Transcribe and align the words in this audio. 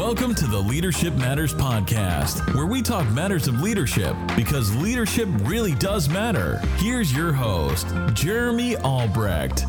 Welcome 0.00 0.34
to 0.36 0.46
the 0.46 0.58
Leadership 0.58 1.12
Matters 1.12 1.52
Podcast, 1.52 2.54
where 2.54 2.64
we 2.64 2.80
talk 2.80 3.06
matters 3.10 3.48
of 3.48 3.60
leadership 3.60 4.16
because 4.34 4.74
leadership 4.76 5.28
really 5.42 5.74
does 5.74 6.08
matter. 6.08 6.56
Here's 6.78 7.14
your 7.14 7.34
host, 7.34 7.86
Jeremy 8.14 8.78
Albrecht. 8.78 9.66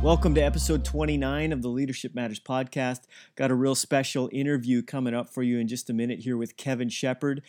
Welcome 0.00 0.36
to 0.36 0.40
episode 0.40 0.84
29 0.84 1.52
of 1.52 1.62
the 1.62 1.68
Leadership 1.68 2.14
Matters 2.14 2.38
Podcast. 2.38 3.00
Got 3.34 3.50
a 3.50 3.56
real 3.56 3.74
special 3.74 4.30
interview 4.32 4.82
coming 4.82 5.14
up 5.14 5.28
for 5.28 5.42
you 5.42 5.58
in 5.58 5.66
just 5.66 5.90
a 5.90 5.92
minute 5.92 6.20
here 6.20 6.36
with 6.36 6.56
Kevin 6.56 6.88
Shepard. 6.88 7.42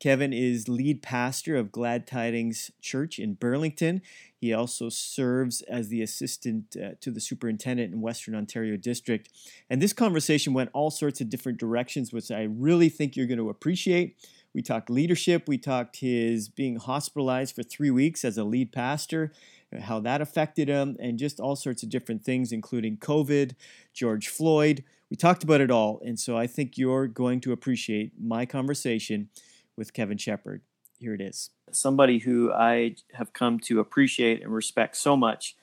Kevin 0.00 0.32
is 0.32 0.68
lead 0.68 1.02
pastor 1.02 1.56
of 1.56 1.72
Glad 1.72 2.06
Tidings 2.06 2.70
Church 2.80 3.18
in 3.18 3.34
Burlington. 3.34 4.02
He 4.38 4.52
also 4.52 4.88
serves 4.88 5.62
as 5.62 5.88
the 5.88 6.02
assistant 6.02 6.76
uh, 6.76 6.90
to 7.00 7.10
the 7.10 7.20
superintendent 7.20 7.94
in 7.94 8.00
Western 8.00 8.34
Ontario 8.34 8.76
District. 8.76 9.28
And 9.70 9.80
this 9.80 9.92
conversation 9.92 10.52
went 10.52 10.70
all 10.74 10.90
sorts 10.90 11.20
of 11.20 11.30
different 11.30 11.58
directions, 11.58 12.12
which 12.12 12.30
I 12.30 12.42
really 12.42 12.88
think 12.88 13.16
you're 13.16 13.26
going 13.26 13.38
to 13.38 13.48
appreciate. 13.48 14.16
We 14.52 14.62
talked 14.62 14.90
leadership, 14.90 15.48
we 15.48 15.58
talked 15.58 15.96
his 15.96 16.48
being 16.48 16.76
hospitalized 16.76 17.54
for 17.54 17.62
three 17.62 17.90
weeks 17.90 18.24
as 18.24 18.36
a 18.36 18.44
lead 18.44 18.72
pastor, 18.72 19.32
how 19.80 20.00
that 20.00 20.20
affected 20.20 20.68
him, 20.68 20.96
and 21.00 21.18
just 21.18 21.40
all 21.40 21.56
sorts 21.56 21.82
of 21.82 21.88
different 21.88 22.22
things, 22.22 22.52
including 22.52 22.98
COVID, 22.98 23.54
George 23.92 24.28
Floyd. 24.28 24.84
We 25.10 25.16
talked 25.16 25.42
about 25.42 25.60
it 25.60 25.70
all. 25.70 26.00
And 26.04 26.20
so 26.20 26.36
I 26.36 26.46
think 26.46 26.76
you're 26.76 27.06
going 27.06 27.40
to 27.40 27.52
appreciate 27.52 28.12
my 28.20 28.46
conversation 28.46 29.28
with 29.76 29.92
Kevin 29.92 30.18
Shepard. 30.18 30.62
Here 30.98 31.14
it 31.14 31.20
is. 31.20 31.50
Somebody 31.72 32.18
who 32.18 32.52
I 32.52 32.96
have 33.14 33.32
come 33.32 33.58
to 33.60 33.80
appreciate 33.80 34.42
and 34.42 34.52
respect 34.52 34.96
so 34.96 35.16
much. 35.16 35.56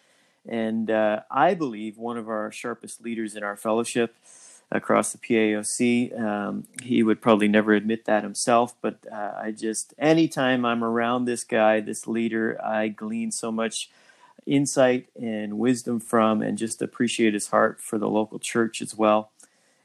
And 0.47 0.89
uh, 0.89 1.21
I 1.29 1.53
believe 1.53 1.97
one 1.97 2.17
of 2.17 2.27
our 2.27 2.51
sharpest 2.51 3.01
leaders 3.01 3.35
in 3.35 3.43
our 3.43 3.55
fellowship 3.55 4.15
across 4.71 5.11
the 5.11 5.17
PAOC. 5.17 6.19
Um, 6.19 6.65
he 6.81 7.03
would 7.03 7.21
probably 7.21 7.47
never 7.47 7.73
admit 7.73 8.05
that 8.05 8.23
himself, 8.23 8.73
but 8.81 9.05
uh, 9.11 9.33
I 9.41 9.51
just, 9.51 9.93
anytime 9.99 10.65
I'm 10.65 10.83
around 10.83 11.25
this 11.25 11.43
guy, 11.43 11.81
this 11.81 12.07
leader, 12.07 12.59
I 12.63 12.87
glean 12.87 13.31
so 13.31 13.51
much 13.51 13.89
insight 14.45 15.09
and 15.21 15.59
wisdom 15.59 15.99
from 15.99 16.41
and 16.41 16.57
just 16.57 16.81
appreciate 16.81 17.33
his 17.33 17.47
heart 17.47 17.79
for 17.79 17.99
the 17.99 18.09
local 18.09 18.39
church 18.39 18.81
as 18.81 18.95
well. 18.95 19.31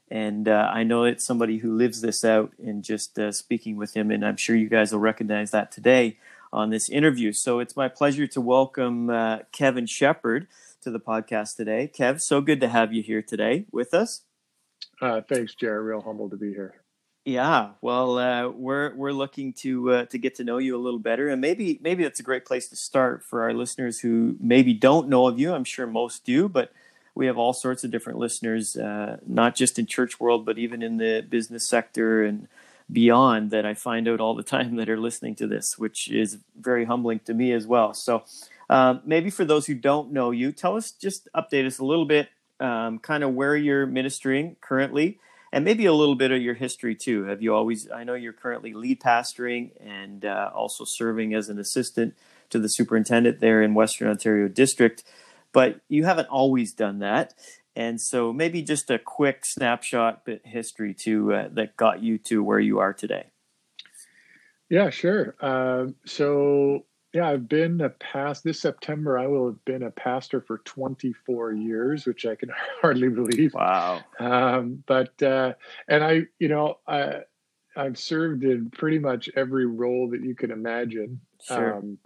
And 0.09 0.47
uh, 0.47 0.69
I 0.73 0.83
know 0.83 1.03
it's 1.03 1.25
somebody 1.25 1.57
who 1.57 1.75
lives 1.75 2.01
this 2.01 2.23
out 2.23 2.53
in 2.57 2.81
just 2.81 3.19
uh, 3.19 3.31
speaking 3.31 3.75
with 3.75 3.95
him. 3.95 4.09
And 4.11 4.25
I'm 4.25 4.37
sure 4.37 4.55
you 4.55 4.69
guys 4.69 4.91
will 4.91 4.99
recognize 4.99 5.51
that 5.51 5.71
today 5.71 6.17
on 6.53 6.69
this 6.69 6.89
interview. 6.89 7.33
So 7.33 7.59
it's 7.59 7.75
my 7.75 7.87
pleasure 7.87 8.27
to 8.27 8.41
welcome 8.41 9.09
uh, 9.09 9.39
Kevin 9.51 9.85
Shepard 9.85 10.47
to 10.81 10.91
the 10.91 10.99
podcast 10.99 11.57
today. 11.57 11.91
Kev, 11.93 12.21
so 12.21 12.41
good 12.41 12.61
to 12.61 12.69
have 12.69 12.93
you 12.93 13.03
here 13.03 13.21
today 13.21 13.65
with 13.71 13.93
us. 13.93 14.21
Uh, 15.01 15.21
thanks, 15.27 15.53
Jared. 15.55 15.85
Real 15.85 16.01
humbled 16.01 16.31
to 16.31 16.37
be 16.37 16.49
here. 16.49 16.75
Yeah, 17.25 17.71
well, 17.81 18.17
uh, 18.17 18.47
we're 18.47 18.95
we're 18.95 19.11
looking 19.11 19.51
to 19.55 19.91
uh, 19.91 20.05
to 20.05 20.17
get 20.17 20.35
to 20.35 20.45
know 20.45 20.59
you 20.59 20.77
a 20.77 20.79
little 20.79 20.99
better, 20.99 21.27
and 21.27 21.41
maybe 21.41 21.77
maybe 21.81 22.03
that's 22.03 22.21
a 22.21 22.23
great 22.23 22.45
place 22.45 22.69
to 22.69 22.77
start 22.77 23.21
for 23.21 23.43
our 23.43 23.53
listeners 23.53 23.99
who 23.99 24.37
maybe 24.39 24.73
don't 24.73 25.09
know 25.09 25.27
of 25.27 25.37
you. 25.37 25.53
I'm 25.53 25.65
sure 25.65 25.85
most 25.85 26.23
do, 26.23 26.47
but 26.47 26.71
we 27.17 27.25
have 27.25 27.37
all 27.37 27.53
sorts 27.53 27.83
of 27.83 27.89
different 27.89 28.19
listeners, 28.19 28.77
uh, 28.77 29.17
not 29.25 29.55
just 29.55 29.79
in 29.79 29.87
church 29.87 30.19
world, 30.19 30.45
but 30.45 30.59
even 30.59 30.83
in 30.83 30.97
the 30.97 31.25
business 31.27 31.67
sector 31.67 32.23
and 32.23 32.47
beyond 32.91 33.49
that 33.51 33.65
I 33.65 33.73
find 33.73 34.07
out 34.07 34.21
all 34.21 34.35
the 34.35 34.43
time 34.43 34.75
that 34.77 34.87
are 34.87 34.99
listening 34.99 35.35
to 35.35 35.47
this, 35.47 35.77
which 35.77 36.09
is 36.09 36.37
very 36.55 36.85
humbling 36.85 37.19
to 37.25 37.33
me 37.33 37.51
as 37.51 37.65
well. 37.65 37.93
So, 37.93 38.23
um, 38.69 39.01
maybe 39.05 39.29
for 39.29 39.45
those 39.45 39.65
who 39.65 39.73
don't 39.73 40.11
know 40.11 40.31
you, 40.31 40.51
tell 40.51 40.75
us, 40.77 40.91
just 40.91 41.27
update 41.35 41.65
us 41.65 41.79
a 41.79 41.85
little 41.85 42.05
bit, 42.05 42.29
um, 42.59 42.99
kind 42.99 43.23
of 43.23 43.33
where 43.33 43.55
you're 43.55 43.85
ministering 43.85 44.57
currently, 44.61 45.19
and 45.51 45.65
maybe 45.65 45.85
a 45.85 45.93
little 45.93 46.15
bit 46.15 46.31
of 46.31 46.41
your 46.41 46.53
history 46.53 46.93
too. 46.93 47.23
Have 47.23 47.41
you 47.41 47.55
always, 47.55 47.89
I 47.89 48.03
know 48.03 48.13
you're 48.13 48.33
currently 48.33 48.73
lead 48.73 48.99
pastoring 48.99 49.71
and 49.79 50.23
uh, 50.23 50.51
also 50.53 50.83
serving 50.85 51.33
as 51.33 51.49
an 51.49 51.57
assistant 51.57 52.13
to 52.49 52.59
the 52.59 52.67
superintendent 52.67 53.39
there 53.39 53.63
in 53.63 53.73
Western 53.73 54.09
Ontario 54.09 54.47
District 54.49 55.03
but 55.53 55.81
you 55.89 56.05
haven't 56.05 56.27
always 56.29 56.73
done 56.73 56.99
that. 56.99 57.33
And 57.75 58.01
so 58.01 58.33
maybe 58.33 58.63
just 58.63 58.89
a 58.89 58.97
quick 58.97 59.45
snapshot 59.45 60.25
bit 60.25 60.41
history 60.43 60.95
to 61.01 61.33
uh, 61.33 61.49
that 61.51 61.77
got 61.77 62.01
you 62.01 62.17
to 62.19 62.43
where 62.43 62.59
you 62.59 62.79
are 62.79 62.93
today. 62.93 63.27
Yeah, 64.69 64.89
sure. 64.89 65.35
Uh, 65.39 65.87
so 66.05 66.85
yeah, 67.13 67.29
I've 67.29 67.47
been 67.47 67.79
a 67.81 67.89
past 67.89 68.43
this 68.43 68.59
September. 68.59 69.17
I 69.17 69.27
will 69.27 69.47
have 69.47 69.65
been 69.65 69.83
a 69.83 69.91
pastor 69.91 70.41
for 70.41 70.59
24 70.59 71.53
years, 71.53 72.05
which 72.05 72.25
I 72.25 72.35
can 72.35 72.49
hardly 72.81 73.09
believe. 73.09 73.53
Wow. 73.53 74.01
Um, 74.19 74.83
but 74.85 75.21
uh, 75.21 75.53
and 75.87 76.03
I, 76.03 76.21
you 76.39 76.49
know, 76.49 76.79
I 76.87 77.21
I've 77.75 77.97
served 77.97 78.43
in 78.43 78.71
pretty 78.71 78.99
much 78.99 79.29
every 79.35 79.65
role 79.65 80.09
that 80.11 80.21
you 80.21 80.35
can 80.35 80.51
imagine. 80.51 81.21
Sure. 81.43 81.77
Um, 81.77 81.99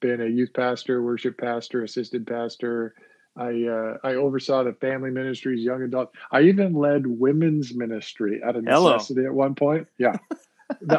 been 0.00 0.20
a 0.20 0.26
youth 0.26 0.52
pastor, 0.54 1.02
worship 1.02 1.38
pastor, 1.38 1.82
assistant 1.82 2.26
pastor. 2.26 2.94
I 3.36 3.64
uh, 3.64 3.98
I 4.02 4.14
oversaw 4.14 4.64
the 4.64 4.72
family 4.72 5.10
ministries, 5.10 5.64
young 5.64 5.82
adult. 5.82 6.12
I 6.32 6.42
even 6.42 6.74
led 6.74 7.06
women's 7.06 7.74
ministry 7.74 8.40
out 8.44 8.56
of 8.56 8.64
necessity 8.64 9.20
Hello. 9.20 9.30
at 9.30 9.34
one 9.34 9.54
point. 9.54 9.86
Yeah. 9.98 10.16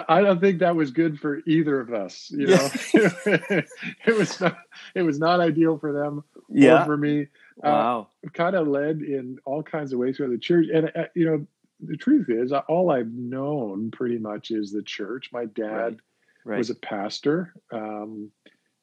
I 0.08 0.22
don't 0.22 0.42
think 0.42 0.60
that 0.60 0.76
was 0.76 0.92
good 0.92 1.20
for 1.20 1.42
either 1.46 1.80
of 1.80 1.94
us. 1.94 2.32
You 2.32 2.48
know, 2.48 2.70
it 2.94 4.18
was 4.18 4.42
not, 4.42 4.58
it 4.96 5.04
was 5.04 5.20
not 5.20 5.40
ideal 5.42 5.78
for 5.78 5.94
them 5.94 6.24
yeah. 6.50 6.82
or 6.82 6.86
for 6.86 6.98
me. 6.98 7.28
Uh, 7.64 7.70
wow. 7.70 8.08
Uh, 8.26 8.30
kind 8.30 8.56
of 8.56 8.68
led 8.68 9.02
in 9.02 9.38
all 9.46 9.62
kinds 9.62 9.94
of 9.94 10.00
ways 10.00 10.18
through 10.18 10.32
the 10.32 10.40
church, 10.40 10.68
and 10.74 10.92
uh, 10.96 11.06
you 11.14 11.26
know, 11.26 11.46
the 11.82 11.98
truth 11.98 12.30
is, 12.30 12.52
all 12.52 12.92
I've 12.92 13.12
known 13.12 13.92
pretty 13.92 14.18
much 14.18 14.52
is 14.52 14.72
the 14.72 14.84
church. 14.84 15.30
My 15.32 15.46
dad 15.46 15.68
right. 15.70 16.00
Right. 16.46 16.58
was 16.58 16.70
a 16.70 16.76
pastor. 16.76 17.54
Um, 17.72 18.32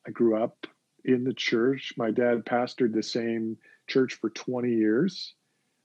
I 0.06 0.10
grew 0.10 0.42
up 0.42 0.66
in 1.04 1.24
the 1.24 1.34
church. 1.34 1.94
My 1.96 2.10
dad 2.10 2.44
pastored 2.44 2.92
the 2.92 3.02
same 3.02 3.56
church 3.86 4.14
for 4.14 4.30
20 4.30 4.70
years. 4.70 5.34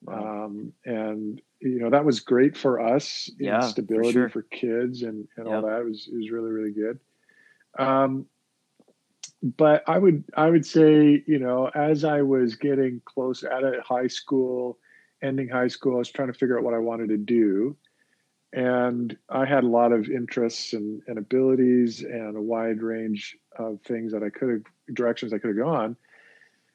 Wow. 0.04 0.46
Um, 0.46 0.74
and 0.86 1.42
you 1.62 1.80
know 1.80 1.92
that 1.92 2.06
was 2.06 2.20
great 2.20 2.58
for 2.58 2.82
us 2.82 3.30
yeah, 3.40 3.60
stability 3.60 4.14
for, 4.14 4.14
sure. 4.14 4.30
for, 4.30 4.42
kids 4.44 5.04
and, 5.04 5.28
and 5.38 5.46
yep. 5.46 5.56
all 5.56 5.62
that 5.62 5.82
it 5.82 5.86
was 5.86 6.10
it 6.12 6.18
was 6.18 6.32
really 6.32 6.50
really 6.50 6.72
good 6.72 7.00
um, 7.78 8.26
but 9.44 9.84
i 9.88 9.98
would 9.98 10.24
i 10.36 10.50
would 10.50 10.66
say 10.66 11.24
you 11.28 11.40
know 11.40 11.70
as 11.76 12.04
i 12.04 12.22
was 12.22 12.56
getting 12.56 13.02
close 13.06 13.44
at 13.44 13.64
a 13.64 13.80
high 13.88 14.08
school 14.08 14.80
ending 15.22 15.48
high 15.48 15.68
school 15.68 15.96
i 15.96 16.00
was 16.00 16.12
trying 16.12 16.32
to 16.32 16.38
figure 16.38 16.58
out 16.58 16.64
what 16.64 16.74
i 16.74 16.80
wanted 16.80 17.10
to 17.10 17.18
do 17.18 17.76
and 18.54 19.18
I 19.30 19.46
had 19.46 19.64
a 19.64 19.68
lot 19.68 19.92
of 19.92 20.10
interests 20.10 20.74
and, 20.74 21.02
and 21.08 21.18
abilities 21.18 22.02
and 22.02 22.36
a 22.36 22.42
wide 22.42 22.82
range 22.82 23.38
of 23.58 23.80
things 23.82 24.12
that 24.12 24.24
I 24.24 24.30
could 24.30 24.50
have 24.50 24.96
directions 24.96 25.34
I 25.34 25.38
could 25.38 25.56
have 25.56 25.66
gone. 25.66 25.96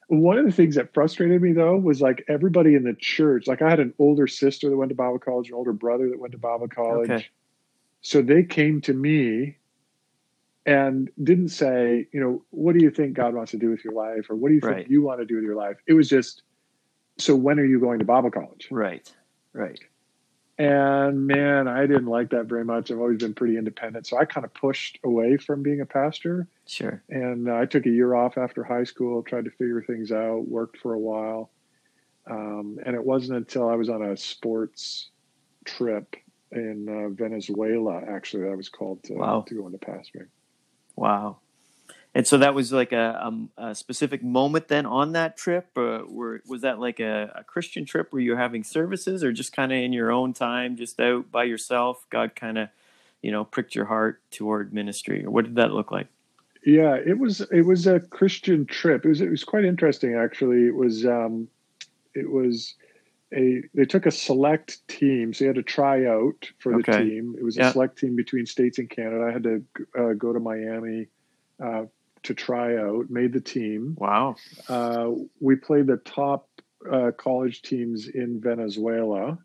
One 0.09 0.39
of 0.39 0.47
the 0.47 0.53
things 0.53 0.77
that 0.77 0.95
frustrated 0.95 1.43
me 1.43 1.53
though 1.53 1.77
was 1.77 2.01
like 2.01 2.25
everybody 2.29 2.75
in 2.75 2.85
the 2.85 2.95
church, 2.95 3.47
like 3.47 3.61
I 3.61 3.69
had 3.69 3.81
an 3.81 3.93
older 3.99 4.27
sister 4.27 4.71
that 4.71 4.77
went 4.77 4.89
to 4.91 4.95
Bible 4.95 5.19
college, 5.19 5.49
an 5.49 5.55
older 5.55 5.73
brother 5.73 6.09
that 6.09 6.19
went 6.21 6.33
to 6.33 6.39
Bible 6.39 6.69
college. 6.69 7.11
Okay. 7.11 7.27
So 8.01 8.23
they 8.23 8.45
came 8.45 8.81
to 8.83 8.95
me 8.95 9.57
and 10.65 11.11
didn't 11.23 11.49
say, 11.49 12.07
you 12.13 12.21
know, 12.21 12.45
what 12.51 12.75
do 12.75 12.83
you 12.83 12.91
think 12.91 13.15
God 13.15 13.35
wants 13.35 13.51
to 13.51 13.59
do 13.59 13.71
with 13.71 13.85
your 13.85 13.95
life? 13.95 14.31
Or 14.31 14.37
what 14.37 14.49
do 14.49 14.55
you 14.55 14.61
think 14.61 14.89
you 14.89 15.03
want 15.03 15.21
to 15.21 15.27
do 15.27 15.37
with 15.37 15.45
your 15.45 15.57
life? 15.57 15.77
It 15.87 15.93
was 15.95 16.09
just, 16.09 16.43
so 17.19 17.35
when 17.35 17.59
are 17.59 17.65
you 17.65 17.81
going 17.81 17.99
to 17.99 18.05
Bible 18.05 18.31
college? 18.31 18.69
Right. 18.71 19.13
Right. 19.53 19.81
And 20.59 21.27
man, 21.27 21.69
I 21.69 21.87
didn't 21.87 22.07
like 22.07 22.31
that 22.31 22.47
very 22.47 22.65
much. 22.65 22.91
I've 22.91 22.99
always 22.99 23.19
been 23.19 23.35
pretty 23.35 23.59
independent. 23.59 24.07
So 24.07 24.17
I 24.17 24.25
kind 24.25 24.45
of 24.45 24.55
pushed 24.55 24.99
away 25.05 25.37
from 25.37 25.63
being 25.63 25.83
a 25.83 25.87
pastor. 25.87 26.49
Sure. 26.67 27.03
And 27.11 27.49
uh, 27.49 27.57
I 27.57 27.67
took 27.67 27.85
a 27.85 27.91
year 27.91 28.15
off 28.15 28.39
after 28.39 28.65
high 28.65 28.85
school, 28.85 29.23
tried 29.23 29.45
to 29.45 29.51
figure 29.51 29.83
things 29.83 30.13
out, 30.13 30.49
worked 30.49 30.79
for 30.79 30.95
a 30.95 30.99
while. 30.99 31.51
Um, 32.29 32.79
and 32.85 32.97
it 32.97 33.05
wasn't 33.05 33.37
until 33.37 33.69
I 33.69 33.75
was 33.75 33.91
on 33.91 34.03
a 34.03 34.17
sports 34.17 35.11
trip 35.65 36.17
in 36.51 36.89
uh, 36.89 37.11
Venezuela, 37.11 38.01
actually, 38.09 38.45
that 38.45 38.53
I 38.53 38.55
was 38.55 38.69
called 38.69 39.03
to, 39.05 39.15
wow. 39.15 39.45
to 39.47 39.55
go 39.55 39.67
into 39.67 39.79
pastoring. 39.79 40.29
Wow. 40.97 41.39
And 42.17 42.27
so 42.27 42.39
that 42.39 42.55
was 42.55 42.73
like 42.73 42.93
a, 42.93 43.21
um, 43.23 43.51
a 43.59 43.75
specific 43.75 44.23
moment 44.23 44.69
then 44.69 44.87
on 44.87 45.13
that 45.13 45.37
trip. 45.37 45.69
Uh, 45.77 46.01
were, 46.09 46.41
was 46.49 46.63
that 46.63 46.81
like 46.81 46.99
a, 46.99 47.31
a, 47.35 47.45
Christian 47.45 47.85
trip 47.85 48.11
where 48.11 48.23
you're 48.23 48.39
having 48.39 48.65
services, 48.65 49.23
or 49.23 49.33
just 49.33 49.53
kind 49.53 49.71
of 49.71 49.77
in 49.77 49.93
your 49.93 50.11
own 50.11 50.33
time, 50.33 50.77
just 50.77 50.99
out 50.99 51.31
by 51.31 51.45
yourself? 51.45 52.07
God 52.09 52.35
kind 52.35 52.57
of, 52.57 52.69
you 53.21 53.31
know, 53.31 53.45
pricked 53.45 53.75
your 53.75 53.85
heart 53.85 54.23
toward 54.31 54.73
ministry, 54.73 55.27
or 55.27 55.31
what 55.31 55.45
did 55.45 55.57
that 55.57 55.73
look 55.73 55.93
like? 55.93 56.07
Yeah, 56.65 56.95
it 56.95 57.19
was 57.19 57.43
it 57.53 57.67
was 57.67 57.87
a 57.87 58.01
Christian 58.01 58.65
trip. 58.65 59.05
It 59.05 59.09
was 59.09 59.21
it 59.21 59.29
was 59.29 59.45
quite 59.45 59.67
interesting 59.67 60.15
actually. 60.15 60.69
It 60.69 60.75
was 60.75 61.05
um, 61.05 61.49
it 62.15 62.31
was 62.31 62.77
a 63.35 63.61
they 63.75 63.85
took 63.85 64.07
a 64.07 64.11
select 64.11 64.89
team, 64.89 65.35
so 65.35 65.45
you 65.45 65.49
had 65.49 65.57
to 65.57 65.63
try 65.63 66.07
out 66.07 66.49
for 66.61 66.73
the 66.73 66.79
okay. 66.79 67.05
team. 67.05 67.35
It 67.39 67.45
was 67.45 67.59
a 67.59 67.61
yeah. 67.61 67.73
select 67.73 67.99
team 67.99 68.17
between 68.17 68.47
states 68.47 68.79
and 68.79 68.89
Canada. 68.89 69.27
I 69.29 69.33
had 69.33 69.43
to 69.43 69.63
uh, 69.99 70.13
go 70.15 70.33
to 70.33 70.41
Miami. 70.41 71.09
Uh, 71.63 71.85
to 72.27 72.35
try 72.35 72.77
out, 72.77 73.11
made 73.11 73.33
the 73.33 73.41
team. 73.41 73.97
Wow. 73.99 74.37
Uh, 74.69 75.11
we 75.41 75.57
played 75.57 75.87
the 75.87 75.97
top 75.97 76.49
uh, 76.91 77.11
college 77.17 77.63
teams 77.63 78.09
in 78.09 78.41
Venezuela. 78.41 79.39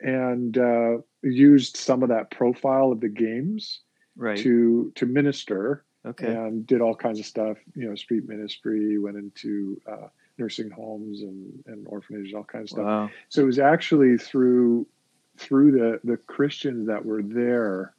and 0.00 0.56
uh, 0.56 0.98
used 1.22 1.76
some 1.76 2.02
of 2.02 2.08
that 2.08 2.30
profile 2.30 2.92
of 2.92 3.00
the 3.00 3.08
games 3.08 3.80
right. 4.16 4.38
to 4.38 4.92
to 4.94 5.06
minister 5.06 5.84
okay. 6.06 6.26
and 6.26 6.66
did 6.66 6.80
all 6.80 6.94
kinds 6.94 7.18
of 7.18 7.26
stuff. 7.26 7.58
You 7.74 7.88
know, 7.88 7.94
street 7.94 8.28
ministry, 8.28 8.98
went 8.98 9.16
into 9.16 9.80
uh, 9.90 10.08
nursing 10.38 10.70
homes 10.70 11.22
and, 11.22 11.62
and 11.66 11.86
orphanages, 11.86 12.32
all 12.34 12.44
kinds 12.44 12.72
of 12.72 12.76
stuff. 12.76 12.84
Wow. 12.86 13.10
So 13.28 13.42
it 13.42 13.46
was 13.46 13.58
actually 13.58 14.16
through 14.16 14.86
through 15.36 15.72
the 15.72 16.00
the 16.04 16.16
Christians 16.16 16.86
that 16.88 17.04
were 17.04 17.22
there. 17.22 17.94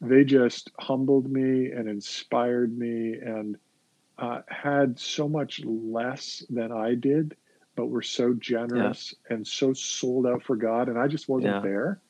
They 0.00 0.24
just 0.24 0.70
humbled 0.78 1.30
me 1.30 1.70
and 1.70 1.88
inspired 1.88 2.76
me 2.76 3.14
and 3.14 3.56
uh, 4.18 4.40
had 4.48 4.98
so 4.98 5.28
much 5.28 5.60
less 5.64 6.44
than 6.50 6.72
I 6.72 6.94
did, 6.94 7.36
but 7.76 7.86
were 7.86 8.02
so 8.02 8.34
generous 8.34 9.14
and 9.30 9.46
so 9.46 9.72
sold 9.72 10.26
out 10.26 10.42
for 10.42 10.56
God. 10.56 10.88
And 10.88 10.98
I 10.98 11.08
just 11.08 11.28
wasn't 11.28 11.54
Yeah. 11.54 11.60
there. 11.60 12.00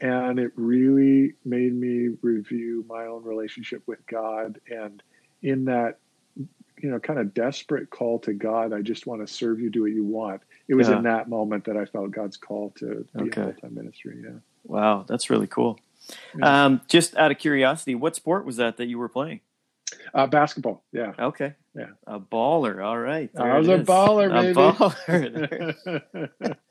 And 0.00 0.38
it 0.38 0.52
really 0.56 1.34
made 1.44 1.74
me 1.74 2.08
review 2.22 2.84
my 2.88 3.06
own 3.06 3.22
relationship 3.24 3.82
with 3.86 4.04
God. 4.06 4.60
And 4.68 5.02
in 5.42 5.66
that, 5.66 5.98
you 6.36 6.90
know, 6.90 6.98
kind 6.98 7.20
of 7.20 7.34
desperate 7.34 7.90
call 7.90 8.18
to 8.20 8.32
God, 8.32 8.72
I 8.72 8.82
just 8.82 9.06
want 9.06 9.24
to 9.24 9.32
serve 9.32 9.60
you, 9.60 9.70
do 9.70 9.82
what 9.82 9.92
you 9.92 10.04
want. 10.04 10.42
It 10.66 10.74
was 10.74 10.88
Yeah. 10.88 10.96
in 10.96 11.02
that 11.04 11.28
moment 11.28 11.64
that 11.66 11.76
I 11.76 11.84
felt 11.84 12.10
God's 12.10 12.36
call 12.36 12.70
to 12.78 13.06
be 13.14 13.22
Okay. 13.24 13.40
in 13.40 13.52
full 13.52 13.60
time 13.60 13.74
ministry. 13.74 14.20
Yeah. 14.24 14.38
Wow, 14.64 15.04
that's 15.06 15.30
really 15.30 15.46
cool. 15.46 15.78
Yeah. 16.38 16.64
Um, 16.64 16.80
just 16.88 17.16
out 17.16 17.30
of 17.30 17.38
curiosity, 17.38 17.94
what 17.94 18.16
sport 18.16 18.44
was 18.44 18.56
that 18.56 18.76
that 18.78 18.86
you 18.86 18.98
were 18.98 19.08
playing? 19.08 19.40
Uh, 20.14 20.26
basketball. 20.26 20.82
Yeah. 20.92 21.12
Okay. 21.18 21.54
Yeah. 21.74 21.88
A 22.06 22.20
baller. 22.20 22.84
All 22.84 22.98
right. 22.98 23.30
I 23.36 23.58
was 23.58 23.68
a 23.68 23.78
baller, 23.78 24.30
A 24.30 24.54
baller. 24.54 26.56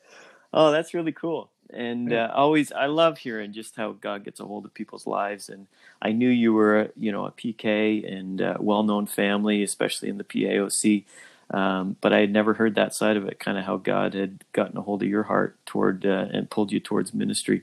Oh, 0.53 0.71
that's 0.71 0.93
really 0.93 1.13
cool. 1.13 1.49
And 1.73 2.11
uh, 2.11 2.29
always, 2.33 2.73
I 2.73 2.87
love 2.87 3.17
hearing 3.17 3.53
just 3.53 3.77
how 3.77 3.93
God 3.93 4.25
gets 4.25 4.41
a 4.41 4.45
hold 4.45 4.65
of 4.65 4.73
people's 4.73 5.07
lives. 5.07 5.47
And 5.47 5.67
I 6.01 6.11
knew 6.11 6.27
you 6.27 6.53
were, 6.53 6.91
you 6.97 7.13
know, 7.13 7.25
a 7.25 7.31
PK 7.31 8.05
and 8.11 8.41
uh, 8.41 8.57
well-known 8.59 9.05
family, 9.05 9.63
especially 9.63 10.09
in 10.09 10.17
the 10.17 10.25
PAOC. 10.25 11.05
Um, 11.51 11.95
but 12.01 12.11
I 12.11 12.19
had 12.19 12.33
never 12.33 12.53
heard 12.53 12.75
that 12.75 12.93
side 12.93 13.15
of 13.15 13.25
it, 13.25 13.39
kind 13.39 13.57
of 13.57 13.63
how 13.63 13.77
God 13.77 14.13
had 14.13 14.43
gotten 14.51 14.77
a 14.77 14.81
hold 14.81 15.03
of 15.03 15.07
your 15.09 15.23
heart 15.23 15.57
toward 15.65 16.05
uh, 16.05 16.27
and 16.31 16.49
pulled 16.49 16.73
you 16.73 16.81
towards 16.81 17.13
ministry. 17.13 17.61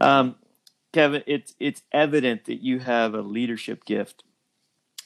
Um, 0.00 0.36
Kevin, 0.92 1.22
it's 1.26 1.54
it's 1.58 1.82
evident 1.90 2.44
that 2.44 2.62
you 2.62 2.80
have 2.80 3.14
a 3.14 3.22
leadership 3.22 3.84
gift, 3.84 4.24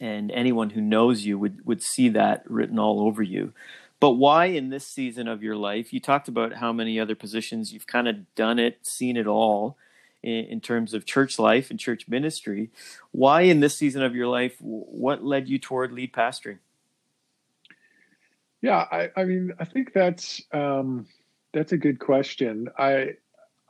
and 0.00 0.31
anyone 0.33 0.71
who 0.71 0.81
knows 0.81 1.25
you 1.25 1.38
would 1.38 1.65
would 1.65 1.83
see 1.83 2.09
that 2.11 2.43
written 2.50 2.79
all 2.79 3.00
over 3.00 3.23
you. 3.23 3.53
But 3.99 4.12
why 4.12 4.47
in 4.47 4.69
this 4.69 4.87
season 4.87 5.27
of 5.29 5.43
your 5.43 5.56
life? 5.56 5.93
You 5.93 6.00
talked 6.00 6.29
about 6.29 6.55
how 6.55 6.73
many 6.73 7.00
other 7.00 7.15
positions 7.15 7.73
you've 7.73 7.87
kind 7.87 8.09
of 8.09 8.35
done 8.35 8.59
it, 8.59 8.81
seen 8.83 9.17
it 9.17 9.27
all 9.27 9.79
in, 10.23 10.44
in 10.47 10.61
terms 10.61 10.93
of 10.93 11.06
church 11.06 11.38
life 11.38 11.71
and 11.71 11.81
church 11.81 12.06
ministry. 12.09 12.71
Why 13.12 13.43
in 13.43 13.61
this 13.61 13.77
season 13.77 14.03
of 14.03 14.15
your 14.15 14.27
life? 14.27 14.56
What 14.61 15.25
led 15.25 15.49
you 15.49 15.59
toward 15.59 15.93
lead 15.93 16.12
pastoring? 16.12 16.59
Yeah, 18.61 18.87
I, 18.91 19.11
I 19.17 19.25
mean, 19.25 19.53
I 19.61 19.65
think 19.65 19.93
that's 19.93 20.43
um, 20.53 21.06
that's 21.53 21.73
a 21.73 21.79
good 21.79 21.99
question. 21.99 22.69
I 22.77 23.17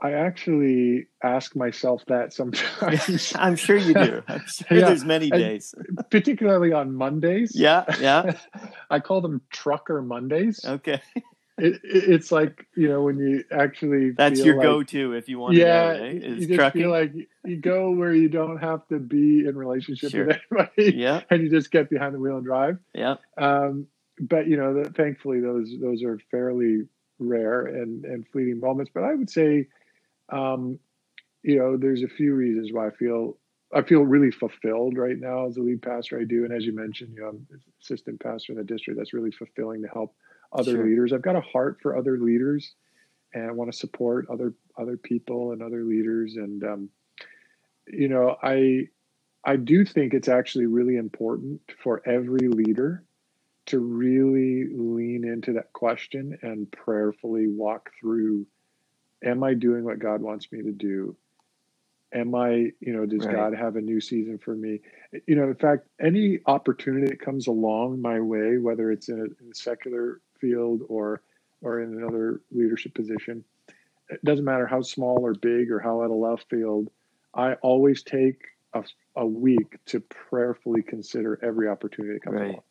I 0.01 0.13
actually 0.13 1.07
ask 1.23 1.57
myself 1.57 2.03
that 2.09 2.33
sometimes, 2.33 3.33
I'm 3.39 3.57
sure 3.57 3.77
you 3.77 3.95
do. 3.95 4.23
I'm 4.29 4.45
sure 4.47 4.79
Yeah, 4.79 4.87
there's 4.89 5.05
many 5.05 5.31
days. 5.31 5.75
particularly 6.11 6.73
on 6.73 6.95
Mondays. 6.95 7.53
Yeah, 7.55 7.85
yeah. 7.99 8.33
I 8.91 9.01
call 9.01 9.21
them 9.23 9.41
trucker 9.51 10.03
Mondays. 10.03 10.63
Okay, 10.65 11.01
It, 11.59 11.75
it, 11.77 11.81
it's 11.83 12.31
like 12.31 12.67
you 12.77 12.89
know 12.89 13.03
when 13.05 13.19
you 13.19 13.43
actually 13.51 14.11
that's 14.11 14.39
your 14.45 14.57
like- 14.57 14.65
go-to 14.65 15.15
if 15.15 15.31
you 15.31 15.39
want 15.39 15.55
to 15.55 15.61
Yeah, 15.61 15.93
know. 15.95 16.05
Eh? 16.05 16.11
you 16.11 16.19
Is 16.35 16.47
just 16.47 16.55
trucking? 16.55 16.83
feel 16.83 16.91
like 16.91 17.13
you 17.47 17.57
go 17.57 17.91
where 17.93 18.13
you 18.13 18.29
don't 18.29 18.59
have 18.59 18.87
to 18.89 18.99
be 18.99 19.47
in 19.49 19.57
relationship 19.57 20.11
Sure. 20.11 20.27
with 20.27 20.37
anybody, 20.53 20.95
yeah, 20.99 21.23
and 21.31 21.43
you 21.43 21.49
just 21.51 21.71
get 21.71 21.89
behind 21.89 22.15
the 22.15 22.19
wheel 22.21 22.37
and 22.37 22.45
drive. 22.45 22.77
yeah, 22.95 23.15
Um, 23.39 23.87
but 24.21 24.47
you 24.47 24.59
know, 24.59 24.83
the, 24.83 24.91
thankfully, 24.91 25.41
those 25.41 25.71
those 25.81 26.03
are 26.03 26.19
fairly 26.31 26.83
rare 27.19 27.65
and 27.65 28.05
and 28.05 28.27
fleeting 28.31 28.61
moments. 28.61 28.91
But 28.95 29.05
I 29.05 29.15
would 29.15 29.31
say, 29.31 29.69
um, 30.31 30.79
you 31.43 31.59
know, 31.59 31.77
there's 31.77 32.03
a 32.03 32.09
few 32.09 32.35
reasons 32.35 32.73
why 32.73 32.89
I 32.89 32.91
feel 32.91 33.39
I 33.75 33.83
feel 33.83 34.03
really 34.03 34.31
fulfilled 34.31 34.97
right 34.97 35.19
now 35.19 35.47
as 35.49 35.57
a 35.57 35.61
lead 35.61 35.83
pastor. 35.83 36.21
I 36.21 36.25
do, 36.25 36.45
and 36.45 36.53
as 36.53 36.65
you 36.65 36.75
mentioned, 36.75 37.15
you 37.15 37.21
know, 37.23 37.29
I'm 37.29 37.47
assistant 37.81 38.21
pastor 38.21 38.53
in 38.53 38.59
the 38.59 38.65
district. 38.65 38.99
That's 38.99 39.13
really 39.13 39.33
fulfilling 39.33 39.83
to 39.83 39.89
help 39.89 40.15
other 40.53 40.73
Sure. 40.73 40.87
leaders. 40.87 41.13
I've 41.13 41.23
got 41.23 41.37
a 41.37 41.41
heart 41.41 41.79
for 41.83 41.97
other 41.97 42.19
leaders, 42.19 42.75
and 43.35 43.45
I 43.49 43.53
want 43.53 43.71
to 43.73 43.77
support 43.77 44.29
other 44.31 44.55
other 44.79 44.97
people 44.97 45.53
and 45.53 45.63
other 45.63 45.85
leaders. 45.85 46.37
And 46.37 46.63
um, 46.65 46.91
you 47.89 48.09
know, 48.09 48.37
I 48.43 48.89
I 49.45 49.57
do 49.57 49.85
think 49.85 50.15
it's 50.15 50.29
actually 50.29 50.67
really 50.67 50.97
important 50.97 51.61
for 51.83 52.03
every 52.09 52.49
leader 52.49 53.05
to 53.67 53.79
really 53.81 54.67
lean 54.73 55.25
into 55.25 55.53
that 55.55 55.73
question 55.73 56.39
and 56.43 56.71
prayerfully 56.71 57.49
walk 57.49 57.91
through 58.01 58.47
am 59.25 59.43
i 59.43 59.55
doing 59.55 59.85
what 59.85 59.99
god 59.99 60.21
wants 60.21 60.51
me 60.53 60.63
to 60.63 60.73
do 60.73 61.17
am 62.15 62.35
i 62.35 62.71
you 62.81 62.93
know 62.93 63.07
does 63.07 63.25
Right. 63.25 63.35
god 63.35 63.55
have 63.55 63.77
a 63.77 63.81
new 63.81 64.01
season 64.01 64.39
for 64.39 64.55
me 64.55 64.81
you 65.27 65.35
know 65.35 65.45
in 65.45 65.55
fact 65.55 65.87
any 66.01 66.41
opportunity 66.47 67.07
that 67.09 67.21
comes 67.21 67.47
along 67.47 68.01
my 68.01 68.21
way 68.21 68.59
whether 68.59 68.91
it's 68.91 69.09
in 69.09 69.19
a, 69.21 69.25
in 69.25 69.51
a 69.51 69.55
secular 69.55 70.21
field 70.41 70.83
or 70.89 71.23
or 71.63 71.81
in 71.83 71.95
another 71.95 72.43
leadership 72.51 72.95
position 72.95 73.45
it 74.09 74.23
doesn't 74.25 74.45
matter 74.45 74.67
how 74.67 74.81
small 74.83 75.19
or 75.21 75.35
big 75.35 75.71
or 75.71 75.81
how 75.81 76.01
out 76.03 76.11
of 76.11 76.17
left 76.17 76.49
field 76.49 76.89
i 77.35 77.55
always 77.55 78.03
take 78.03 78.41
a, 78.75 78.85
a 79.17 79.27
week 79.27 79.77
to 79.87 80.01
prayerfully 80.01 80.83
consider 80.83 81.39
every 81.43 81.69
opportunity 81.69 82.15
that 82.15 82.23
comes 82.23 82.41
Right. 82.41 82.51
along 82.51 82.63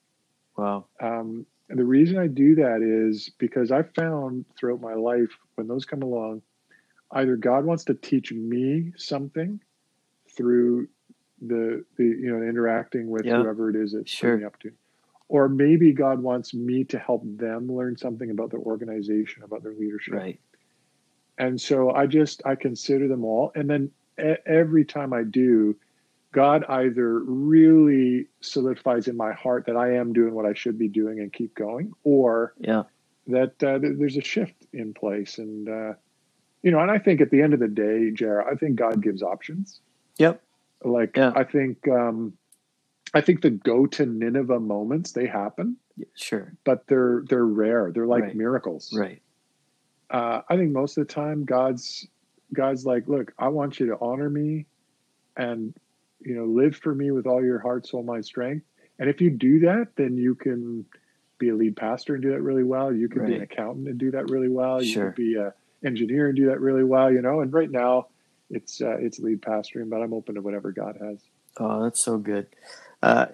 wow, 0.57 0.85
um, 1.01 1.45
and 1.69 1.79
the 1.79 1.83
reason 1.85 2.17
I 2.17 2.27
do 2.27 2.55
that 2.55 2.81
is 2.81 3.29
because 3.37 3.71
I 3.71 3.83
found 3.83 4.45
throughout 4.57 4.81
my 4.81 4.93
life 4.93 5.29
when 5.55 5.67
those 5.67 5.85
come 5.85 6.01
along, 6.03 6.41
either 7.11 7.35
God 7.35 7.65
wants 7.65 7.85
to 7.85 7.93
teach 7.93 8.31
me 8.31 8.93
something 8.97 9.59
through 10.35 10.87
the 11.41 11.83
the 11.97 12.03
you 12.03 12.31
know 12.31 12.43
interacting 12.47 13.09
with 13.09 13.25
Yeah. 13.25 13.41
whoever 13.41 13.69
it 13.69 13.75
is 13.75 13.93
that's 13.93 14.09
Sure. 14.09 14.37
me 14.37 14.43
up 14.43 14.59
to, 14.59 14.71
or 15.27 15.49
maybe 15.49 15.91
God 15.91 16.21
wants 16.21 16.53
me 16.53 16.83
to 16.85 16.99
help 16.99 17.23
them 17.25 17.67
learn 17.67 17.97
something 17.97 18.29
about 18.31 18.51
their 18.51 18.59
organization, 18.59 19.43
about 19.43 19.63
their 19.63 19.73
leadership. 19.73 20.13
right, 20.13 20.39
And 21.37 21.59
so 21.59 21.91
I 21.91 22.05
just 22.07 22.41
I 22.45 22.55
consider 22.55 23.07
them 23.07 23.25
all, 23.25 23.51
and 23.55 23.69
then 23.69 23.91
every 24.45 24.85
time 24.85 25.11
I 25.13 25.23
do, 25.23 25.75
God 26.35 26.65
either 26.69 27.19
really 27.21 28.27
solidifies 28.41 29.07
in 29.07 29.17
my 29.17 29.33
heart 29.33 29.67
that 29.67 29.77
I 29.77 29.95
am 29.95 30.13
doing 30.13 30.35
what 30.35 30.45
I 30.45 30.53
should 30.53 30.77
be 30.77 30.89
doing 30.89 31.21
and 31.21 31.33
keep 31.33 31.55
going, 31.55 31.93
or 32.03 32.53
yeah, 32.59 32.83
that 33.27 33.63
uh, 33.63 33.79
th- 33.79 33.95
there's 33.97 34.17
a 34.17 34.21
shift 34.21 34.67
in 34.73 34.93
place. 34.93 35.39
And 35.39 35.69
uh, 35.69 35.93
you 36.63 36.71
know, 36.71 36.79
and 36.81 36.91
I 36.91 36.99
think 36.99 37.21
at 37.21 37.31
the 37.31 37.41
end 37.41 37.53
of 37.55 37.61
the 37.61 37.69
day, 37.69 38.11
Jared, 38.11 38.47
I 38.51 38.55
think 38.55 38.75
God 38.77 39.01
gives 39.01 39.23
options. 39.23 39.81
yep, 40.19 40.43
Like 40.83 41.17
Yeah. 41.17 41.33
I 41.35 41.45
think 41.45 41.87
um, 41.87 42.33
I 43.13 43.21
think 43.21 43.41
the 43.41 43.51
go 43.51 43.85
to 43.87 44.05
Nineveh 44.05 44.59
moments 44.59 45.13
they 45.13 45.27
happen, 45.27 45.77
yeah, 45.97 46.05
sure, 46.15 46.53
but 46.65 46.85
they're 46.87 47.23
they're 47.29 47.45
rare. 47.45 47.91
They're 47.93 48.07
like 48.07 48.23
Right. 48.25 48.35
miracles 48.35 48.93
right, 48.97 49.21
uh, 50.11 50.41
I 50.49 50.57
think 50.57 50.73
most 50.73 50.97
of 50.97 51.07
the 51.07 51.13
time 51.13 51.45
God's 51.45 52.07
God's 52.53 52.85
like, 52.85 53.07
look, 53.07 53.33
I 53.39 53.49
want 53.49 53.79
you 53.79 53.87
to 53.87 53.97
honor 54.01 54.29
me 54.29 54.67
and 55.37 55.73
you 56.21 56.35
know 56.35 56.45
live 56.45 56.75
for 56.75 56.93
me 56.93 57.11
with 57.11 57.27
all 57.27 57.43
your 57.43 57.59
heart, 57.59 57.87
soul, 57.87 58.03
mind, 58.03 58.25
strength. 58.25 58.65
And 58.99 59.09
if 59.09 59.19
you 59.21 59.29
do 59.29 59.59
that, 59.59 59.89
then 59.97 60.17
you 60.17 60.35
can 60.35 60.85
be 61.37 61.49
a 61.49 61.55
lead 61.55 61.75
pastor 61.75 62.13
and 62.13 62.23
do 62.23 62.31
that 62.31 62.41
really 62.41 62.63
well. 62.63 62.93
You 62.93 63.09
can 63.09 63.25
be 63.25 63.35
an 63.35 63.41
accountant 63.41 63.87
and 63.89 63.97
do 63.97 64.11
that 64.11 64.29
really 64.29 64.47
well. 64.47 64.81
You 64.81 64.93
Sure. 64.93 65.11
can 65.11 65.23
be 65.23 65.35
a 65.35 65.53
engineer 65.83 66.27
and 66.27 66.35
do 66.35 66.47
that 66.47 66.61
really 66.61 66.83
well. 66.83 67.11
You 67.11 67.21
know, 67.21 67.41
and 67.41 67.51
right 67.51 67.69
now 67.69 68.07
it's 68.49 68.81
uh, 68.81 68.97
it's 68.97 69.19
lead 69.19 69.41
pastoring, 69.41 69.89
but 69.89 70.01
I'm 70.01 70.13
open 70.13 70.35
to 70.35 70.41
whatever 70.41 70.71
God 70.71 70.97
has. 71.01 71.19
Oh, 71.57 71.83
that's 71.83 72.03
so 72.03 72.17
good. 72.17 72.47
Uh, 73.01 73.27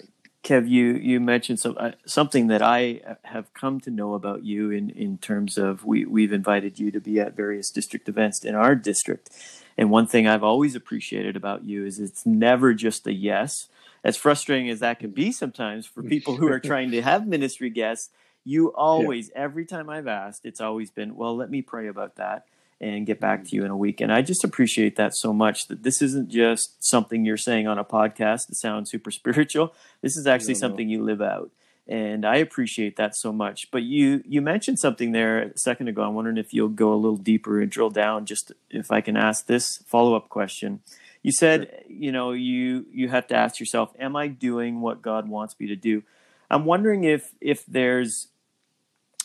Kev, 0.43 0.67
you, 0.67 0.93
you 0.93 1.19
mentioned 1.19 1.59
some, 1.59 1.75
uh, 1.79 1.91
something 2.05 2.47
that 2.47 2.63
I 2.63 3.17
have 3.23 3.53
come 3.53 3.79
to 3.81 3.91
know 3.91 4.15
about 4.15 4.43
you 4.43 4.71
in, 4.71 4.89
in 4.89 5.19
terms 5.19 5.57
of 5.57 5.85
we, 5.85 6.05
we've 6.05 6.33
invited 6.33 6.79
you 6.79 6.89
to 6.91 6.99
be 6.99 7.19
at 7.19 7.35
various 7.35 7.69
district 7.69 8.09
events 8.09 8.43
in 8.43 8.55
our 8.55 8.73
district. 8.73 9.29
And 9.77 9.91
one 9.91 10.07
thing 10.07 10.27
I've 10.27 10.43
always 10.43 10.75
appreciated 10.75 11.35
about 11.35 11.63
you 11.63 11.85
is 11.85 11.99
it's 11.99 12.25
never 12.25 12.73
just 12.73 13.05
a 13.05 13.13
yes. 13.13 13.67
As 14.03 14.17
frustrating 14.17 14.69
as 14.69 14.79
that 14.79 14.99
can 14.99 15.11
be 15.11 15.31
sometimes 15.31 15.85
for 15.85 16.01
people 16.01 16.37
who 16.37 16.47
are 16.47 16.59
trying 16.71 16.89
to 16.91 17.03
have 17.03 17.27
ministry 17.27 17.69
guests, 17.69 18.09
you 18.43 18.73
always, 18.73 19.29
every 19.35 19.65
time 19.65 19.91
I've 19.91 20.07
asked, 20.07 20.47
it's 20.47 20.59
always 20.59 20.89
been, 20.89 21.15
well, 21.15 21.35
let 21.35 21.51
me 21.51 21.61
pray 21.61 21.87
about 21.87 22.15
that 22.15 22.45
and 22.81 23.05
get 23.05 23.19
back 23.19 23.43
to 23.43 23.45
mm-hmm. 23.45 23.55
you 23.57 23.65
in 23.65 23.71
a 23.71 23.77
week. 23.77 24.01
And 24.01 24.11
I 24.11 24.23
just 24.23 24.43
appreciate 24.43 24.95
that 24.95 25.15
so 25.15 25.31
much 25.31 25.67
that 25.67 25.83
this 25.83 26.01
isn't 26.01 26.29
just 26.29 26.83
something 26.83 27.23
you're 27.23 27.37
saying 27.37 27.67
on 27.67 27.77
a 27.77 27.85
podcast 27.85 28.47
that 28.47 28.55
sounds 28.55 28.89
super 28.89 29.11
spiritual. 29.21 29.73
This 30.01 30.17
is 30.17 30.27
actually 30.27 30.55
something 30.55 30.89
you 30.89 31.03
live 31.03 31.21
out. 31.21 31.51
and 31.87 32.25
I 32.25 32.37
appreciate 32.37 32.95
that 32.97 33.15
so 33.15 33.31
much. 33.31 33.69
But 33.71 33.83
you 33.83 34.23
you 34.25 34.41
mentioned 34.41 34.79
something 34.79 35.11
there 35.11 35.39
a 35.39 35.57
second 35.57 35.87
ago. 35.87 36.01
I'm 36.01 36.15
wondering 36.15 36.37
if 36.37 36.53
you'll 36.53 36.69
go 36.69 36.93
a 36.93 36.95
little 36.95 37.17
deeper 37.17 37.61
and 37.61 37.71
drill 37.71 37.89
down. 37.91 38.25
Just 38.25 38.51
if 38.69 38.91
I 38.91 39.01
can 39.01 39.15
ask 39.15 39.45
this 39.45 39.77
follow 39.85 40.15
up 40.15 40.29
question. 40.29 40.81
You 41.21 41.31
said 41.31 41.69
sure. 41.69 41.79
you 41.87 42.11
know 42.11 42.31
you 42.31 42.85
you 42.91 43.09
have 43.09 43.27
to 43.27 43.35
ask 43.35 43.59
yourself, 43.59 43.93
am 43.99 44.15
I 44.15 44.27
doing 44.27 44.81
what 44.81 45.01
God 45.03 45.29
wants 45.29 45.55
me 45.59 45.67
to 45.67 45.75
do? 45.75 46.03
I'm 46.49 46.65
wondering 46.65 47.03
if 47.03 47.33
if 47.41 47.65
there's 47.65 48.27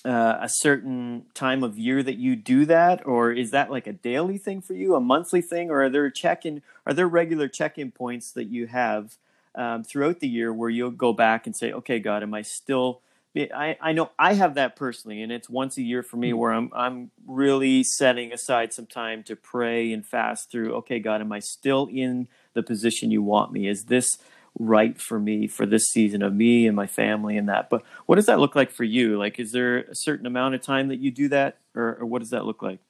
uh, 0.07 0.39
a 0.41 0.49
certain 0.49 1.25
time 1.35 1.65
of 1.65 1.79
year 1.79 2.01
that 2.01 2.17
you 2.17 2.37
do 2.37 2.65
that, 2.67 3.05
or 3.05 3.33
is 3.33 3.51
that 3.51 3.71
like 3.71 3.89
a 3.89 3.93
daily 3.93 4.39
thing 4.39 4.61
for 4.61 4.73
you, 4.73 4.95
a 4.95 5.01
monthly 5.01 5.43
thing, 5.43 5.69
or 5.69 5.83
are 5.83 5.91
there 5.91 6.09
check 6.11 6.47
in? 6.47 6.63
Are 6.87 6.95
there 6.95 7.09
regular 7.09 7.49
check 7.49 7.77
in 7.77 7.91
points 7.91 8.31
that 8.33 8.45
you 8.45 8.69
have 8.69 9.17
um, 9.57 9.83
throughout 9.83 10.21
the 10.21 10.29
year 10.29 10.53
where 10.53 10.71
you'll 10.71 10.93
go 10.93 11.13
back 11.13 11.47
and 11.47 11.57
say, 11.57 11.73
okay, 11.73 11.99
God, 11.99 12.23
am 12.23 12.35
I 12.35 12.43
still? 12.43 13.01
I, 13.37 13.77
I 13.83 13.93
know 13.93 14.11
I 14.19 14.33
have 14.35 14.55
that 14.55 14.77
personally, 14.77 15.21
and 15.21 15.33
it's 15.33 15.51
once 15.51 15.77
a 15.77 15.83
year 15.83 16.03
for 16.03 16.17
me 16.17 16.31
hmm. 16.31 16.39
where 16.39 16.53
I'm 16.53 16.71
I'm 16.73 17.11
really 17.27 17.83
setting 17.83 18.33
aside 18.33 18.73
some 18.73 18.87
time 18.87 19.25
to 19.25 19.35
pray 19.35 19.93
and 19.93 20.07
fast 20.07 20.53
through. 20.53 20.75
Okay, 20.77 21.01
God, 21.01 21.21
am 21.21 21.33
I 21.33 21.41
still 21.41 21.89
in 21.93 22.29
the 22.55 22.63
position 22.63 23.11
you 23.11 23.23
want 23.23 23.53
me? 23.53 23.67
Is 23.67 23.87
this 23.87 24.19
right 24.59 25.01
for 25.01 25.19
me 25.19 25.47
for 25.47 25.67
this 25.67 25.89
season 25.89 26.23
of 26.23 26.35
me 26.35 26.67
and 26.67 26.75
my 26.75 26.87
family 26.87 27.37
and 27.37 27.49
that? 27.49 27.71
But 27.71 27.83
what 28.07 28.17
does 28.17 28.27
that 28.27 28.41
look 28.41 28.57
like 28.57 28.71
for 28.71 28.85
you? 28.85 29.19
Like, 29.19 29.39
is 29.39 29.53
there 29.53 29.79
a 29.79 29.95
certain 29.95 30.27
amount 30.27 30.55
of 30.55 30.63
time 30.63 30.89
that 30.89 30.99
you 30.99 31.11
do 31.11 31.29
that, 31.29 31.59
or, 31.75 31.97
or 32.01 32.07
what 32.07 32.21
does 32.21 32.31
that 32.31 32.47
look 32.47 32.63
like? 32.63 32.81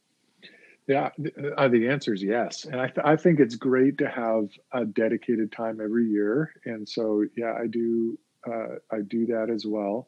Yeah, 0.86 1.10
uh, 1.56 1.66
the 1.66 1.88
answer 1.88 2.14
is 2.14 2.22
yes, 2.22 2.64
and 2.64 2.80
I, 2.80 2.86
th- 2.86 3.04
I 3.04 3.16
think 3.16 3.40
it's 3.40 3.56
great 3.56 3.98
to 3.98 4.08
have 4.08 4.50
a 4.72 4.84
dedicated 4.84 5.50
time 5.50 5.80
every 5.80 6.06
year, 6.06 6.52
and 6.64 6.88
so 6.88 7.24
yeah, 7.36 7.54
I 7.60 7.66
do 7.66 8.16
uh, 8.46 8.76
I 8.92 9.00
do 9.00 9.26
that 9.26 9.50
as 9.50 9.66
well. 9.66 10.06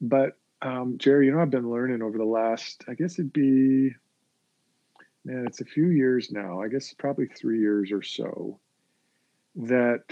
But 0.00 0.36
um, 0.62 0.98
Jerry, 0.98 1.26
you 1.26 1.32
know, 1.32 1.40
I've 1.40 1.50
been 1.50 1.70
learning 1.70 2.02
over 2.02 2.18
the 2.18 2.24
last, 2.24 2.84
I 2.88 2.94
guess 2.94 3.14
it'd 3.14 3.32
be, 3.32 3.94
man, 5.24 5.46
it's 5.46 5.60
a 5.60 5.64
few 5.64 5.88
years 5.88 6.30
now. 6.30 6.62
I 6.62 6.68
guess 6.68 6.94
probably 6.94 7.26
three 7.26 7.60
years 7.60 7.90
or 7.90 8.02
so. 8.02 8.60
That 9.56 10.04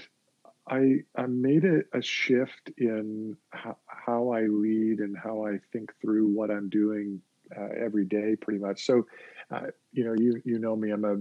I 0.68 1.04
I 1.16 1.26
made 1.26 1.64
a, 1.64 1.80
a 1.92 2.02
shift 2.02 2.70
in 2.76 3.36
how, 3.50 3.76
how 3.86 4.30
I 4.30 4.42
lead 4.42 5.00
and 5.00 5.16
how 5.16 5.46
I 5.46 5.58
think 5.72 5.92
through 6.00 6.28
what 6.28 6.50
I'm 6.50 6.68
doing 6.68 7.20
uh, 7.56 7.68
every 7.76 8.04
day, 8.04 8.36
pretty 8.36 8.60
much. 8.60 8.84
So 8.84 9.06
uh, 9.50 9.68
you 9.92 10.04
know, 10.04 10.14
you 10.16 10.40
you 10.44 10.58
know 10.58 10.76
me. 10.76 10.90
I'm 10.90 11.04
a, 11.04 11.16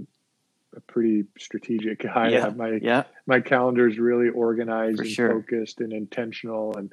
a 0.75 0.81
pretty 0.81 1.25
strategic 1.37 2.03
guy. 2.03 2.29
Yeah. 2.29 2.49
My 2.49 2.79
yeah. 2.81 3.03
my 3.25 3.39
calendar 3.39 3.87
is 3.87 3.97
really 3.97 4.29
organized 4.29 4.97
For 4.97 5.03
and 5.03 5.11
sure. 5.11 5.29
focused 5.31 5.79
and 5.79 5.93
intentional. 5.93 6.75
And 6.75 6.91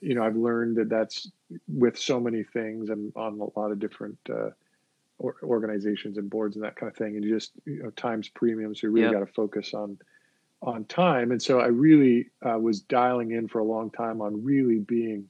you 0.00 0.14
know, 0.14 0.24
I've 0.24 0.36
learned 0.36 0.76
that 0.76 0.88
that's 0.88 1.30
with 1.68 1.98
so 1.98 2.20
many 2.20 2.42
things. 2.42 2.90
I'm 2.90 3.12
on 3.16 3.40
a 3.40 3.58
lot 3.58 3.70
of 3.70 3.78
different 3.78 4.18
uh, 4.30 4.50
organizations 5.42 6.18
and 6.18 6.28
boards 6.28 6.56
and 6.56 6.64
that 6.64 6.76
kind 6.76 6.90
of 6.90 6.96
thing. 6.96 7.16
And 7.16 7.24
you 7.24 7.34
just 7.34 7.52
you 7.64 7.82
know, 7.82 7.90
time's 7.90 8.28
premium, 8.28 8.74
so 8.74 8.86
you 8.86 8.92
really 8.92 9.06
yep. 9.06 9.14
got 9.14 9.26
to 9.26 9.32
focus 9.32 9.74
on 9.74 9.98
on 10.64 10.84
time. 10.86 11.30
And 11.30 11.40
so 11.40 11.60
I 11.60 11.66
really 11.66 12.30
uh, 12.44 12.58
was 12.58 12.80
dialing 12.80 13.32
in 13.32 13.48
for 13.48 13.58
a 13.58 13.64
long 13.64 13.90
time 13.90 14.20
on 14.20 14.42
really 14.42 14.78
being 14.78 15.28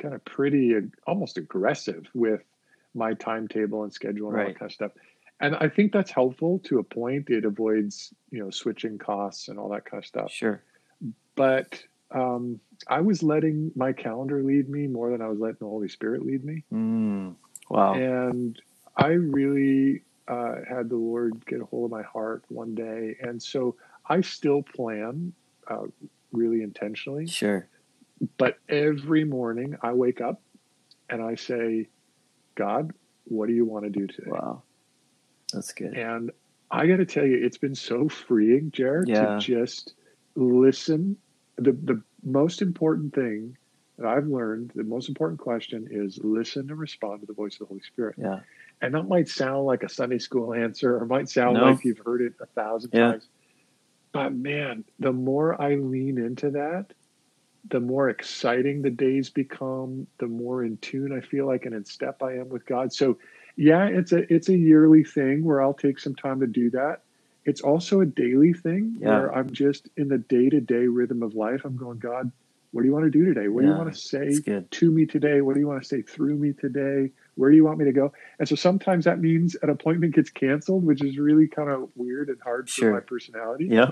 kind 0.00 0.14
of 0.14 0.24
pretty 0.24 0.74
uh, 0.74 0.80
almost 1.06 1.36
aggressive 1.36 2.06
with 2.14 2.42
my 2.94 3.14
timetable 3.14 3.84
and 3.84 3.92
schedule 3.92 4.28
and 4.28 4.36
right. 4.36 4.42
all 4.42 4.48
that 4.48 4.58
kind 4.58 4.70
of 4.70 4.74
stuff. 4.74 4.92
And 5.40 5.56
I 5.56 5.68
think 5.68 5.92
that's 5.92 6.10
helpful 6.10 6.58
to 6.64 6.78
a 6.78 6.82
point. 6.82 7.30
It 7.30 7.44
avoids, 7.44 8.12
you 8.30 8.42
know, 8.42 8.50
switching 8.50 8.98
costs 8.98 9.48
and 9.48 9.58
all 9.58 9.68
that 9.70 9.84
kind 9.84 10.02
of 10.02 10.06
stuff. 10.06 10.32
Sure. 10.32 10.62
But 11.34 11.82
um, 12.10 12.60
I 12.88 13.00
was 13.00 13.22
letting 13.22 13.72
my 13.74 13.92
calendar 13.92 14.42
lead 14.42 14.68
me 14.68 14.86
more 14.86 15.10
than 15.10 15.22
I 15.22 15.28
was 15.28 15.38
letting 15.38 15.58
the 15.60 15.66
Holy 15.66 15.88
Spirit 15.88 16.26
lead 16.26 16.44
me. 16.44 16.64
Mm, 16.72 17.34
wow. 17.68 17.94
And 17.94 18.60
I 18.96 19.08
really 19.08 20.02
uh, 20.28 20.56
had 20.68 20.88
the 20.88 20.96
Lord 20.96 21.44
get 21.46 21.60
a 21.60 21.64
hold 21.64 21.86
of 21.86 21.90
my 21.90 22.02
heart 22.02 22.42
one 22.48 22.74
day. 22.74 23.16
And 23.20 23.42
so 23.42 23.76
I 24.10 24.20
still 24.22 24.62
plan 24.62 25.32
uh, 25.68 25.84
really 26.32 26.62
intentionally. 26.62 27.28
Sure. 27.28 27.68
But 28.36 28.58
every 28.68 29.24
morning 29.24 29.76
I 29.82 29.92
wake 29.92 30.20
up 30.20 30.42
and 31.08 31.22
I 31.22 31.36
say, 31.36 31.88
God, 32.56 32.92
what 33.24 33.46
do 33.46 33.54
you 33.54 33.64
want 33.64 33.84
to 33.84 33.90
do 33.90 34.06
today? 34.06 34.30
Wow. 34.30 34.62
That's 35.52 35.72
good. 35.72 35.96
And 35.96 36.32
I 36.70 36.86
got 36.86 36.96
to 36.96 37.06
tell 37.06 37.24
you, 37.24 37.38
it's 37.42 37.56
been 37.56 37.74
so 37.74 38.08
freeing, 38.08 38.72
Jared, 38.72 39.08
yeah. 39.08 39.36
to 39.36 39.38
just 39.38 39.94
listen. 40.34 41.16
The, 41.56 41.72
the 41.72 42.02
most 42.22 42.62
important 42.62 43.14
thing 43.14 43.56
that 43.98 44.06
I've 44.06 44.26
learned, 44.26 44.72
the 44.74 44.84
most 44.84 45.08
important 45.08 45.40
question 45.40 45.88
is 45.90 46.18
listen 46.22 46.70
and 46.70 46.78
respond 46.78 47.20
to 47.20 47.26
the 47.26 47.32
voice 47.32 47.54
of 47.54 47.60
the 47.60 47.66
Holy 47.66 47.80
Spirit. 47.82 48.16
Yeah. 48.18 48.40
And 48.82 48.94
that 48.94 49.04
might 49.04 49.28
sound 49.28 49.66
like 49.66 49.82
a 49.82 49.88
Sunday 49.88 50.18
school 50.18 50.52
answer 50.64 50.96
or 50.96 51.06
might 51.06 51.28
sound 51.28 51.54
no. 51.54 51.70
like 51.70 51.84
you've 51.84 52.00
heard 52.04 52.22
it 52.22 52.34
a 52.40 52.46
thousand 52.46 52.90
yeah. 52.92 53.12
times. 53.12 53.28
But 54.12 54.34
man, 54.34 54.84
the 54.98 55.12
more 55.12 55.60
I 55.60 55.76
lean 55.76 56.18
into 56.18 56.50
that, 56.52 56.86
the 57.68 57.80
more 57.80 58.08
exciting 58.08 58.82
the 58.82 58.90
days 58.90 59.30
become, 59.30 60.06
the 60.18 60.26
more 60.26 60.64
in 60.64 60.78
tune 60.78 61.12
I 61.12 61.20
feel 61.20 61.46
like 61.46 61.66
and 61.66 61.74
in 61.74 61.84
step 61.84 62.22
I 62.22 62.34
am 62.34 62.48
with 62.48 62.66
God. 62.66 62.92
So 62.92 63.18
yeah, 63.56 63.86
it's 63.86 64.12
a 64.12 64.32
it's 64.32 64.48
a 64.48 64.56
yearly 64.56 65.04
thing 65.04 65.44
where 65.44 65.62
I'll 65.62 65.74
take 65.74 65.98
some 65.98 66.14
time 66.14 66.40
to 66.40 66.46
do 66.46 66.70
that. 66.70 67.02
It's 67.44 67.60
also 67.60 68.00
a 68.00 68.06
daily 68.06 68.52
thing 68.52 68.96
yeah. 69.00 69.08
where 69.08 69.34
I'm 69.34 69.50
just 69.50 69.88
in 69.96 70.08
the 70.08 70.18
day-to-day 70.18 70.86
rhythm 70.86 71.22
of 71.22 71.34
life. 71.34 71.62
I'm 71.64 71.76
going, 71.76 71.98
God, 71.98 72.30
what 72.72 72.82
do 72.82 72.88
you 72.88 72.92
want 72.92 73.04
to 73.04 73.10
do 73.10 73.24
today? 73.24 73.48
What 73.48 73.62
yeah, 73.62 73.68
do 73.68 73.72
you 73.72 73.78
want 73.78 73.94
to 73.94 73.98
say 73.98 74.62
to 74.70 74.90
me 74.90 75.06
today? 75.06 75.40
What 75.40 75.54
do 75.54 75.60
you 75.60 75.66
want 75.66 75.82
to 75.82 75.88
say 75.88 76.02
through 76.02 76.36
me 76.36 76.52
today? 76.52 77.10
Where 77.34 77.50
do 77.50 77.56
you 77.56 77.64
want 77.64 77.78
me 77.78 77.84
to 77.86 77.92
go? 77.92 78.12
And 78.38 78.48
so 78.48 78.54
sometimes 78.54 79.06
that 79.06 79.20
means 79.20 79.56
an 79.62 79.70
appointment 79.70 80.14
gets 80.14 80.30
canceled, 80.30 80.84
which 80.84 81.02
is 81.02 81.18
really 81.18 81.48
kind 81.48 81.68
of 81.68 81.90
weird 81.96 82.28
and 82.28 82.38
hard 82.42 82.68
sure. 82.68 82.90
for 82.90 82.94
my 82.94 83.00
personality. 83.00 83.66
Yeah. 83.70 83.90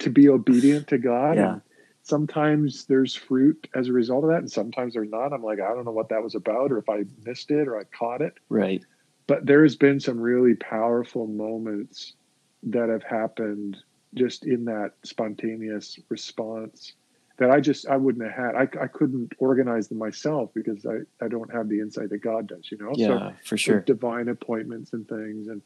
To 0.00 0.10
be 0.10 0.28
obedient 0.28 0.88
to 0.88 0.98
God. 0.98 1.36
Yeah. 1.36 1.52
And, 1.54 1.62
sometimes 2.08 2.86
there's 2.86 3.14
fruit 3.14 3.68
as 3.74 3.88
a 3.88 3.92
result 3.92 4.24
of 4.24 4.30
that 4.30 4.38
and 4.38 4.50
sometimes 4.50 4.94
there's 4.94 5.10
not 5.10 5.32
i'm 5.32 5.42
like 5.42 5.60
i 5.60 5.68
don't 5.74 5.84
know 5.84 5.92
what 5.92 6.08
that 6.08 6.22
was 6.22 6.34
about 6.34 6.72
or 6.72 6.78
if 6.78 6.88
i 6.88 7.04
missed 7.26 7.50
it 7.50 7.68
or 7.68 7.78
i 7.78 7.84
caught 7.84 8.22
it 8.22 8.32
right 8.48 8.82
but 9.26 9.44
there's 9.44 9.76
been 9.76 10.00
some 10.00 10.18
really 10.18 10.54
powerful 10.54 11.26
moments 11.26 12.14
that 12.62 12.88
have 12.88 13.02
happened 13.02 13.76
just 14.14 14.46
in 14.46 14.64
that 14.64 14.92
spontaneous 15.04 15.98
response 16.08 16.94
that 17.38 17.50
i 17.50 17.60
just 17.60 17.86
i 17.88 17.96
wouldn't 17.96 18.24
have 18.24 18.34
had 18.34 18.54
i, 18.54 18.82
I 18.82 18.86
couldn't 18.86 19.32
organize 19.38 19.88
them 19.88 19.98
myself 19.98 20.50
because 20.54 20.84
I, 20.86 21.24
I 21.24 21.28
don't 21.28 21.52
have 21.52 21.68
the 21.68 21.80
insight 21.80 22.10
that 22.10 22.18
god 22.18 22.48
does 22.48 22.70
you 22.70 22.78
know 22.78 22.92
yeah 22.94 23.06
so 23.06 23.32
for 23.44 23.56
sure 23.56 23.80
divine 23.80 24.28
appointments 24.28 24.92
and 24.92 25.08
things 25.08 25.48
and 25.48 25.62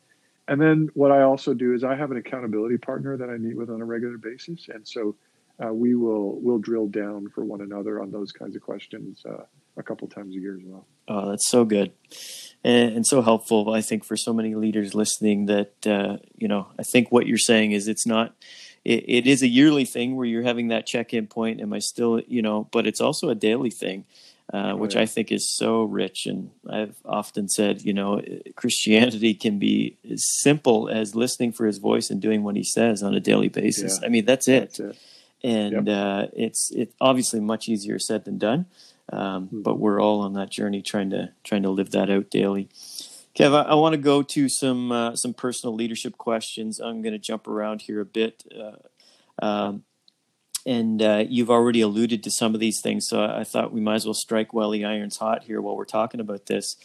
and 0.48 0.60
then 0.60 0.90
what 0.94 1.10
i 1.10 1.22
also 1.22 1.54
do 1.54 1.74
is 1.74 1.84
i 1.84 1.94
have 1.94 2.10
an 2.10 2.16
accountability 2.16 2.78
partner 2.78 3.16
that 3.16 3.28
i 3.28 3.36
meet 3.36 3.56
with 3.56 3.70
on 3.70 3.80
a 3.80 3.84
regular 3.84 4.18
basis 4.18 4.68
and 4.68 4.86
so 4.86 5.14
uh, 5.62 5.72
we 5.72 5.94
will 5.94 6.40
we'll 6.40 6.58
drill 6.58 6.86
down 6.86 7.28
for 7.28 7.44
one 7.44 7.60
another 7.60 8.00
on 8.00 8.10
those 8.10 8.32
kinds 8.32 8.56
of 8.56 8.62
questions 8.62 9.22
uh, 9.28 9.44
a 9.76 9.82
couple 9.82 10.08
times 10.08 10.34
a 10.34 10.38
year 10.38 10.56
as 10.56 10.62
well. 10.64 10.86
Oh, 11.08 11.30
that's 11.30 11.48
so 11.48 11.64
good 11.64 11.92
and, 12.64 12.96
and, 12.96 13.06
so 13.06 13.22
helpful. 13.22 13.72
I 13.72 13.80
think 13.80 14.04
for 14.04 14.16
so 14.16 14.32
many 14.32 14.54
leaders 14.54 14.94
listening 14.94 15.46
that 15.46 15.86
uh, 15.86 16.18
you 16.36 16.48
know, 16.48 16.68
I 16.78 16.82
think 16.82 17.10
what 17.10 17.26
you're 17.26 17.38
saying 17.38 17.72
is 17.72 17.88
it's 17.88 18.06
not. 18.06 18.34
It, 18.84 19.04
it 19.06 19.26
is 19.26 19.42
a 19.42 19.48
yearly 19.48 19.84
thing 19.84 20.16
where 20.16 20.26
you're 20.26 20.42
having 20.42 20.68
that 20.68 20.86
check-in 20.86 21.26
point. 21.26 21.60
Am 21.60 21.72
I 21.72 21.78
still, 21.78 22.20
you 22.26 22.42
know? 22.42 22.68
But 22.72 22.86
it's 22.86 23.00
also 23.00 23.28
a 23.28 23.34
daily 23.34 23.70
thing. 23.70 24.04
Uh, 24.52 24.74
which 24.74 24.96
I 24.96 25.06
think 25.06 25.32
is 25.32 25.48
so 25.48 25.84
rich. 25.84 26.26
And 26.26 26.50
I've 26.68 26.96
often 27.06 27.48
said, 27.48 27.82
you 27.82 27.94
know, 27.94 28.20
Christianity 28.54 29.32
can 29.32 29.58
be 29.58 29.96
as 30.10 30.26
simple 30.26 30.90
as 30.90 31.14
listening 31.14 31.52
for 31.52 31.64
his 31.64 31.78
voice 31.78 32.10
and 32.10 32.20
doing 32.20 32.42
what 32.42 32.56
he 32.56 32.64
says 32.64 33.02
on 33.02 33.14
a 33.14 33.20
daily 33.20 33.48
basis. 33.48 33.98
Yeah, 33.98 34.06
I 34.06 34.10
mean, 34.10 34.26
that's 34.26 34.48
it. 34.48 34.74
That's 34.74 34.80
it 34.80 34.98
and 35.42 35.86
yep. 35.86 35.96
uh, 35.96 36.26
it's 36.34 36.70
it's 36.72 36.94
obviously 37.00 37.40
much 37.40 37.68
easier 37.68 37.98
said 37.98 38.24
than 38.24 38.38
done. 38.38 38.66
Um, 39.12 39.46
mm-hmm. 39.46 39.62
But 39.62 39.78
we're 39.78 40.00
all 40.00 40.20
on 40.20 40.34
that 40.34 40.50
journey, 40.50 40.82
trying 40.82 41.10
to 41.10 41.32
trying 41.44 41.62
to 41.62 41.70
live 41.70 41.90
that 41.90 42.10
out 42.10 42.30
daily. 42.30 42.68
Kev, 43.36 43.54
I, 43.54 43.70
I 43.70 43.74
want 43.74 43.94
to 43.94 44.00
go 44.00 44.22
to 44.22 44.48
some 44.48 44.92
uh, 44.92 45.16
some 45.16 45.34
personal 45.34 45.74
leadership 45.74 46.18
questions. 46.18 46.80
I'm 46.80 47.02
going 47.02 47.12
to 47.12 47.18
jump 47.18 47.46
around 47.46 47.82
here 47.82 48.00
a 48.00 48.04
bit, 48.04 48.44
uh, 48.54 49.44
um, 49.44 49.84
and 50.66 51.02
uh, 51.02 51.24
you've 51.28 51.50
already 51.50 51.80
alluded 51.80 52.22
to 52.24 52.30
some 52.30 52.54
of 52.54 52.60
these 52.60 52.80
things, 52.80 53.08
so 53.08 53.24
I 53.24 53.44
thought 53.44 53.72
we 53.72 53.80
might 53.80 53.96
as 53.96 54.04
well 54.04 54.14
strike 54.14 54.52
while 54.52 54.70
the 54.70 54.84
iron's 54.84 55.16
hot 55.16 55.44
here 55.44 55.60
while 55.60 55.76
we're 55.76 55.84
talking 55.84 56.20
about 56.20 56.46
this. 56.46 56.76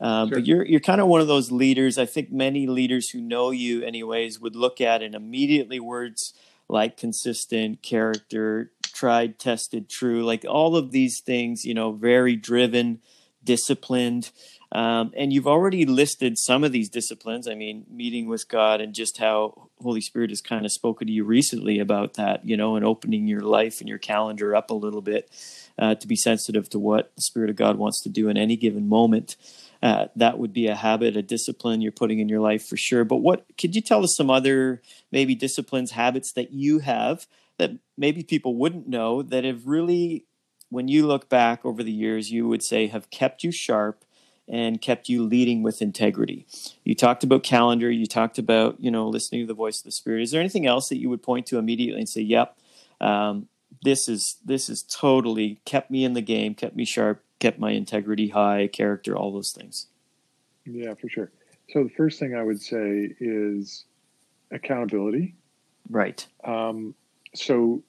Uh, 0.00 0.26
sure. 0.26 0.36
But 0.36 0.46
you're 0.46 0.64
you're 0.64 0.80
kind 0.80 1.00
of 1.00 1.08
one 1.08 1.20
of 1.20 1.26
those 1.26 1.50
leaders. 1.50 1.98
I 1.98 2.06
think 2.06 2.30
many 2.30 2.66
leaders 2.66 3.10
who 3.10 3.20
know 3.20 3.50
you, 3.50 3.82
anyways, 3.82 4.40
would 4.40 4.54
look 4.54 4.80
at 4.80 5.02
and 5.02 5.14
immediately 5.14 5.80
words 5.80 6.34
like 6.68 6.96
consistent 6.96 7.82
character, 7.82 8.72
tried, 8.82 9.38
tested, 9.38 9.88
true, 9.88 10.24
like 10.24 10.44
all 10.48 10.76
of 10.76 10.90
these 10.90 11.20
things, 11.20 11.64
you 11.64 11.74
know, 11.74 11.92
very 11.92 12.36
driven, 12.36 13.00
disciplined. 13.46 14.30
Um, 14.72 15.12
and 15.16 15.32
you've 15.32 15.46
already 15.46 15.86
listed 15.86 16.36
some 16.38 16.64
of 16.64 16.72
these 16.72 16.90
disciplines. 16.90 17.46
I 17.48 17.54
mean, 17.54 17.86
meeting 17.88 18.28
with 18.28 18.48
God 18.48 18.80
and 18.82 18.92
just 18.92 19.18
how 19.18 19.68
Holy 19.80 20.00
Spirit 20.00 20.30
has 20.30 20.42
kind 20.42 20.66
of 20.66 20.72
spoken 20.72 21.06
to 21.06 21.12
you 21.12 21.24
recently 21.24 21.78
about 21.78 22.14
that, 22.14 22.44
you 22.44 22.56
know, 22.56 22.76
and 22.76 22.84
opening 22.84 23.28
your 23.28 23.46
life 23.58 23.80
and 23.80 23.88
your 23.88 23.98
calendar 23.98 24.56
up 24.56 24.70
a 24.70 24.74
little 24.74 25.02
bit. 25.02 25.30
uh, 25.78 25.94
to 25.96 26.06
be 26.06 26.16
sensitive 26.16 26.68
to 26.70 26.78
what 26.78 27.14
the 27.16 27.22
Spirit 27.22 27.50
of 27.50 27.56
God 27.56 27.76
wants 27.76 28.02
to 28.02 28.08
do 28.08 28.28
in 28.28 28.36
any 28.36 28.56
given 28.56 28.88
moment. 28.88 29.36
Uh, 29.82 30.06
that 30.16 30.38
would 30.38 30.52
be 30.52 30.66
a 30.66 30.74
habit, 30.74 31.16
a 31.16 31.22
discipline 31.22 31.80
you're 31.80 31.92
putting 31.92 32.18
in 32.18 32.28
your 32.28 32.40
life 32.40 32.66
for 32.66 32.76
sure. 32.76 33.04
But 33.04 33.16
what 33.16 33.44
could 33.58 33.74
you 33.74 33.82
tell 33.82 34.02
us 34.02 34.16
some 34.16 34.30
other 34.30 34.80
maybe 35.12 35.34
disciplines, 35.34 35.92
habits 35.92 36.32
that 36.32 36.52
you 36.52 36.78
have 36.80 37.26
that 37.58 37.72
maybe 37.96 38.22
people 38.22 38.56
wouldn't 38.56 38.88
know 38.88 39.22
that 39.22 39.44
have 39.44 39.66
really, 39.66 40.24
when 40.68 40.88
you 40.88 41.06
look 41.06 41.28
back 41.28 41.64
over 41.64 41.82
the 41.82 41.92
years, 41.92 42.30
you 42.30 42.48
would 42.48 42.62
say 42.62 42.86
have 42.88 43.10
kept 43.10 43.44
you 43.44 43.50
sharp 43.50 44.04
and 44.48 44.80
kept 44.80 45.08
you 45.08 45.24
leading 45.24 45.62
with 45.62 45.82
integrity. 45.82 46.46
You 46.84 46.94
talked 46.94 47.24
about 47.24 47.42
calendar, 47.42 47.90
you 47.90 48.06
talked 48.06 48.38
about, 48.38 48.80
you 48.80 48.90
know, 48.90 49.08
listening 49.08 49.42
to 49.42 49.46
the 49.46 49.54
voice 49.54 49.78
of 49.78 49.84
the 49.84 49.92
spirit. 49.92 50.22
Is 50.22 50.30
there 50.30 50.40
anything 50.40 50.66
else 50.66 50.88
that 50.88 50.98
you 50.98 51.08
would 51.08 51.22
point 51.22 51.46
to 51.46 51.58
immediately 51.58 52.00
and 52.00 52.08
say, 52.08 52.20
"Yep, 52.20 52.56
um, 53.00 53.48
this 53.82 54.08
is 54.08 54.36
this 54.44 54.68
is 54.68 54.82
totally 54.82 55.60
kept 55.64 55.90
me 55.90 56.04
in 56.04 56.14
the 56.14 56.22
game, 56.22 56.54
kept 56.54 56.76
me 56.76 56.84
sharp, 56.84 57.22
kept 57.40 57.58
my 57.58 57.72
integrity 57.72 58.28
high, 58.28 58.68
character, 58.68 59.16
all 59.16 59.32
those 59.32 59.52
things." 59.52 59.88
Yeah, 60.64 60.94
for 60.94 61.08
sure. 61.08 61.30
So 61.70 61.84
the 61.84 61.90
first 61.90 62.18
thing 62.20 62.34
I 62.34 62.42
would 62.42 62.62
say 62.62 63.14
is 63.18 63.84
accountability. 64.52 65.34
Right. 65.90 66.26
Um, 66.44 66.94
so 67.34 67.82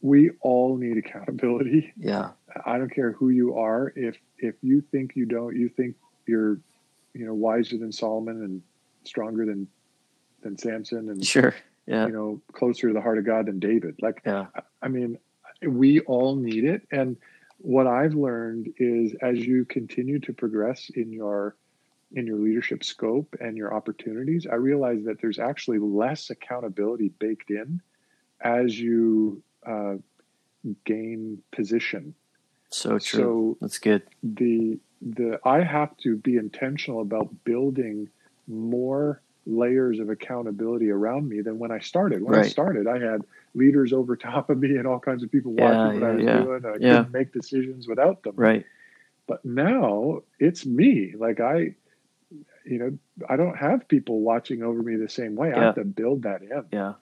we 0.00 0.30
all 0.40 0.76
need 0.76 0.98
accountability. 0.98 1.92
Yeah. 1.96 2.30
I 2.64 2.78
don't 2.78 2.92
care 2.92 3.12
who 3.12 3.30
you 3.30 3.56
are. 3.56 3.92
If 3.94 4.16
if 4.38 4.54
you 4.62 4.80
think 4.80 5.12
you 5.16 5.26
don't, 5.26 5.56
you 5.56 5.68
think 5.68 5.96
you're, 6.26 6.60
you 7.14 7.26
know, 7.26 7.34
wiser 7.34 7.78
than 7.78 7.92
Solomon 7.92 8.42
and 8.42 8.62
stronger 9.04 9.46
than 9.46 9.68
than 10.42 10.58
Samson 10.58 11.08
and 11.08 11.24
sure, 11.24 11.54
yeah, 11.86 12.06
you 12.06 12.12
know, 12.12 12.40
closer 12.52 12.88
to 12.88 12.94
the 12.94 13.00
heart 13.00 13.18
of 13.18 13.26
God 13.26 13.46
than 13.46 13.58
David. 13.58 13.96
Like, 14.00 14.22
yeah. 14.24 14.46
I 14.82 14.88
mean, 14.88 15.18
we 15.62 16.00
all 16.00 16.36
need 16.36 16.64
it. 16.64 16.86
And 16.90 17.16
what 17.58 17.86
I've 17.86 18.14
learned 18.14 18.74
is 18.78 19.14
as 19.22 19.38
you 19.38 19.64
continue 19.64 20.18
to 20.20 20.32
progress 20.32 20.90
in 20.94 21.12
your 21.12 21.56
in 22.12 22.26
your 22.26 22.38
leadership 22.38 22.84
scope 22.84 23.34
and 23.40 23.56
your 23.56 23.74
opportunities, 23.74 24.46
I 24.46 24.56
realize 24.56 25.04
that 25.04 25.20
there's 25.20 25.38
actually 25.38 25.78
less 25.78 26.30
accountability 26.30 27.08
baked 27.18 27.50
in 27.50 27.80
as 28.44 28.78
you 28.78 29.42
uh, 29.66 29.94
gain 30.84 31.42
position. 31.50 32.14
So 32.70 32.98
true. 32.98 32.98
So 33.00 33.58
That's 33.60 33.78
good. 33.78 34.02
The 34.22 34.78
the 35.00 35.40
I 35.44 35.62
have 35.62 35.96
to 35.98 36.16
be 36.16 36.36
intentional 36.36 37.00
about 37.00 37.44
building 37.44 38.08
more 38.46 39.20
layers 39.46 39.98
of 39.98 40.08
accountability 40.08 40.90
around 40.90 41.28
me 41.28 41.40
than 41.40 41.58
when 41.58 41.70
I 41.70 41.78
started. 41.78 42.22
When 42.22 42.34
right. 42.34 42.46
I 42.46 42.48
started, 42.48 42.86
I 42.86 42.98
had 42.98 43.22
leaders 43.54 43.92
over 43.92 44.16
top 44.16 44.50
of 44.50 44.58
me 44.58 44.76
and 44.76 44.86
all 44.86 44.98
kinds 44.98 45.22
of 45.22 45.30
people 45.30 45.52
watching 45.52 46.00
yeah, 46.00 46.00
what 46.00 46.02
I 46.02 46.14
was 46.14 46.24
yeah. 46.24 46.38
doing. 46.38 46.64
I 46.64 46.68
yeah. 46.68 46.96
couldn't 46.96 47.12
make 47.12 47.32
decisions 47.32 47.86
without 47.86 48.22
them. 48.22 48.34
Right. 48.36 48.64
But 49.26 49.44
now 49.44 50.22
it's 50.38 50.66
me. 50.66 51.14
Like 51.16 51.40
I, 51.40 51.74
you 52.64 52.78
know, 52.78 52.98
I 53.28 53.36
don't 53.36 53.56
have 53.56 53.88
people 53.88 54.20
watching 54.20 54.62
over 54.62 54.82
me 54.82 54.96
the 54.96 55.08
same 55.08 55.34
way. 55.36 55.52
I 55.52 55.64
have 55.64 55.74
to 55.76 55.84
build 55.84 56.22
that 56.22 56.42
in. 56.42 56.64
Yeah. 56.72 56.94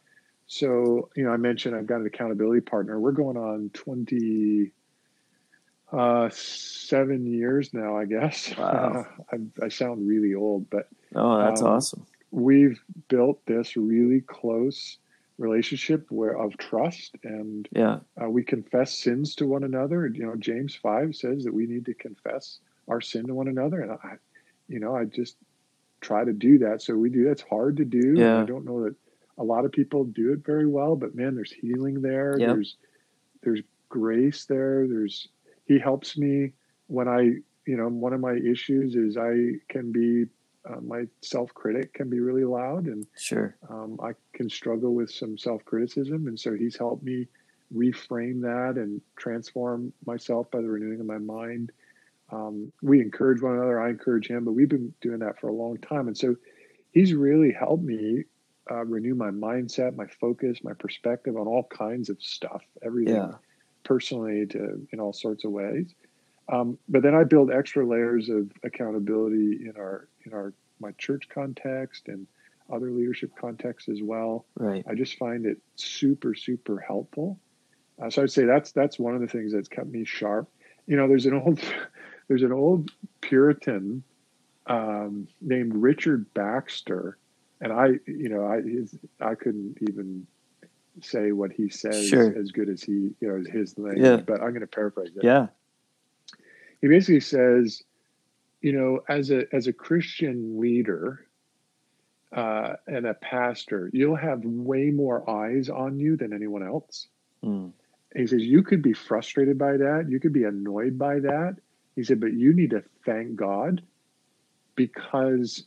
So, 0.46 1.08
you 1.16 1.24
know, 1.24 1.30
I 1.30 1.36
mentioned 1.36 1.74
I've 1.74 1.86
got 1.86 2.00
an 2.00 2.06
accountability 2.06 2.60
partner. 2.60 3.00
We're 3.00 3.12
going 3.12 3.36
on 3.36 3.70
20, 3.72 4.72
uh, 5.92 6.30
seven 6.32 7.26
years 7.26 7.72
now, 7.74 7.96
I 7.96 8.06
guess. 8.06 8.54
Wow. 8.62 9.06
Uh, 9.06 9.36
I, 9.60 9.64
I, 9.66 9.68
sound 9.68 10.06
really 10.06 10.34
old, 10.34 10.70
but 10.70 10.88
oh, 11.14 11.38
that's 11.38 11.62
um, 11.62 11.68
awesome. 11.68 12.06
We've 12.30 12.80
built 13.08 13.44
this 13.46 13.76
really 13.76 14.20
close 14.20 14.98
relationship 15.38 16.06
where 16.10 16.36
of 16.36 16.56
trust, 16.58 17.16
and 17.24 17.68
yeah, 17.72 17.98
uh, 18.22 18.28
we 18.28 18.42
confess 18.44 18.96
sins 18.96 19.34
to 19.36 19.46
one 19.46 19.64
another. 19.64 20.06
You 20.06 20.26
know, 20.26 20.36
James 20.36 20.74
five 20.74 21.16
says 21.16 21.44
that 21.44 21.52
we 21.52 21.66
need 21.66 21.86
to 21.86 21.94
confess 21.94 22.58
our 22.88 23.00
sin 23.00 23.26
to 23.26 23.34
one 23.34 23.48
another, 23.48 23.80
and 23.80 23.92
I, 23.92 24.14
you 24.68 24.80
know, 24.80 24.94
I 24.94 25.04
just 25.04 25.36
try 26.00 26.24
to 26.24 26.32
do 26.32 26.58
that. 26.58 26.82
So 26.82 26.94
we 26.94 27.10
do. 27.10 27.24
That's 27.24 27.42
hard 27.42 27.78
to 27.78 27.84
do. 27.84 28.14
Yeah. 28.16 28.40
I 28.40 28.44
don't 28.44 28.64
know 28.64 28.84
that 28.84 28.94
a 29.38 29.44
lot 29.44 29.64
of 29.64 29.72
people 29.72 30.04
do 30.04 30.32
it 30.32 30.44
very 30.44 30.66
well, 30.66 30.96
but 30.96 31.14
man, 31.14 31.34
there's 31.34 31.52
healing 31.52 32.02
there. 32.02 32.36
Yep. 32.38 32.48
There's 32.48 32.76
there's 33.42 33.60
grace 33.88 34.46
there. 34.46 34.86
There's 34.88 35.28
he 35.66 35.78
helps 35.78 36.16
me 36.16 36.52
when 36.86 37.08
I 37.08 37.20
you 37.66 37.76
know 37.76 37.88
one 37.88 38.12
of 38.12 38.20
my 38.20 38.34
issues 38.34 38.94
is 38.94 39.16
I 39.16 39.58
can 39.68 39.92
be 39.92 40.26
uh, 40.68 40.80
my 40.80 41.04
self 41.22 41.52
critic 41.54 41.92
can 41.94 42.08
be 42.08 42.20
really 42.20 42.44
loud 42.44 42.86
and 42.86 43.06
sure 43.16 43.56
um, 43.68 43.98
I 44.02 44.12
can 44.32 44.48
struggle 44.48 44.94
with 44.94 45.10
some 45.10 45.38
self 45.38 45.64
criticism, 45.64 46.26
and 46.26 46.38
so 46.38 46.54
he's 46.54 46.76
helped 46.76 47.02
me 47.02 47.26
reframe 47.74 48.42
that 48.42 48.80
and 48.80 49.00
transform 49.16 49.92
myself 50.06 50.50
by 50.50 50.60
the 50.60 50.68
renewing 50.68 51.00
of 51.00 51.06
my 51.06 51.18
mind. 51.18 51.72
Um, 52.30 52.72
we 52.82 53.00
encourage 53.00 53.42
one 53.42 53.54
another. 53.54 53.80
I 53.80 53.90
encourage 53.90 54.26
him, 54.26 54.44
but 54.44 54.52
we've 54.52 54.68
been 54.68 54.94
doing 55.00 55.18
that 55.20 55.40
for 55.40 55.48
a 55.48 55.52
long 55.52 55.78
time, 55.78 56.06
and 56.06 56.16
so 56.16 56.36
he's 56.92 57.14
really 57.14 57.52
helped 57.52 57.82
me 57.82 58.24
uh, 58.70 58.84
renew 58.84 59.14
my 59.14 59.30
mindset, 59.30 59.96
my 59.96 60.06
focus, 60.06 60.58
my 60.62 60.72
perspective 60.74 61.36
on 61.36 61.46
all 61.46 61.64
kinds 61.64 62.08
of 62.08 62.22
stuff, 62.22 62.62
everything 62.82 63.16
yeah. 63.16 63.32
personally 63.84 64.46
to 64.46 64.86
in 64.92 65.00
all 65.00 65.12
sorts 65.12 65.44
of 65.44 65.50
ways. 65.50 65.94
Um, 66.48 66.78
but 66.88 67.02
then 67.02 67.14
I 67.14 67.24
build 67.24 67.50
extra 67.50 67.86
layers 67.86 68.28
of 68.28 68.50
accountability 68.62 69.66
in 69.68 69.74
our 69.76 70.08
in 70.24 70.32
our 70.32 70.52
my 70.80 70.92
church 70.92 71.28
context 71.28 72.08
and 72.08 72.26
other 72.72 72.90
leadership 72.90 73.30
contexts 73.36 73.88
as 73.88 74.00
well. 74.02 74.46
Right. 74.56 74.84
I 74.88 74.94
just 74.94 75.16
find 75.18 75.46
it 75.46 75.58
super 75.76 76.34
super 76.34 76.78
helpful. 76.78 77.38
Uh, 78.00 78.10
so 78.10 78.22
I'd 78.22 78.32
say 78.32 78.44
that's 78.44 78.72
that's 78.72 78.98
one 78.98 79.14
of 79.14 79.20
the 79.20 79.28
things 79.28 79.52
that's 79.52 79.68
kept 79.68 79.88
me 79.88 80.04
sharp. 80.04 80.48
You 80.86 80.96
know, 80.96 81.08
there's 81.08 81.26
an 81.26 81.34
old 81.34 81.60
there's 82.28 82.42
an 82.42 82.52
old 82.52 82.90
Puritan 83.20 84.02
um, 84.66 85.28
named 85.40 85.74
Richard 85.74 86.32
Baxter 86.34 87.18
and 87.62 87.72
I, 87.72 87.86
you 88.06 88.28
know, 88.28 88.44
I 88.44 88.60
his, 88.60 88.98
I 89.20 89.36
couldn't 89.36 89.78
even 89.88 90.26
say 91.00 91.30
what 91.30 91.52
he 91.52 91.70
says 91.70 92.08
sure. 92.08 92.36
as 92.38 92.50
good 92.50 92.68
as 92.68 92.82
he, 92.82 92.92
you 92.92 93.16
know, 93.20 93.42
his 93.50 93.78
language. 93.78 94.04
Yeah. 94.04 94.16
But 94.16 94.42
I'm 94.42 94.50
going 94.50 94.60
to 94.60 94.66
paraphrase 94.66 95.12
it. 95.16 95.24
Yeah. 95.24 95.46
He 96.80 96.88
basically 96.88 97.20
says, 97.20 97.82
you 98.60 98.72
know, 98.72 99.00
as 99.08 99.30
a 99.30 99.44
as 99.54 99.68
a 99.68 99.72
Christian 99.72 100.60
leader 100.60 101.24
uh, 102.36 102.74
and 102.88 103.06
a 103.06 103.14
pastor, 103.14 103.88
you'll 103.92 104.16
have 104.16 104.44
way 104.44 104.90
more 104.90 105.28
eyes 105.30 105.68
on 105.68 106.00
you 106.00 106.16
than 106.16 106.32
anyone 106.32 106.66
else. 106.66 107.06
Mm. 107.44 107.72
he 108.14 108.24
says 108.24 108.40
you 108.40 108.62
could 108.62 108.82
be 108.82 108.92
frustrated 108.92 109.58
by 109.58 109.76
that, 109.76 110.06
you 110.08 110.20
could 110.20 110.32
be 110.32 110.44
annoyed 110.44 110.96
by 110.96 111.18
that. 111.18 111.56
He 111.96 112.04
said, 112.04 112.20
but 112.20 112.32
you 112.32 112.54
need 112.54 112.70
to 112.70 112.84
thank 113.04 113.34
God 113.34 113.82
because 114.76 115.66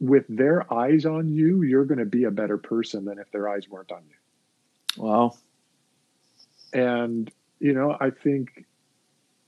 with 0.00 0.24
their 0.28 0.72
eyes 0.72 1.04
on 1.06 1.28
you, 1.28 1.62
you're 1.62 1.84
going 1.84 1.98
to 1.98 2.04
be 2.04 2.24
a 2.24 2.30
better 2.30 2.56
person 2.56 3.04
than 3.04 3.18
if 3.18 3.30
their 3.32 3.48
eyes 3.48 3.68
weren't 3.68 3.92
on 3.92 4.02
you. 4.08 5.02
Wow. 5.02 5.36
And 6.72 7.30
you 7.60 7.72
know, 7.72 7.96
I 8.00 8.10
think, 8.10 8.66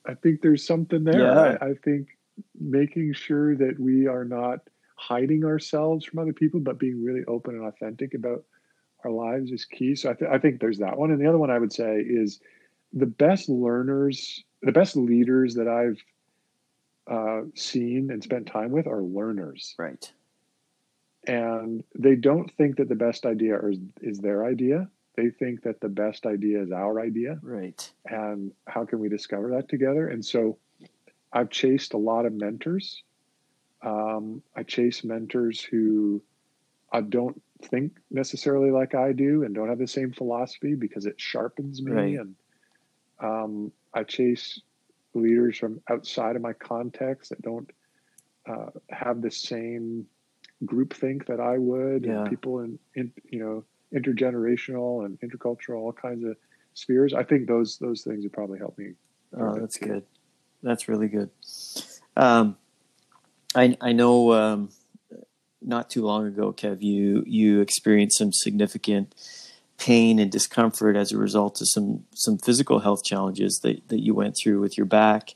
I 0.07 0.15
think 0.15 0.43
there's 0.43 0.67
something 0.67 1.05
there. 1.05 1.21
Yeah. 1.21 1.59
I, 1.61 1.67
I 1.67 1.75
think 1.75 2.09
making 2.59 3.13
sure 3.13 3.55
that 3.57 3.79
we 3.79 4.07
are 4.07 4.25
not 4.25 4.61
hiding 4.97 5.45
ourselves 5.45 6.05
from 6.05 6.19
other 6.19 6.33
people, 6.33 6.61
but 6.61 6.79
being 6.79 7.05
really 7.05 7.25
open 7.27 7.55
and 7.55 7.67
authentic 7.67 8.15
about 8.15 8.45
our 9.05 9.11
lives 9.11 9.51
is 9.53 9.65
key. 9.65 9.95
So 9.95 10.11
I, 10.11 10.15
th- 10.15 10.31
I 10.31 10.39
think 10.39 10.61
there's 10.61 10.79
that 10.79 10.99
one. 10.99 11.11
And 11.11 11.21
the 11.21 11.29
other 11.29 11.39
one 11.39 11.51
I 11.51 11.59
would 11.59 11.73
say 11.73 12.01
is 12.01 12.41
the 12.93 13.07
best 13.07 13.49
learners, 13.49 14.43
the 14.63 14.73
best 14.73 14.97
leaders 14.97 15.55
that 15.55 15.69
I've 15.69 16.03
uh, 17.11 17.43
seen 17.55 18.11
and 18.11 18.23
spent 18.23 18.47
time 18.47 18.73
with 18.73 18.87
are 18.87 19.03
learners. 19.03 19.75
Right 19.79 20.13
and 21.27 21.85
they 21.99 22.15
don't 22.15 22.51
think 22.57 22.77
that 22.77 22.89
the 22.89 22.95
best 22.95 23.27
idea 23.27 23.59
is, 23.61 23.79
is 24.01 24.19
their 24.19 24.45
idea. 24.45 24.89
They 25.17 25.29
think 25.31 25.63
that 25.63 25.81
the 25.81 25.89
best 25.89 26.25
idea 26.25 26.63
is 26.63 26.73
our 26.73 27.01
idea. 27.01 27.39
Right. 27.43 27.91
And 28.07 28.53
how 28.67 28.85
can 28.85 29.01
we 29.01 29.09
discover 29.09 29.51
that 29.51 29.69
together? 29.69 30.09
And 30.09 30.25
so 30.25 30.59
i've 31.33 31.51
chased 31.51 31.95
a 31.95 31.99
lot 31.99 32.27
of 32.27 32.33
mentors. 32.33 33.03
Um, 33.83 34.43
i 34.57 34.63
chase 34.63 35.05
mentors 35.05 35.61
who 35.63 36.23
i 36.93 37.01
don't 37.01 37.41
think 37.63 37.93
necessarily 38.11 38.71
like 38.71 38.95
i 38.95 39.13
do 39.13 39.45
and 39.45 39.55
don't 39.55 39.69
have 39.69 39.79
the 39.79 39.87
same 39.87 40.13
philosophy 40.13 40.75
because 40.75 41.07
it 41.07 41.21
sharpens 41.21 41.83
me. 41.83 41.93
Right. 41.93 42.19
and 42.19 42.35
um, 43.21 43.73
i 43.95 44.03
chase 44.03 44.61
leaders 45.15 45.59
from 45.59 45.81
outside 45.91 46.37
of 46.37 46.43
my 46.43 46.53
context 46.53 47.31
that 47.31 47.43
don't 47.43 47.71
uh, 48.49 48.71
have 48.91 49.23
the 49.23 49.31
same 49.31 50.07
groupthink 50.65 51.27
that 51.27 51.41
I 51.41 51.59
would, 51.59 52.05
yeah. 52.05 52.21
and 52.21 52.31
people 52.31 52.61
in, 52.61 52.79
in 52.95 53.13
you 53.29 53.39
know 53.39 53.65
intergenerational 53.95 55.05
and 55.05 55.19
intercultural, 55.21 55.79
all 55.79 55.93
kinds 55.93 56.25
of 56.25 56.37
spheres. 56.75 57.15
I 57.15 57.25
think 57.25 57.49
those 57.49 57.79
those 57.79 58.03
things 58.03 58.23
would 58.23 58.33
probably 58.33 58.59
help 58.59 58.79
me. 58.79 58.95
Oh, 59.37 59.59
that's 59.59 59.79
good. 59.79 60.05
That's 60.63 60.89
really 60.89 61.09
good. 61.09 61.31
Um, 62.17 62.57
I 63.55 63.77
I 63.81 63.93
know 63.93 64.33
um, 64.33 64.71
not 65.63 65.91
too 65.91 66.05
long 66.05 66.27
ago, 66.27 66.53
Kev, 66.53 66.83
you 66.83 67.25
you 67.27 67.61
experienced 67.61 68.19
some 68.19 68.33
significant 68.33 69.15
pain 69.79 70.19
and 70.19 70.31
discomfort 70.31 70.95
as 70.95 71.11
a 71.11 71.19
result 71.19 71.61
of 71.61 71.69
some 71.69 72.05
some 72.15 72.39
physical 72.39 72.81
health 72.81 73.03
challenges 73.05 73.61
that, 73.61 73.89
that 73.89 74.01
you 74.01 74.15
went 74.15 74.37
through 74.37 74.61
with 74.61 74.77
your 74.77 74.87
back. 74.87 75.35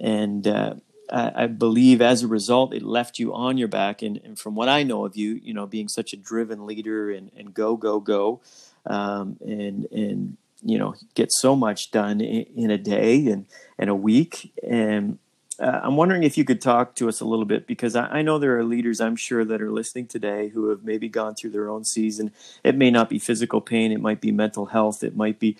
And 0.00 0.46
uh, 0.46 0.74
I, 1.10 1.44
I, 1.44 1.46
believe 1.46 2.00
as 2.00 2.22
a 2.22 2.28
result, 2.28 2.74
it 2.74 2.82
left 2.82 3.18
you 3.18 3.34
on 3.34 3.58
your 3.58 3.68
back. 3.68 4.02
And, 4.02 4.20
and, 4.24 4.38
from 4.38 4.54
what 4.54 4.68
I 4.68 4.82
know 4.82 5.04
of 5.04 5.16
you, 5.16 5.40
you 5.42 5.54
know, 5.54 5.66
being 5.66 5.88
such 5.88 6.12
a 6.12 6.16
driven 6.16 6.66
leader 6.66 7.10
and, 7.10 7.30
and 7.36 7.54
go, 7.54 7.76
go, 7.76 8.00
go, 8.00 8.40
um, 8.86 9.36
and, 9.40 9.86
and, 9.90 10.36
you 10.62 10.78
know, 10.78 10.94
get 11.14 11.32
so 11.32 11.54
much 11.54 11.90
done 11.90 12.20
in, 12.20 12.46
in 12.56 12.70
a 12.70 12.78
day 12.78 13.26
and, 13.26 13.46
and 13.78 13.90
a 13.90 13.94
week. 13.94 14.52
And 14.66 15.18
uh, 15.60 15.80
I'm 15.82 15.96
wondering 15.96 16.22
if 16.22 16.38
you 16.38 16.44
could 16.44 16.60
talk 16.60 16.94
to 16.96 17.08
us 17.08 17.20
a 17.20 17.24
little 17.24 17.44
bit 17.44 17.66
because 17.66 17.96
I, 17.96 18.06
I, 18.06 18.22
know 18.22 18.38
there 18.38 18.56
are 18.56 18.64
leaders 18.64 19.00
I'm 19.00 19.16
sure 19.16 19.44
that 19.44 19.60
are 19.60 19.72
listening 19.72 20.06
today 20.06 20.48
who 20.48 20.70
have 20.70 20.84
maybe 20.84 21.08
gone 21.08 21.34
through 21.34 21.50
their 21.50 21.68
own 21.68 21.84
season. 21.84 22.32
It 22.62 22.76
may 22.76 22.90
not 22.90 23.08
be 23.08 23.18
physical 23.18 23.60
pain, 23.60 23.90
it 23.90 24.00
might 24.00 24.20
be 24.20 24.30
mental 24.30 24.66
health, 24.66 25.02
it 25.02 25.16
might 25.16 25.40
be 25.40 25.56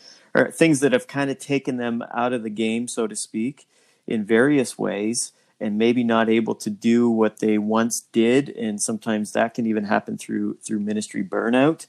things 0.53 0.81
that 0.81 0.93
have 0.93 1.09
kind 1.09 1.31
of 1.31 1.39
taken 1.39 1.79
them 1.79 2.05
out 2.15 2.33
of 2.33 2.45
the 2.45 2.51
game, 2.51 2.87
so 2.87 3.07
to 3.07 3.17
speak, 3.17 3.67
in 4.07 4.25
various 4.25 4.79
ways, 4.79 5.33
and 5.61 5.79
maybe 5.79 6.05
not 6.05 6.29
able 6.29 6.55
to 6.55 6.71
do 6.71 7.11
what 7.11 7.41
they 7.41 7.59
once 7.59 8.01
did. 8.13 8.51
And 8.51 8.81
sometimes 8.81 9.33
that 9.33 9.55
can 9.55 9.67
even 9.67 9.85
happen 9.85 10.17
through 10.19 10.59
through 10.65 10.81
ministry 10.81 11.25
burnout. 11.25 11.87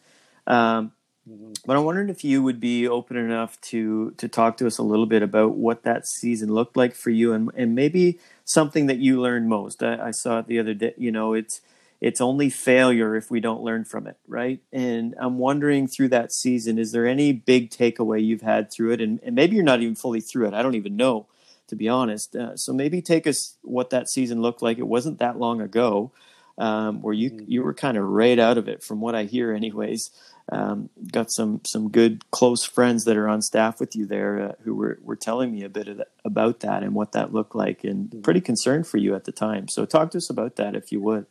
Um, 0.47 0.93
Mm-hmm. 1.29 1.53
But 1.65 1.77
I'm 1.77 1.83
wondering 1.83 2.09
if 2.09 2.23
you 2.23 2.41
would 2.41 2.59
be 2.59 2.87
open 2.87 3.17
enough 3.17 3.59
to 3.61 4.11
to 4.17 4.27
talk 4.27 4.57
to 4.57 4.67
us 4.67 4.77
a 4.77 4.83
little 4.83 5.05
bit 5.05 5.21
about 5.21 5.55
what 5.55 5.83
that 5.83 6.07
season 6.07 6.51
looked 6.51 6.75
like 6.75 6.95
for 6.95 7.09
you, 7.09 7.33
and 7.33 7.51
and 7.55 7.75
maybe 7.75 8.19
something 8.45 8.87
that 8.87 8.97
you 8.97 9.21
learned 9.21 9.47
most. 9.47 9.83
I, 9.83 10.07
I 10.07 10.11
saw 10.11 10.39
it 10.39 10.47
the 10.47 10.59
other 10.59 10.73
day. 10.73 10.93
You 10.97 11.11
know, 11.11 11.33
it's 11.33 11.61
it's 12.01 12.21
only 12.21 12.49
failure 12.49 13.15
if 13.15 13.29
we 13.29 13.39
don't 13.41 13.61
learn 13.61 13.83
from 13.83 14.07
it, 14.07 14.17
right? 14.27 14.59
And 14.71 15.13
I'm 15.19 15.37
wondering 15.37 15.87
through 15.87 16.09
that 16.09 16.31
season, 16.31 16.79
is 16.79 16.93
there 16.93 17.05
any 17.05 17.33
big 17.33 17.69
takeaway 17.71 18.23
you've 18.23 18.41
had 18.41 18.71
through 18.71 18.93
it? 18.93 19.01
And, 19.01 19.19
and 19.21 19.35
maybe 19.35 19.57
you're 19.57 19.65
not 19.65 19.81
even 19.81 19.95
fully 19.95 20.21
through 20.21 20.47
it. 20.47 20.53
I 20.53 20.61
don't 20.61 20.75
even 20.75 20.95
know, 20.95 21.27
to 21.69 21.75
be 21.75 21.87
honest. 21.87 22.35
Uh, 22.35 22.55
so 22.55 22.73
maybe 22.73 23.01
take 23.01 23.25
us 23.25 23.57
what 23.61 23.89
that 23.91 24.09
season 24.09 24.41
looked 24.41 24.61
like. 24.61 24.77
It 24.77 24.87
wasn't 24.87 25.19
that 25.19 25.39
long 25.39 25.61
ago, 25.61 26.11
um, 26.57 27.01
where 27.01 27.13
you 27.13 27.31
mm-hmm. 27.31 27.45
you 27.47 27.63
were 27.63 27.73
kind 27.73 27.97
of 27.97 28.03
right 28.05 28.37
out 28.37 28.57
of 28.57 28.67
it, 28.67 28.83
from 28.83 29.01
what 29.01 29.15
I 29.15 29.23
hear, 29.23 29.53
anyways 29.53 30.11
um, 30.51 30.89
got 31.11 31.31
some 31.31 31.61
some 31.65 31.89
good 31.89 32.29
close 32.31 32.63
friends 32.63 33.05
that 33.05 33.17
are 33.17 33.27
on 33.27 33.41
staff 33.41 33.79
with 33.79 33.95
you 33.95 34.05
there 34.05 34.39
uh, 34.39 34.51
who 34.63 34.75
were, 34.75 34.99
were 35.01 35.15
telling 35.15 35.51
me 35.51 35.63
a 35.63 35.69
bit 35.69 35.97
that, 35.97 36.07
about 36.25 36.61
that 36.61 36.83
and 36.83 36.95
what 36.95 37.11
that 37.11 37.33
looked 37.33 37.55
like 37.55 37.83
and 37.83 38.09
mm-hmm. 38.09 38.21
pretty 38.21 38.41
concerned 38.41 38.87
for 38.87 38.97
you 38.97 39.15
at 39.15 39.25
the 39.25 39.31
time 39.31 39.67
so 39.67 39.85
talk 39.85 40.11
to 40.11 40.17
us 40.17 40.29
about 40.29 40.55
that 40.55 40.75
if 40.75 40.91
you 40.91 40.99
would 40.99 41.25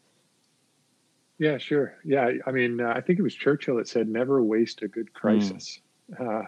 yeah 1.38 1.58
sure 1.58 1.96
yeah 2.04 2.30
i 2.46 2.50
mean 2.50 2.80
uh, 2.80 2.92
i 2.94 3.00
think 3.00 3.18
it 3.18 3.22
was 3.22 3.34
churchill 3.34 3.76
that 3.76 3.88
said 3.88 4.08
never 4.08 4.42
waste 4.42 4.82
a 4.82 4.88
good 4.88 5.12
crisis 5.12 5.80
mm. 6.12 6.46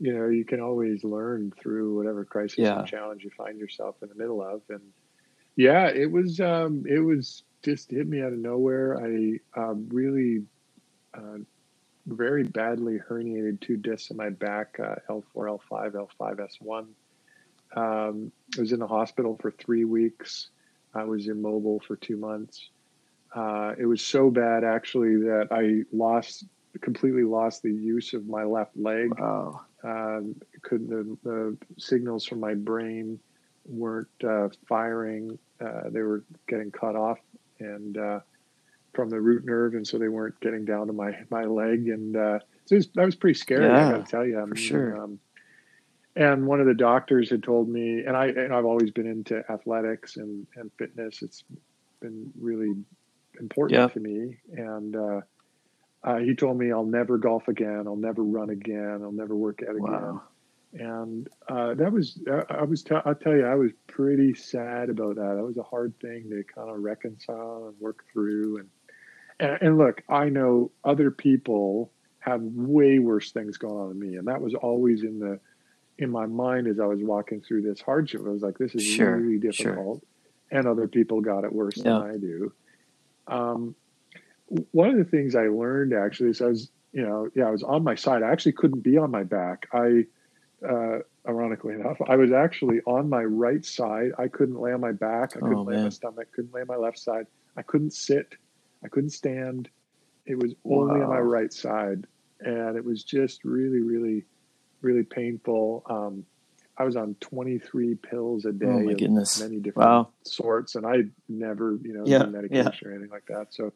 You 0.00 0.16
know 0.16 0.28
you 0.28 0.44
can 0.44 0.60
always 0.60 1.04
learn 1.04 1.52
through 1.60 1.96
whatever 1.96 2.24
crisis 2.24 2.58
yeah. 2.58 2.78
and 2.78 2.88
challenge 2.88 3.24
you 3.24 3.30
find 3.36 3.58
yourself 3.58 3.96
in 4.02 4.08
the 4.08 4.14
middle 4.14 4.42
of 4.42 4.62
and 4.68 4.80
yeah 5.56 5.88
it 5.88 6.10
was 6.10 6.40
um, 6.40 6.84
it 6.88 7.00
was 7.00 7.42
just 7.62 7.90
hit 7.90 8.06
me 8.06 8.20
out 8.22 8.32
of 8.32 8.38
nowhere 8.38 8.96
i 8.98 9.60
um, 9.60 9.88
really 9.90 10.42
uh, 11.14 11.38
very 12.08 12.42
badly 12.42 12.98
herniated 12.98 13.60
two 13.60 13.76
discs 13.76 14.10
in 14.10 14.16
my 14.16 14.30
back, 14.30 14.78
uh, 14.80 14.96
L4, 15.08 15.58
L5, 15.70 16.08
L5S1. 16.20 16.86
Um, 17.76 18.32
I 18.56 18.60
was 18.60 18.72
in 18.72 18.80
the 18.80 18.86
hospital 18.86 19.36
for 19.40 19.50
three 19.50 19.84
weeks. 19.84 20.48
I 20.94 21.04
was 21.04 21.28
immobile 21.28 21.80
for 21.86 21.96
two 21.96 22.16
months. 22.16 22.70
Uh, 23.34 23.74
it 23.78 23.84
was 23.84 24.02
so 24.02 24.30
bad, 24.30 24.64
actually, 24.64 25.16
that 25.16 25.48
I 25.50 25.84
lost 25.94 26.44
completely 26.80 27.24
lost 27.24 27.62
the 27.62 27.72
use 27.72 28.14
of 28.14 28.26
my 28.26 28.44
left 28.44 28.76
leg. 28.76 29.18
Wow. 29.18 29.62
Um, 29.84 30.34
couldn't 30.62 30.90
the, 30.90 31.16
the, 31.22 31.56
signals 31.76 32.24
from 32.24 32.40
my 32.40 32.54
brain 32.54 33.18
weren't 33.64 34.08
uh, 34.26 34.48
firing; 34.68 35.38
uh, 35.60 35.90
they 35.90 36.00
were 36.00 36.24
getting 36.48 36.70
cut 36.70 36.96
off, 36.96 37.18
and 37.60 37.96
uh, 37.96 38.20
from 38.92 39.08
the 39.08 39.20
root 39.20 39.44
nerve, 39.44 39.74
and 39.74 39.86
so 39.86 39.98
they 39.98 40.08
weren't 40.08 40.38
getting 40.40 40.64
down 40.64 40.88
to 40.88 40.92
my 40.92 41.16
my 41.30 41.44
leg, 41.44 41.88
and 41.88 42.16
uh, 42.16 42.38
so 42.64 42.76
was, 42.76 42.88
that 42.94 43.04
was 43.04 43.14
pretty 43.14 43.38
scary. 43.38 43.66
Yeah, 43.66 43.88
I 43.88 43.92
got 43.92 44.06
to 44.06 44.10
tell 44.10 44.26
you, 44.26 44.40
I 44.40 44.46
for 44.46 44.56
sure. 44.56 45.00
Um, 45.00 45.20
and 46.16 46.48
one 46.48 46.60
of 46.60 46.66
the 46.66 46.74
doctors 46.74 47.30
had 47.30 47.44
told 47.44 47.68
me, 47.68 48.02
and 48.04 48.16
I 48.16 48.26
and 48.26 48.52
I've 48.52 48.64
always 48.64 48.90
been 48.90 49.06
into 49.06 49.44
athletics 49.48 50.16
and 50.16 50.46
and 50.56 50.72
fitness. 50.76 51.22
It's 51.22 51.44
been 52.00 52.32
really 52.40 52.74
important 53.38 53.78
yep. 53.78 53.92
to 53.92 54.00
me, 54.00 54.38
and 54.56 55.22
uh, 56.04 56.10
uh, 56.10 56.16
he 56.18 56.34
told 56.34 56.58
me 56.58 56.72
I'll 56.72 56.84
never 56.84 57.18
golf 57.18 57.48
again, 57.48 57.84
I'll 57.86 57.96
never 57.96 58.22
run 58.22 58.50
again, 58.50 59.00
I'll 59.02 59.12
never 59.12 59.36
work 59.36 59.60
out 59.68 59.76
again. 59.76 60.20
And 60.74 61.28
uh, 61.48 61.74
that 61.74 61.90
was, 61.90 62.20
I 62.50 62.64
was, 62.64 62.82
t- 62.82 62.94
I'll 62.94 63.14
tell 63.14 63.32
you, 63.32 63.46
I 63.46 63.54
was 63.54 63.70
pretty 63.86 64.34
sad 64.34 64.90
about 64.90 65.16
that. 65.16 65.34
That 65.36 65.42
was 65.42 65.56
a 65.56 65.62
hard 65.62 65.98
thing 65.98 66.28
to 66.28 66.44
kind 66.44 66.68
of 66.68 66.80
reconcile 66.80 67.68
and 67.68 67.80
work 67.80 68.04
through. 68.12 68.58
And 68.58 68.68
and, 69.40 69.58
and 69.60 69.78
look, 69.78 70.02
I 70.08 70.28
know 70.28 70.70
other 70.84 71.10
people 71.10 71.92
have 72.20 72.42
way 72.42 72.98
worse 72.98 73.30
things 73.32 73.56
going 73.56 73.76
on 73.76 73.88
than 73.90 73.98
me, 73.98 74.16
and 74.16 74.28
that 74.28 74.40
was 74.40 74.54
always 74.54 75.02
in 75.02 75.18
the 75.18 75.40
in 75.98 76.10
my 76.10 76.26
mind 76.26 76.68
as 76.68 76.78
I 76.78 76.86
was 76.86 77.00
walking 77.02 77.40
through 77.40 77.62
this 77.62 77.80
hardship. 77.80 78.22
I 78.24 78.30
was 78.30 78.42
like, 78.42 78.58
this 78.58 78.74
is 78.74 78.84
sure, 78.84 79.16
really 79.16 79.38
difficult, 79.38 80.02
sure. 80.02 80.58
and 80.58 80.66
other 80.66 80.88
people 80.88 81.20
got 81.20 81.44
it 81.44 81.52
worse 81.52 81.76
yeah. 81.76 81.84
than 81.84 82.02
I 82.02 82.16
do. 82.16 82.52
Um, 83.26 83.74
one 84.48 84.90
of 84.90 84.96
the 84.96 85.04
things 85.04 85.34
I 85.34 85.48
learned 85.48 85.92
actually 85.92 86.30
is 86.30 86.40
I 86.40 86.46
was, 86.46 86.70
you 86.92 87.02
know, 87.02 87.28
yeah, 87.34 87.48
I 87.48 87.50
was 87.50 87.62
on 87.62 87.84
my 87.84 87.94
side. 87.94 88.22
I 88.22 88.30
actually 88.30 88.52
couldn't 88.52 88.80
be 88.80 88.96
on 88.96 89.10
my 89.10 89.24
back. 89.24 89.66
I, 89.72 90.06
uh, 90.66 90.98
ironically 91.28 91.74
enough, 91.74 91.98
I 92.08 92.16
was 92.16 92.32
actually 92.32 92.80
on 92.86 93.08
my 93.08 93.22
right 93.22 93.64
side. 93.64 94.12
I 94.18 94.28
couldn't 94.28 94.60
lay 94.60 94.72
on 94.72 94.80
my 94.80 94.92
back. 94.92 95.32
I 95.36 95.40
couldn't 95.40 95.54
oh, 95.54 95.62
lay 95.62 95.76
on 95.76 95.84
my 95.84 95.88
stomach. 95.90 96.32
Couldn't 96.32 96.54
lay 96.54 96.62
on 96.62 96.66
my 96.66 96.76
left 96.76 96.98
side. 96.98 97.26
I 97.56 97.62
couldn't 97.62 97.92
sit. 97.92 98.34
I 98.84 98.88
couldn't 98.88 99.10
stand. 99.10 99.68
It 100.24 100.36
was 100.36 100.54
only 100.64 101.00
wow. 101.00 101.06
on 101.06 101.10
my 101.10 101.20
right 101.20 101.52
side, 101.52 102.06
and 102.40 102.76
it 102.76 102.84
was 102.84 103.02
just 103.02 103.44
really, 103.44 103.80
really, 103.80 104.24
really 104.82 105.02
painful. 105.02 105.82
Um, 105.88 106.24
I 106.76 106.84
was 106.84 106.96
on 106.96 107.16
23 107.20 107.96
pills 107.96 108.44
a 108.44 108.52
day. 108.52 108.66
Oh 108.66 108.80
my 108.80 108.92
goodness! 108.92 109.40
Many 109.40 109.56
different 109.56 109.88
wow. 109.88 110.08
sorts, 110.22 110.74
and 110.74 110.86
I 110.86 111.04
never, 111.28 111.78
you 111.82 111.94
know, 111.94 112.04
yeah, 112.06 112.24
medication 112.24 112.72
yeah. 112.82 112.88
or 112.88 112.92
anything 112.92 113.10
like 113.10 113.26
that. 113.28 113.48
So 113.50 113.72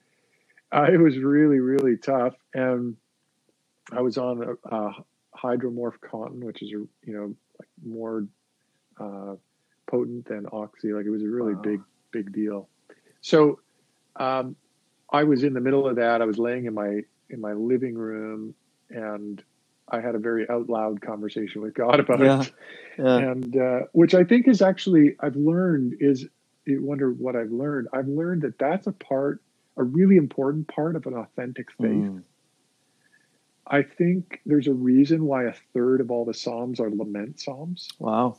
uh, 0.73 0.87
it 0.93 0.99
was 0.99 1.19
really, 1.19 1.61
really 1.61 1.97
tough. 1.97 2.35
And 2.55 2.97
I 3.91 4.01
was 4.01 4.19
on 4.19 4.43
a, 4.43 4.77
a 4.77 4.93
Hydromorph 5.37 5.99
Contin 6.01 6.43
which 6.45 6.63
is 6.63 6.71
a, 6.71 6.73
you 6.73 6.89
know, 7.07 7.35
like 7.59 7.69
more 7.85 8.27
uh, 9.01 9.35
potent 9.87 10.27
than 10.27 10.47
oxy. 10.53 10.93
Like 10.93 11.07
it 11.07 11.11
was 11.11 11.23
a 11.23 11.29
really 11.29 11.55
wow. 11.55 11.63
big, 11.63 11.81
big 12.11 12.33
deal. 12.33 12.69
So 13.21 13.61
um, 14.17 14.57
I 15.11 15.25
was 15.25 15.45
in 15.45 15.55
the 15.55 15.61
middle 15.61 15.87
of 15.87 15.97
that. 15.97 16.23
I 16.23 16.25
was 16.25 16.39
laying 16.39 16.67
in 16.67 16.75
my 16.75 17.03
in 17.31 17.41
my 17.41 17.53
living 17.53 17.95
room, 17.95 18.55
and 18.91 19.43
I 19.89 20.01
had 20.01 20.15
a 20.15 20.19
very 20.19 20.49
out 20.49 20.69
loud 20.69 21.01
conversation 21.01 21.63
with 21.63 21.75
God 21.75 22.01
about 22.01 22.21
yeah. 22.21 22.41
it, 22.41 22.53
yeah. 22.99 23.19
and 23.19 23.57
uh, 23.57 23.81
which 23.93 24.15
I 24.15 24.25
think 24.25 24.49
is 24.49 24.63
actually 24.63 25.17
I've 25.21 25.37
learned 25.37 25.97
is 26.01 26.27
you 26.65 26.83
wonder 26.83 27.11
what 27.11 27.37
I've 27.37 27.51
learned. 27.51 27.89
I've 27.93 28.09
learned 28.09 28.43
that 28.43 28.59
that's 28.59 28.87
a 28.87 28.93
part, 28.93 29.43
a 29.77 29.83
really 29.83 30.17
important 30.17 30.69
part 30.69 30.97
of 30.97 31.07
an 31.07 31.15
authentic 31.15 31.71
faith. 31.73 31.89
Mm. 31.89 32.23
I 33.67 33.83
think 33.83 34.41
there's 34.45 34.67
a 34.67 34.73
reason 34.75 35.25
why 35.25 35.45
a 35.45 35.55
third 35.73 36.01
of 36.01 36.11
all 36.11 36.25
the 36.25 36.35
psalms 36.35 36.81
are 36.81 36.91
lament 36.91 37.41
psalms. 37.41 37.89
Wow. 37.99 38.39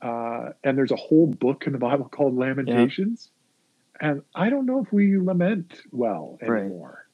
Uh, 0.00 0.50
and 0.64 0.76
there's 0.76 0.90
a 0.90 0.96
whole 0.96 1.26
book 1.26 1.66
in 1.66 1.72
the 1.72 1.78
Bible 1.78 2.08
called 2.08 2.36
Lamentations. 2.36 3.30
And 4.00 4.22
I 4.34 4.48
don't 4.48 4.66
know 4.66 4.82
if 4.82 4.92
we 4.92 5.18
lament 5.18 5.80
well 5.90 6.38
anymore. 6.40 7.04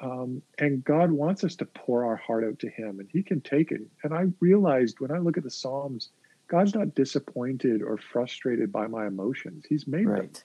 Right. 0.00 0.10
Um, 0.10 0.42
and 0.58 0.84
God 0.84 1.10
wants 1.10 1.44
us 1.44 1.56
to 1.56 1.64
pour 1.64 2.04
our 2.04 2.16
heart 2.16 2.44
out 2.44 2.58
to 2.60 2.68
Him, 2.68 3.00
and 3.00 3.08
He 3.10 3.22
can 3.22 3.40
take 3.40 3.72
it. 3.72 3.80
And 4.02 4.12
I 4.12 4.26
realized 4.40 5.00
when 5.00 5.10
I 5.10 5.18
look 5.18 5.38
at 5.38 5.44
the 5.44 5.50
Psalms, 5.50 6.10
God's 6.48 6.74
not 6.74 6.94
disappointed 6.94 7.82
or 7.82 7.96
frustrated 7.96 8.70
by 8.70 8.86
my 8.86 9.06
emotions. 9.06 9.64
He's 9.68 9.86
made 9.86 10.06
right. 10.06 10.32
them. 10.32 10.42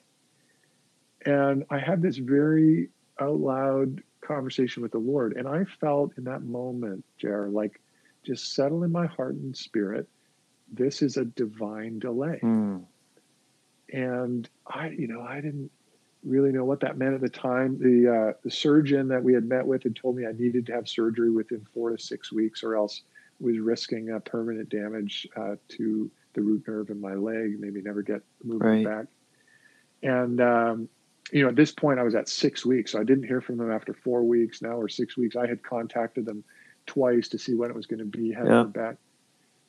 And 1.26 1.64
I 1.70 1.78
had 1.78 2.02
this 2.02 2.16
very 2.16 2.88
out 3.20 3.40
loud 3.40 4.02
conversation 4.20 4.82
with 4.82 4.92
the 4.92 4.98
Lord. 4.98 5.36
And 5.36 5.46
I 5.46 5.64
felt 5.80 6.12
in 6.16 6.24
that 6.24 6.42
moment, 6.42 7.04
Jer, 7.18 7.48
like 7.48 7.80
just 8.24 8.54
settle 8.54 8.82
in 8.84 8.92
my 8.92 9.06
heart 9.06 9.34
and 9.34 9.56
spirit. 9.56 10.08
This 10.72 11.02
is 11.02 11.16
a 11.16 11.24
divine 11.24 11.98
delay. 11.98 12.40
Mm 12.42 12.84
and 13.92 14.48
I, 14.66 14.88
you 14.88 15.08
know, 15.08 15.22
I 15.22 15.36
didn't 15.36 15.70
really 16.22 16.52
know 16.52 16.64
what 16.64 16.80
that 16.80 16.98
meant 16.98 17.14
at 17.14 17.20
the 17.20 17.28
time. 17.28 17.78
The 17.78 18.12
uh, 18.12 18.32
the 18.42 18.50
surgeon 18.50 19.08
that 19.08 19.22
we 19.22 19.32
had 19.32 19.44
met 19.44 19.66
with 19.66 19.82
had 19.82 19.96
told 19.96 20.16
me 20.16 20.26
I 20.26 20.32
needed 20.32 20.66
to 20.66 20.72
have 20.72 20.88
surgery 20.88 21.30
within 21.30 21.66
four 21.72 21.90
to 21.90 22.02
six 22.02 22.32
weeks, 22.32 22.62
or 22.62 22.76
else 22.76 23.02
was 23.40 23.58
risking 23.58 24.10
a 24.10 24.20
permanent 24.20 24.68
damage 24.68 25.26
uh, 25.36 25.56
to 25.68 26.10
the 26.34 26.42
root 26.42 26.64
nerve 26.68 26.90
in 26.90 27.00
my 27.00 27.14
leg, 27.14 27.58
maybe 27.58 27.80
never 27.80 28.02
get 28.02 28.22
moving 28.44 28.84
right. 28.84 28.84
back. 28.84 29.06
And 30.02 30.40
um, 30.40 30.88
you 31.32 31.42
know, 31.42 31.48
at 31.48 31.56
this 31.56 31.72
point, 31.72 31.98
I 31.98 32.02
was 32.02 32.14
at 32.14 32.28
six 32.28 32.64
weeks, 32.64 32.92
so 32.92 33.00
I 33.00 33.04
didn't 33.04 33.24
hear 33.24 33.40
from 33.40 33.56
them 33.56 33.70
after 33.70 33.94
four 33.94 34.22
weeks. 34.22 34.62
Now 34.62 34.72
or 34.72 34.88
six 34.88 35.16
weeks, 35.16 35.36
I 35.36 35.46
had 35.46 35.62
contacted 35.62 36.26
them 36.26 36.44
twice 36.86 37.28
to 37.28 37.38
see 37.38 37.54
when 37.54 37.70
it 37.70 37.76
was 37.76 37.86
going 37.86 38.00
to 38.00 38.04
be, 38.04 38.32
had 38.32 38.46
yeah. 38.46 38.64
back. 38.64 38.96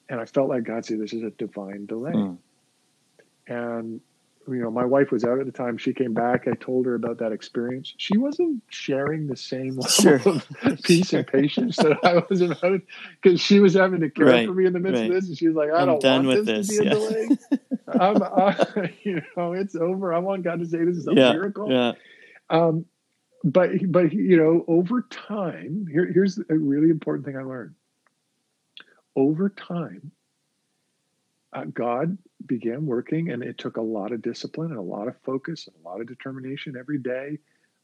And 0.10 0.20
I 0.20 0.26
felt 0.26 0.50
like 0.50 0.64
God 0.64 0.86
said, 0.86 1.00
this 1.00 1.14
is 1.14 1.24
a 1.24 1.30
divine 1.32 1.86
delay. 1.86 2.12
Mm. 2.12 2.38
And 3.48 4.02
you 4.48 4.62
know, 4.62 4.72
my 4.72 4.86
wife 4.86 5.12
was 5.12 5.24
out 5.24 5.40
at 5.40 5.46
the 5.46 5.52
time. 5.52 5.78
She 5.78 5.94
came 5.94 6.14
back. 6.14 6.48
I 6.48 6.54
told 6.54 6.86
her 6.86 6.96
about 6.96 7.20
that 7.20 7.32
experience. 7.32 7.94
She 7.98 8.18
wasn't 8.18 8.64
sharing 8.70 9.28
the 9.28 9.36
same 9.36 9.78
level 9.78 9.90
sure. 9.90 10.16
of 10.64 10.82
peace 10.84 11.10
sure. 11.10 11.20
and 11.20 11.28
patience 11.28 11.78
that 11.78 11.98
I 12.04 12.24
was 12.30 12.42
about 12.42 12.82
because 13.22 13.40
she 13.40 13.60
was 13.60 13.74
having 13.74 14.02
to 14.02 14.10
care 14.10 14.26
right. 14.26 14.48
for 14.48 14.54
me 14.54 14.66
in 14.66 14.74
the 14.74 14.80
midst 14.80 15.00
right. 15.00 15.10
of 15.10 15.16
this, 15.16 15.28
and 15.28 15.38
she 15.38 15.48
was 15.48 15.56
like, 15.56 15.70
"I 15.72 15.82
I'm 15.82 15.88
don't 15.88 16.02
done 16.02 16.28
want 16.28 16.46
this, 16.46 16.68
this, 16.68 16.78
to 16.78 16.84
be 16.84 16.90
yeah. 16.90 16.92
a 16.92 16.96
delay. 16.96 17.38
I'm, 18.00 18.24
I, 18.24 18.94
you 19.04 19.22
know, 19.38 19.54
it's 19.54 19.76
over. 19.76 20.14
I 20.14 20.20
want 20.20 20.44
God 20.44 20.60
to 20.60 20.66
say 20.66 20.84
this 20.84 20.98
is 20.98 21.08
a 21.08 21.14
yeah. 21.14 21.34
miracle." 21.34 21.72
Yeah. 21.72 21.94
Um, 22.50 22.86
but 23.44 23.70
but 23.88 24.14
you 24.14 24.38
know, 24.38 24.66
over 24.68 25.04
time, 25.10 25.88
here, 25.92 26.10
here's 26.12 26.38
a 26.38 26.56
really 26.56 26.90
important 26.90 27.26
thing 27.26 27.38
I 27.38 27.44
learned. 27.44 27.76
Over 29.16 29.50
time, 29.50 30.12
uh, 31.54 31.66
God 31.66 32.18
began 32.46 32.86
working, 32.86 33.32
and 33.32 33.44
it 33.44 33.58
took 33.58 33.78
a 33.78 33.82
lot 33.82 34.12
of 34.12 34.22
discipline 34.22 34.72
and 34.72 34.80
a 34.80 34.84
lot 34.84 35.08
of 35.08 35.16
focus 35.24 35.68
and 35.68 35.76
a 35.76 35.88
lot 35.88 36.02
of 36.02 36.08
determination 36.08 36.76
every 36.78 36.98
day. 36.98 37.38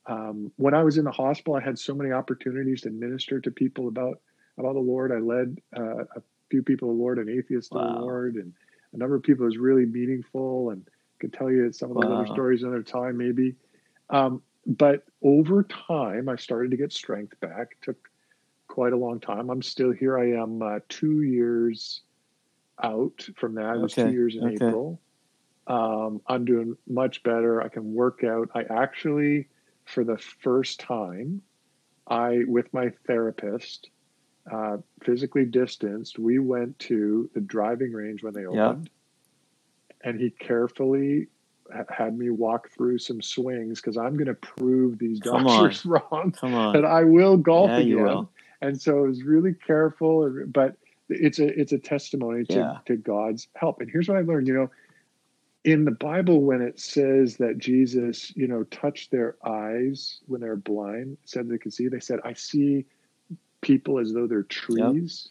Um, 0.05 0.51
when 0.55 0.73
I 0.73 0.83
was 0.83 0.97
in 0.97 1.03
the 1.03 1.11
hospital, 1.11 1.55
I 1.55 1.61
had 1.61 1.77
so 1.77 1.93
many 1.93 2.11
opportunities 2.11 2.81
to 2.81 2.89
minister 2.89 3.39
to 3.41 3.51
people 3.51 3.87
about 3.87 4.21
about 4.57 4.73
the 4.73 4.79
Lord. 4.79 5.11
I 5.11 5.19
led 5.19 5.59
uh, 5.75 6.03
a 6.15 6.21
few 6.49 6.63
people 6.63 6.87
to 6.87 6.93
the 6.93 6.99
Lord, 6.99 7.19
an 7.19 7.29
atheist 7.29 7.71
wow. 7.71 7.81
to 7.81 7.93
the 7.93 7.99
Lord, 7.99 8.35
and 8.35 8.53
a 8.93 8.97
number 8.97 9.15
of 9.15 9.23
people 9.23 9.45
was 9.45 9.57
really 9.57 9.85
meaningful 9.85 10.71
and 10.71 10.87
could 11.19 11.33
tell 11.33 11.51
you 11.51 11.71
some 11.71 11.91
of 11.91 11.97
the 11.97 12.07
wow. 12.07 12.21
other 12.21 12.27
stories 12.27 12.63
another 12.63 12.83
time, 12.83 13.17
maybe. 13.17 13.55
Um, 14.09 14.41
but 14.65 15.03
over 15.21 15.63
time, 15.63 16.29
I 16.29 16.35
started 16.35 16.71
to 16.71 16.77
get 16.77 16.93
strength 16.93 17.39
back. 17.39 17.69
It 17.71 17.81
took 17.81 18.09
quite 18.67 18.93
a 18.93 18.97
long 18.97 19.19
time. 19.19 19.49
I'm 19.49 19.61
still 19.61 19.91
here. 19.91 20.17
I 20.17 20.31
am 20.41 20.61
uh, 20.61 20.79
two 20.89 21.23
years 21.23 22.01
out 22.83 23.27
from 23.35 23.55
that. 23.55 23.75
It 23.75 23.81
was 23.81 23.93
okay. 23.93 24.09
two 24.09 24.13
years 24.13 24.35
in 24.35 24.45
okay. 24.45 24.55
April. 24.55 24.99
Um, 25.67 26.21
I'm 26.27 26.45
doing 26.45 26.77
much 26.87 27.23
better. 27.23 27.61
I 27.61 27.67
can 27.67 27.93
work 27.93 28.23
out. 28.23 28.49
I 28.55 28.63
actually, 28.63 29.47
for 29.85 30.03
the 30.03 30.17
first 30.17 30.79
time, 30.79 31.41
I 32.07 32.43
with 32.47 32.73
my 32.73 32.91
therapist, 33.05 33.89
uh, 34.51 34.77
physically 35.03 35.45
distanced. 35.45 36.17
We 36.17 36.39
went 36.39 36.79
to 36.79 37.29
the 37.33 37.41
driving 37.41 37.91
range 37.91 38.23
when 38.23 38.33
they 38.33 38.45
opened, 38.45 38.89
yeah. 38.89 40.09
and 40.09 40.19
he 40.19 40.29
carefully 40.29 41.27
had 41.89 42.17
me 42.17 42.29
walk 42.29 42.69
through 42.69 42.97
some 42.97 43.21
swings 43.21 43.81
because 43.81 43.97
I'm 43.97 44.13
going 44.13 44.27
to 44.27 44.33
prove 44.35 44.97
these 44.99 45.19
doctors 45.19 45.85
wrong. 45.85 46.33
Come 46.39 46.53
on, 46.53 46.73
that 46.73 46.85
I 46.85 47.03
will 47.03 47.35
golf 47.35 47.71
yeah, 47.71 47.77
again. 47.77 48.03
Will. 48.03 48.31
And 48.61 48.81
so 48.81 49.03
it 49.03 49.07
was 49.09 49.23
really 49.23 49.53
careful, 49.53 50.45
but 50.47 50.77
it's 51.09 51.39
a 51.39 51.47
it's 51.59 51.71
a 51.71 51.77
testimony 51.77 52.45
to, 52.45 52.53
yeah. 52.53 52.77
to 52.85 52.95
God's 52.95 53.47
help. 53.55 53.81
And 53.81 53.89
here's 53.89 54.07
what 54.07 54.17
I 54.17 54.21
learned, 54.21 54.47
you 54.47 54.53
know, 54.53 54.69
in 55.63 55.83
the 55.85 55.91
Bible 55.91 56.41
when 56.41 56.61
it 56.61 56.79
says 56.79 57.37
that 57.37 57.57
Jesus, 57.57 58.35
you 58.35 58.47
know, 58.47 58.63
touched 58.63 59.11
their 59.11 59.35
eyes 59.45 60.19
when 60.25 60.39
they're 60.39 60.55
blind, 60.55 61.17
said 61.25 61.49
they 61.49 61.57
could 61.57 61.73
see, 61.73 61.89
they 61.89 61.99
said, 61.99 62.19
I 62.23 62.33
see 62.33 62.85
people 63.59 63.99
as 63.99 64.13
though 64.13 64.27
they're 64.27 64.43
trees. 64.43 65.29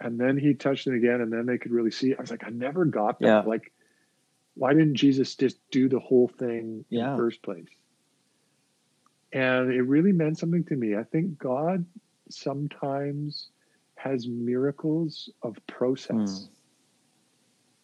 Yep. 0.00 0.06
And 0.06 0.20
then 0.20 0.36
he 0.36 0.54
touched 0.54 0.84
them 0.84 0.94
again 0.94 1.20
and 1.20 1.32
then 1.32 1.46
they 1.46 1.58
could 1.58 1.72
really 1.72 1.90
see. 1.90 2.14
I 2.14 2.20
was 2.20 2.30
like, 2.30 2.44
I 2.46 2.50
never 2.50 2.84
got 2.84 3.18
that. 3.18 3.26
Yeah. 3.26 3.40
Like, 3.40 3.72
why 4.54 4.74
didn't 4.74 4.94
Jesus 4.94 5.34
just 5.34 5.58
do 5.72 5.88
the 5.88 5.98
whole 5.98 6.28
thing 6.28 6.84
yeah. 6.88 7.06
in 7.06 7.10
the 7.10 7.16
first 7.16 7.42
place? 7.42 7.66
And 9.32 9.72
it 9.72 9.82
really 9.82 10.12
meant 10.12 10.38
something 10.38 10.64
to 10.64 10.76
me. 10.76 10.94
I 10.94 11.02
think 11.02 11.36
God 11.36 11.84
sometimes 12.30 13.48
has 13.98 14.26
miracles 14.26 15.30
of 15.42 15.56
process. 15.66 16.14
Mm. 16.14 16.48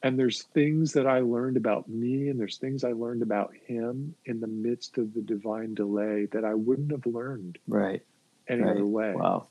And 0.02 0.18
there's 0.18 0.42
things 0.42 0.92
that 0.92 1.06
I 1.06 1.20
learned 1.20 1.56
about 1.56 1.88
me, 1.88 2.28
and 2.28 2.38
there's 2.38 2.58
things 2.58 2.84
I 2.84 2.92
learned 2.92 3.22
about 3.22 3.52
him 3.66 4.14
in 4.26 4.38
the 4.38 4.46
midst 4.46 4.98
of 4.98 5.14
the 5.14 5.22
divine 5.22 5.74
delay 5.74 6.26
that 6.32 6.44
I 6.44 6.54
wouldn't 6.54 6.90
have 6.90 7.06
learned 7.06 7.58
right 7.66 8.02
any 8.48 8.62
right. 8.62 8.72
other 8.72 8.86
way. 8.86 9.14
Wow. 9.14 9.46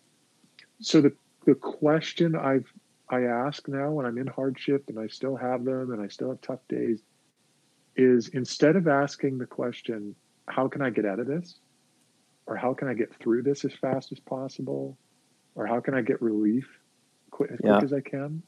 So 0.80 1.02
the 1.02 1.14
the 1.46 1.56
question 1.56 2.36
I've 2.36 2.72
I 3.10 3.24
ask 3.24 3.68
now 3.68 3.92
when 3.92 4.06
I'm 4.06 4.18
in 4.18 4.28
hardship 4.28 4.86
and 4.90 5.00
I 5.00 5.08
still 5.08 5.36
have 5.36 5.66
them 5.66 5.92
and 5.92 6.02
I 6.02 6.08
still 6.08 6.30
have 6.30 6.42
tough 6.42 6.68
days 6.70 7.02
is 7.96 8.30
instead 8.30 8.76
of 8.76 8.88
asking 8.88 9.38
the 9.38 9.46
question, 9.46 10.16
how 10.48 10.68
can 10.68 10.82
I 10.82 10.90
get 10.90 11.06
out 11.06 11.20
of 11.20 11.28
this? 11.28 11.60
Or 12.46 12.56
how 12.56 12.74
can 12.74 12.88
I 12.88 12.94
get 12.94 13.14
through 13.20 13.44
this 13.44 13.66
as 13.66 13.74
fast 13.74 14.12
as 14.12 14.20
possible? 14.20 14.98
Or 15.56 15.68
how 15.68 15.80
can 15.80 15.94
I 15.94 16.02
get 16.02 16.22
relief 16.22 16.68
quick, 17.32 17.52
as 17.52 17.60
yeah. 17.64 17.80
quick 17.80 17.84
as 17.84 17.94
I 17.94 18.02
can? 18.02 18.44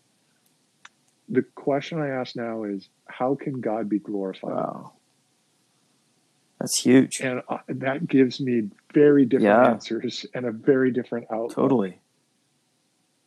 The 1.30 1.42
question 1.42 2.00
I 2.00 2.10
ask 2.10 2.36
now 2.36 2.64
is, 2.64 2.88
how 3.08 3.36
can 3.36 3.62
God 3.62 3.90
be 3.90 4.00
glorified? 4.00 4.52
Wow. 4.52 4.94
That's 6.60 6.82
huge. 6.82 7.20
And 7.22 7.42
uh, 7.50 7.58
that 7.68 8.08
gives 8.08 8.40
me 8.40 8.70
very 8.94 9.26
different 9.26 9.66
yeah. 9.66 9.72
answers 9.72 10.26
and 10.34 10.46
a 10.46 10.52
very 10.52 10.92
different 10.92 11.28
outlook. 11.32 11.56
Totally. 11.56 12.00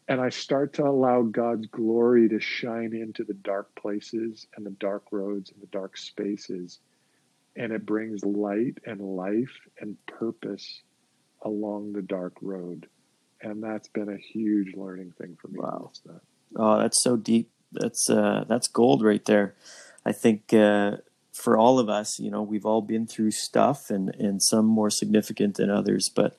And 0.09 0.21
I 0.21 0.31
start 0.31 0.73
to 0.75 0.87
allow 0.87 1.23
God's 1.23 1.67
glory 1.67 2.31
to 2.31 2.41
shine 2.41 2.95
into 2.95 3.25
the 3.25 3.35
dark 3.35 3.75
places 3.75 4.47
and 4.57 4.65
the 4.65 4.71
dark 4.71 5.05
roads 5.13 5.51
and 5.51 5.61
the 5.61 5.67
dark 5.67 5.99
spaces. 5.99 6.79
And 7.57 7.73
it 7.73 7.85
brings 7.85 8.25
light 8.25 8.79
and 8.87 9.01
life 9.01 9.55
and 9.79 9.97
purpose 10.07 10.83
along 11.43 11.93
the 11.93 12.03
dark 12.03 12.35
road 12.41 12.89
and 13.41 13.63
that's 13.63 13.89
been 13.89 14.09
a 14.09 14.17
huge 14.17 14.75
learning 14.75 15.13
thing 15.19 15.37
for 15.41 15.49
me. 15.49 15.59
Wow. 15.61 15.93
That. 16.07 16.21
Oh, 16.57 16.79
that's 16.79 17.03
so 17.03 17.17
deep. 17.17 17.51
That's 17.73 18.09
uh, 18.09 18.45
that's 18.49 18.69
gold 18.69 19.03
right 19.03 19.25
there. 19.25 19.55
I 20.05 20.13
think 20.13 20.53
uh, 20.55 20.99
for 21.33 21.57
all 21.57 21.79
of 21.79 21.89
us, 21.89 22.19
you 22.19 22.31
know, 22.31 22.43
we've 22.43 22.67
all 22.67 22.83
been 22.83 23.07
through 23.07 23.33
stuff, 23.33 23.91
and 23.91 24.15
and 24.17 24.43
some 24.43 24.67
more 24.67 24.91
significant 24.91 25.57
than 25.57 25.71
others, 25.71 26.11
but. 26.15 26.39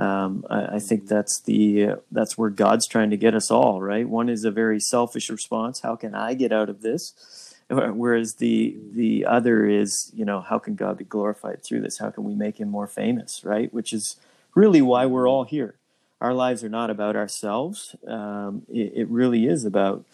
Um, 0.00 0.44
I, 0.48 0.76
I, 0.76 0.78
think 0.78 1.00
mm-hmm. 1.00 1.14
that's 1.16 1.42
the 1.42 1.84
uh, 1.84 1.96
that's 2.12 2.38
where 2.38 2.50
God's 2.50 2.86
trying 2.86 3.10
to 3.10 3.16
get 3.16 3.34
us 3.34 3.50
all 3.50 3.82
right. 3.82 4.08
One 4.08 4.28
is 4.28 4.44
a 4.44 4.52
very 4.52 4.78
selfish 4.78 5.28
response: 5.28 5.80
How 5.80 5.96
can 5.96 6.14
I 6.14 6.34
get 6.34 6.52
out 6.52 6.68
of 6.68 6.82
this? 6.82 7.56
Whereas 7.68 8.36
the 8.36 8.76
the 8.92 9.26
other 9.26 9.66
is, 9.66 10.12
you 10.14 10.24
know, 10.24 10.40
how 10.40 10.60
can 10.60 10.76
God 10.76 10.98
be 10.98 11.04
glorified 11.04 11.64
through 11.64 11.80
this? 11.80 11.98
How 11.98 12.10
can 12.10 12.22
we 12.22 12.36
make 12.36 12.60
Him 12.60 12.68
more 12.68 12.86
famous? 12.86 13.42
Right, 13.42 13.74
which 13.74 13.92
is 13.92 14.14
really 14.54 14.80
why 14.80 15.04
we're 15.04 15.28
all 15.28 15.42
here 15.42 15.74
our 16.20 16.34
lives 16.34 16.64
are 16.64 16.68
not 16.68 16.90
about 16.90 17.16
ourselves. 17.16 17.94
Um, 18.06 18.62
it, 18.68 18.92
it, 18.94 19.08
really 19.08 19.46
is 19.46 19.64
about 19.64 20.04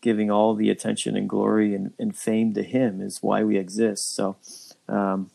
giving 0.00 0.30
all 0.30 0.54
the 0.54 0.70
attention 0.70 1.16
and 1.16 1.28
glory 1.28 1.74
and, 1.74 1.92
and 1.98 2.16
fame 2.16 2.52
to 2.54 2.62
Him 2.62 3.00
is 3.00 3.22
why 3.22 3.44
we 3.44 3.56
exist. 3.56 4.14
So, 4.14 4.36
um, 4.88 5.30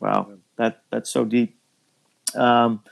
wow, 0.00 0.30
that 0.56 0.82
that's 0.90 1.10
so 1.10 1.24
deep. 1.24 1.56
Um, 2.34 2.82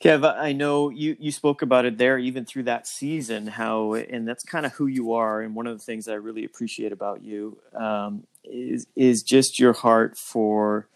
Kev, 0.00 0.24
I 0.24 0.52
know 0.52 0.88
you, 0.88 1.14
you 1.20 1.30
spoke 1.30 1.60
about 1.60 1.84
it 1.84 1.98
there, 1.98 2.18
even 2.18 2.46
through 2.46 2.62
that 2.62 2.86
season, 2.86 3.46
how, 3.46 3.92
and 3.92 4.26
that's 4.26 4.42
kind 4.42 4.64
of 4.64 4.72
who 4.72 4.86
you 4.86 5.12
are. 5.12 5.42
And 5.42 5.54
one 5.54 5.66
of 5.66 5.76
the 5.78 5.84
things 5.84 6.08
I 6.08 6.14
really 6.14 6.42
appreciate 6.42 6.90
about 6.90 7.22
you 7.22 7.58
um, 7.74 8.24
is 8.42 8.86
is 8.96 9.22
just 9.22 9.58
your 9.58 9.74
heart 9.74 10.16
for 10.16 10.88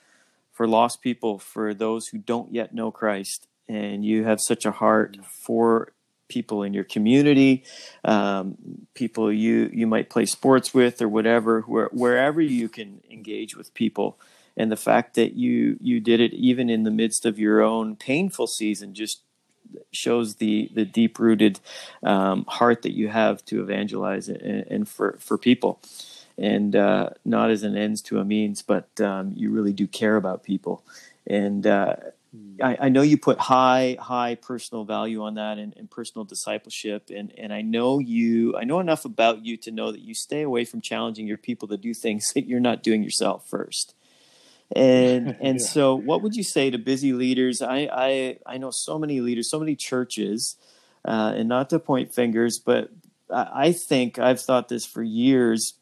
for 0.52 0.66
lost 0.66 1.02
people, 1.02 1.38
for 1.38 1.74
those 1.74 2.08
who 2.08 2.18
don't 2.18 2.54
yet 2.54 2.72
know 2.72 2.90
Christ, 2.90 3.46
and 3.68 4.04
you 4.04 4.24
have 4.24 4.40
such 4.40 4.64
a 4.64 4.70
heart 4.70 5.16
for 5.24 5.92
people 6.28 6.62
in 6.62 6.74
your 6.74 6.84
community, 6.84 7.64
um, 8.04 8.56
people 8.94 9.32
you 9.32 9.70
you 9.72 9.86
might 9.86 10.10
play 10.10 10.26
sports 10.26 10.72
with 10.74 11.00
or 11.02 11.08
whatever, 11.08 11.60
where, 11.62 11.88
wherever 11.92 12.40
you 12.40 12.68
can 12.68 13.00
engage 13.10 13.56
with 13.56 13.74
people. 13.74 14.18
And 14.56 14.70
the 14.70 14.76
fact 14.76 15.14
that 15.14 15.34
you 15.34 15.76
you 15.80 16.00
did 16.00 16.20
it 16.20 16.32
even 16.32 16.70
in 16.70 16.84
the 16.84 16.90
midst 16.90 17.26
of 17.26 17.38
your 17.38 17.60
own 17.60 17.96
painful 17.96 18.46
season 18.46 18.94
just 18.94 19.22
shows 19.92 20.36
the 20.36 20.70
the 20.72 20.84
deep 20.84 21.18
rooted 21.18 21.60
um, 22.02 22.44
heart 22.46 22.82
that 22.82 22.92
you 22.92 23.08
have 23.08 23.44
to 23.46 23.62
evangelize 23.62 24.28
and, 24.28 24.40
and 24.40 24.88
for 24.88 25.18
for 25.20 25.36
people, 25.36 25.80
and 26.38 26.76
uh, 26.76 27.10
not 27.24 27.50
as 27.50 27.62
an 27.62 27.76
ends 27.76 28.00
to 28.02 28.18
a 28.18 28.24
means, 28.24 28.62
but 28.62 28.88
um, 29.00 29.32
you 29.34 29.50
really 29.50 29.72
do 29.72 29.86
care 29.86 30.16
about 30.16 30.42
people. 30.42 30.84
And 31.26 31.66
uh, 31.66 31.96
I, 32.62 32.76
I, 32.82 32.88
know 32.88 33.02
you 33.02 33.18
put 33.18 33.38
high, 33.38 33.96
high 34.00 34.36
personal 34.36 34.84
value 34.84 35.22
on 35.22 35.34
that 35.34 35.58
and, 35.58 35.74
and, 35.76 35.90
personal 35.90 36.24
discipleship. 36.24 37.10
And, 37.14 37.32
and 37.36 37.52
I 37.52 37.62
know 37.62 37.98
you, 37.98 38.56
I 38.56 38.64
know 38.64 38.80
enough 38.80 39.04
about 39.04 39.44
you 39.44 39.56
to 39.58 39.70
know 39.70 39.92
that 39.92 40.00
you 40.00 40.14
stay 40.14 40.42
away 40.42 40.64
from 40.64 40.80
challenging 40.80 41.26
your 41.26 41.36
people 41.38 41.68
to 41.68 41.76
do 41.76 41.94
things 41.94 42.26
that 42.34 42.46
you're 42.46 42.60
not 42.60 42.82
doing 42.82 43.02
yourself 43.02 43.48
first. 43.48 43.94
And, 44.74 45.36
and 45.40 45.60
yeah. 45.60 45.66
so 45.66 45.94
what 45.94 46.22
would 46.22 46.34
you 46.34 46.42
say 46.42 46.70
to 46.70 46.78
busy 46.78 47.12
leaders? 47.12 47.60
I, 47.62 47.88
I, 47.92 48.38
I 48.46 48.58
know 48.58 48.70
so 48.70 48.98
many 48.98 49.20
leaders, 49.20 49.50
so 49.50 49.58
many 49.58 49.76
churches, 49.76 50.56
uh, 51.04 51.34
and 51.36 51.48
not 51.48 51.70
to 51.70 51.78
point 51.78 52.14
fingers, 52.14 52.60
but 52.64 52.90
I, 53.30 53.48
I 53.54 53.72
think 53.72 54.18
I've 54.18 54.40
thought 54.40 54.68
this 54.68 54.86
for 54.86 55.02
years, 55.02 55.74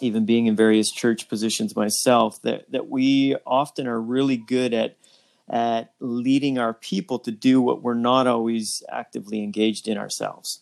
even 0.00 0.24
being 0.24 0.46
in 0.46 0.56
various 0.56 0.90
church 0.90 1.28
positions 1.28 1.74
myself, 1.76 2.42
that, 2.42 2.70
that 2.72 2.88
we 2.88 3.36
often 3.46 3.86
are 3.86 4.00
really 4.00 4.36
good 4.36 4.74
at 4.74 4.96
at 5.48 5.92
leading 6.00 6.58
our 6.58 6.72
people 6.72 7.18
to 7.18 7.30
do 7.30 7.60
what 7.60 7.82
we're 7.82 7.94
not 7.94 8.26
always 8.26 8.82
actively 8.90 9.42
engaged 9.42 9.88
in 9.88 9.98
ourselves. 9.98 10.60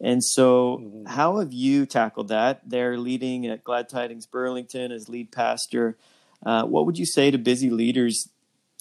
And 0.00 0.24
so, 0.24 0.78
mm-hmm. 0.78 1.06
how 1.06 1.38
have 1.38 1.52
you 1.52 1.86
tackled 1.86 2.28
that? 2.28 2.68
They're 2.68 2.98
leading 2.98 3.46
at 3.46 3.64
Glad 3.64 3.88
Tidings 3.88 4.26
Burlington 4.26 4.92
as 4.92 5.08
lead 5.08 5.30
pastor. 5.30 5.96
Uh, 6.44 6.64
what 6.64 6.86
would 6.86 6.98
you 6.98 7.06
say 7.06 7.30
to 7.30 7.38
busy 7.38 7.70
leaders 7.70 8.28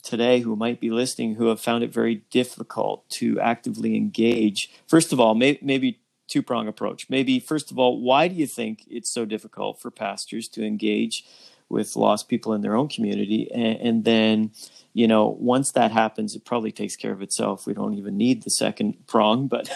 today 0.02 0.42
who 0.42 0.56
might 0.56 0.82
be 0.82 0.90
listening 0.90 1.36
who 1.36 1.48
have 1.48 1.62
found 1.62 1.84
it 1.84 1.94
very 1.94 2.24
difficult 2.30 3.10
to 3.10 3.40
actively 3.40 3.96
engage? 3.96 4.72
First 4.88 5.14
of 5.14 5.20
all, 5.20 5.36
may, 5.36 5.60
maybe 5.62 6.00
two 6.28 6.42
prong 6.42 6.68
approach. 6.68 7.10
Maybe, 7.10 7.40
first 7.40 7.72
of 7.72 7.78
all, 7.78 8.02
why 8.02 8.28
do 8.28 8.36
you 8.36 8.48
think 8.48 8.84
it's 8.90 9.10
so 9.10 9.24
difficult 9.24 9.80
for 9.80 9.92
pastors 9.92 10.48
to 10.50 10.66
engage 10.66 11.26
with 11.74 11.96
lost 11.96 12.30
people 12.30 12.54
in 12.54 12.62
their 12.62 12.76
own 12.76 12.88
community? 12.88 13.50
And, 13.54 13.78
and 13.82 14.04
then, 14.06 14.52
you 14.94 15.08
know, 15.08 15.36
once 15.40 15.72
that 15.72 15.92
happens, 15.92 16.36
it 16.36 16.46
probably 16.46 16.72
takes 16.72 16.96
care 16.96 17.12
of 17.12 17.22
itself. 17.22 17.66
We 17.66 17.74
don't 17.74 17.96
even 17.96 18.18
need 18.18 18.44
the 18.44 18.50
second 18.50 19.08
prong. 19.08 19.48
But 19.54 19.70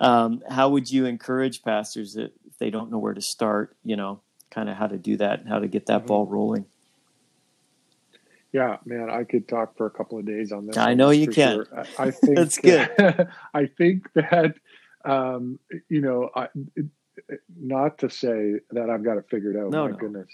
um, 0.00 0.42
how 0.50 0.68
would 0.68 0.90
you 0.90 1.06
encourage 1.06 1.62
pastors 1.62 2.14
that 2.14 2.32
if 2.46 2.58
they 2.58 2.70
don't 2.70 2.90
know 2.90 2.98
where 2.98 3.14
to 3.14 3.22
start, 3.22 3.76
you 3.82 3.96
know, 3.96 4.20
kind 4.50 4.68
of 4.68 4.76
how 4.76 4.86
to 4.86 4.98
do 4.98 5.16
that 5.16 5.40
and 5.40 5.48
how 5.48 5.58
to 5.58 5.68
get 5.68 5.86
that 5.86 6.00
mm-hmm. 6.00 6.08
ball 6.08 6.26
rolling? 6.26 6.66
Yeah, 8.52 8.78
man, 8.84 9.10
I 9.10 9.24
could 9.24 9.48
talk 9.48 9.76
for 9.76 9.86
a 9.86 9.90
couple 9.90 10.18
of 10.18 10.24
days 10.24 10.52
on 10.52 10.66
this. 10.66 10.76
I 10.76 10.94
know 10.94 11.10
you 11.10 11.26
can. 11.26 11.64
Sure. 11.64 11.84
I, 11.98 12.10
think 12.10 12.36
that's 12.36 12.58
good. 12.58 13.28
I 13.54 13.66
think 13.66 14.12
that 14.14 14.54
um, 15.06 15.58
you 15.88 16.00
know, 16.00 16.30
I, 16.34 16.48
not 17.56 17.98
to 17.98 18.10
say 18.10 18.54
that 18.72 18.90
I've 18.90 19.04
got 19.04 19.18
it 19.18 19.26
figured 19.30 19.56
out. 19.56 19.70
No, 19.70 19.84
my 19.84 19.90
no. 19.92 19.96
goodness, 19.96 20.28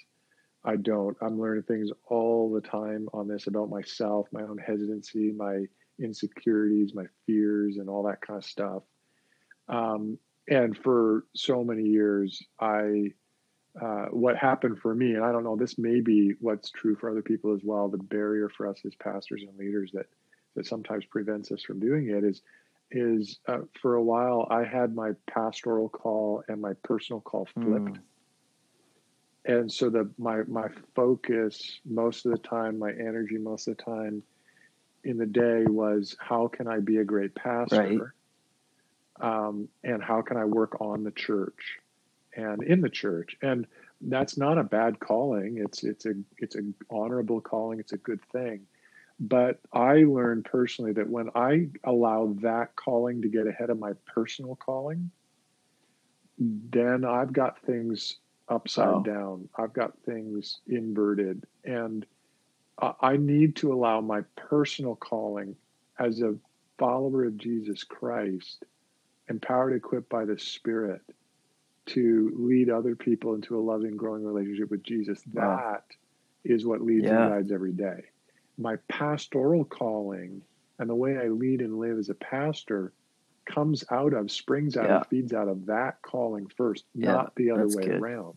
I 0.64 0.76
don't. 0.76 1.16
I'm 1.20 1.40
learning 1.40 1.64
things 1.64 1.90
all 2.06 2.52
the 2.52 2.60
time 2.60 3.08
on 3.12 3.26
this 3.26 3.46
about 3.46 3.68
myself, 3.68 4.28
my 4.32 4.42
own 4.42 4.58
hesitancy, 4.58 5.32
my 5.32 5.64
insecurities, 5.98 6.94
my 6.94 7.06
fears, 7.26 7.76
and 7.78 7.88
all 7.88 8.04
that 8.04 8.20
kind 8.20 8.38
of 8.38 8.44
stuff. 8.44 8.82
Um, 9.68 10.18
and 10.48 10.76
for 10.76 11.24
so 11.34 11.64
many 11.64 11.84
years, 11.84 12.42
I 12.60 13.12
uh, 13.80 14.06
what 14.10 14.36
happened 14.36 14.78
for 14.80 14.94
me, 14.94 15.14
and 15.14 15.24
I 15.24 15.32
don't 15.32 15.44
know, 15.44 15.56
this 15.56 15.78
may 15.78 16.00
be 16.00 16.34
what's 16.40 16.70
true 16.70 16.94
for 16.94 17.10
other 17.10 17.22
people 17.22 17.54
as 17.54 17.60
well. 17.64 17.88
The 17.88 17.96
barrier 17.96 18.50
for 18.50 18.68
us 18.68 18.78
as 18.84 18.94
pastors 18.96 19.42
and 19.48 19.56
leaders 19.56 19.90
that 19.94 20.06
that 20.54 20.66
sometimes 20.66 21.06
prevents 21.06 21.50
us 21.50 21.62
from 21.62 21.80
doing 21.80 22.10
it 22.10 22.24
is 22.24 22.42
is 22.90 23.38
uh, 23.48 23.60
for 23.80 23.94
a 23.94 24.02
while 24.02 24.46
I 24.50 24.64
had 24.64 24.94
my 24.94 25.12
pastoral 25.26 25.88
call 25.88 26.44
and 26.48 26.60
my 26.60 26.74
personal 26.84 27.20
call 27.20 27.48
flipped. 27.54 27.94
Mm. 27.94 28.00
And 29.44 29.72
so 29.72 29.90
the 29.90 30.10
my 30.18 30.42
my 30.46 30.68
focus 30.94 31.80
most 31.84 32.26
of 32.26 32.32
the 32.32 32.38
time, 32.38 32.78
my 32.78 32.90
energy 32.90 33.38
most 33.38 33.68
of 33.68 33.76
the 33.76 33.82
time 33.82 34.22
in 35.04 35.18
the 35.18 35.26
day 35.26 35.64
was 35.64 36.16
how 36.20 36.48
can 36.48 36.68
I 36.68 36.78
be 36.78 36.98
a 36.98 37.04
great 37.04 37.34
pastor? 37.34 38.14
Right. 39.20 39.46
Um, 39.46 39.68
and 39.82 40.02
how 40.02 40.22
can 40.22 40.36
I 40.36 40.44
work 40.44 40.80
on 40.80 41.04
the 41.04 41.10
church 41.10 41.78
and 42.36 42.62
in 42.62 42.80
the 42.80 42.88
church? 42.88 43.36
And 43.42 43.66
that's 44.00 44.36
not 44.36 44.58
a 44.58 44.64
bad 44.64 45.00
calling. 45.00 45.58
It's 45.58 45.82
it's 45.82 46.06
a 46.06 46.14
it's 46.38 46.54
an 46.54 46.74
honorable 46.90 47.40
calling. 47.40 47.80
It's 47.80 47.92
a 47.92 47.98
good 47.98 48.20
thing 48.32 48.66
but 49.22 49.60
I 49.72 50.02
learned 50.02 50.46
personally 50.46 50.92
that 50.94 51.08
when 51.08 51.30
I 51.36 51.68
allow 51.84 52.34
that 52.40 52.74
calling 52.74 53.22
to 53.22 53.28
get 53.28 53.46
ahead 53.46 53.70
of 53.70 53.78
my 53.78 53.92
personal 54.12 54.56
calling, 54.56 55.12
then 56.38 57.04
I've 57.04 57.32
got 57.32 57.62
things 57.62 58.16
upside 58.52 58.88
wow. 58.88 59.00
down. 59.00 59.48
I've 59.56 59.72
got 59.72 59.98
things 60.04 60.60
inverted. 60.66 61.44
And 61.64 62.06
I 62.78 63.16
need 63.16 63.56
to 63.56 63.72
allow 63.72 64.00
my 64.00 64.22
personal 64.36 64.96
calling 64.96 65.56
as 65.98 66.20
a 66.20 66.34
follower 66.78 67.24
of 67.24 67.36
Jesus 67.36 67.84
Christ, 67.84 68.64
empowered, 69.28 69.74
equipped 69.74 70.08
by 70.08 70.24
the 70.24 70.38
Spirit, 70.38 71.02
to 71.86 72.32
lead 72.36 72.70
other 72.70 72.96
people 72.96 73.34
into 73.34 73.58
a 73.58 73.60
loving, 73.60 73.96
growing 73.96 74.24
relationship 74.24 74.70
with 74.70 74.82
Jesus. 74.82 75.22
Wow. 75.32 75.56
That 75.56 75.84
is 76.44 76.64
what 76.66 76.80
leads 76.80 77.04
yeah. 77.04 77.24
and 77.24 77.32
guides 77.32 77.52
every 77.52 77.72
day 77.72 78.04
my 78.58 78.76
pastoral 78.88 79.64
calling 79.64 80.42
and 80.78 80.88
the 80.88 80.94
way 80.94 81.16
I 81.16 81.28
lead 81.28 81.60
and 81.60 81.78
live 81.78 81.98
as 81.98 82.08
a 82.08 82.14
pastor 82.14 82.92
comes 83.52 83.84
out 83.90 84.12
of, 84.14 84.30
springs 84.30 84.76
out, 84.76 84.88
yeah. 84.88 85.02
feeds 85.04 85.32
out 85.32 85.48
of 85.48 85.66
that 85.66 86.02
calling 86.02 86.46
first, 86.56 86.84
yeah, 86.94 87.12
not 87.12 87.34
the 87.36 87.50
other 87.50 87.68
way 87.68 87.84
good. 87.84 88.00
around. 88.00 88.36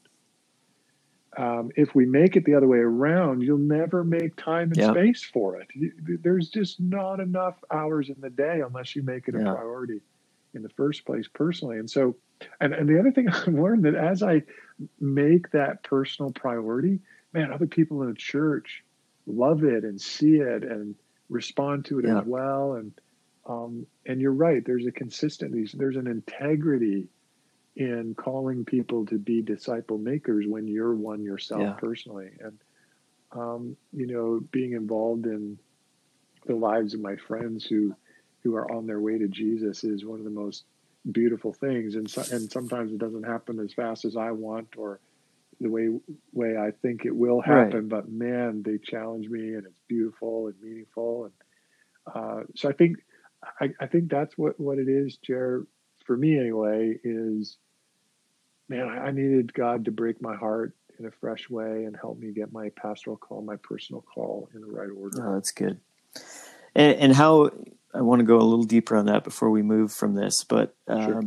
Um, 1.37 1.71
if 1.75 1.93
we 1.93 2.05
make 2.05 2.37
it 2.37 2.45
the 2.45 2.55
other 2.55 2.67
way 2.67 2.77
around, 2.77 3.41
you'll 3.41 3.57
never 3.57 4.03
make 4.03 4.35
time 4.37 4.71
and 4.75 4.95
space 4.95 5.23
for 5.23 5.59
it. 5.59 5.67
There's 6.23 6.49
just 6.49 6.79
not 6.79 7.19
enough 7.19 7.55
hours 7.69 8.09
in 8.09 8.15
the 8.19 8.29
day 8.29 8.61
unless 8.65 8.95
you 8.95 9.03
make 9.03 9.27
it 9.27 9.35
a 9.35 9.39
priority 9.39 9.99
in 10.53 10.63
the 10.63 10.69
first 10.69 11.05
place 11.05 11.27
personally. 11.33 11.77
And 11.77 11.89
so, 11.89 12.15
and, 12.61 12.73
and 12.73 12.87
the 12.87 12.99
other 12.99 13.11
thing 13.11 13.27
I've 13.33 13.47
learned 13.47 13.83
that 13.83 13.95
as 13.95 14.23
I 14.23 14.43
make 14.99 15.51
that 15.51 15.83
personal 15.83 16.31
priority, 16.31 16.99
man, 17.33 17.51
other 17.51 17.67
people 17.67 18.01
in 18.03 18.09
the 18.09 18.15
church 18.15 18.83
love 19.27 19.63
it 19.63 19.83
and 19.83 19.99
see 19.99 20.35
it 20.35 20.63
and 20.63 20.95
respond 21.29 21.85
to 21.85 21.99
it 21.99 22.05
yeah. 22.05 22.19
as 22.19 22.25
well. 22.25 22.73
And 22.73 22.93
um, 23.45 23.85
and 24.05 24.21
you're 24.21 24.31
right. 24.31 24.63
There's 24.65 24.85
a 24.85 24.91
consistency. 24.91 25.77
There's 25.77 25.97
an 25.97 26.07
integrity 26.07 27.07
in 27.75 28.15
calling 28.15 28.65
people 28.65 29.05
to 29.07 29.17
be 29.17 29.41
disciple 29.41 29.97
makers 29.97 30.45
when 30.47 30.67
you're 30.67 30.95
one 30.95 31.23
yourself 31.23 31.61
yeah. 31.61 31.73
personally. 31.73 32.29
And 32.39 32.59
um, 33.31 33.77
you 33.93 34.07
know, 34.07 34.39
being 34.51 34.73
involved 34.73 35.25
in 35.25 35.59
the 36.45 36.55
lives 36.55 36.93
of 36.93 37.01
my 37.01 37.15
friends 37.15 37.65
who 37.65 37.95
who 38.43 38.55
are 38.55 38.71
on 38.71 38.85
their 38.85 38.99
way 38.99 39.17
to 39.17 39.27
Jesus 39.27 39.83
is 39.83 40.05
one 40.05 40.19
of 40.19 40.25
the 40.25 40.31
most 40.31 40.63
beautiful 41.11 41.51
things. 41.51 41.95
And 41.95 42.09
so, 42.09 42.23
and 42.31 42.51
sometimes 42.51 42.91
it 42.91 42.99
doesn't 42.99 43.23
happen 43.23 43.59
as 43.59 43.73
fast 43.73 44.05
as 44.05 44.15
I 44.15 44.31
want 44.31 44.75
or 44.77 44.99
the 45.59 45.69
way 45.69 45.89
way 46.31 46.57
I 46.57 46.71
think 46.71 47.05
it 47.05 47.15
will 47.15 47.41
happen. 47.41 47.81
Right. 47.81 47.89
But 47.89 48.09
man, 48.09 48.63
they 48.63 48.77
challenge 48.77 49.27
me, 49.27 49.53
and 49.53 49.65
it's 49.65 49.79
beautiful 49.87 50.47
and 50.47 50.55
meaningful. 50.61 51.25
And 51.25 52.15
uh, 52.15 52.43
so 52.55 52.69
I 52.69 52.73
think 52.73 52.97
I, 53.59 53.69
I, 53.79 53.87
think 53.87 54.09
that's 54.09 54.37
what 54.37 54.59
what 54.59 54.77
it 54.77 54.87
is, 54.87 55.17
Jared. 55.17 55.65
For 56.05 56.15
me, 56.15 56.37
anyway, 56.39 56.97
is 57.03 57.57
man, 58.69 58.87
I, 58.87 59.07
I 59.07 59.11
needed 59.11 59.53
God 59.53 59.85
to 59.85 59.91
break 59.91 60.21
my 60.21 60.35
heart 60.35 60.75
in 60.99 61.05
a 61.05 61.11
fresh 61.11 61.49
way 61.49 61.85
and 61.85 61.95
help 61.95 62.19
me 62.19 62.31
get 62.31 62.53
my 62.53 62.69
pastoral 62.75 63.17
call, 63.17 63.41
my 63.41 63.57
personal 63.57 64.01
call 64.01 64.49
in 64.53 64.61
the 64.61 64.67
right 64.67 64.89
order. 64.95 65.29
Oh, 65.29 65.33
that's 65.33 65.51
good. 65.51 65.79
And, 66.73 66.97
and 66.97 67.13
how 67.13 67.51
I 67.93 68.01
want 68.01 68.19
to 68.19 68.25
go 68.25 68.37
a 68.37 68.43
little 68.43 68.65
deeper 68.65 68.95
on 68.95 69.05
that 69.07 69.23
before 69.23 69.49
we 69.49 69.61
move 69.61 69.91
from 69.91 70.15
this, 70.15 70.43
but 70.43 70.75
um, 70.87 71.05
sure 71.05 71.21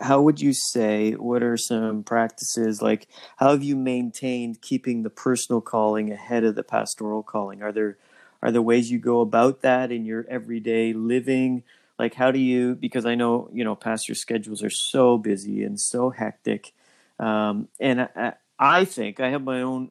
how 0.00 0.20
would 0.20 0.40
you 0.40 0.52
say 0.52 1.12
what 1.12 1.42
are 1.42 1.56
some 1.56 2.02
practices 2.02 2.82
like 2.82 3.06
how 3.36 3.50
have 3.50 3.62
you 3.62 3.76
maintained 3.76 4.60
keeping 4.60 5.02
the 5.02 5.10
personal 5.10 5.60
calling 5.60 6.10
ahead 6.10 6.44
of 6.44 6.54
the 6.54 6.64
pastoral 6.64 7.22
calling 7.22 7.62
are 7.62 7.72
there 7.72 7.96
are 8.44 8.52
there 8.52 8.62
ways 8.62 8.90
you 8.90 8.98
go 8.98 9.20
about 9.20 9.62
that 9.62 9.90
in 9.90 10.04
your 10.04 10.24
everyday 10.28 10.92
living 10.92 11.64
like 11.98 12.14
how 12.14 12.30
do 12.30 12.38
you 12.38 12.76
because 12.76 13.04
i 13.04 13.16
know 13.16 13.48
you 13.52 13.64
know 13.64 13.74
pastor 13.74 14.14
schedules 14.14 14.62
are 14.62 14.70
so 14.70 15.18
busy 15.18 15.64
and 15.64 15.80
so 15.80 16.10
hectic 16.10 16.72
um, 17.18 17.68
and 17.80 18.02
I, 18.02 18.34
I 18.58 18.84
think 18.84 19.18
i 19.18 19.30
have 19.30 19.42
my 19.42 19.62
own 19.62 19.90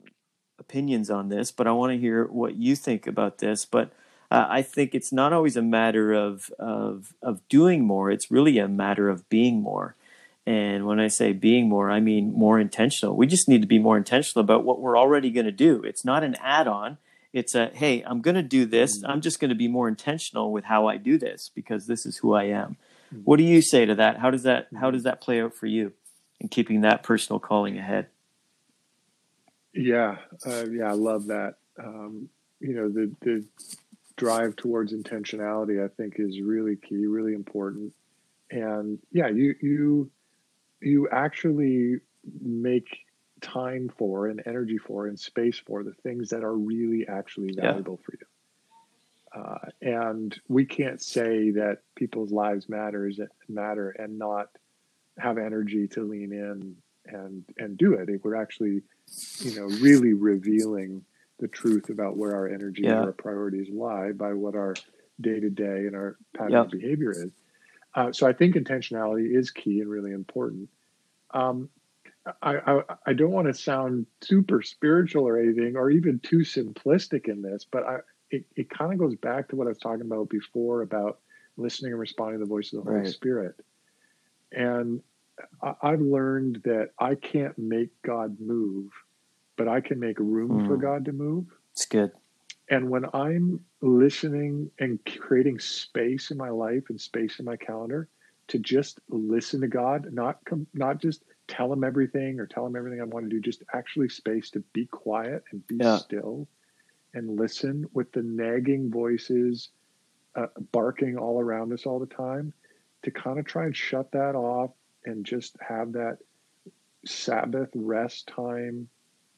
opinions 0.60 1.10
on 1.10 1.28
this 1.28 1.52
but 1.52 1.68
i 1.68 1.72
want 1.72 1.92
to 1.92 1.98
hear 1.98 2.26
what 2.26 2.56
you 2.56 2.76
think 2.76 3.08
about 3.08 3.40
this 3.40 3.66
but 3.66 3.92
uh, 4.34 4.48
I 4.50 4.64
think 4.64 4.96
it's 4.96 5.14
not 5.14 5.32
always 5.32 5.56
a 5.56 5.62
matter 5.62 6.12
of, 6.12 6.50
of 6.58 7.14
of 7.22 7.48
doing 7.50 7.86
more. 7.86 8.10
It's 8.10 8.32
really 8.32 8.58
a 8.58 8.68
matter 8.68 9.08
of 9.08 9.30
being 9.30 9.62
more. 9.62 9.96
And 10.48 10.88
when 10.88 11.00
I 11.00 11.08
say 11.08 11.34
being 11.34 11.70
more, 11.70 11.92
I 11.92 12.00
mean 12.00 12.34
more 12.34 12.60
intentional. 12.60 13.16
We 13.16 13.28
just 13.28 13.48
need 13.48 13.62
to 13.62 13.68
be 13.68 13.78
more 13.78 13.96
intentional 13.96 14.44
about 14.44 14.66
what 14.66 14.80
we're 14.80 14.98
already 14.98 15.30
going 15.30 15.46
to 15.46 15.52
do. 15.52 15.84
It's 15.84 16.04
not 16.04 16.24
an 16.24 16.36
add-on. 16.42 16.98
It's 17.34 17.56
a 17.56 17.72
hey, 17.74 18.04
I'm 18.06 18.22
going 18.22 18.36
to 18.36 18.44
do 18.44 18.66
this. 18.66 19.00
Mm-hmm. 19.00 19.12
I'm 19.12 19.22
just 19.22 19.40
going 19.40 19.50
to 19.50 19.56
be 19.56 19.68
more 19.68 19.88
intentional 19.88 20.52
with 20.52 20.64
how 20.64 20.88
I 20.88 20.98
do 20.98 21.18
this 21.18 21.50
because 21.54 21.88
this 21.88 22.06
is 22.06 22.18
who 22.18 22.34
I 22.34 22.46
am. 22.46 22.78
Mm-hmm. 23.14 23.24
What 23.24 23.38
do 23.38 23.44
you 23.44 23.62
say 23.62 23.86
to 23.86 23.96
that? 23.96 24.20
How 24.20 24.30
does 24.30 24.44
that 24.44 24.68
how 24.80 24.92
does 24.92 25.04
that 25.04 25.20
play 25.20 25.42
out 25.42 25.56
for 25.56 25.66
you 25.66 25.94
in 26.40 26.50
keeping 26.50 26.82
that 26.82 27.04
personal 27.04 27.40
calling 27.40 27.78
ahead? 27.78 28.08
Yeah, 29.74 30.18
uh, 30.46 30.66
yeah, 30.72 30.86
I 30.86 30.94
love 30.94 31.28
that. 31.28 31.56
Um, 31.84 32.30
you 32.60 32.76
know, 32.76 32.90
the 32.90 33.12
the 33.22 33.44
drive 34.16 34.56
towards 34.56 34.94
intentionality, 34.94 35.84
I 35.84 35.88
think, 35.88 36.16
is 36.18 36.40
really 36.40 36.76
key, 36.76 37.08
really 37.08 37.34
important. 37.34 37.94
And 38.52 39.00
yeah, 39.12 39.30
you 39.30 39.56
you 39.62 40.12
you 40.82 41.10
actually 41.10 42.00
make 42.42 43.00
time 43.44 43.92
for 43.98 44.28
and 44.28 44.42
energy 44.48 44.80
for 44.80 45.06
and 45.06 45.20
space 45.20 45.60
for 45.60 45.84
the 45.84 45.94
things 45.94 46.30
that 46.30 46.44
are 46.44 46.56
really 46.56 47.08
actually 47.08 47.54
valuable 47.54 48.00
yeah. 48.00 48.06
for 48.06 48.14
you. 48.20 48.28
Uh, 49.36 49.70
and 49.82 50.40
we 50.48 50.66
can't 50.66 51.02
say 51.02 51.52
that 51.52 51.80
people's 51.96 52.32
lives 52.32 52.70
matters 52.70 53.20
matter 53.50 53.90
and 53.92 54.18
not 54.18 54.48
have 55.18 55.38
energy 55.38 55.88
to 55.88 56.04
lean 56.08 56.32
in 56.32 56.76
and 57.06 57.44
and 57.58 57.78
do 57.78 57.94
it. 57.94 58.10
If 58.10 58.24
we're 58.24 58.36
actually, 58.36 58.82
you 59.40 59.56
know, 59.56 59.66
really 59.82 60.14
revealing 60.14 61.04
the 61.40 61.48
truth 61.48 61.90
about 61.90 62.16
where 62.16 62.34
our 62.36 62.48
energy 62.48 62.84
Yeah. 62.84 62.98
and 62.98 63.06
our 63.06 63.12
priorities 63.12 63.70
lie 63.70 64.12
by 64.12 64.34
what 64.34 64.56
our 64.56 64.76
day 65.20 65.40
to 65.40 65.50
day 65.50 65.88
and 65.88 65.96
our 65.96 66.16
pattern 66.34 66.52
Yeah. 66.52 66.62
of 66.62 66.72
behavior 66.72 67.12
is. 67.12 67.32
Uh, 67.96 68.12
so 68.12 68.28
I 68.28 68.34
think 68.34 68.56
intentionality 68.56 69.36
is 69.36 69.52
key 69.52 69.82
and 69.82 69.90
really 69.90 70.12
important. 70.12 70.70
Um, 71.32 71.70
I, 72.42 72.58
I 72.58 72.82
I 73.08 73.14
don't 73.14 73.32
want 73.32 73.48
to 73.48 73.54
sound 73.54 74.06
super 74.22 74.62
spiritual 74.62 75.28
or 75.28 75.38
anything, 75.40 75.76
or 75.76 75.90
even 75.90 76.20
too 76.20 76.40
simplistic 76.40 77.28
in 77.28 77.42
this, 77.42 77.66
but 77.70 77.84
I 77.84 77.98
it, 78.32 78.46
it 78.56 78.70
kind 78.70 78.94
of 78.94 79.00
goes 79.00 79.16
back 79.16 79.50
to 79.50 79.56
what 79.56 79.68
I 79.68 79.70
was 79.70 79.78
talking 79.78 80.02
about 80.06 80.30
before 80.30 80.82
about 80.82 81.20
listening 81.58 81.92
and 81.92 82.00
responding 82.00 82.40
to 82.40 82.46
the 82.46 82.50
voice 82.50 82.74
of 82.74 82.84
the 82.84 82.90
Holy 82.90 83.04
Right. 83.04 83.08
Spirit. 83.10 83.56
And 84.52 85.02
I, 85.62 85.74
I've 85.82 86.02
learned 86.02 86.62
that 86.66 86.92
I 87.00 87.16
can't 87.16 87.58
make 87.58 87.90
God 88.02 88.40
move, 88.40 88.92
but 89.58 89.68
I 89.68 89.82
can 89.82 90.00
make 90.00 90.20
room 90.20 90.66
for 90.66 90.78
Mm. 90.78 90.82
God 90.82 91.06
to 91.06 91.12
move. 91.12 91.46
It's 91.74 91.86
good. 91.86 92.12
And 92.70 92.90
when 92.90 93.06
I'm 93.14 93.64
listening 93.82 94.72
and 94.80 95.00
creating 95.20 95.60
space 95.60 96.32
in 96.32 96.38
my 96.38 96.50
life 96.50 96.84
and 96.90 97.00
space 97.00 97.40
in 97.40 97.46
my 97.46 97.58
calendar 97.58 98.08
to 98.48 98.58
just 98.60 99.00
listen 99.10 99.62
to 99.62 99.68
God, 99.68 100.12
not 100.14 100.44
com- 100.46 100.68
not 100.74 101.00
just 101.00 101.24
tell 101.56 101.72
him 101.72 101.84
everything 101.84 102.40
or 102.40 102.48
tell 102.48 102.66
him 102.66 102.76
everything 102.76 103.00
I 103.02 103.06
want 103.06 103.26
to 103.26 103.30
do, 103.30 103.40
just 103.40 103.64
actually 103.74 104.10
space 104.10 104.50
to 104.52 104.60
be 104.74 104.86
quiet 104.88 105.44
and 105.52 105.66
be 105.68 105.78
Yeah. 105.78 105.98
still 105.98 106.48
and 107.14 107.40
listen 107.40 107.86
with 107.94 108.12
the 108.12 108.24
nagging 108.24 108.90
voices 108.90 109.70
uh, 110.36 110.48
barking 110.72 111.16
all 111.18 111.40
around 111.40 111.72
us 111.74 111.86
all 111.86 112.00
the 112.00 112.08
time 112.08 112.54
to 113.04 113.12
kind 113.12 113.38
of 113.38 113.46
try 113.46 113.66
and 113.66 113.76
shut 113.76 114.12
that 114.14 114.36
off 114.36 114.72
and 115.06 115.26
just 115.26 115.56
have 115.62 115.92
that 115.94 116.18
Sabbath 117.06 117.70
rest 117.76 118.28
time. 118.28 118.88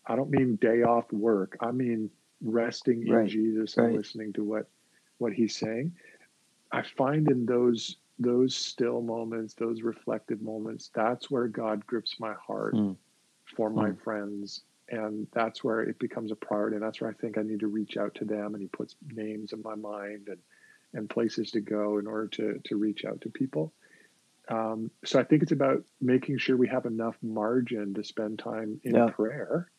I 0.05 0.16
don't 0.16 0.30
mean 0.30 0.55
day 0.55 0.84
off 0.84 1.11
work. 1.11 1.57
I 1.59 1.72
mean 1.72 2.09
resting 2.41 3.05
in 3.07 3.13
Right, 3.13 3.28
Jesus 3.30 3.76
and 3.78 3.93
listening 3.93 4.34
to 4.34 4.43
what 4.43 4.70
what 5.18 5.34
he's 5.34 5.55
saying. 5.55 5.93
I 6.72 6.84
find 6.84 7.28
in 7.30 7.45
those 7.45 7.97
those 8.20 8.55
still 8.55 9.01
moments, 9.01 9.53
those 9.53 9.82
reflective 9.82 10.41
moments, 10.41 10.89
that's 10.93 11.30
where 11.30 11.47
God 11.47 11.86
grips 11.86 12.20
my 12.20 12.34
heart 12.34 12.76
Mm. 12.76 12.95
for 13.55 13.70
my 13.70 13.91
Mm. 13.91 14.01
friends. 14.01 14.63
And 14.89 15.28
that's 15.34 15.63
where 15.63 15.82
it 15.82 15.97
becomes 15.99 16.32
a 16.32 16.36
priority. 16.36 16.76
And 16.76 16.84
that's 16.86 17.01
where 17.01 17.09
I 17.09 17.13
think 17.13 17.38
I 17.38 17.41
need 17.41 17.59
to 17.61 17.68
reach 17.68 17.97
out 17.97 18.13
to 18.16 18.26
them. 18.26 18.53
And 18.53 18.61
he 18.61 18.68
puts 18.68 18.95
names 19.13 19.51
in 19.51 19.61
my 19.63 19.76
mind 19.76 20.28
and, 20.30 20.39
and 20.93 21.09
places 21.09 21.51
to 21.51 21.61
go 21.61 21.97
in 21.97 22.07
order 22.07 22.28
to, 22.28 22.59
to 22.66 22.76
reach 22.78 23.03
out 23.03 23.22
to 23.22 23.30
people. 23.30 23.74
Um, 24.47 24.91
so 25.03 25.20
I 25.20 25.24
think 25.24 25.41
it's 25.41 25.51
about 25.51 25.84
making 25.99 26.38
sure 26.38 26.55
we 26.55 26.68
have 26.68 26.86
enough 26.86 27.18
margin 27.24 27.95
to 27.95 28.03
spend 28.03 28.39
time 28.39 28.80
in 28.84 28.93
Yeah. 28.93 29.09
prayer 29.09 29.72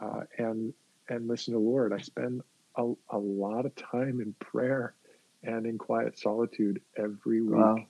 uh, 0.00 0.22
and 0.36 0.74
and 1.08 1.26
listen 1.28 1.54
to 1.54 1.60
the 1.60 1.64
Lord. 1.64 1.92
I 1.92 1.98
spend 1.98 2.42
a, 2.76 2.92
a 3.10 3.18
lot 3.18 3.64
of 3.66 3.74
time 3.76 4.20
in 4.20 4.34
prayer 4.40 4.94
and 5.42 5.66
in 5.66 5.78
quiet 5.78 6.18
solitude 6.18 6.80
every 6.96 7.40
week. 7.42 7.54
Wow. 7.54 7.86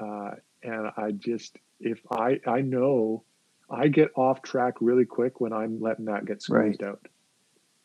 Uh, 0.00 0.30
and 0.62 0.90
I 0.96 1.12
just, 1.12 1.56
if 1.80 2.00
I, 2.10 2.40
I 2.46 2.60
know 2.62 3.24
I 3.70 3.88
get 3.88 4.10
off 4.16 4.42
track 4.42 4.74
really 4.80 5.04
quick 5.04 5.40
when 5.40 5.52
I'm 5.52 5.80
letting 5.80 6.06
that 6.06 6.24
get 6.26 6.42
squeezed 6.42 6.82
out. 6.82 7.00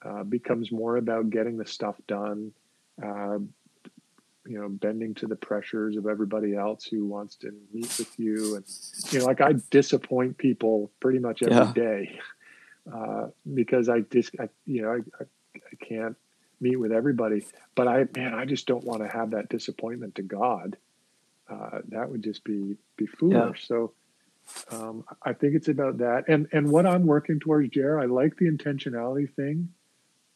Uh, 0.05 0.23
becomes 0.23 0.71
more 0.71 0.97
about 0.97 1.29
getting 1.29 1.57
the 1.57 1.65
stuff 1.65 1.95
done, 2.07 2.51
uh, 3.01 3.37
you 4.45 4.59
know, 4.59 4.67
bending 4.69 5.13
to 5.15 5.27
the 5.27 5.35
pressures 5.35 5.95
of 5.95 6.07
everybody 6.07 6.55
else 6.55 6.83
who 6.83 7.05
wants 7.05 7.37
to 7.37 7.51
meet 7.73 7.91
with 7.97 8.09
you. 8.17 8.55
And, 8.55 8.65
you 9.11 9.19
know, 9.19 9.25
like 9.25 9.39
I 9.39 9.53
disappoint 9.71 10.37
people 10.37 10.91
pretty 10.99 11.19
much 11.19 11.41
every 11.41 11.55
Yeah. 11.55 11.71
day 11.73 12.19
uh, 12.93 13.27
because 13.53 13.87
I 13.87 14.01
just, 14.01 14.35
I, 14.39 14.49
you 14.65 14.81
know, 14.81 14.91
I, 14.91 15.23
I, 15.23 15.25
I 15.55 15.85
can't 15.85 16.17
meet 16.63 16.77
with 16.77 16.91
everybody. 16.91 17.45
But 17.75 17.87
I, 17.87 18.05
man, 18.15 18.33
I 18.33 18.45
just 18.45 18.65
don't 18.65 18.83
want 18.83 19.01
to 19.01 19.07
have 19.07 19.31
that 19.31 19.49
disappointment 19.49 20.15
to 20.15 20.23
God. 20.23 20.77
Uh, 21.49 21.79
that 21.89 22.09
would 22.09 22.23
just 22.23 22.43
be 22.43 22.75
be 22.97 23.05
foolish. 23.05 23.67
So 23.67 23.93
um, 24.71 25.03
I 25.21 25.33
think 25.33 25.55
it's 25.55 25.67
about 25.67 25.99
that. 25.99 26.25
And 26.27 26.47
and 26.51 26.71
what 26.71 26.85
I'm 26.85 27.05
working 27.05 27.39
towards, 27.39 27.69
Jer, 27.69 27.99
I 27.99 28.05
like 28.05 28.37
the 28.37 28.49
intentionality 28.49 29.31
thing. 29.35 29.69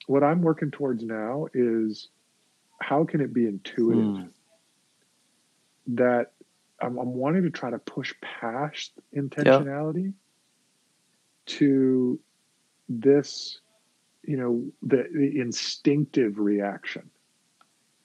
What 0.07 0.23
I'm 0.23 0.41
working 0.41 0.71
towards 0.71 1.03
now 1.03 1.47
is 1.53 2.09
how 2.79 3.03
can 3.05 3.21
it 3.21 3.33
be 3.33 3.47
intuitive? 3.47 4.03
Mm. 4.03 4.29
That 5.87 6.33
I'm, 6.81 6.97
I'm 6.97 7.13
wanting 7.15 7.43
to 7.43 7.49
try 7.49 7.69
to 7.69 7.79
push 7.79 8.13
past 8.21 8.91
intentionality 9.15 10.13
to 11.47 12.19
this, 12.89 13.59
you 14.27 14.35
know, 14.35 14.63
the, 14.83 15.07
the 15.11 15.39
instinctive 15.39 16.37
reaction, 16.37 17.09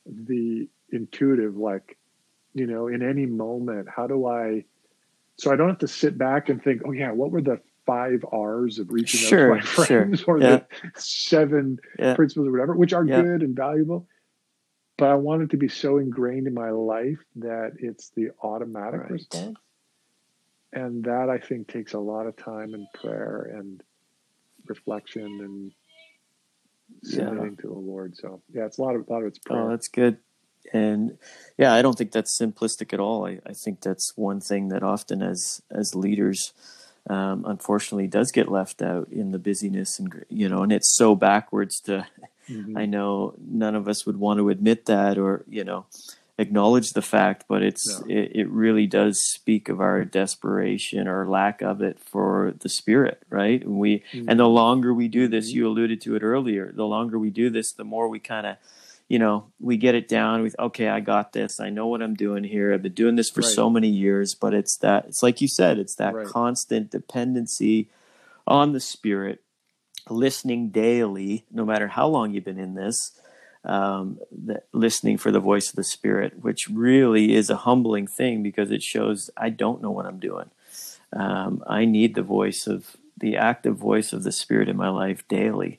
the 0.07 0.69
intuitive, 0.91 1.57
like, 1.57 1.99
you 2.55 2.67
know, 2.67 2.87
in 2.87 3.03
any 3.03 3.27
moment, 3.27 3.89
how 3.95 4.07
do 4.07 4.27
I, 4.29 4.65
so 5.37 5.53
I 5.53 5.57
don't 5.57 5.69
have 5.69 5.79
to 5.79 5.89
sit 5.89 6.17
back 6.17 6.49
and 6.49 6.63
think, 6.63 6.83
oh, 6.87 6.93
yeah, 6.93 7.11
what 7.11 7.33
were 7.33 7.43
the 7.43 7.61
five 7.85 8.25
R's 8.31 8.79
of 8.79 8.93
reaching 8.93 9.21
Sure, 9.21 9.55
out 9.55 9.59
to 9.59 9.61
my 9.61 9.61
sure. 9.61 9.85
friends 9.85 10.23
or 10.23 10.39
Yeah. 10.39 10.59
the 10.59 10.67
seven 10.95 11.79
Yeah. 11.99 12.15
principles 12.15 12.47
or 12.47 12.53
whatever, 12.53 12.77
which 12.77 12.93
are 12.93 13.05
Yeah. 13.05 13.23
good 13.23 13.43
and 13.43 13.57
valuable. 13.57 14.07
But 14.99 15.11
I 15.11 15.17
want 15.17 15.43
it 15.43 15.51
to 15.51 15.57
be 15.57 15.69
so 15.69 15.99
ingrained 15.99 16.47
in 16.47 16.55
my 16.55 16.71
life 16.71 17.19
that 17.37 17.73
it's 17.79 18.11
the 18.11 18.31
automatic 18.43 19.01
Right. 19.01 19.11
response. 19.11 19.59
And 20.73 21.03
that 21.05 21.29
I 21.29 21.39
think 21.39 21.67
takes 21.67 21.95
a 21.95 21.99
lot 21.99 22.29
of 22.29 22.37
time 22.37 22.75
and 22.75 22.87
prayer 22.95 23.51
and 23.57 23.83
reflection 24.67 25.25
and 25.25 25.73
Yeah. 27.03 27.27
submitting 27.27 27.57
to 27.59 27.67
the 27.69 27.73
Lord. 27.73 28.17
So 28.17 28.43
yeah, 28.53 28.67
it's 28.67 28.79
a 28.79 28.83
lot 28.83 28.95
of 28.95 29.07
a 29.09 29.13
lot 29.13 29.23
of 29.23 29.29
it's 29.29 29.39
prayer. 29.39 29.61
Oh, 29.63 29.71
that's 29.71 29.89
good. 29.89 30.19
And 30.73 31.19
yeah, 31.59 31.75
I 31.75 31.83
don't 31.83 31.99
think 31.99 32.13
that's 32.13 32.39
simplistic 32.41 32.93
at 32.93 33.01
all. 33.01 33.27
I, 33.27 33.41
I 33.45 33.53
think 33.53 33.81
that's 33.81 34.13
one 34.17 34.41
thing 34.41 34.69
that 34.69 34.83
often 34.83 35.23
as 35.23 35.61
as 35.71 35.95
leaders, 35.95 36.53
um, 37.11 37.45
unfortunately, 37.47 38.07
does 38.07 38.31
get 38.31 38.49
left 38.49 38.81
out 38.81 39.09
in 39.11 39.33
the 39.33 39.39
busyness 39.39 39.99
and 39.99 40.25
you 40.29 40.49
know, 40.49 40.63
and 40.63 40.73
it's 40.73 40.95
so 40.97 41.15
backwards 41.15 41.81
to. 41.83 42.07
Mhm. 42.49 42.77
I 42.77 42.87
know 42.87 43.35
none 43.39 43.77
of 43.77 43.87
us 43.87 44.05
would 44.05 44.17
want 44.19 44.39
to 44.39 44.49
admit 44.49 44.87
that 44.87 45.17
or 45.19 45.45
you 45.49 45.65
know 45.65 45.87
acknowledge 46.39 46.93
the 46.93 47.03
fact, 47.03 47.45
but 47.49 47.63
it's 47.63 48.01
No. 48.01 48.07
it, 48.09 48.33
it 48.35 48.49
really 48.49 48.87
does 48.87 49.21
speak 49.23 49.69
of 49.69 49.81
our 49.81 50.05
desperation 50.05 51.07
or 51.07 51.29
lack 51.29 51.61
of 51.63 51.83
it 51.83 51.99
for 52.01 52.55
the 52.61 52.69
spirit, 52.69 53.23
right? 53.29 53.63
And 53.63 53.79
we 53.79 54.03
and 54.27 54.39
the 54.41 54.49
longer 54.49 54.95
we 54.95 55.09
do 55.09 55.29
this, 55.29 55.51
Mhm. 55.51 55.55
you 55.55 55.69
alluded 55.69 56.01
to 56.03 56.17
it 56.17 56.23
earlier. 56.23 56.73
The 56.75 56.87
longer 56.87 57.19
we 57.19 57.31
do 57.31 57.51
this, 57.51 57.73
the 57.73 57.85
more 57.85 58.09
we 58.09 58.19
kind 58.19 58.47
of, 58.47 58.57
you 59.09 59.19
know, 59.19 59.53
we 59.61 59.77
get 59.77 59.95
it 59.95 60.09
down. 60.09 60.43
With 60.43 60.57
okay, 60.59 60.89
I 60.89 61.01
got 61.01 61.33
this. 61.33 61.61
I 61.61 61.69
know 61.71 61.87
what 61.87 62.03
I'm 62.03 62.15
doing 62.15 62.45
here. 62.45 62.73
I've 62.73 62.83
been 62.83 62.95
doing 62.95 63.17
this 63.17 63.29
for 63.31 63.43
Right. 63.43 63.51
so 63.55 63.69
many 63.69 63.89
years. 63.89 64.35
But 64.35 64.55
it's 64.55 64.77
that. 64.79 65.05
It's 65.07 65.23
like 65.23 65.41
you 65.41 65.49
said. 65.49 65.79
It's 65.79 65.97
that 65.97 66.15
Right. 66.15 66.27
constant 66.27 66.91
dependency 66.91 67.91
on 68.47 68.73
the 68.73 68.81
Spirit, 68.81 69.41
listening 70.11 70.71
daily, 70.71 71.45
no 71.51 71.65
matter 71.65 71.89
how 71.89 72.09
long 72.09 72.33
you've 72.33 72.45
been 72.45 72.59
in 72.59 72.75
this. 72.75 73.13
Um, 73.65 74.19
that 74.33 74.67
listening 74.73 75.19
for 75.19 75.31
the 75.31 75.39
voice 75.39 75.71
of 75.71 75.77
the 75.77 75.85
Spirit, 75.85 76.43
which 76.43 76.69
really 76.69 77.33
is 77.35 77.49
a 77.49 77.57
humbling 77.59 78.09
thing 78.09 78.43
because 78.43 78.73
it 78.73 78.83
shows 78.83 79.31
I 79.37 79.51
don't 79.51 79.81
know 79.81 79.91
what 79.93 80.05
I'm 80.05 80.19
doing. 80.19 80.51
Um, 81.13 81.63
I 81.69 81.85
need 81.85 82.17
the 82.17 82.23
voice 82.23 82.67
of 82.67 82.97
the 83.17 83.37
active 83.37 83.77
voice 83.77 84.13
of 84.13 84.25
the 84.25 84.33
Spirit 84.33 84.69
in 84.69 84.77
my 84.77 84.89
life 84.89 85.27
daily 85.29 85.79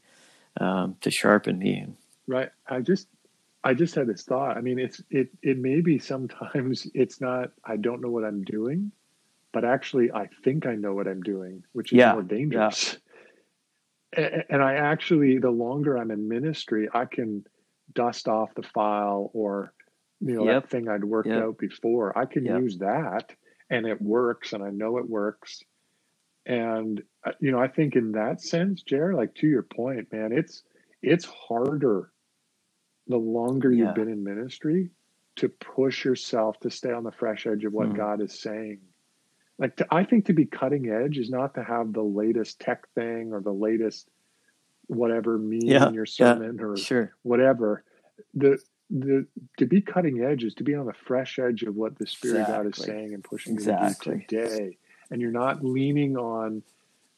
um, 0.61 0.95
to 1.01 1.11
sharpen 1.11 1.59
me. 1.59 1.87
Right. 2.25 2.51
I 2.67 2.79
just 2.79 3.07
I 3.65 3.73
just 3.73 3.95
had 3.95 4.07
this 4.07 4.23
thought. 4.23 4.55
I 4.57 4.61
mean, 4.61 4.79
it's 4.79 5.01
it 5.09 5.29
it 5.41 5.57
may 5.57 5.81
be 5.81 5.99
sometimes 5.99 6.87
it's 6.93 7.19
not 7.19 7.51
I 7.65 7.77
don't 7.77 8.01
know 8.01 8.09
what 8.09 8.23
I'm 8.23 8.43
doing, 8.43 8.91
but 9.51 9.65
actually 9.65 10.11
I 10.11 10.29
think 10.43 10.65
I 10.65 10.75
know 10.75 10.93
what 10.93 11.07
I'm 11.07 11.21
doing, 11.21 11.63
which 11.73 11.91
is 11.91 11.97
Yeah, 11.97 12.13
more 12.13 12.23
dangerous. 12.23 12.97
A- 14.15 14.51
And 14.51 14.61
I 14.61 14.75
actually, 14.75 15.39
the 15.39 15.49
longer 15.49 15.97
I'm 15.97 16.11
in 16.11 16.27
ministry, 16.27 16.87
I 16.93 17.05
can 17.05 17.45
dust 17.93 18.27
off 18.27 18.53
the 18.55 18.63
file 18.63 19.31
or 19.33 19.73
you 20.21 20.35
know 20.35 20.45
Yep. 20.45 20.47
that 20.47 20.69
thing 20.69 20.89
I'd 20.89 21.03
worked 21.03 21.29
Yep. 21.29 21.37
out 21.37 21.57
before. 21.57 22.17
I 22.17 22.25
can 22.25 22.45
Yep. 22.45 22.63
use 22.63 22.79
that, 22.79 23.35
and 23.69 23.85
it 23.87 24.01
works, 24.01 24.53
and 24.53 24.63
I 24.63 24.69
know 24.71 24.97
it 24.97 25.09
works. 25.09 25.63
And 26.45 27.01
uh, 27.25 27.31
you 27.39 27.51
know, 27.51 27.59
I 27.59 27.69
think 27.69 27.95
in 27.95 28.13
that 28.13 28.41
sense, 28.41 28.83
Jared, 28.83 29.17
like 29.17 29.35
to 29.35 29.47
your 29.47 29.63
point, 29.63 30.11
man, 30.13 30.31
it's 30.33 30.63
it's 31.03 31.25
harder 31.25 32.11
the 33.07 33.17
longer 33.17 33.71
Yeah. 33.71 33.85
you've 33.85 33.93
been 33.93 34.09
in 34.09 34.23
ministry 34.23 34.89
to 35.37 35.49
push 35.49 36.05
yourself 36.05 36.59
to 36.61 36.69
stay 36.69 36.91
on 36.91 37.03
the 37.03 37.11
fresh 37.11 37.47
edge 37.47 37.65
of 37.65 37.73
what 37.73 37.93
Hmm. 37.93 37.93
God 37.93 38.21
is 38.21 38.39
saying. 38.39 38.79
Like 39.59 39.77
to, 39.77 39.87
I 39.91 40.05
think 40.05 40.25
to 40.27 40.33
be 40.33 40.45
cutting 40.45 40.89
edge 40.89 41.17
is 41.17 41.29
not 41.29 41.55
to 41.55 41.63
have 41.63 41.93
the 41.93 42.03
latest 42.03 42.59
tech 42.59 42.87
thing 42.95 43.31
or 43.33 43.41
the 43.41 43.53
latest 43.53 44.09
whatever 44.87 45.37
meme 45.37 45.61
Yeah, 45.61 45.87
in 45.87 45.93
your 45.93 46.05
yeah, 46.05 46.35
sermon 46.35 46.59
or 46.59 46.77
Sure. 46.77 47.13
whatever. 47.23 47.83
The 48.33 48.59
the 48.89 49.25
to 49.57 49.65
be 49.65 49.81
cutting 49.81 50.21
edge 50.21 50.43
is 50.43 50.53
to 50.55 50.63
be 50.63 50.75
on 50.75 50.85
the 50.85 50.93
fresh 50.93 51.39
edge 51.39 51.63
of 51.63 51.75
what 51.75 51.97
the 51.97 52.05
Spirit 52.05 52.41
of 52.41 52.47
God 52.47 52.67
is 52.67 52.83
saying 52.83 53.13
and 53.13 53.23
pushing 53.23 53.53
Exactly. 53.53 54.15
you 54.15 54.21
to 54.21 54.47
today. 54.47 54.77
And 55.09 55.21
you're 55.21 55.31
not 55.31 55.63
leaning 55.63 56.17
on 56.17 56.63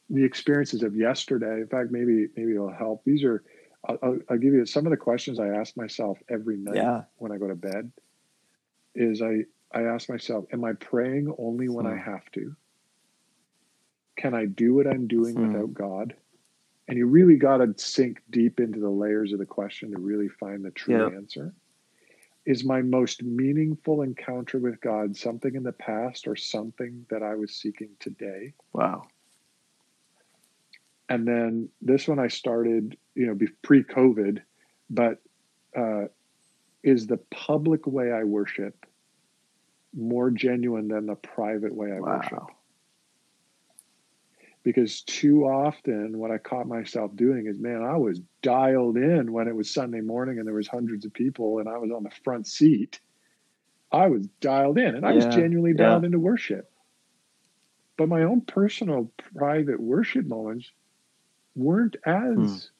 the 0.09 0.24
experiences 0.24 0.84
of 0.84 0.95
yesterday. 0.95 1.61
In 1.61 1.68
fact, 1.68 1.91
maybe 1.91 2.28
maybe 2.36 2.53
it'll 2.53 2.72
help. 2.72 3.03
These 3.03 3.24
are 3.24 3.43
I'll, 3.88 4.20
I'll, 4.30 4.38
give 4.38 4.53
you 4.53 4.66
some 4.66 4.86
of 4.86 4.91
the 4.91 4.97
questions 4.97 5.39
I 5.39 5.49
ask 5.49 5.78
myself 5.78 6.18
every 6.30 6.57
night 6.57 6.76
yeah. 6.76 7.03
when 7.18 7.32
I 7.32 7.38
go 7.38 7.47
to 7.47 7.55
bed. 7.55 7.91
Is 8.95 9.22
I 9.22 9.45
I 9.72 9.84
ask 9.84 10.09
myself, 10.09 10.45
am 10.53 10.63
I 10.63 10.74
praying 10.74 11.34
only 11.38 11.68
when 11.68 11.86
I 11.86 11.95
hmm. 11.95 12.11
have 12.11 12.32
to? 12.34 12.55
Can 14.16 14.34
I 14.34 14.45
do 14.45 14.74
what 14.74 14.88
I'm 14.88 15.07
doing 15.07 15.36
hmm. 15.36 15.51
without 15.51 15.74
God? 15.74 16.16
And 16.88 16.97
you 16.97 17.07
really 17.07 17.36
got 17.36 17.57
to 17.57 17.73
sink 17.77 18.21
deep 18.29 18.59
into 18.59 18.79
the 18.79 18.89
layers 18.89 19.33
of 19.33 19.39
the 19.39 19.45
question 19.45 19.91
to 19.91 19.99
really 19.99 20.27
find 20.27 20.63
the 20.63 20.71
true 20.71 21.09
yeah. 21.09 21.15
answer. 21.15 21.53
Is 22.45 22.63
my 22.63 22.83
most 22.83 23.23
meaningful 23.23 24.03
encounter 24.03 24.59
with 24.59 24.79
God 24.81 25.17
something 25.17 25.55
in 25.55 25.63
the 25.63 25.71
past 25.71 26.27
or 26.27 26.36
something 26.36 27.05
that 27.09 27.23
I 27.23 27.33
was 27.33 27.55
seeking 27.55 27.89
today? 27.99 28.53
Wow. 28.71 29.07
And 31.09 31.27
then 31.27 31.69
this 31.81 32.07
one 32.07 32.19
I 32.19 32.27
started, 32.27 32.97
you 33.15 33.25
know, 33.25 33.38
pre 33.63 33.83
COVID, 33.83 34.41
but 34.91 35.21
uh, 35.75 36.05
is 36.83 37.07
the 37.07 37.17
public 37.31 37.88
way 37.88 38.11
I 38.11 38.23
worship 38.23 38.86
more 39.95 40.29
genuine 40.29 40.88
than 40.88 41.07
the 41.07 41.15
private 41.15 41.73
way 41.73 41.91
I 41.91 41.99
wow. 41.99 42.17
worship? 42.17 42.54
Because 44.66 45.01
too 45.01 45.43
often 45.43 46.18
what 46.18 46.32
I 46.32 46.39
caught 46.39 46.68
myself 46.68 47.16
doing 47.16 47.45
is, 47.45 47.59
man, 47.59 47.84
I 47.84 47.97
was 47.97 48.20
dialed 48.41 48.97
in 48.97 49.32
when 49.32 49.47
it 49.47 49.55
was 49.55 49.72
Sunday 49.72 50.01
morning 50.01 50.39
and 50.39 50.47
there 50.47 50.55
was 50.55 50.68
hundreds 50.68 51.05
of 51.05 51.13
people 51.13 51.59
and 51.59 51.70
I 51.70 51.78
was 51.78 51.91
on 51.91 52.01
the 52.01 52.09
front 52.24 52.47
seat. 52.47 52.99
I 53.91 54.07
was 54.07 54.26
dialed 54.41 54.80
in 54.80 54.95
and 54.95 55.05
I 55.05 55.09
yeah, 55.09 55.18
was 55.18 55.36
genuinely 55.36 55.76
dialed 55.76 56.01
yeah. 56.01 56.07
into 56.07 56.20
worship. 56.20 56.72
But 57.95 58.09
my 58.09 58.24
own 58.24 58.41
personal 58.41 59.11
private 59.36 59.80
worship 59.80 60.26
moments 60.26 60.72
weren't 61.55 61.95
as 62.03 62.72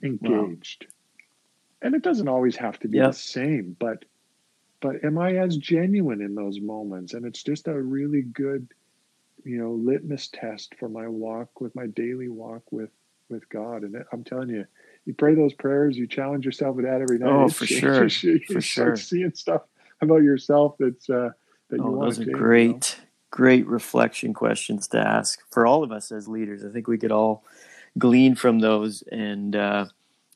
hmm. 0.00 0.06
engaged. 0.06 0.86
Wow. 0.88 0.92
And 1.82 1.94
it 1.96 2.02
doesn't 2.02 2.28
always 2.28 2.54
have 2.56 2.78
to 2.78 2.88
be 2.88 2.98
yep. 2.98 3.10
the 3.10 3.18
same, 3.18 3.76
but 3.78 4.04
but 4.80 5.04
am 5.04 5.18
I 5.18 5.36
as 5.38 5.56
genuine 5.56 6.20
in 6.20 6.36
those 6.36 6.60
moments? 6.60 7.12
And 7.12 7.26
it's 7.26 7.42
just 7.42 7.66
a 7.66 7.74
really 7.74 8.22
good 8.22 8.68
you 9.46 9.58
know 9.58 9.72
litmus 9.72 10.28
test 10.28 10.74
for 10.78 10.88
my 10.88 11.06
walk 11.08 11.60
with 11.60 11.74
my 11.74 11.86
daily 11.86 12.28
walk 12.28 12.62
with 12.70 12.90
with 13.28 13.48
God. 13.48 13.82
And 13.82 14.04
I'm 14.12 14.24
telling 14.24 14.48
you, 14.48 14.64
you 15.04 15.14
pray 15.14 15.34
those 15.34 15.54
prayers, 15.54 15.96
you 15.96 16.06
challenge 16.06 16.44
yourself 16.44 16.76
with 16.76 16.84
that 16.84 17.00
every 17.00 17.18
night. 17.18 17.30
Oh, 17.30 17.48
for 17.48 17.66
sure, 17.66 18.06
you, 18.06 18.40
for 18.46 18.60
sure. 18.60 18.96
Seeing 18.96 19.34
stuff 19.34 19.62
about 20.00 20.22
yourself 20.22 20.76
that's 20.78 21.08
uh, 21.08 21.30
that 21.70 21.76
you 21.76 21.84
oh, 21.84 21.90
want 21.90 22.16
those 22.16 22.24
to 22.24 22.30
are 22.30 22.38
great, 22.38 22.66
you 22.98 23.04
know? 23.04 23.08
great 23.30 23.66
reflection 23.66 24.34
questions 24.34 24.88
to 24.88 24.98
ask 24.98 25.40
for 25.50 25.66
all 25.66 25.82
of 25.82 25.92
us 25.92 26.12
as 26.12 26.28
leaders. 26.28 26.64
I 26.64 26.70
think 26.70 26.88
we 26.88 26.98
could 26.98 27.12
all 27.12 27.44
glean 27.98 28.34
from 28.34 28.58
those, 28.58 29.02
and 29.10 29.54
uh, 29.54 29.86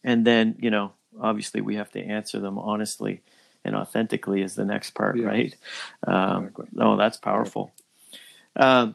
and 0.05 0.27
then 0.27 0.57
you 0.61 0.71
know, 0.71 0.93
obviously, 1.21 1.61
we 1.61 1.77
have 1.77 1.91
to 1.93 2.01
answer 2.01 2.39
them 2.41 2.59
honestly 2.59 3.23
and 3.65 3.77
authentically 3.77 4.43
is 4.43 4.55
the 4.55 4.65
next 4.65 4.93
part, 4.93 5.19
yes. 5.19 5.27
right? 5.27 5.57
Um, 6.07 6.45
exactly. 6.45 6.67
Oh, 6.81 6.97
that's 6.97 7.19
powerful. 7.19 7.73
Um, 8.57 8.95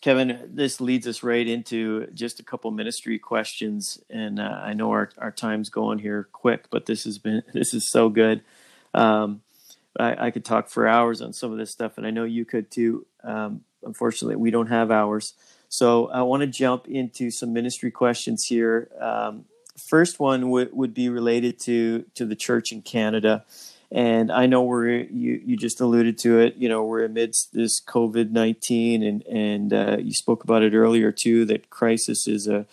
Kevin, 0.00 0.50
this 0.52 0.80
leads 0.80 1.06
us 1.06 1.22
right 1.22 1.46
into 1.46 2.06
just 2.12 2.38
a 2.38 2.42
couple 2.42 2.70
ministry 2.70 3.18
questions, 3.18 3.98
and 4.10 4.38
uh, 4.38 4.60
I 4.62 4.74
know 4.74 4.90
our, 4.90 5.10
our 5.18 5.30
time's 5.30 5.68
going 5.68 5.98
here 5.98 6.28
quick, 6.32 6.66
but 6.70 6.86
this 6.86 7.04
has 7.04 7.18
been 7.18 7.42
this 7.52 7.74
is 7.74 7.90
so 7.90 8.08
good. 8.08 8.42
Um, 8.94 9.42
I, 9.98 10.26
I, 10.26 10.30
could 10.30 10.44
talk 10.44 10.68
for 10.68 10.86
hours 10.86 11.20
on 11.20 11.32
some 11.32 11.52
of 11.52 11.58
this 11.58 11.70
stuff, 11.70 11.98
and 11.98 12.06
I 12.06 12.10
know 12.10 12.24
you 12.24 12.44
could 12.44 12.70
too. 12.70 13.06
Um, 13.24 13.62
unfortunately, 13.82 14.36
we 14.36 14.50
don't 14.50 14.68
have 14.68 14.90
hours, 14.90 15.34
so 15.68 16.08
I 16.08 16.22
want 16.22 16.42
to 16.42 16.46
jump 16.46 16.86
into 16.86 17.30
some 17.30 17.52
ministry 17.52 17.90
questions 17.90 18.44
here. 18.44 18.88
Um, 19.00 19.46
first 19.76 20.20
one 20.20 20.42
w- 20.42 20.70
would 20.72 20.94
be 20.94 21.08
related 21.08 21.58
to 21.60 22.04
to 22.14 22.26
the 22.26 22.36
church 22.36 22.72
in 22.72 22.82
Canada. 22.82 23.44
And 23.96 24.30
I 24.30 24.44
know 24.44 24.62
we're 24.62 25.04
you 25.04 25.40
you 25.42 25.56
just 25.56 25.80
alluded 25.80 26.18
to 26.18 26.38
it. 26.38 26.56
You 26.56 26.68
know 26.68 26.84
we're 26.84 27.06
amidst 27.06 27.54
this 27.54 27.80
COVID 27.82 28.30
nineteen, 28.30 29.02
and 29.02 29.22
and 29.26 29.72
uh, 29.72 29.96
you 29.98 30.12
spoke 30.12 30.44
about 30.44 30.62
it 30.62 30.74
earlier 30.74 31.10
too. 31.10 31.46
That 31.46 31.70
crisis 31.70 32.28
is 32.28 32.46
a 32.46 32.66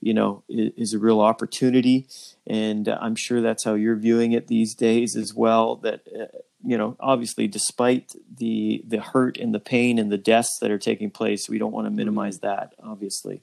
you 0.00 0.14
know 0.14 0.42
is 0.48 0.94
a 0.94 0.98
real 0.98 1.20
opportunity, 1.20 2.06
and 2.46 2.88
I'm 2.88 3.14
sure 3.14 3.42
that's 3.42 3.62
how 3.62 3.74
you're 3.74 3.94
viewing 3.94 4.32
it 4.32 4.46
these 4.46 4.74
days 4.74 5.16
as 5.16 5.34
well. 5.34 5.76
That 5.76 6.00
uh, 6.18 6.38
you 6.64 6.78
know 6.78 6.96
obviously 6.98 7.46
despite 7.46 8.14
the 8.38 8.82
the 8.88 9.00
hurt 9.00 9.36
and 9.36 9.54
the 9.54 9.60
pain 9.60 9.98
and 9.98 10.10
the 10.10 10.16
deaths 10.16 10.58
that 10.60 10.70
are 10.70 10.78
taking 10.78 11.10
place, 11.10 11.46
we 11.46 11.58
don't 11.58 11.72
want 11.72 11.88
to 11.88 11.90
minimize 11.90 12.38
mm-hmm. 12.38 12.46
that 12.46 12.74
obviously. 12.82 13.42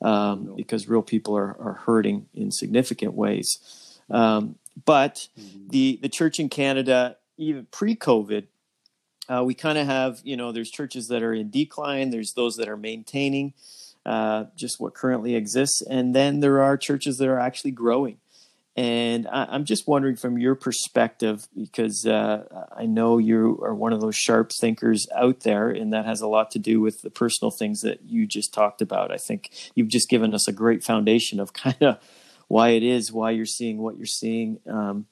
Um, 0.00 0.54
because 0.56 0.88
real 0.88 1.02
people 1.02 1.36
are, 1.36 1.54
are 1.60 1.80
hurting 1.84 2.26
in 2.34 2.50
significant 2.50 3.12
ways. 3.14 3.58
Um, 4.10 4.56
but 4.84 5.28
mm-hmm. 5.38 5.68
the 5.68 5.98
the 6.02 6.08
church 6.08 6.40
in 6.40 6.48
Canada, 6.48 7.16
even 7.36 7.66
pre-COVID, 7.70 8.46
uh, 9.28 9.42
we 9.44 9.54
kind 9.54 9.78
of 9.78 9.86
have 9.86 10.20
you 10.24 10.36
know 10.36 10.52
there's 10.52 10.70
churches 10.70 11.08
that 11.08 11.22
are 11.22 11.34
in 11.34 11.50
decline. 11.50 12.10
There's 12.10 12.32
those 12.34 12.56
that 12.56 12.68
are 12.68 12.76
maintaining 12.76 13.54
uh, 14.04 14.44
just 14.56 14.80
what 14.80 14.94
currently 14.94 15.34
exists, 15.34 15.82
and 15.82 16.14
then 16.14 16.40
there 16.40 16.62
are 16.62 16.76
churches 16.76 17.18
that 17.18 17.28
are 17.28 17.38
actually 17.38 17.72
growing. 17.72 18.18
And 18.74 19.28
I, 19.28 19.54
am 19.54 19.66
just 19.66 19.86
wondering 19.86 20.16
from 20.16 20.38
your 20.38 20.54
perspective, 20.54 21.46
because 21.54 22.06
uh, 22.06 22.66
I 22.74 22.86
know 22.86 23.18
you 23.18 23.60
are 23.62 23.74
one 23.74 23.92
of 23.92 24.00
those 24.00 24.16
sharp 24.16 24.50
thinkers 24.50 25.06
out 25.14 25.40
there, 25.40 25.68
and 25.68 25.92
that 25.92 26.06
has 26.06 26.22
a 26.22 26.26
lot 26.26 26.50
to 26.52 26.58
do 26.58 26.80
with 26.80 27.02
the 27.02 27.10
personal 27.10 27.50
things 27.50 27.82
that 27.82 28.02
you 28.04 28.26
just 28.26 28.54
talked 28.54 28.80
about. 28.80 29.12
I 29.12 29.18
think 29.18 29.50
you've 29.74 29.88
just 29.88 30.08
given 30.08 30.34
us 30.34 30.48
a 30.48 30.52
great 30.52 30.82
foundation 30.82 31.38
of 31.38 31.52
kind 31.52 31.82
of 31.82 31.98
why 32.52 32.68
it 32.68 32.82
is 32.82 33.10
why 33.10 33.30
you're 33.30 33.46
seeing 33.46 33.78
what 33.78 33.96
you're 33.96 34.04
seeing. 34.04 34.60
Um, 34.68 35.06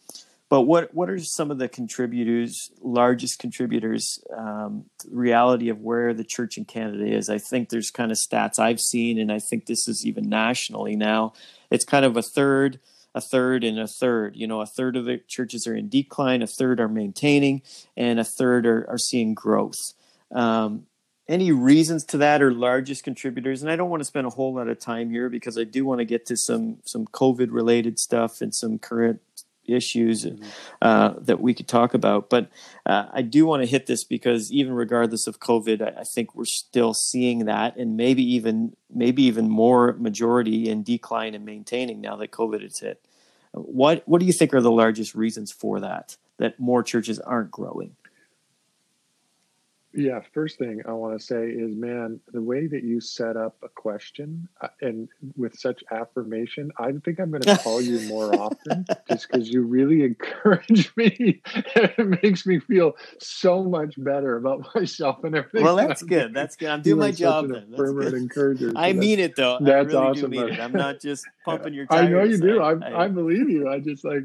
but 0.51 0.63
what 0.63 0.93
what 0.93 1.09
are 1.09 1.19
some 1.19 1.51
of 1.51 1.57
the 1.57 1.71
contributors, 1.71 2.71
largest 2.83 3.39
contributors, 3.39 4.23
um, 4.37 4.85
reality 5.11 5.71
of 5.71 5.81
where 5.81 6.13
the 6.13 6.23
church 6.23 6.59
in 6.59 6.67
Canada 6.67 7.07
is? 7.07 7.31
I 7.31 7.39
think 7.39 7.71
there's 7.71 7.91
kind 7.91 8.13
of 8.13 8.19
stats 8.19 8.59
I've 8.59 8.79
seen, 8.79 9.19
and 9.19 9.33
I 9.33 9.39
think 9.39 9.65
this 9.65 9.89
is 9.89 10.05
even 10.05 10.29
nationally 10.29 10.97
now. 10.97 11.33
It's 11.71 11.87
kind 11.87 12.05
of 12.05 12.15
a 12.15 12.23
third, 12.23 12.79
a 13.15 13.23
third, 13.23 13.65
and 13.65 13.79
a 13.79 13.87
third. 13.87 14.37
You 14.37 14.47
know, 14.47 14.61
a 14.61 14.67
third 14.67 14.95
of 14.95 15.07
the 15.07 15.17
churches 15.27 15.67
are 15.67 15.75
in 15.75 15.89
decline, 15.89 16.43
a 16.43 16.47
third 16.47 16.79
are 16.79 16.89
maintaining, 16.89 17.63
and 17.97 18.21
a 18.21 18.25
third 18.25 18.67
are, 18.67 18.85
are 18.91 18.99
seeing 18.99 19.33
growth. 19.33 19.95
Um, 20.31 20.85
any 21.31 21.53
reasons 21.53 22.05
to 22.05 22.19
that 22.19 22.43
or 22.43 22.53
largest 22.53 23.05
contributors 23.05 23.63
and 23.63 23.71
i 23.71 23.77
don't 23.77 23.89
want 23.89 24.01
to 24.01 24.05
spend 24.05 24.27
a 24.27 24.31
whole 24.31 24.53
lot 24.53 24.69
of 24.69 24.79
time 24.79 25.11
here 25.11 25.31
because 25.31 25.57
i 25.57 25.65
do 25.65 25.85
want 25.85 26.01
to 26.01 26.05
get 26.05 26.27
to 26.27 26.37
some 26.37 26.79
some 26.85 27.07
covid 27.07 27.49
related 27.51 27.99
stuff 27.99 28.41
and 28.41 28.55
some 28.55 28.79
current 28.79 29.21
issues 29.67 30.25
mm-hmm. 30.25 30.45
uh, 30.83 31.15
that 31.19 31.41
we 31.41 31.55
could 31.55 31.69
talk 31.69 31.95
about. 31.95 32.29
But 32.29 32.51
uh, 32.87 33.07
i 33.13 33.23
do 33.23 33.47
want 33.47 33.63
to 33.63 33.69
hit 33.69 33.87
this 33.87 34.05
because 34.05 34.51
even 34.53 34.73
regardless 34.73 35.27
of 35.27 35.39
covid 35.39 35.81
I, 35.83 36.01
I, 36.01 36.05
think 36.05 36.35
we're 36.35 36.45
still 36.45 36.95
seeing 36.95 37.45
that 37.45 37.77
and 37.77 37.97
maybe 37.97 38.23
even 38.35 38.77
maybe 38.93 39.23
even 39.25 39.49
more 39.49 39.93
majority 39.95 40.69
in 40.69 40.83
decline 40.83 41.35
and 41.35 41.45
maintaining 41.45 42.01
now 42.01 42.17
that 42.17 42.33
covid 42.33 42.63
has 42.63 42.79
hit. 42.79 43.05
What 43.53 44.03
what 44.07 44.21
do 44.21 44.27
you 44.27 44.33
think 44.33 44.55
are 44.55 44.61
the 44.61 44.71
largest 44.71 45.15
reasons 45.15 45.53
for 45.53 45.81
that 45.81 46.17
that 46.39 46.59
more 46.59 46.83
churches 46.83 47.19
aren't 47.21 47.51
growing 47.51 47.95
yeah, 49.93 50.21
first 50.33 50.59
thing 50.59 50.83
I 50.87 50.93
want 50.93 51.19
to 51.19 51.25
say 51.25 51.49
is, 51.49 51.75
man, 51.75 52.21
the 52.33 52.41
way 52.41 52.69
that 52.69 52.85
you 52.85 53.01
set 53.01 53.37
up 53.37 53.57
a 53.63 53.69
question 53.69 54.49
uh, 54.61 54.69
and 54.81 55.09
with 55.37 55.59
such 55.59 55.83
affirmation, 55.91 56.71
I 56.79 56.93
think 57.05 57.19
I'm 57.19 57.31
going 57.31 57.43
to 57.43 57.59
call 57.59 57.81
you 57.81 58.01
more 58.09 58.33
often 58.35 58.87
just 59.09 59.29
because 59.29 59.49
you 59.49 59.63
really 59.63 60.03
encourage 60.03 60.95
me. 60.97 61.43
it 61.55 62.23
makes 62.23 62.47
me 62.47 62.61
feel 62.61 62.93
so 63.19 63.65
much 63.65 63.95
better 63.99 64.37
about 64.37 64.69
myself 64.75 65.25
and 65.25 65.35
everything. 65.35 65.65
Well, 65.65 65.77
that's 65.77 66.03
good. 66.03 66.35
That's 66.35 66.55
good. 66.55 66.69
I'm 66.69 66.83
doing 66.83 67.01
my 67.01 67.11
job 67.11 67.49
then. 67.49 67.75
That's 67.77 68.13
encourager. 68.13 68.73
I 68.77 68.93
mean 68.93 69.19
it 69.19 69.35
though. 69.35 69.59
That's 69.61 69.89
really 69.89 70.07
awesome. 70.07 70.31
Do 70.31 70.45
mean 70.45 70.55
it. 70.55 70.61
I'm 70.61 70.73
not 70.73 71.01
just 71.01 71.27
pumping 71.45 71.75
your 71.75 71.87
tires. 71.87 72.07
I 72.07 72.09
know 72.11 72.23
you 72.23 72.39
do. 72.39 72.63
I, 72.63 72.75
I, 72.75 73.05
I 73.05 73.09
believe 73.09 73.51
you. 73.51 73.69
I 73.69 73.81
just 73.81 74.05
like, 74.05 74.23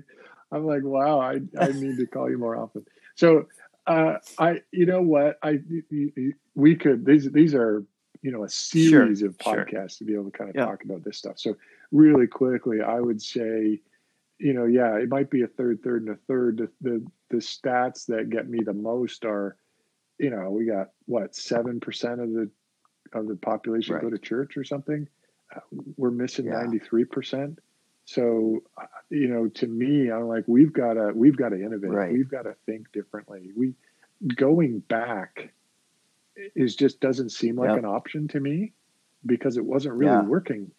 I'm 0.52 0.66
like, 0.68 0.84
wow, 0.84 1.20
I, 1.20 1.40
I 1.60 1.68
need 1.70 1.98
to 1.98 2.06
call 2.06 2.30
you 2.30 2.38
more 2.38 2.56
often. 2.56 2.86
So 3.16 3.48
uh, 3.88 4.18
I, 4.38 4.62
you 4.72 4.86
know 4.86 5.02
what, 5.02 5.38
I 5.44 5.60
we 6.56 6.76
could 6.76 7.06
these 7.06 7.32
these 7.32 7.54
are 7.54 7.84
you 8.22 8.32
know 8.32 8.44
a 8.44 8.50
series 8.50 9.20
sure, 9.20 9.30
of 9.30 9.38
podcasts 9.38 9.98
sure. 9.98 10.00
to 10.00 10.06
be 10.06 10.14
able 10.14 10.26
to 10.26 10.32
kind 10.32 10.50
of 10.50 10.56
yeah. 10.56 10.66
talk 10.66 10.84
about 10.84 11.04
this 11.04 11.18
stuff. 11.18 11.38
So 11.38 11.56
really 11.92 12.28
quickly, 12.28 12.82
I 12.82 13.00
would 13.00 13.22
say, 13.22 13.82
you 14.40 14.54
know, 14.54 14.66
yeah, 14.66 14.96
it 14.98 15.10
might 15.10 15.30
be 15.30 15.44
a 15.44 15.48
third, 15.48 15.84
third, 15.84 16.04
and 16.04 16.16
a 16.16 16.20
third. 16.28 16.58
The 16.58 16.70
the, 16.82 17.06
the 17.30 17.38
stats 17.38 18.06
that 18.08 18.30
get 18.30 18.50
me 18.50 18.60
the 18.64 18.74
most 18.74 19.26
are, 19.26 19.58
you 20.18 20.30
know, 20.30 20.50
we 20.50 20.66
got 20.66 20.90
what 21.06 21.36
seven 21.36 21.80
percent 21.80 22.20
of 22.22 22.32
the 22.32 22.50
of 23.14 23.28
the 23.28 23.36
population 23.36 23.94
right. 23.94 24.02
go 24.02 24.10
to 24.10 24.18
church 24.18 24.58
or 24.58 24.64
something. 24.64 25.08
Uh, 25.56 25.60
we're 25.96 26.12
missing 26.12 26.50
ninety 26.50 26.80
three 26.80 27.06
percent. 27.06 27.60
So, 28.06 28.64
uh, 28.78 28.86
you 29.10 29.28
know, 29.28 29.48
to 29.50 29.68
me, 29.68 30.12
I'm 30.12 30.28
like, 30.28 30.44
we've 30.48 30.72
got 30.72 30.94
to, 30.94 31.12
we've 31.14 31.36
got 31.36 31.50
to 31.50 31.56
innovate. 31.56 31.92
Right. 31.92 32.14
We've 32.14 32.30
got 32.30 32.44
to 32.44 32.56
think 32.66 32.92
differently. 32.92 33.50
We 33.56 33.74
going 34.36 34.80
back 34.80 35.52
is 36.56 36.76
just 36.76 37.00
doesn't 37.00 37.30
seem 37.30 37.56
like 37.58 37.70
yep. 37.70 37.80
an 37.80 37.86
option 37.86 38.28
to 38.30 38.40
me 38.40 38.74
because 39.26 39.58
it 39.58 39.66
wasn't 39.66 39.96
really 39.96 40.12
yeah. 40.12 40.24
working 40.24 40.72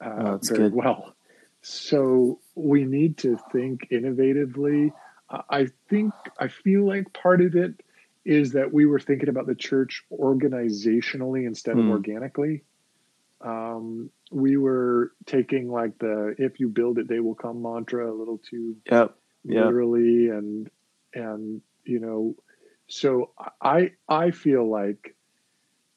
uh, 0.00 0.38
very 0.38 0.70
good. 0.70 0.74
well. 0.74 1.14
so 1.62 2.38
we 2.54 2.84
need 2.84 3.18
to 3.18 3.38
think 3.52 3.88
innovatively. 3.90 4.92
I 5.28 5.68
think 5.88 6.12
I 6.38 6.48
feel 6.48 6.86
like 6.86 7.12
part 7.12 7.40
of 7.40 7.54
it 7.54 7.82
is 8.24 8.52
that 8.52 8.72
we 8.72 8.84
were 8.84 9.00
thinking 9.00 9.28
about 9.28 9.46
the 9.46 9.54
church 9.54 10.04
organizationally 10.12 11.46
instead 11.46 11.78
of 11.78 11.84
hmm. 11.84 11.90
organically. 11.90 12.64
Um, 13.40 14.10
we 14.30 14.56
were 14.56 15.12
taking 15.26 15.70
like 15.70 15.98
the 15.98 16.34
"if 16.38 16.60
you 16.60 16.68
build 16.68 16.98
it, 16.98 17.08
they 17.08 17.20
will 17.20 17.34
come" 17.34 17.62
mantra 17.62 18.10
a 18.10 18.14
little 18.14 18.38
too 18.38 18.76
yep. 18.90 19.64
literally, 19.64 20.26
yep. 20.26 20.34
and 20.34 20.70
and 21.14 21.62
you 21.84 22.00
know, 22.00 22.36
so 22.86 23.30
I 23.60 23.92
I 24.08 24.30
feel 24.30 24.68
like 24.68 25.14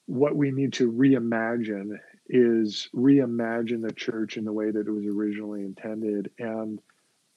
what 0.05 0.35
we 0.35 0.51
need 0.51 0.73
to 0.73 0.91
reimagine 0.91 1.97
is 2.27 2.89
reimagine 2.95 3.81
the 3.81 3.93
church 3.93 4.37
in 4.37 4.45
the 4.45 4.51
way 4.51 4.71
that 4.71 4.87
it 4.87 4.91
was 4.91 5.05
originally 5.05 5.61
intended. 5.61 6.31
And 6.39 6.81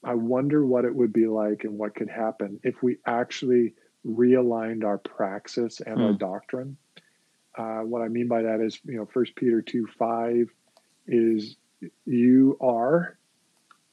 I 0.03 0.15
wonder 0.15 0.65
what 0.65 0.85
it 0.85 0.95
would 0.95 1.13
be 1.13 1.27
like 1.27 1.65
and 1.65 1.79
what 1.79 1.95
could 1.95 2.09
happen 2.09 2.61
if 2.63 2.83
we 2.83 2.99
actually 3.07 3.75
realigned 4.07 4.85
our 4.85 4.99
praxis 4.99 5.81
and 5.81 6.01
our 6.01 6.13
hmm. 6.13 6.19
doctrine. 6.19 6.77
Uh, 7.57 7.81
what 7.81 8.03
I 8.03 8.09
mean 8.09 8.29
by 8.29 8.43
that 8.43 8.61
is, 8.61 8.79
you 8.85 8.97
know, 8.97 9.07
First 9.07 9.35
Peter 9.35 9.63
two 9.63 9.87
five 9.99 10.49
is 11.07 11.57
you 12.05 12.57
are 12.61 13.17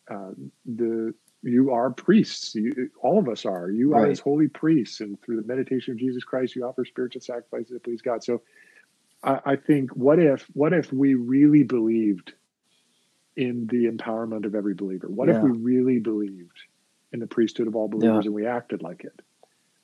uh, 0.09 0.32
the 0.66 1.14
you 1.43 1.72
are 1.72 1.89
priests. 1.89 2.55
You, 2.55 2.89
all 3.01 3.20
of 3.20 3.28
us 3.28 3.45
are. 3.45 3.70
You 3.70 3.91
right. 3.91 4.03
are 4.03 4.11
as 4.11 4.20
holy 4.20 4.47
priests, 4.47 5.01
and 5.01 5.22
through 5.22 5.41
the 5.41 5.47
meditation 5.47 5.91
of 5.93 5.99
Jesus 5.99 6.24
Christ, 6.24 6.55
you 6.55 6.66
offer 6.66 6.86
spiritual 6.86 7.22
sacrifices 7.22 7.72
that 7.72 7.84
please 7.84 8.01
God. 8.01 8.24
So 8.24 8.41
I, 9.24 9.39
I 9.45 9.55
think 9.55 9.91
what 9.95 10.20
if 10.20 10.45
what 10.53 10.74
if 10.74 10.91
we 10.91 11.16
really 11.16 11.64
believed 11.64 12.34
in 13.36 13.68
the 13.68 13.88
empowerment 13.88 14.45
of 14.45 14.55
every 14.55 14.74
believer? 14.74 15.07
What 15.07 15.28
yeah. 15.28 15.38
if 15.38 15.43
we 15.43 15.51
really 15.51 15.99
believed 15.99 16.59
in 17.11 17.20
the 17.20 17.28
priesthood 17.28 17.68
of 17.68 17.76
all 17.76 17.88
believers 17.88 18.26
yeah. 18.26 18.28
and 18.28 18.34
we 18.34 18.45
acted 18.45 18.82
like 18.82 19.03
it? 19.03 19.22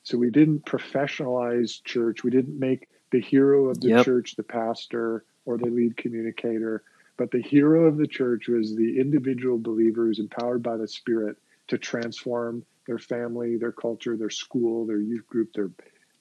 So 0.03 0.17
we 0.17 0.30
didn't 0.30 0.65
professionalize 0.65 1.84
church. 1.84 2.23
We 2.23 2.32
didn't 2.32 2.57
make 2.57 2.88
the 3.11 3.21
hero 3.21 3.69
of 3.69 3.82
the 3.82 3.89
yep. 3.89 4.05
church 4.05 4.36
the 4.36 4.43
pastor 4.43 5.25
or 5.45 5.57
the 5.57 5.65
lead 5.65 5.97
communicator, 5.97 6.84
but 7.20 7.32
the 7.32 7.41
hero 7.41 7.86
of 7.86 7.97
the 7.97 8.07
church 8.07 8.47
was 8.47 8.76
the 8.76 8.97
individual 8.99 9.57
believers 9.57 10.20
empowered 10.20 10.63
by 10.63 10.78
the 10.78 10.88
Spirit 10.88 11.36
to 11.67 11.78
transform 11.78 12.63
their 12.88 12.97
family, 12.97 13.57
their 13.57 13.74
culture, 13.74 14.15
their 14.15 14.30
school, 14.30 14.88
their 14.88 15.01
youth 15.01 15.28
group, 15.28 15.51
their, 15.53 15.70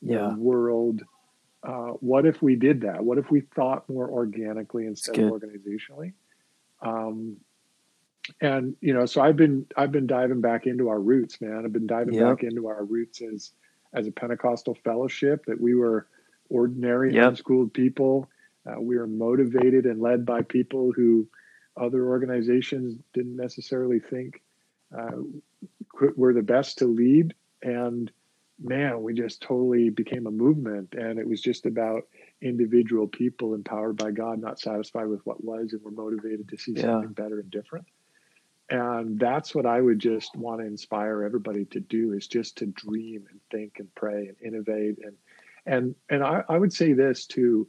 yeah. 0.02 0.16
their 0.16 0.36
world, 0.36 1.02
uh, 1.62 1.92
what 2.00 2.26
if 2.26 2.42
we 2.42 2.56
did 2.56 2.80
that? 2.80 3.04
What 3.04 3.18
if 3.18 3.30
we 3.30 3.40
thought 3.40 3.88
more 3.88 4.08
organically 4.08 4.86
instead 4.86 5.18
of 5.18 5.30
organizationally? 5.32 6.12
Um, 6.82 7.36
and 8.40 8.76
you 8.80 8.92
know, 8.92 9.06
so 9.06 9.22
I've 9.22 9.36
been 9.36 9.66
I've 9.76 9.90
been 9.90 10.06
diving 10.06 10.40
back 10.40 10.66
into 10.66 10.88
our 10.88 11.00
roots, 11.00 11.40
man. 11.40 11.62
I've 11.64 11.72
been 11.72 11.86
diving 11.86 12.14
yep. 12.14 12.24
back 12.24 12.44
into 12.44 12.68
our 12.68 12.84
roots 12.84 13.22
as 13.22 13.52
as 13.92 14.06
a 14.06 14.12
Pentecostal 14.12 14.76
fellowship 14.84 15.46
that 15.46 15.60
we 15.60 15.74
were 15.74 16.06
ordinary, 16.50 17.14
yep. 17.14 17.28
unschooled 17.28 17.72
people. 17.72 18.28
Uh, 18.66 18.80
we 18.80 18.96
were 18.96 19.06
motivated 19.06 19.84
and 19.84 20.00
led 20.00 20.26
by 20.26 20.42
people 20.42 20.92
who 20.94 21.26
other 21.76 22.08
organizations 22.08 22.98
didn't 23.14 23.36
necessarily 23.36 24.00
think 24.00 24.42
uh, 24.96 25.16
were 26.16 26.34
the 26.34 26.42
best 26.42 26.78
to 26.78 26.86
lead, 26.86 27.34
and 27.62 28.10
man, 28.60 29.02
we 29.02 29.14
just 29.14 29.40
totally 29.40 29.90
became 29.90 30.26
a 30.26 30.30
movement. 30.30 30.94
And 30.94 31.18
it 31.18 31.28
was 31.28 31.40
just 31.40 31.66
about 31.66 32.02
individual 32.40 33.06
people 33.06 33.54
empowered 33.54 33.96
by 33.96 34.10
God, 34.10 34.40
not 34.40 34.58
satisfied 34.58 35.06
with 35.06 35.24
what 35.24 35.42
was, 35.44 35.72
and 35.72 35.82
were 35.82 35.90
motivated 35.90 36.48
to 36.48 36.56
see 36.56 36.72
yeah. 36.72 36.82
something 36.82 37.12
better 37.12 37.40
and 37.40 37.50
different. 37.50 37.86
And 38.70 39.18
that's 39.18 39.54
what 39.54 39.64
I 39.64 39.80
would 39.80 39.98
just 39.98 40.36
want 40.36 40.60
to 40.60 40.66
inspire 40.66 41.22
everybody 41.22 41.64
to 41.66 41.80
do 41.80 42.12
is 42.12 42.26
just 42.26 42.58
to 42.58 42.66
dream 42.66 43.24
and 43.30 43.40
think 43.50 43.78
and 43.78 43.92
pray 43.94 44.28
and 44.28 44.36
innovate. 44.44 44.98
And 45.02 45.16
and 45.64 45.94
and 46.10 46.22
I, 46.22 46.42
I 46.48 46.58
would 46.58 46.72
say 46.72 46.92
this 46.92 47.26
too. 47.26 47.68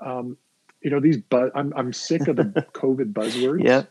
Um, 0.00 0.36
you 0.80 0.90
know, 0.90 1.00
these 1.00 1.18
but 1.18 1.52
I'm 1.54 1.72
I'm 1.76 1.92
sick 1.92 2.28
of 2.28 2.36
the 2.36 2.44
COVID 2.72 3.12
buzzwords. 3.12 3.64
Yeah. 3.64 3.84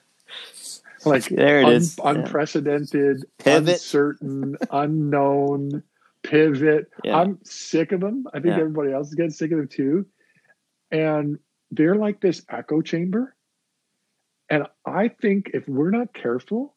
Like 1.05 1.25
there 1.25 1.61
it 1.61 1.65
un, 1.65 1.73
is. 1.73 1.99
unprecedented, 2.03 3.25
Pivot. 3.37 3.73
uncertain, 3.75 4.57
unknown 4.71 5.83
pivot. 6.25 6.89
Yeah. 7.03 7.19
I'm 7.19 7.39
sick 7.43 7.91
of 7.91 8.01
them. 8.01 8.25
I 8.33 8.39
think 8.39 8.55
yeah. 8.55 8.61
everybody 8.61 8.91
else 8.91 9.09
is 9.09 9.15
getting 9.15 9.31
sick 9.31 9.51
of 9.51 9.57
them 9.59 9.67
too. 9.67 10.05
And 10.91 11.39
they're 11.71 11.95
like 11.95 12.21
this 12.21 12.43
echo 12.49 12.81
chamber. 12.81 13.35
And 14.49 14.67
I 14.85 15.09
think 15.09 15.51
if 15.53 15.67
we're 15.67 15.91
not 15.91 16.13
careful, 16.13 16.75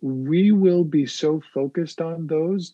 we 0.00 0.52
will 0.52 0.84
be 0.84 1.06
so 1.06 1.42
focused 1.52 2.00
on 2.00 2.26
those, 2.26 2.72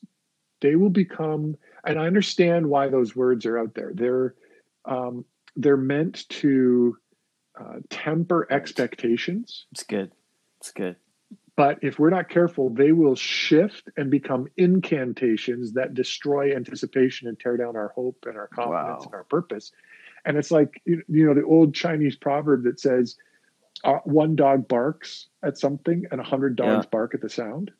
they 0.61 0.77
will 0.77 0.91
become. 0.91 1.57
And 1.85 1.99
I 1.99 2.07
understand 2.07 2.69
why 2.69 2.89
those 2.89 3.17
words 3.17 3.47
are 3.47 3.59
out 3.59 3.75
there. 3.75 3.93
They're 3.95 4.35
um, 4.85 5.25
they're 5.57 5.77
meant 5.77 6.29
to 6.29 6.97
uh, 7.59 7.79
temper 7.89 8.47
expectations. 8.51 9.67
It's 9.73 9.85
good. 9.85 10.13
It's 10.59 10.73
good. 10.73 10.97
But 11.57 11.79
if 11.83 11.99
we're 12.01 12.11
not 12.11 12.29
careful, 12.29 12.71
they 12.71 12.91
will 12.91 13.15
shift 13.15 13.89
and 13.97 14.11
become 14.11 14.49
incantations 14.57 15.75
that 15.75 15.95
destroy 15.95 16.55
anticipation 16.55 17.29
and 17.29 17.39
tear 17.39 17.57
down 17.57 17.77
our 17.77 17.93
hope 17.95 18.25
and 18.27 18.37
our 18.37 18.49
confidence 18.49 19.01
wow. 19.01 19.05
and 19.05 19.15
our 19.15 19.25
purpose. 19.25 19.71
And 20.25 20.37
it's 20.37 20.51
like, 20.51 20.83
you 20.85 21.03
know, 21.07 21.35
the 21.35 21.45
old 21.45 21.75
Chinese 21.75 22.17
proverb 22.17 22.65
that 22.65 22.81
says, 22.81 23.17
uh, 23.85 23.99
one 24.05 24.35
dog 24.35 24.67
barks 24.67 25.29
at 25.43 25.59
something 25.59 26.07
and 26.11 26.21
a 26.21 26.25
hundred 26.25 26.57
dogs 26.57 26.87
yeah. 26.87 26.91
bark 26.91 27.15
at 27.15 27.21
the 27.21 27.29
sound. 27.29 27.71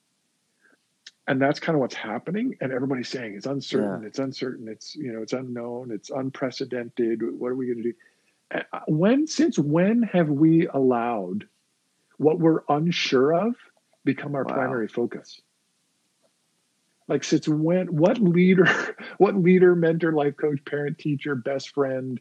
And 1.27 1.41
that's 1.41 1.59
kind 1.59 1.75
of 1.75 1.81
what's 1.81 1.95
happening. 1.95 2.57
And 2.61 2.73
everybody's 2.73 3.09
saying 3.09 3.35
it's 3.35 3.47
uncertain, 3.47 4.03
yeah. 4.03 4.09
it's 4.09 4.19
uncertain, 4.19 4.69
it's, 4.69 4.95
you 4.95 5.13
know, 5.13 5.23
it's 5.23 5.33
unknown, 5.33 5.91
it's 5.91 6.11
unprecedented. 6.11 7.21
What 7.23 7.49
are 7.49 7.55
we 7.55 7.67
going 7.67 7.83
to 7.83 7.83
do? 7.83 7.95
Uh, 8.55 8.81
when, 8.89 9.27
since 9.27 9.59
when 9.59 10.03
have 10.03 10.29
we 10.29 10.67
allowed 10.67 11.47
what 12.19 12.39
we're 12.39 12.61
unsure 12.69 13.33
of 13.33 13.55
become 14.05 14.35
our 14.35 14.45
wow. 14.45 14.55
primary 14.55 14.89
focus 14.89 15.41
like 17.09 17.25
since 17.25 17.47
when 17.49 17.87
what 17.95 18.19
leader 18.19 18.67
what 19.19 19.37
leader 19.37 19.75
mentor 19.75 20.13
life 20.13 20.37
coach 20.37 20.65
parent 20.65 20.99
teacher 20.99 21.35
best 21.35 21.71
friend 21.71 22.21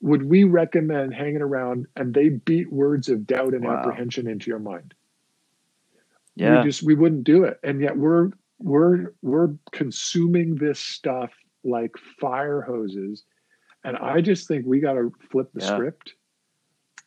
would 0.00 0.22
we 0.22 0.44
recommend 0.44 1.14
hanging 1.14 1.40
around 1.40 1.86
and 1.96 2.12
they 2.12 2.28
beat 2.28 2.70
words 2.70 3.08
of 3.08 3.26
doubt 3.26 3.54
and 3.54 3.64
wow. 3.64 3.76
apprehension 3.76 4.26
into 4.26 4.50
your 4.50 4.58
mind 4.58 4.94
yeah 6.36 6.62
we 6.62 6.68
just 6.68 6.82
we 6.82 6.94
wouldn't 6.94 7.24
do 7.24 7.44
it 7.44 7.58
and 7.62 7.80
yet 7.80 7.96
we're 7.96 8.30
we're 8.58 9.12
we're 9.22 9.54
consuming 9.72 10.54
this 10.54 10.78
stuff 10.78 11.32
like 11.64 11.92
fire 12.20 12.62
hoses 12.62 13.24
and 13.84 13.96
i 13.98 14.20
just 14.20 14.46
think 14.46 14.64
we 14.64 14.78
got 14.80 14.94
to 14.94 15.12
flip 15.30 15.50
the 15.54 15.64
yeah. 15.64 15.74
script 15.74 16.14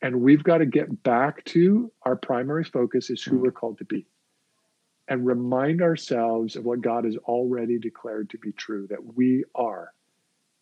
and 0.02 0.22
we've 0.22 0.44
got 0.44 0.60
to 0.60 0.66
get 0.66 1.04
back 1.04 1.44
to 1.46 1.92
our 2.04 2.16
primary 2.16 2.64
focus 2.64 3.10
is 3.10 3.24
who 3.24 3.38
mm. 3.38 3.42
we're 3.42 3.52
called 3.52 3.78
to 3.78 3.86
be 3.86 4.06
and 5.10 5.26
remind 5.26 5.82
ourselves 5.82 6.56
of 6.56 6.64
what 6.64 6.82
God 6.82 7.04
has 7.04 7.18
already 7.18 7.80
declared 7.80 8.30
to 8.30 8.38
be 8.38 8.52
true 8.52 8.88
that 8.90 9.16
we 9.16 9.44
are 9.56 9.92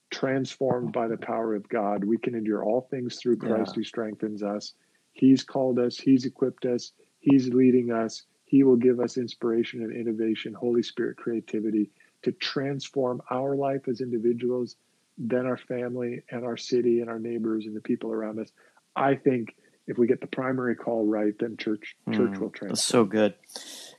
transformed 0.09 0.93
by 0.93 1.07
the 1.07 1.17
power 1.17 1.53
of 1.53 1.67
God. 1.67 2.05
We 2.05 2.17
can 2.17 2.33
endure 2.33 2.63
all 2.63 2.87
things 2.89 3.17
through 3.17 3.37
Christ 3.37 3.71
yeah. 3.71 3.73
who 3.75 3.83
strengthens 3.83 4.41
us. 4.41 4.73
He's 5.11 5.43
called 5.43 5.79
us, 5.79 5.97
He's 5.97 6.25
equipped 6.25 6.65
us, 6.65 6.93
He's 7.19 7.49
leading 7.49 7.91
us. 7.91 8.23
He 8.47 8.63
will 8.63 8.77
give 8.77 8.99
us 8.99 9.17
inspiration 9.17 9.83
and 9.83 9.93
innovation, 9.93 10.53
Holy 10.53 10.81
Spirit 10.81 11.17
creativity 11.17 11.91
to 12.23 12.31
transform 12.31 13.21
our 13.29 13.55
life 13.55 13.87
as 13.87 14.01
individuals, 14.01 14.77
then 15.17 15.45
our 15.45 15.57
family 15.57 16.23
and 16.31 16.45
our 16.45 16.57
city 16.57 17.01
and 17.01 17.09
our 17.09 17.19
neighbors 17.19 17.65
and 17.65 17.75
the 17.75 17.81
people 17.81 18.11
around 18.11 18.39
us. 18.39 18.49
I 18.95 19.15
think 19.15 19.55
if 19.85 19.97
we 19.97 20.07
get 20.07 20.21
the 20.21 20.27
primary 20.27 20.75
call 20.75 21.05
right, 21.05 21.33
then 21.37 21.57
church 21.57 21.95
church 22.13 22.31
mm, 22.31 22.39
will 22.39 22.49
transform. 22.49 22.69
That's 22.69 22.85
so 22.85 23.03
good, 23.03 23.35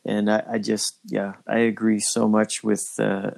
and 0.04 0.30
I, 0.30 0.42
I, 0.52 0.58
just 0.58 0.98
yeah 1.04 1.34
I 1.46 1.60
agree 1.60 2.00
so 2.00 2.26
much 2.26 2.64
with 2.64 2.86
uh, 2.98 3.30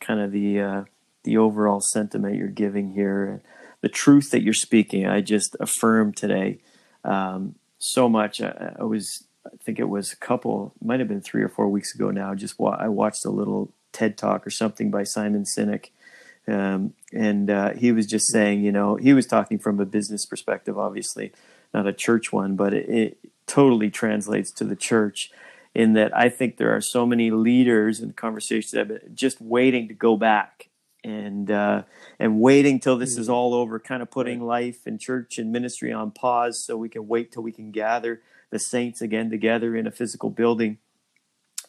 kind 0.00 0.20
of 0.20 0.32
the 0.32 0.60
uh, 0.60 0.84
the 1.24 1.38
overall 1.38 1.80
sentiment 1.80 2.36
you're 2.36 2.48
giving 2.48 2.92
here, 2.92 3.42
the 3.80 3.88
truth 3.88 4.30
that 4.30 4.42
you're 4.42 4.54
speaking. 4.54 5.06
I 5.06 5.20
just 5.20 5.56
affirm 5.60 6.12
today 6.12 6.60
um, 7.04 7.56
so 7.78 8.08
much. 8.08 8.40
I, 8.40 8.74
I, 8.78 8.84
was 8.84 9.24
I 9.46 9.56
think 9.62 9.78
it 9.78 9.88
was 9.88 10.12
a 10.12 10.16
couple, 10.16 10.74
might 10.82 11.00
have 11.00 11.08
been 11.08 11.20
three 11.20 11.42
or 11.42 11.48
four 11.48 11.68
weeks 11.68 11.94
ago 11.94 12.10
now. 12.10 12.34
Just 12.34 12.58
wa- 12.58 12.76
I 12.78 12.88
watched 12.88 13.24
a 13.24 13.30
little 13.30 13.72
TED 13.92 14.16
talk 14.18 14.46
or 14.46 14.50
something 14.50 14.90
by 14.90 15.04
Simon 15.04 15.44
Sinek 15.44 15.90
um, 16.50 16.94
and 17.12 17.50
uh, 17.50 17.70
he 17.74 17.92
was 17.92 18.06
just 18.06 18.26
saying, 18.26 18.62
you 18.62 18.72
know, 18.72 18.96
he 18.96 19.12
was 19.12 19.26
talking 19.26 19.58
from 19.58 19.78
a 19.80 19.86
business 19.86 20.26
perspective, 20.26 20.78
obviously, 20.78 21.32
not 21.72 21.86
a 21.86 21.92
church 21.92 22.32
one, 22.32 22.56
but 22.56 22.74
it, 22.74 22.88
it 22.88 23.18
totally 23.46 23.90
translates 23.90 24.50
to 24.52 24.64
the 24.64 24.76
church 24.76 25.30
in 25.74 25.92
that 25.92 26.16
I 26.16 26.28
think 26.28 26.56
there 26.56 26.74
are 26.74 26.80
so 26.80 27.06
many 27.06 27.30
leaders 27.30 28.00
and 28.00 28.16
conversations 28.16 28.72
that 28.72 28.78
have 28.78 28.88
been 28.88 29.14
just 29.14 29.40
waiting 29.40 29.86
to 29.88 29.94
go 29.94 30.16
back 30.16 30.68
and 31.02 31.50
uh, 31.50 31.82
and 32.18 32.40
waiting 32.40 32.80
till 32.80 32.98
this 32.98 33.16
is 33.16 33.28
mm. 33.28 33.32
all 33.32 33.54
over, 33.54 33.78
kind 33.78 34.02
of 34.02 34.10
putting 34.10 34.40
life 34.40 34.86
and 34.86 35.00
church 35.00 35.38
and 35.38 35.52
ministry 35.52 35.92
on 35.92 36.10
pause 36.10 36.64
so 36.64 36.76
we 36.76 36.88
can 36.88 37.08
wait 37.08 37.32
till 37.32 37.42
we 37.42 37.52
can 37.52 37.70
gather. 37.70 38.22
the 38.50 38.58
saints 38.58 39.00
again 39.00 39.30
together 39.30 39.76
in 39.76 39.86
a 39.86 39.90
physical 39.90 40.30
building 40.30 40.78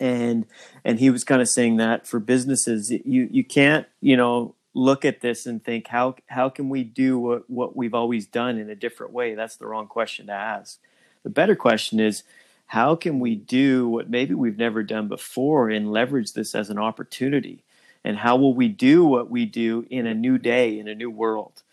and 0.02 0.48
and 0.84 1.00
he 1.00 1.10
was 1.10 1.24
kind 1.24 1.42
of 1.42 1.48
saying 1.48 1.78
that 1.78 2.08
for 2.08 2.20
businesses 2.20 2.92
you 2.92 3.30
you 3.32 3.44
can't 3.44 3.86
you 4.02 4.18
know 4.18 4.56
look 4.74 5.06
at 5.06 5.22
this 5.22 5.46
and 5.46 5.64
think 5.64 5.88
how 5.88 6.16
how 6.28 6.50
can 6.50 6.70
we 6.70 6.84
do 6.84 7.20
what, 7.20 7.50
what 7.50 7.76
we've 7.76 7.94
always 7.94 8.26
done 8.26 8.58
in 8.58 8.70
a 8.70 8.76
different 8.76 9.14
way 9.14 9.36
that's 9.36 9.58
the 9.58 9.68
wrong 9.68 9.88
question 9.88 10.26
to 10.26 10.34
ask 10.34 10.80
the 11.24 11.30
better 11.30 11.56
question 11.56 12.00
is 12.00 12.24
how 12.68 12.96
can 12.96 13.20
we 13.20 13.36
do 13.36 13.88
what 13.88 14.10
maybe 14.10 14.34
we've 14.34 14.58
never 14.58 14.82
done 14.82 15.08
before 15.08 15.70
and 15.70 15.92
leverage 15.92 16.34
this 16.34 16.56
as 16.56 16.70
an 16.70 16.80
opportunity 16.80 17.64
and 18.04 18.18
how 18.18 18.36
will 18.36 18.54
we 18.54 18.68
do 18.68 19.06
what 19.06 19.30
we 19.30 19.46
do 19.46 19.86
in 19.90 20.08
a 20.08 20.14
new 20.14 20.38
day 20.38 20.80
in 20.80 20.88
a 20.88 20.96
new 20.96 21.10
world. 21.10 21.64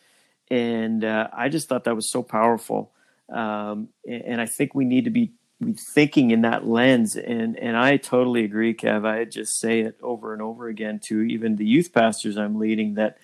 And 0.51 1.05
uh, 1.05 1.29
i 1.33 1.49
just 1.49 1.69
thought 1.69 1.85
that 1.85 1.97
was 1.97 2.09
so 2.11 2.23
powerful. 2.23 2.93
Um, 3.31 3.89
and 4.09 4.41
i 4.41 4.47
think 4.47 4.75
we 4.75 4.85
need 4.85 5.05
to 5.05 5.11
be 5.11 5.33
thinking 5.77 6.31
in 6.31 6.43
that 6.43 6.67
lens. 6.67 7.17
And 7.17 7.59
and 7.59 7.77
I 7.77 7.97
totally 7.97 8.45
agree 8.45 8.75
Kev. 8.75 9.05
I 9.05 9.25
just 9.25 9.59
say 9.59 9.81
it 9.81 9.99
over 10.03 10.33
and 10.33 10.41
over 10.41 10.69
again 10.69 11.01
to 11.05 11.23
even 11.23 11.57
the 11.57 11.67
youth 11.67 11.93
pastors 11.93 12.37
I'm 12.37 12.59
leading 12.59 12.95
that 12.95 13.19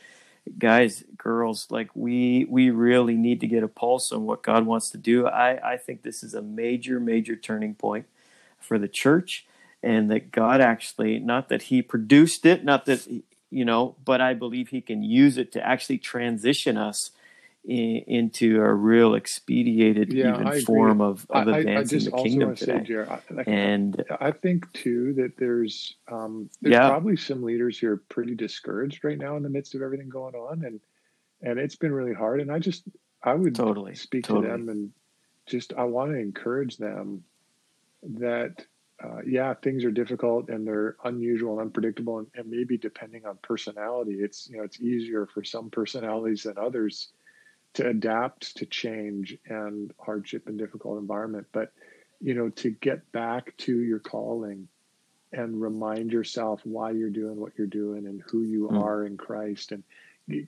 guys 0.58 1.04
girls 1.16 1.68
like 1.70 1.88
we 1.94 2.44
we 2.50 2.70
really 2.70 3.14
need 3.14 3.40
to 3.40 3.46
get 3.46 3.62
a 3.62 3.68
pulse 3.68 4.12
on 4.12 4.24
what 4.24 4.42
God 4.42 4.66
wants 4.66 4.90
to 4.90 4.98
do. 4.98 5.26
I 5.26 5.74
I 5.74 5.76
think 5.76 6.02
this 6.02 6.22
is 6.22 6.34
a 6.34 6.42
major 6.42 6.98
major 6.98 7.36
turning 7.36 7.74
point 7.74 8.06
for 8.58 8.78
the 8.78 8.88
church 8.88 9.46
and 9.84 10.10
that 10.10 10.32
God 10.32 10.60
actually 10.60 11.18
not 11.18 11.48
that 11.48 11.62
he 11.62 11.82
produced 11.82 12.46
it 12.46 12.64
not 12.64 12.86
that 12.86 13.06
you 13.50 13.64
know 13.64 13.96
but 14.04 14.20
I 14.20 14.34
believe 14.34 14.68
he 14.68 14.80
can 14.80 15.02
use 15.02 15.38
it 15.38 15.52
to 15.52 15.66
actually 15.66 15.98
transition 15.98 16.76
us 16.76 17.10
in, 17.64 18.02
into 18.06 18.60
a 18.60 18.72
real 18.72 19.14
expedited 19.14 20.12
yeah, 20.12 20.40
even 20.40 20.60
form 20.62 21.00
of, 21.00 21.26
of 21.30 21.48
I, 21.48 21.58
advancing 21.58 22.00
I, 22.00 22.04
the 22.04 22.22
kingdom 22.22 22.54
today. 22.54 22.78
Say, 22.78 22.84
Jared, 22.84 23.08
and 23.46 24.04
I 24.20 24.32
think 24.32 24.70
too 24.72 25.14
that 25.14 25.36
there's 25.38 25.94
um, 26.10 26.50
there's 26.60 26.74
yeah. 26.74 26.88
probably 26.88 27.16
some 27.16 27.42
leaders 27.42 27.78
who 27.78 27.88
are 27.88 27.96
pretty 27.96 28.34
discouraged 28.34 29.04
right 29.04 29.18
now 29.18 29.36
in 29.36 29.42
the 29.42 29.48
midst 29.48 29.74
of 29.74 29.82
everything 29.82 30.08
going 30.08 30.34
on, 30.34 30.64
and 30.64 30.80
and 31.42 31.58
it's 31.58 31.76
been 31.76 31.92
really 31.92 32.14
hard. 32.14 32.40
And 32.40 32.52
I 32.52 32.58
just 32.58 32.84
I 33.22 33.34
would 33.34 33.54
totally 33.54 33.94
speak 33.94 34.24
totally. 34.24 34.46
to 34.46 34.52
them 34.52 34.68
and 34.68 34.92
just 35.46 35.72
I 35.74 35.84
want 35.84 36.12
to 36.12 36.18
encourage 36.18 36.76
them 36.76 37.24
that 38.02 38.64
uh, 39.02 39.20
yeah, 39.26 39.54
things 39.54 39.84
are 39.84 39.90
difficult 39.90 40.48
and 40.48 40.66
they're 40.66 40.96
unusual 41.04 41.52
and 41.52 41.62
unpredictable, 41.62 42.18
and, 42.18 42.28
and, 42.36 42.48
maybe 42.48 42.78
depending 42.78 43.26
on 43.26 43.38
personality, 43.42 44.12
it's 44.20 44.48
you 44.48 44.58
know 44.58 44.64
it's 44.64 44.80
easier 44.80 45.26
for 45.26 45.42
some 45.42 45.70
personalities 45.70 46.44
than 46.44 46.58
others 46.58 47.08
to 47.74 47.88
adapt 47.88 48.56
to 48.56 48.66
change 48.66 49.36
and 49.46 49.92
hardship 50.00 50.46
and 50.48 50.58
difficult 50.58 50.98
environment 50.98 51.46
but 51.52 51.72
you 52.20 52.34
know 52.34 52.48
to 52.48 52.70
get 52.70 53.10
back 53.12 53.54
to 53.58 53.80
your 53.80 53.98
calling 53.98 54.66
and 55.32 55.60
remind 55.60 56.12
yourself 56.12 56.60
why 56.64 56.92
you're 56.92 57.10
doing 57.10 57.36
what 57.36 57.52
you're 57.58 57.66
doing 57.66 58.06
and 58.06 58.22
who 58.28 58.42
you 58.42 58.68
mm. 58.70 58.82
are 58.82 59.04
in 59.04 59.16
Christ 59.16 59.72
and 59.72 59.82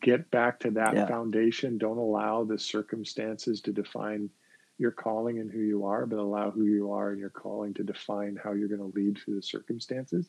get 0.01 0.31
back 0.31 0.61
to 0.61 0.71
that 0.71 0.95
yeah. 0.95 1.07
foundation 1.07 1.77
don't 1.77 1.99
allow 1.99 2.45
the 2.45 2.59
circumstances 2.59 3.61
to 3.61 3.73
define 3.73 4.31
your 4.79 4.91
calling 4.91 5.39
and 5.39 5.51
who 5.51 5.61
you 5.61 5.87
are 5.87 6.07
but 6.07 6.19
allow 6.19 6.51
who 6.51 6.65
you 6.65 6.93
are 6.93 7.11
and 7.11 7.19
your 7.19 7.31
calling 7.31 7.73
to 7.75 7.83
define 7.83 8.39
how 8.43 8.53
you're 8.53 8.69
going 8.69 8.81
to 8.81 8.99
lead 8.99 9.19
through 9.19 9.35
the 9.35 9.43
circumstances 9.43 10.29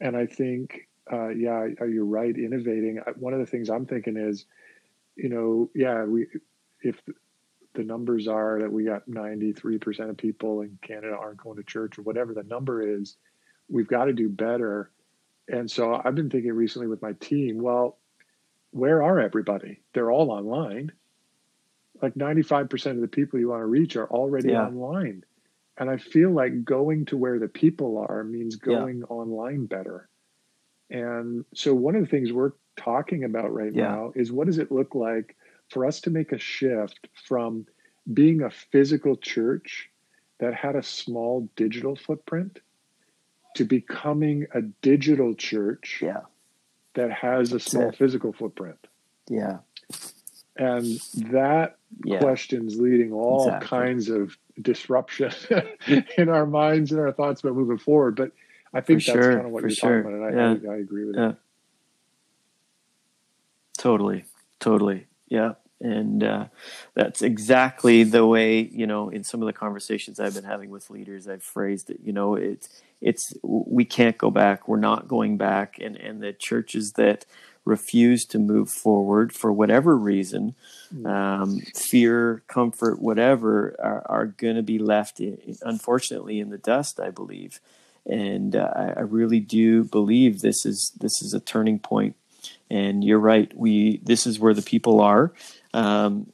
and 0.00 0.16
i 0.16 0.26
think 0.26 0.88
uh, 1.12 1.28
yeah 1.28 1.66
you're 1.80 2.04
right 2.04 2.36
innovating 2.36 3.00
one 3.16 3.32
of 3.32 3.40
the 3.40 3.46
things 3.46 3.70
i'm 3.70 3.86
thinking 3.86 4.16
is 4.16 4.46
you 5.16 5.28
know, 5.28 5.70
yeah, 5.74 6.04
we 6.04 6.26
if 6.80 7.00
the 7.74 7.84
numbers 7.84 8.28
are 8.28 8.60
that 8.60 8.72
we 8.72 8.84
got 8.84 9.08
93% 9.08 10.10
of 10.10 10.16
people 10.16 10.60
in 10.60 10.78
Canada 10.82 11.16
aren't 11.18 11.42
going 11.42 11.56
to 11.56 11.62
church 11.62 11.98
or 11.98 12.02
whatever 12.02 12.34
the 12.34 12.42
number 12.42 12.82
is, 12.82 13.16
we've 13.68 13.88
got 13.88 14.06
to 14.06 14.12
do 14.12 14.28
better. 14.28 14.90
And 15.48 15.70
so 15.70 16.00
I've 16.04 16.14
been 16.14 16.28
thinking 16.28 16.52
recently 16.52 16.86
with 16.86 17.00
my 17.00 17.12
team, 17.14 17.62
well, 17.62 17.98
where 18.72 19.02
are 19.02 19.20
everybody? 19.20 19.80
They're 19.94 20.10
all 20.10 20.30
online. 20.30 20.92
Like 22.02 22.14
95% 22.14 22.90
of 22.90 23.00
the 23.00 23.08
people 23.08 23.38
you 23.38 23.48
want 23.48 23.62
to 23.62 23.66
reach 23.66 23.96
are 23.96 24.08
already 24.08 24.50
yeah. 24.50 24.66
online. 24.66 25.24
And 25.78 25.88
I 25.88 25.96
feel 25.96 26.30
like 26.30 26.64
going 26.64 27.06
to 27.06 27.16
where 27.16 27.38
the 27.38 27.48
people 27.48 28.04
are 28.06 28.24
means 28.24 28.56
going 28.56 28.98
yeah. 28.98 29.04
online 29.04 29.66
better. 29.66 30.08
And 30.90 31.44
so 31.54 31.72
one 31.72 31.94
of 31.94 32.02
the 32.02 32.08
things 32.08 32.32
we're 32.32 32.52
talking 32.76 33.24
about 33.24 33.52
right 33.52 33.74
yeah. 33.74 33.88
now 33.88 34.12
is 34.14 34.30
what 34.30 34.46
does 34.46 34.58
it 34.58 34.70
look 34.70 34.94
like 34.94 35.36
for 35.70 35.86
us 35.86 36.00
to 36.02 36.10
make 36.10 36.32
a 36.32 36.38
shift 36.38 37.08
from 37.26 37.66
being 38.12 38.42
a 38.42 38.50
physical 38.50 39.16
church 39.16 39.88
that 40.40 40.54
had 40.54 40.76
a 40.76 40.82
small 40.82 41.48
digital 41.56 41.96
footprint 41.96 42.58
to 43.56 43.64
becoming 43.64 44.46
a 44.54 44.60
digital 44.60 45.34
church 45.34 46.00
yeah. 46.02 46.22
that 46.94 47.10
has 47.10 47.52
a 47.52 47.60
small 47.60 47.92
physical 47.92 48.32
footprint. 48.32 48.86
Yeah. 49.28 49.58
And 50.56 50.84
that 51.30 51.76
yeah. 52.04 52.18
question's 52.18 52.76
leading 52.78 53.12
all 53.12 53.46
exactly. 53.46 53.68
kinds 53.68 54.08
of 54.08 54.36
disruption 54.60 55.32
in 56.18 56.28
our 56.28 56.46
minds 56.46 56.92
and 56.92 57.00
our 57.00 57.12
thoughts 57.12 57.40
about 57.40 57.54
moving 57.54 57.78
forward. 57.78 58.16
But 58.16 58.32
I 58.74 58.80
think 58.80 59.02
For 59.02 59.12
that's 59.12 59.24
sure. 59.24 59.34
kind 59.34 59.46
of 59.46 59.52
what 59.52 59.62
For 59.62 59.68
you're 59.68 59.76
sure. 59.76 60.02
talking 60.02 60.18
about. 60.18 60.32
And 60.32 60.40
I, 60.40 60.52
yeah. 60.52 60.70
I, 60.70 60.74
I 60.74 60.78
agree 60.78 61.04
with 61.06 61.16
yeah. 61.16 61.32
Totally, 63.78 64.24
totally, 64.60 65.06
yeah. 65.28 65.54
And 65.80 66.22
uh, 66.22 66.46
that's 66.94 67.22
exactly 67.22 68.04
the 68.04 68.24
way 68.24 68.60
you 68.60 68.86
know. 68.86 69.08
In 69.08 69.24
some 69.24 69.42
of 69.42 69.46
the 69.46 69.52
conversations 69.52 70.20
I've 70.20 70.34
been 70.34 70.44
having 70.44 70.70
with 70.70 70.90
leaders, 70.90 71.26
I've 71.26 71.42
phrased 71.42 71.90
it. 71.90 71.98
You 72.04 72.12
know, 72.12 72.36
it's 72.36 72.68
it's 73.00 73.34
we 73.42 73.84
can't 73.84 74.16
go 74.16 74.30
back. 74.30 74.68
We're 74.68 74.76
not 74.76 75.08
going 75.08 75.38
back. 75.38 75.78
And 75.80 75.96
and 75.96 76.22
the 76.22 76.32
churches 76.32 76.92
that 76.92 77.26
refuse 77.64 78.24
to 78.26 78.38
move 78.38 78.70
forward 78.70 79.32
for 79.32 79.52
whatever 79.52 79.96
reason, 79.96 80.54
mm. 80.94 81.06
um, 81.06 81.60
fear, 81.74 82.42
comfort, 82.48 83.00
whatever, 83.00 83.76
are, 83.78 84.02
are 84.06 84.26
going 84.26 84.56
to 84.56 84.62
be 84.62 84.78
left, 84.78 85.20
in, 85.20 85.38
unfortunately, 85.62 86.40
in 86.40 86.50
the 86.50 86.58
dust. 86.58 86.98
I 86.98 87.10
believe, 87.10 87.60
and 88.04 88.56
uh, 88.56 88.72
I, 88.74 88.84
I 88.96 89.00
really 89.00 89.40
do 89.40 89.84
believe 89.84 90.40
this 90.40 90.66
is 90.66 90.92
this 90.98 91.22
is 91.22 91.34
a 91.34 91.40
turning 91.40 91.78
point. 91.78 92.14
point 92.14 92.16
and 92.72 93.04
you're 93.04 93.18
right. 93.18 93.52
We 93.54 93.98
this 94.02 94.26
is 94.26 94.40
where 94.40 94.54
the 94.54 94.62
people 94.62 95.00
are. 95.00 95.32
Um, 95.74 96.26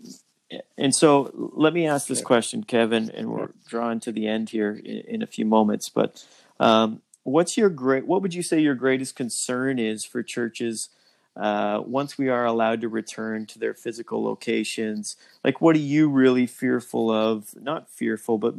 and 0.78 0.94
so 0.94 1.30
let 1.34 1.74
me 1.74 1.86
ask 1.86 2.06
this 2.06 2.22
question, 2.22 2.64
Kevin, 2.64 3.10
and 3.10 3.30
we're 3.30 3.50
drawing 3.66 4.00
to 4.00 4.12
the 4.12 4.26
end 4.26 4.50
here 4.50 4.72
in, 4.72 5.00
in 5.00 5.22
a 5.22 5.26
few 5.26 5.44
moments. 5.44 5.90
But 5.90 6.24
um, 6.58 7.02
what's 7.24 7.56
your 7.56 7.68
great? 7.68 8.06
What 8.06 8.22
would 8.22 8.34
you 8.34 8.42
say 8.42 8.60
your 8.60 8.74
greatest 8.74 9.16
concern 9.16 9.78
is 9.78 10.04
for 10.04 10.22
churches 10.22 10.88
uh, 11.38 11.80
once 11.84 12.18
we 12.18 12.28
are 12.28 12.44
allowed 12.44 12.80
to 12.80 12.88
return 12.88 13.46
to 13.46 13.58
their 13.58 13.74
physical 13.74 14.22
locations? 14.24 15.16
Like, 15.44 15.60
what 15.60 15.76
are 15.76 15.80
you 15.80 16.08
really 16.08 16.46
fearful 16.46 17.10
of? 17.10 17.54
Not 17.60 17.90
fearful, 17.90 18.38
but 18.38 18.54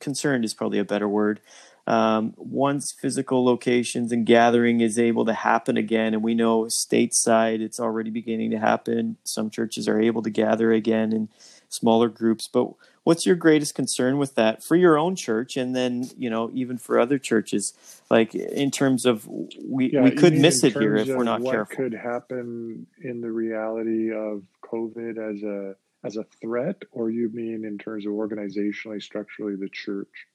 concerned 0.00 0.44
is 0.44 0.54
probably 0.54 0.78
a 0.78 0.84
better 0.84 1.08
word 1.08 1.40
um, 1.86 2.34
once 2.36 2.92
physical 2.92 3.44
locations 3.44 4.10
and 4.10 4.26
gathering 4.26 4.80
is 4.80 4.98
able 4.98 5.24
to 5.24 5.32
happen 5.32 5.76
again, 5.76 6.14
and 6.14 6.22
we 6.22 6.34
know 6.34 6.64
stateside 6.64 7.60
it's 7.60 7.78
already 7.78 8.10
beginning 8.10 8.50
to 8.50 8.58
happen. 8.58 9.16
Some 9.24 9.50
churches 9.50 9.86
are 9.88 10.00
able 10.00 10.22
to 10.22 10.30
gather 10.30 10.72
again 10.72 11.12
in 11.12 11.28
smaller 11.68 12.08
groups. 12.08 12.48
But 12.48 12.70
what's 13.06 13.24
your 13.24 13.36
greatest 13.36 13.76
concern 13.76 14.18
with 14.18 14.34
that 14.34 14.64
for 14.64 14.74
your 14.74 14.98
own 14.98 15.14
church, 15.14 15.56
and 15.56 15.76
then 15.76 16.10
you 16.18 16.28
know 16.28 16.50
even 16.52 16.76
for 16.76 16.98
other 16.98 17.18
churches, 17.18 17.72
like 18.10 18.34
in 18.34 18.72
terms 18.72 19.06
of 19.06 19.26
we 19.64 19.92
yeah, 19.92 20.02
we 20.02 20.10
could 20.10 20.34
miss 20.34 20.64
it 20.64 20.72
here 20.72 20.96
if 20.96 21.06
we're 21.06 21.22
not 21.22 21.40
what 21.40 21.52
careful. 21.52 21.76
Could 21.76 21.94
happen 21.94 22.88
in 23.00 23.20
the 23.20 23.30
reality 23.30 24.12
of 24.12 24.42
COVID 24.64 25.18
as 25.18 25.42
a 25.44 25.76
as 26.04 26.16
a 26.16 26.24
threat, 26.40 26.82
or 26.90 27.08
you 27.08 27.30
mean 27.32 27.64
in 27.64 27.78
terms 27.78 28.06
of 28.06 28.12
organizationally, 28.12 29.00
structurally, 29.00 29.54
the 29.54 29.68
church? 29.68 30.26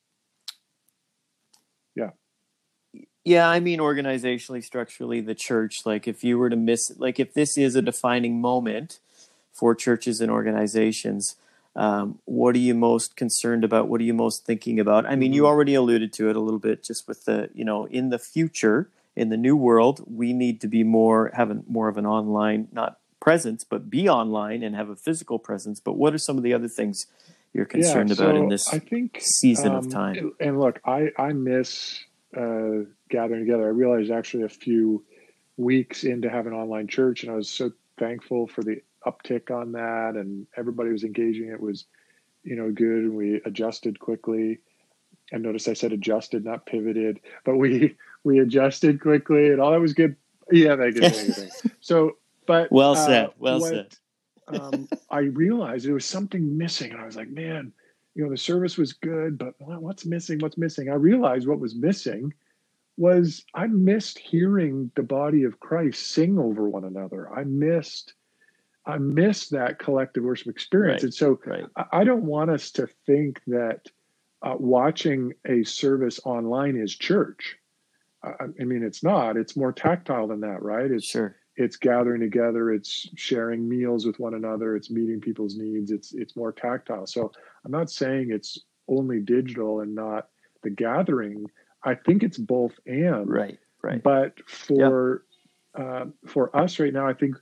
Yeah. 1.93 2.11
Yeah, 3.26 3.49
I 3.49 3.59
mean 3.59 3.80
organizationally, 3.80 4.63
structurally, 4.63 5.19
the 5.19 5.36
church. 5.36 5.86
Like 5.86 6.07
if 6.07 6.24
you 6.24 6.38
were 6.38 6.49
to 6.49 6.55
miss, 6.55 6.89
like 6.97 7.19
if 7.19 7.34
this 7.34 7.57
is 7.57 7.76
a 7.76 7.82
defining 7.82 8.39
moment 8.39 8.99
for 9.51 9.76
churches 9.76 10.22
and 10.22 10.32
organizations, 10.32 11.36
um, 11.76 12.19
what 12.26 12.55
are 12.55 12.59
you 12.59 12.76
most 12.76 13.15
concerned 13.15 13.63
about? 13.63 13.88
What 13.88 14.01
are 14.01 14.03
you 14.03 14.13
most 14.13 14.45
thinking 14.45 14.80
about? 14.80 15.05
I 15.05 15.15
mean, 15.15 15.34
you 15.34 15.43
mm-hmm. 15.43 15.47
already 15.47 15.74
alluded 15.74 16.11
to 16.13 16.30
it 16.30 16.36
a 16.36 16.39
little 16.39 16.59
bit, 16.59 16.84
just 16.84 17.07
with 17.07 17.26
the 17.26 17.49
you 17.53 17.63
know, 17.63 17.86
in 17.86 18.09
the 18.09 18.19
future, 18.19 18.89
in 19.15 19.30
the 19.30 19.38
new 19.38 19.55
world, 19.55 20.03
we 20.05 20.34
need 20.34 20.59
to 20.61 20.67
be 20.67 20.84
more 20.84 21.32
having 21.34 21.63
more 21.67 21.88
of 21.88 21.97
an 21.97 22.05
online, 22.05 22.67
not 22.72 22.99
presence, 23.19 23.63
but 23.63 23.89
be 23.89 24.09
online 24.09 24.63
and 24.63 24.76
have 24.76 24.89
a 24.89 24.95
physical 24.95 25.39
presence. 25.39 25.80
But 25.80 25.93
what 25.93 26.13
are 26.13 26.17
some 26.17 26.38
of 26.38 26.43
the 26.43 26.53
other 26.53 26.67
things 26.67 27.05
you're 27.53 27.65
concerned 27.65 28.09
yeah, 28.09 28.15
so 28.15 28.24
about 28.26 28.36
in 28.36 28.49
this 28.49 28.74
I 28.74 28.80
think, 28.80 29.19
season 29.22 29.69
um, 29.69 29.76
of 29.76 29.89
time? 29.89 30.34
And 30.41 30.59
look, 30.59 30.82
I 30.86 31.11
I 31.17 31.32
miss 31.32 32.03
uh, 32.36 32.86
gathering 33.09 33.45
together. 33.45 33.63
I 33.63 33.69
realized 33.69 34.11
actually 34.11 34.43
a 34.43 34.49
few 34.49 35.05
weeks 35.55 36.03
into 36.03 36.30
having 36.30 36.51
online 36.51 36.88
church, 36.88 37.24
and 37.24 37.32
I 37.32 37.36
was 37.36 37.49
so 37.49 37.72
thankful 37.97 38.47
for 38.47 38.63
the 38.63 38.82
uptick 39.06 39.52
on 39.52 39.74
that, 39.74 40.16
and 40.16 40.47
everybody 40.58 40.91
was 40.91 41.04
engaging. 41.04 41.49
It 41.49 41.62
was 41.62 41.86
you 42.43 42.56
know, 42.56 42.72
good, 42.72 43.04
and 43.04 43.16
we 43.16 43.41
adjusted 43.45 43.99
quickly. 43.99 44.60
And 45.32 45.43
notice 45.43 45.68
I 45.68 45.74
said 45.74 45.93
adjusted, 45.93 46.43
not 46.43 46.66
pivoted, 46.66 47.20
but 47.45 47.58
we 47.58 47.95
we 48.24 48.39
adjusted 48.39 49.02
quickly, 49.02 49.49
and 49.49 49.62
all 49.62 49.72
that 49.72 49.80
was 49.80 49.93
good. 49.93 50.16
Yeah, 50.52 50.76
that 50.76 50.91
good. 50.91 51.72
so, 51.82 52.18
but 52.45 52.72
well 52.72 52.93
uh, 52.93 53.06
said. 53.06 53.26
Uh, 53.26 53.30
well 53.39 53.60
what, 53.60 53.70
said. 53.70 53.97
um, 54.47 54.89
I 55.10 55.20
realized 55.20 55.86
there 55.86 55.93
was 55.93 56.06
something 56.06 56.58
missing, 56.58 56.91
and 56.91 57.02
I 57.02 57.06
was 57.06 57.16
like, 57.16 57.30
man, 57.30 57.72
you 58.16 58.24
know, 58.24 58.30
the 58.30 58.38
service 58.38 58.78
was 58.78 58.93
good, 58.93 59.38
but 59.38 59.54
what's 59.60 60.06
missing? 60.06 60.39
What's 60.39 60.58
missing? 60.58 60.89
I 60.89 60.95
realized 60.95 61.47
what 61.47 61.60
was 61.60 61.76
missing 61.76 62.34
was 62.97 63.45
I 63.54 63.68
missed 63.68 64.20
hearing 64.20 64.91
the 64.95 65.04
body 65.04 65.43
of 65.43 65.60
Christ 65.62 66.08
sing 66.08 66.38
over 66.38 66.68
one 66.68 66.84
another. 66.84 67.34
I 67.34 67.45
missed 67.45 68.14
I 68.86 68.97
miss 68.97 69.49
that 69.49 69.79
collective 69.79 70.23
worship 70.23 70.47
experience. 70.47 71.01
Right, 71.01 71.03
and 71.03 71.13
so 71.13 71.39
right. 71.45 71.65
I 71.91 72.03
don't 72.03 72.23
want 72.23 72.49
us 72.49 72.71
to 72.71 72.88
think 73.05 73.41
that 73.47 73.88
uh, 74.41 74.55
watching 74.57 75.34
a 75.45 75.63
service 75.63 76.19
online 76.25 76.75
is 76.75 76.95
church. 76.95 77.57
I, 78.23 78.29
I, 78.59 78.63
mean, 78.63 78.84
it's 78.84 79.03
not. 79.03 79.38
It's 79.38 79.55
more 79.55 79.71
tactile 79.71 80.27
than 80.27 80.41
that, 80.41 80.61
right? 80.63 80.89
It's 80.89 81.05
sure. 81.05 81.36
It's 81.57 81.75
gathering 81.75 82.21
together. 82.21 82.71
It's 82.71 83.09
sharing 83.15 83.67
meals 83.67 84.05
with 84.05 84.19
one 84.19 84.34
another. 84.34 84.75
It's 84.75 84.89
meeting 84.89 85.19
people's 85.19 85.57
needs. 85.57 85.91
It's 85.91 86.13
it's 86.13 86.36
more 86.36 86.51
tactile. 86.51 87.05
So 87.05 87.32
I'm 87.65 87.71
not 87.71 87.91
saying 87.91 88.32
it's 88.32 88.57
only 88.88 89.19
digital 89.19 89.82
and 89.82 89.93
not 89.93 90.29
the 90.63 90.69
gathering. 90.69 91.45
I 91.84 91.95
think 91.95 92.23
it's 92.23 92.38
both 92.38 92.73
and. 92.86 93.29
Right. 93.29 93.59
Right. 93.84 94.01
But 94.01 94.39
for 94.47 95.23
yep. 95.77 95.86
uh, 95.86 96.05
for 96.25 96.55
us 96.55 96.79
right 96.79 96.93
now, 96.93 97.07
I 97.07 97.13
think 97.13 97.36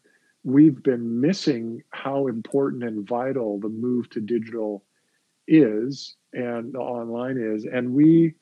we've 0.50 0.82
been 0.84 1.22
missing 1.22 1.84
how 1.92 2.28
important 2.28 2.84
and 2.84 3.08
vital 3.08 3.60
the 3.60 3.70
move 3.70 4.10
to 4.12 4.22
digital 4.22 4.84
is 5.48 6.16
and 6.34 6.76
online 6.76 7.38
is, 7.38 7.66
and 7.66 7.94
we 7.94 8.36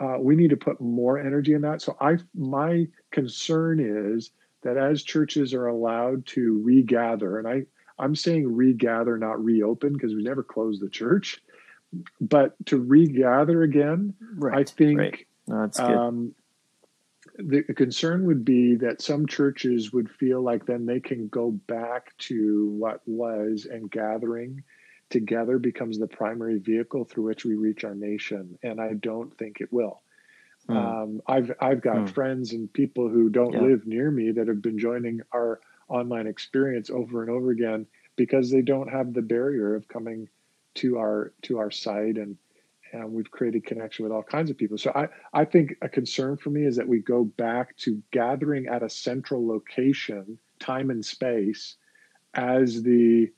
uh, 0.00 0.16
we 0.18 0.34
need 0.34 0.50
to 0.50 0.56
put 0.56 0.80
more 0.80 1.18
energy 1.18 1.52
in 1.52 1.62
that. 1.62 1.82
So 1.82 1.96
I 2.00 2.16
my 2.34 2.86
concern 3.10 3.80
is 3.80 4.30
that 4.62 4.76
as 4.76 5.02
churches 5.02 5.54
are 5.54 5.66
allowed 5.66 6.26
to 6.26 6.60
regather, 6.64 7.38
and 7.38 7.48
I 7.48 7.66
I'm 7.98 8.16
saying 8.16 8.54
regather, 8.54 9.18
not 9.18 9.42
reopen, 9.42 9.92
because 9.92 10.14
we 10.14 10.22
never 10.22 10.42
closed 10.42 10.82
the 10.82 10.88
church, 10.88 11.40
but 12.20 12.54
to 12.66 12.78
regather 12.78 13.62
again, 13.62 14.14
right, 14.36 14.58
I 14.58 14.64
think 14.64 14.98
right. 14.98 15.26
no, 15.46 15.60
that's 15.62 15.78
good. 15.78 15.96
Um, 15.96 16.34
the 17.36 17.62
concern 17.62 18.26
would 18.26 18.44
be 18.44 18.76
that 18.76 19.02
some 19.02 19.26
churches 19.26 19.92
would 19.92 20.10
feel 20.10 20.40
like 20.40 20.66
then 20.66 20.86
they 20.86 21.00
can 21.00 21.28
go 21.28 21.50
back 21.50 22.16
to 22.18 22.68
what 22.78 23.00
was 23.06 23.66
and 23.70 23.90
gathering 23.90 24.62
together 25.10 25.58
becomes 25.58 25.98
the 25.98 26.06
primary 26.06 26.58
vehicle 26.58 27.04
through 27.04 27.24
which 27.24 27.44
we 27.44 27.54
reach 27.54 27.84
our 27.84 27.94
nation 27.94 28.58
and 28.62 28.80
i 28.80 28.92
don't 28.94 29.36
think 29.36 29.60
it 29.60 29.72
will 29.72 30.00
mm. 30.68 30.76
um, 30.76 31.20
i've 31.26 31.52
i've 31.60 31.82
got 31.82 31.96
mm. 31.96 32.08
friends 32.08 32.52
and 32.52 32.72
people 32.72 33.08
who 33.08 33.28
don't 33.28 33.52
yeah. 33.52 33.60
live 33.60 33.86
near 33.86 34.10
me 34.10 34.30
that 34.30 34.48
have 34.48 34.62
been 34.62 34.78
joining 34.78 35.20
our 35.32 35.60
online 35.88 36.26
experience 36.26 36.88
over 36.88 37.20
and 37.20 37.30
over 37.30 37.50
again 37.50 37.86
because 38.16 38.50
they 38.50 38.62
don't 38.62 38.88
have 38.88 39.12
the 39.12 39.22
barrier 39.22 39.74
of 39.74 39.86
coming 39.88 40.28
to 40.74 40.98
our 40.98 41.32
to 41.42 41.58
our 41.58 41.70
site 41.70 42.16
and 42.16 42.36
and 42.94 43.12
we've 43.12 43.30
created 43.30 43.66
connection 43.66 44.04
with 44.04 44.12
all 44.12 44.22
kinds 44.22 44.50
of 44.50 44.56
people. 44.56 44.78
So 44.78 44.92
I, 44.94 45.08
I 45.32 45.44
think 45.44 45.74
a 45.82 45.88
concern 45.88 46.36
for 46.36 46.50
me 46.50 46.64
is 46.64 46.76
that 46.76 46.86
we 46.86 47.00
go 47.00 47.24
back 47.24 47.76
to 47.78 48.00
gathering 48.12 48.68
at 48.68 48.82
a 48.82 48.88
central 48.88 49.46
location, 49.46 50.38
time 50.60 50.90
and 50.90 51.04
space, 51.04 51.76
as 52.34 52.82
the 52.82 53.30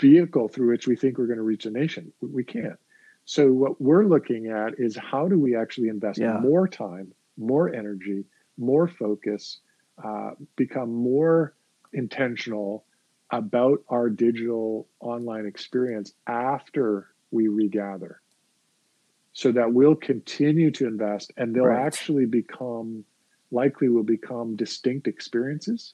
vehicle 0.00 0.48
through 0.48 0.70
which 0.70 0.86
we 0.86 0.96
think 0.96 1.16
we're 1.16 1.26
going 1.26 1.38
to 1.38 1.44
reach 1.44 1.64
a 1.64 1.70
nation. 1.70 2.12
We 2.20 2.44
can't. 2.44 2.78
So 3.24 3.52
what 3.52 3.80
we're 3.80 4.04
looking 4.04 4.48
at 4.48 4.74
is 4.78 4.96
how 4.96 5.28
do 5.28 5.38
we 5.38 5.56
actually 5.56 5.88
invest 5.88 6.18
yeah. 6.18 6.38
more 6.38 6.66
time, 6.66 7.12
more 7.36 7.72
energy, 7.72 8.24
more 8.58 8.88
focus, 8.88 9.60
uh, 10.02 10.30
become 10.56 10.92
more 10.92 11.54
intentional 11.92 12.84
about 13.30 13.78
our 13.88 14.08
digital 14.08 14.88
online 15.00 15.46
experience 15.46 16.12
after 16.26 17.08
we 17.30 17.48
regather 17.48 18.20
so 19.36 19.52
that 19.52 19.74
we'll 19.74 19.94
continue 19.94 20.70
to 20.70 20.86
invest 20.86 21.30
and 21.36 21.54
they'll 21.54 21.66
right. 21.66 21.84
actually 21.84 22.24
become 22.24 23.04
likely 23.50 23.90
will 23.90 24.02
become 24.02 24.56
distinct 24.56 25.06
experiences 25.06 25.92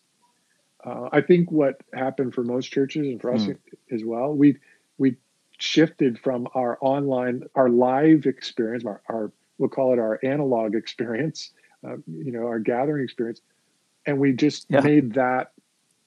uh, 0.84 1.09
i 1.11 1.20
think 1.20 1.51
what 1.51 1.80
happened 1.93 2.32
for 2.32 2.45
most 2.45 2.70
churches 2.70 3.05
and 3.05 3.20
for 3.20 3.34
us 3.34 3.43
mm. 3.43 3.59
as 3.90 4.05
well 4.05 4.32
we 4.32 4.57
we 4.97 5.16
shifted 5.59 6.20
from 6.20 6.47
our 6.55 6.78
online 6.80 7.43
our 7.57 7.68
live 7.68 8.26
experience 8.26 8.84
our, 8.86 9.03
our 9.09 9.32
we'll 9.59 9.68
call 9.68 9.93
it 9.93 9.99
our 9.99 10.20
analog 10.22 10.76
experience 10.76 11.51
uh, 11.84 11.97
you 12.07 12.30
know 12.30 12.47
our 12.47 12.61
gathering 12.61 13.03
experience 13.03 13.40
and 14.07 14.20
we 14.20 14.32
just 14.32 14.66
yeah. 14.68 14.80
made 14.80 15.14
that 15.14 15.51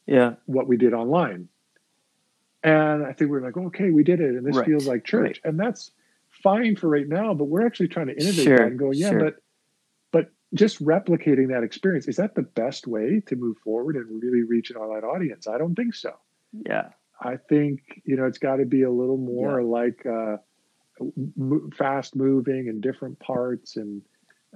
yeah 0.07 0.35
what 0.45 0.67
we 0.67 0.77
did 0.77 0.93
online 0.93 1.49
and 2.63 3.05
i 3.05 3.11
think 3.11 3.29
we 3.29 3.37
are 3.37 3.41
like 3.41 3.57
okay 3.57 3.89
we 3.89 4.05
did 4.05 4.21
it 4.21 4.29
and 4.29 4.45
this 4.45 4.55
right. 4.55 4.65
feels 4.65 4.87
like 4.87 5.03
church 5.03 5.41
right. 5.43 5.49
and 5.49 5.59
that's 5.59 5.91
fine 6.45 6.75
for 6.75 6.87
right 6.87 7.07
now, 7.07 7.33
but 7.33 7.45
we're 7.45 7.65
actually 7.65 7.87
trying 7.87 8.05
to 8.07 8.13
innovate 8.13 8.45
sure, 8.45 8.63
and 8.63 8.77
go, 8.77 8.91
yeah, 8.91 9.09
sure. 9.09 9.19
but 9.19 9.35
but 10.11 10.31
just 10.53 10.83
replicating 10.85 11.49
that 11.49 11.63
experience 11.63 12.07
is 12.07 12.17
that 12.17 12.35
the 12.35 12.43
best 12.43 12.85
way 12.85 13.21
to 13.25 13.35
move 13.35 13.57
forward 13.57 13.95
and 13.95 14.21
really 14.21 14.43
reach 14.43 14.69
an 14.69 14.77
online 14.77 15.03
audience? 15.03 15.47
I 15.47 15.57
don't 15.57 15.75
think 15.75 15.95
so. 15.95 16.13
Yeah, 16.53 16.89
I 17.19 17.37
think 17.49 18.01
you 18.05 18.15
know 18.15 18.25
it's 18.25 18.37
got 18.37 18.57
to 18.57 18.65
be 18.65 18.83
a 18.83 18.91
little 18.91 19.17
more 19.17 19.59
yeah. 19.59 19.67
like 19.67 20.05
uh, 20.05 20.37
fast 21.75 22.15
moving 22.15 22.69
and 22.69 22.79
different 22.79 23.19
parts, 23.19 23.75
and 23.75 24.03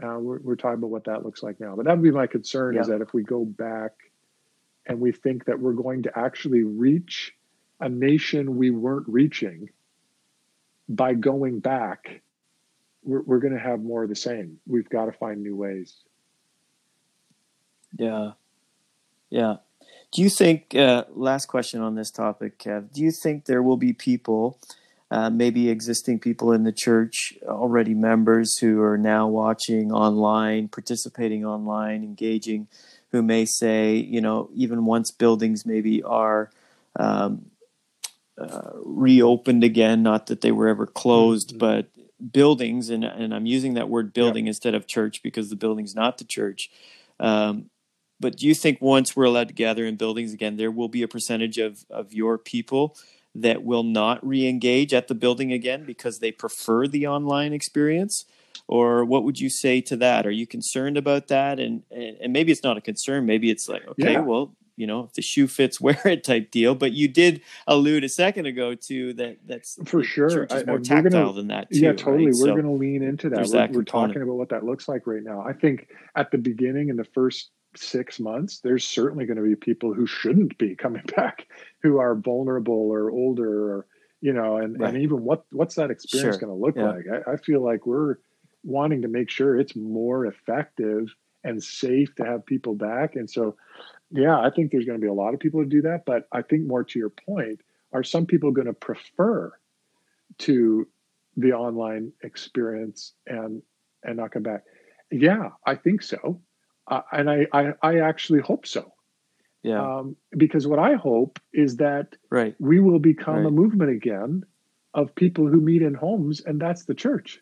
uh, 0.02 0.20
we're, 0.20 0.40
we're 0.42 0.56
talking 0.56 0.78
about 0.78 0.92
what 0.92 1.06
that 1.06 1.26
looks 1.26 1.42
like 1.42 1.60
now. 1.60 1.76
But 1.76 1.86
that 1.86 1.98
would 1.98 2.04
be 2.04 2.12
my 2.12 2.28
concern 2.28 2.76
yeah. 2.76 2.82
is 2.82 2.88
that 2.88 3.02
if 3.02 3.16
we 3.16 3.24
go 3.24 3.44
back 3.44 3.94
and 4.86 5.00
we 5.00 5.12
think 5.12 5.46
that 5.46 5.60
we're 5.60 5.74
going 5.74 6.04
to 6.04 6.18
actually 6.18 6.64
reach 6.64 7.34
a 7.82 7.90
nation 7.90 8.58
we 8.58 8.70
weren't 8.70 9.08
reaching 9.08 9.70
by 10.90 11.14
going 11.14 11.60
back, 11.60 12.22
we're, 13.04 13.22
we're 13.22 13.40
going 13.40 13.54
to 13.54 13.60
have 13.60 13.82
more 13.82 14.04
of 14.04 14.10
the 14.10 14.16
same. 14.16 14.60
We've 14.68 14.90
got 14.90 15.06
to 15.06 15.12
find 15.12 15.42
new 15.42 15.56
ways. 15.56 15.96
Yeah. 17.98 18.32
Yeah. 19.30 19.58
Do 20.12 20.24
you 20.24 20.30
think, 20.30 20.76
uh, 20.76 21.06
last 21.14 21.46
question 21.46 21.82
on 21.82 21.94
this 21.94 22.10
topic, 22.10 22.58
Kev, 22.58 22.92
do 22.92 23.02
you 23.02 23.12
think 23.12 23.46
there 23.46 23.62
will 23.62 23.78
be 23.78 23.94
people, 23.94 24.58
uh, 25.12 25.30
maybe 25.30 25.70
existing 25.70 26.20
people 26.20 26.52
in 26.52 26.64
the 26.64 26.72
church, 26.72 27.36
already 27.48 27.94
members 27.94 28.58
who 28.58 28.82
are 28.82 28.98
now 28.98 29.28
watching 29.28 29.92
online, 29.92 30.68
participating 30.68 31.46
online, 31.46 32.04
engaging, 32.04 32.68
who 33.12 33.22
may 33.22 33.46
say, 33.46 33.96
you 33.96 34.22
know, 34.22 34.50
even 34.54 34.86
once 34.86 35.12
buildings 35.12 35.66
maybe 35.66 36.02
are 36.04 36.52
um, 36.96 37.46
uh, 38.40 38.72
reopened 38.84 39.64
again. 39.64 40.04
Not 40.04 40.28
that 40.28 40.42
they 40.42 40.52
were 40.52 40.68
ever 40.68 40.86
closed, 40.86 41.50
mm-hmm. 41.50 41.58
but 41.60 41.90
buildings, 42.32 42.90
and, 42.90 43.04
and 43.04 43.34
I'm 43.34 43.46
using 43.46 43.76
that 43.76 43.90
word 43.90 44.14
building 44.14 44.46
yeah. 44.46 44.50
instead 44.50 44.76
of 44.76 44.88
church 44.88 45.24
because 45.24 45.50
the 45.50 45.56
building's 45.56 45.96
not 45.96 46.18
the 46.18 46.26
church. 46.26 46.70
Um, 47.20 47.70
but 48.20 48.38
do 48.38 48.48
you 48.48 48.54
think 48.54 48.82
once 48.82 49.16
we're 49.16 49.26
allowed 49.26 49.48
to 49.48 49.54
gather 49.54 49.86
in 49.86 49.96
buildings 49.96 50.34
again, 50.34 50.58
there 50.58 50.72
will 50.72 50.90
be 50.90 51.04
a 51.04 51.08
percentage 51.08 51.58
of, 51.58 51.86
of 51.90 52.14
your 52.14 52.38
people 52.38 52.98
that 53.36 53.64
will 53.64 53.84
not 53.84 54.26
re 54.26 54.48
engage 54.48 54.94
at 54.94 55.08
the 55.08 55.16
building 55.16 55.52
again 55.52 55.86
because 55.86 56.20
they 56.20 56.32
prefer 56.32 56.88
the 56.88 57.08
online 57.08 57.54
experience? 57.54 58.26
Or 58.68 59.04
what 59.06 59.24
would 59.24 59.40
you 59.40 59.50
say 59.50 59.82
to 59.82 59.96
that? 59.98 60.28
Are 60.28 60.32
you 60.32 60.46
concerned 60.46 60.98
about 60.98 61.28
that? 61.28 61.60
And 61.60 61.84
and 61.92 62.34
maybe 62.34 62.52
it's 62.52 62.64
not 62.64 62.78
a 62.78 62.82
concern. 62.82 63.26
Maybe 63.26 63.50
it's 63.50 63.68
like, 63.68 63.88
okay, 63.88 64.14
yeah. 64.14 64.20
well, 64.20 64.56
you 64.80 64.88
know 64.88 65.02
if 65.04 65.14
the 65.14 65.22
shoe 65.22 65.48
fits 65.48 65.80
wear 65.82 66.00
it 66.06 66.24
type 66.24 66.50
deal 66.50 66.74
but 66.74 66.94
you 66.94 67.08
did 67.08 67.42
allude 67.68 68.04
a 68.04 68.10
second 68.10 68.46
ago 68.46 68.74
to 68.74 69.14
that 69.14 69.38
that's 69.46 69.78
for 69.86 70.04
sure 70.04 70.48
I, 70.50 70.64
more 70.64 70.80
tactile 70.80 71.12
gonna, 71.12 71.34
than 71.34 71.48
that 71.48 71.72
too, 71.72 71.82
yeah 71.82 71.94
totally 71.94 72.28
right? 72.28 72.36
we're 72.40 72.48
so 72.48 72.54
going 72.54 72.64
to 72.64 72.72
lean 72.72 73.04
into 73.04 73.30
that 73.30 73.40
we're, 73.40 73.52
that 73.52 73.72
we're 73.72 73.84
talking 73.84 74.22
about 74.22 74.36
what 74.36 74.50
that 74.50 74.64
looks 74.64 74.88
like 74.88 75.06
right 75.06 75.24
now 75.24 75.44
i 75.46 75.54
think 75.54 75.90
at 76.16 76.32
the 76.32 76.38
beginning 76.38 76.90
in 76.90 76.96
the 76.96 77.04
first 77.04 77.52
six 77.76 78.20
months 78.20 78.62
there's 78.62 78.86
certainly 78.86 79.26
going 79.26 79.38
to 79.38 79.44
be 79.44 79.56
people 79.56 79.94
who 79.94 80.08
shouldn't 80.08 80.58
be 80.58 80.76
coming 80.76 81.04
back 81.16 81.48
who 81.84 82.00
are 82.00 82.16
vulnerable 82.16 82.90
or 82.90 83.12
older 83.12 83.74
or 83.74 83.88
you 84.22 84.34
know 84.34 84.58
and, 84.58 84.80
right. 84.80 84.94
and 84.94 85.04
even 85.04 85.24
what 85.24 85.46
what's 85.52 85.76
that 85.76 85.92
experience 85.92 86.38
sure. 86.38 86.48
going 86.48 86.58
to 86.58 86.66
look 86.66 86.76
yeah. 86.76 86.92
like 86.92 87.24
I, 87.28 87.34
I 87.34 87.38
feel 87.38 87.64
like 87.64 87.86
we're 87.86 88.16
wanting 88.64 89.04
to 89.04 89.08
make 89.08 89.30
sure 89.30 89.58
it's 89.58 89.76
more 89.76 90.26
effective 90.26 91.14
and 91.44 91.64
safe 91.64 92.14
to 92.16 92.26
have 92.26 92.46
people 92.46 92.76
back 92.76 93.16
and 93.16 93.30
so 93.30 93.56
yeah, 94.12 94.39
I 94.39 94.49
think 94.49 94.72
there's 94.72 94.86
going 94.86 94.99
to 94.99 95.01
be 95.01 95.10
a 95.10 95.14
lot 95.14 95.34
of 95.34 95.39
people 95.39 95.64
to 95.64 95.70
do 95.70 95.82
that. 95.84 96.05
But 96.05 96.28
I 96.32 96.41
think 96.41 96.66
more 96.66 96.84
to 96.84 96.99
your 96.99 97.10
point, 97.10 97.62
are 97.93 98.03
some 98.03 98.26
people 98.26 98.51
going 98.51 98.68
to 98.68 98.74
prefer 98.74 99.51
to 100.39 100.88
the 101.38 101.53
online 101.53 102.12
experience 102.24 103.14
and 103.28 103.62
and 104.03 104.18
not 104.18 104.32
come 104.32 104.43
back? 104.43 104.64
Yeah, 105.12 105.49
I 105.66 105.76
think 105.76 106.01
so, 106.01 106.41
uh, 106.88 107.01
and 107.12 107.30
I, 107.30 107.47
I 107.53 107.74
I 107.82 107.99
actually 107.99 108.41
hope 108.41 108.66
so. 108.68 108.93
Yeah, 109.64 109.82
um, 109.82 110.16
because 110.38 110.68
what 110.68 110.80
I 110.80 110.93
hope 110.93 111.39
is 111.53 111.78
that 111.78 112.16
right. 112.30 112.55
we 112.60 112.80
will 112.80 112.99
become 112.99 113.38
right. 113.38 113.45
a 113.45 113.51
movement 113.51 113.91
again 113.91 114.43
of 114.93 115.14
people 115.16 115.47
who 115.47 115.60
meet 115.62 115.82
in 115.82 115.93
homes, 115.93 116.41
and 116.41 116.60
that's 116.60 116.86
the 116.86 116.93
church. 116.93 117.41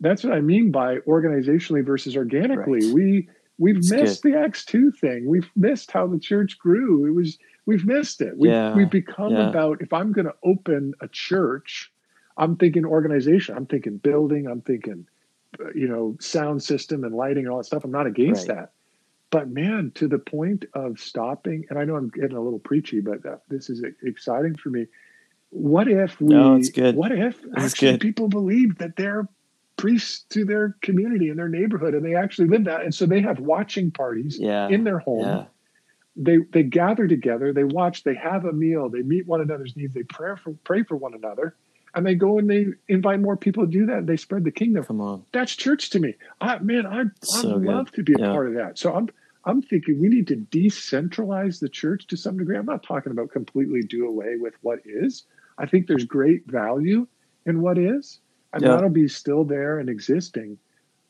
That's 0.00 0.24
what 0.24 0.32
I 0.32 0.40
mean 0.40 0.70
by 0.70 0.96
organizationally 0.98 1.84
versus 1.84 2.16
organically. 2.16 2.86
Right. 2.86 2.94
We 2.94 3.28
we've 3.60 3.76
missed 3.76 4.22
good. 4.22 4.32
the 4.32 4.38
Acts 4.38 4.64
two 4.64 4.90
thing. 4.90 5.26
We've 5.26 5.48
missed 5.54 5.92
how 5.92 6.08
the 6.08 6.18
church 6.18 6.58
grew. 6.58 7.06
It 7.06 7.14
was 7.14 7.38
we've 7.66 7.84
missed 7.84 8.20
it. 8.20 8.36
We 8.36 8.48
yeah. 8.48 8.74
we've 8.74 8.90
become 8.90 9.32
yeah. 9.32 9.48
about 9.48 9.82
if 9.82 9.92
I'm 9.92 10.12
going 10.12 10.26
to 10.26 10.34
open 10.42 10.94
a 11.00 11.06
church, 11.08 11.92
I'm 12.36 12.56
thinking 12.56 12.84
organization. 12.84 13.56
I'm 13.56 13.66
thinking 13.66 13.98
building. 13.98 14.46
I'm 14.48 14.62
thinking 14.62 15.06
you 15.74 15.86
know 15.86 16.16
sound 16.20 16.62
system 16.62 17.04
and 17.04 17.14
lighting 17.14 17.44
and 17.44 17.52
all 17.52 17.58
that 17.58 17.64
stuff. 17.64 17.84
I'm 17.84 17.92
not 17.92 18.06
against 18.06 18.48
right. 18.48 18.56
that. 18.56 18.72
But 19.30 19.48
man, 19.48 19.92
to 19.94 20.08
the 20.08 20.18
point 20.18 20.64
of 20.74 20.98
stopping, 20.98 21.66
and 21.70 21.78
I 21.78 21.84
know 21.84 21.94
I'm 21.94 22.08
getting 22.08 22.36
a 22.36 22.40
little 22.40 22.58
preachy, 22.58 23.00
but 23.00 23.24
uh, 23.24 23.36
this 23.48 23.70
is 23.70 23.84
exciting 24.02 24.56
for 24.56 24.70
me 24.70 24.86
what 25.50 25.88
if 25.88 26.20
we 26.20 26.34
no, 26.34 26.54
it's 26.54 26.70
good. 26.70 26.94
what 26.94 27.12
if 27.12 27.36
actually 27.56 27.98
people 27.98 28.28
believe 28.28 28.78
that 28.78 28.96
they're 28.96 29.28
priests 29.80 30.24
to 30.30 30.44
their 30.44 30.76
community 30.82 31.28
and 31.28 31.38
their 31.38 31.48
neighborhood 31.48 31.94
and 31.94 32.04
they 32.04 32.14
actually 32.14 32.48
live 32.48 32.64
that 32.64 32.82
and 32.82 32.94
so 32.94 33.06
they 33.06 33.20
have 33.20 33.38
watching 33.40 33.90
parties 33.90 34.38
yeah. 34.38 34.68
in 34.68 34.84
their 34.84 34.98
home 34.98 35.24
yeah. 35.24 35.44
they 36.16 36.38
they 36.52 36.62
gather 36.62 37.06
together 37.08 37.52
they 37.52 37.64
watch 37.64 38.02
they 38.02 38.14
have 38.14 38.44
a 38.44 38.52
meal 38.52 38.88
they 38.88 39.02
meet 39.02 39.26
one 39.26 39.40
another's 39.40 39.76
needs 39.76 39.94
they 39.94 40.02
pray 40.02 40.34
for 40.36 40.52
pray 40.64 40.82
for 40.82 40.96
one 40.96 41.14
another 41.14 41.56
and 41.94 42.06
they 42.06 42.14
go 42.14 42.38
and 42.38 42.48
they 42.48 42.66
invite 42.88 43.20
more 43.20 43.36
people 43.36 43.64
to 43.64 43.70
do 43.70 43.86
that 43.86 43.98
and 43.98 44.08
they 44.08 44.16
spread 44.16 44.44
the 44.44 44.50
kingdom 44.50 44.84
come 44.84 45.00
on 45.00 45.24
that's 45.32 45.54
church 45.54 45.90
to 45.90 45.98
me 45.98 46.14
i 46.40 46.58
man 46.58 46.86
i 46.86 47.04
so 47.22 47.56
i'd 47.56 47.62
love 47.62 47.90
to 47.92 48.02
be 48.02 48.12
a 48.14 48.18
yeah. 48.18 48.32
part 48.32 48.48
of 48.48 48.54
that 48.54 48.78
so 48.78 48.94
i'm 48.94 49.08
I'm 49.46 49.62
thinking 49.62 49.98
we 49.98 50.08
need 50.08 50.26
to 50.26 50.36
decentralize 50.36 51.60
the 51.60 51.68
church 51.70 52.06
to 52.08 52.16
some 52.18 52.36
degree. 52.36 52.58
I'm 52.58 52.66
not 52.66 52.82
talking 52.82 53.10
about 53.10 53.30
completely 53.30 53.80
do 53.80 54.06
away 54.06 54.36
with 54.38 54.52
what 54.60 54.80
is, 54.84 55.24
I 55.60 55.66
think 55.66 55.86
there's 55.86 56.04
great 56.04 56.46
value 56.46 57.06
in 57.46 57.60
what 57.60 57.78
is, 57.78 58.20
and 58.52 58.62
yeah. 58.62 58.70
that'll 58.70 58.90
be 58.90 59.08
still 59.08 59.44
there 59.44 59.78
and 59.78 59.88
existing. 59.88 60.58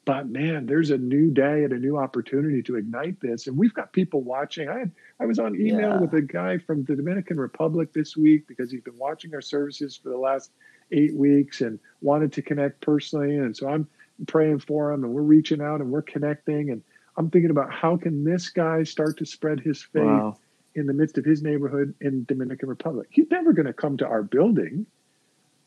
But 0.07 0.29
man, 0.29 0.67
there's 0.67 0.91
a 0.91 0.99
new 0.99 1.31
day 1.31 1.65
and 1.65 1.73
a 1.73 1.79
new 1.79 1.99
opportunity 1.99 2.63
to 2.63 2.77
ignite 2.77 3.21
this, 3.21 3.47
and 3.47 3.57
we've 3.57 3.75
got 3.75 3.93
people 3.93 4.23
watching. 4.23 4.69
I 4.69 4.79
had 4.79 4.93
I 5.21 5.27
was 5.27 5.39
on 5.39 5.55
email 5.55 5.91
yeah. 5.91 6.01
with 6.01 6.15
a 6.15 6.23
guy 6.23 6.59
from 6.59 6.85
the 6.85 6.97
Dominican 6.97 7.39
Republic 7.39 7.93
this 7.93 8.17
week 8.17 8.49
because 8.49 8.71
he's 8.71 8.81
been 8.81 8.97
watching 8.97 9.35
our 9.35 9.43
services 9.43 9.97
for 9.97 10.09
the 10.09 10.17
last 10.17 10.53
eight 10.91 11.15
weeks 11.15 11.61
and 11.61 11.79
wanted 12.01 12.33
to 12.33 12.43
connect 12.43 12.81
personally, 12.81 13.37
and 13.37 13.57
so 13.57 13.69
I'm 13.69 13.87
praying 14.27 14.61
for 14.61 14.91
him, 14.91 15.05
and 15.05 15.13
we're 15.13 15.23
reaching 15.23 15.61
out 15.61 15.81
and 15.81 15.91
we're 15.91 16.03
connecting, 16.03 16.71
and 16.71 16.83
I'm 17.17 17.31
thinking 17.31 17.51
about 17.51 17.73
how 17.73 17.97
can 17.97 18.25
this 18.25 18.49
guy 18.49 18.83
start 18.85 19.19
to 19.19 19.27
spread 19.27 19.61
his 19.61 19.83
faith. 19.83 20.03
Wow 20.03 20.39
in 20.75 20.87
the 20.87 20.93
midst 20.93 21.19
of 21.19 21.25
his 21.25 21.43
neighborhood 21.43 21.95
in 22.01 22.25
Dominican 22.25 22.69
Republic. 22.69 23.09
He's 23.11 23.31
never 23.31 23.53
going 23.53 23.67
to 23.67 23.73
come 23.73 23.97
to 23.99 24.07
our 24.07 24.23
building, 24.23 24.87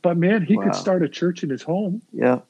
but 0.03 0.17
man, 0.17 0.43
he 0.43 0.57
wow. 0.57 0.65
could 0.65 0.75
start 0.75 1.01
a 1.01 1.09
church 1.09 1.41
in 1.41 1.49
his 1.49 1.63
home. 1.63 2.03
Yeah, 2.11 2.41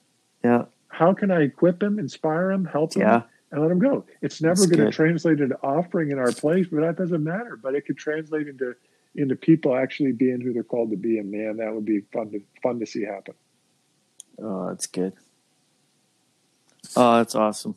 yeah. 0.44 0.66
How 0.90 1.14
can 1.14 1.32
I 1.32 1.44
equip 1.44 1.82
him, 1.82 1.98
inspire 1.98 2.52
him, 2.52 2.66
help 2.66 2.96
him, 2.96 3.04
yeah. 3.04 3.22
and 3.52 3.62
let 3.62 3.72
him 3.72 3.80
go? 3.80 4.06
It's 4.22 4.42
never 4.42 4.68
going 4.68 4.86
to 4.86 4.92
translate 4.92 5.40
into 5.40 5.58
offering 5.64 6.12
in 6.12 6.20
our 6.20 6.32
place, 6.32 6.68
but 6.70 6.82
that 6.82 6.98
doesn't 6.98 7.24
matter. 7.24 7.56
But 7.56 7.76
it 7.76 7.86
could 7.86 7.98
translate 7.98 8.50
into 8.50 8.76
into 9.16 9.36
people 9.36 9.76
actually 9.76 10.12
being 10.12 10.42
who 10.42 10.52
they're 10.52 10.64
called 10.64 10.90
to 10.90 10.98
be, 10.98 11.20
and 11.20 11.32
man, 11.32 11.58
that 11.58 11.74
would 11.74 11.86
be 11.86 12.02
fun 12.12 12.32
to 12.32 12.42
fun 12.62 12.80
to 12.80 12.86
see 12.86 13.04
happen. 13.04 13.36
Oh, 14.42 14.68
that's 14.68 14.88
good. 14.88 15.14
Oh, 16.96 17.18
that's 17.18 17.36
awesome. 17.36 17.76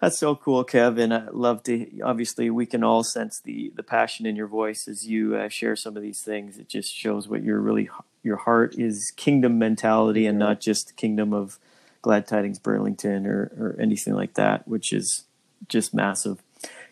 That's 0.00 0.18
so 0.18 0.36
cool, 0.36 0.62
Kevin. 0.62 1.12
I 1.12 1.28
love 1.30 1.64
to. 1.64 2.00
Obviously, 2.02 2.50
we 2.50 2.66
can 2.66 2.84
all 2.84 3.02
sense 3.02 3.40
the 3.40 3.72
the 3.74 3.82
passion 3.82 4.26
in 4.26 4.36
your 4.36 4.46
voice 4.46 4.86
as 4.86 5.06
you 5.06 5.34
uh, 5.34 5.48
share 5.48 5.74
some 5.74 5.96
of 5.96 6.02
these 6.02 6.22
things. 6.22 6.56
It 6.58 6.68
just 6.68 6.94
shows 6.94 7.26
what 7.26 7.42
your 7.42 7.58
really 7.60 7.90
your 8.22 8.36
heart 8.36 8.76
is 8.78 9.12
kingdom 9.16 9.58
mentality 9.58 10.26
and 10.26 10.38
not 10.38 10.60
just 10.60 10.96
kingdom 10.96 11.32
of 11.32 11.58
glad 12.00 12.28
tidings 12.28 12.60
Burlington 12.60 13.26
or 13.26 13.50
or 13.58 13.76
anything 13.80 14.14
like 14.14 14.34
that, 14.34 14.68
which 14.68 14.92
is 14.92 15.24
just 15.68 15.92
massive. 15.92 16.42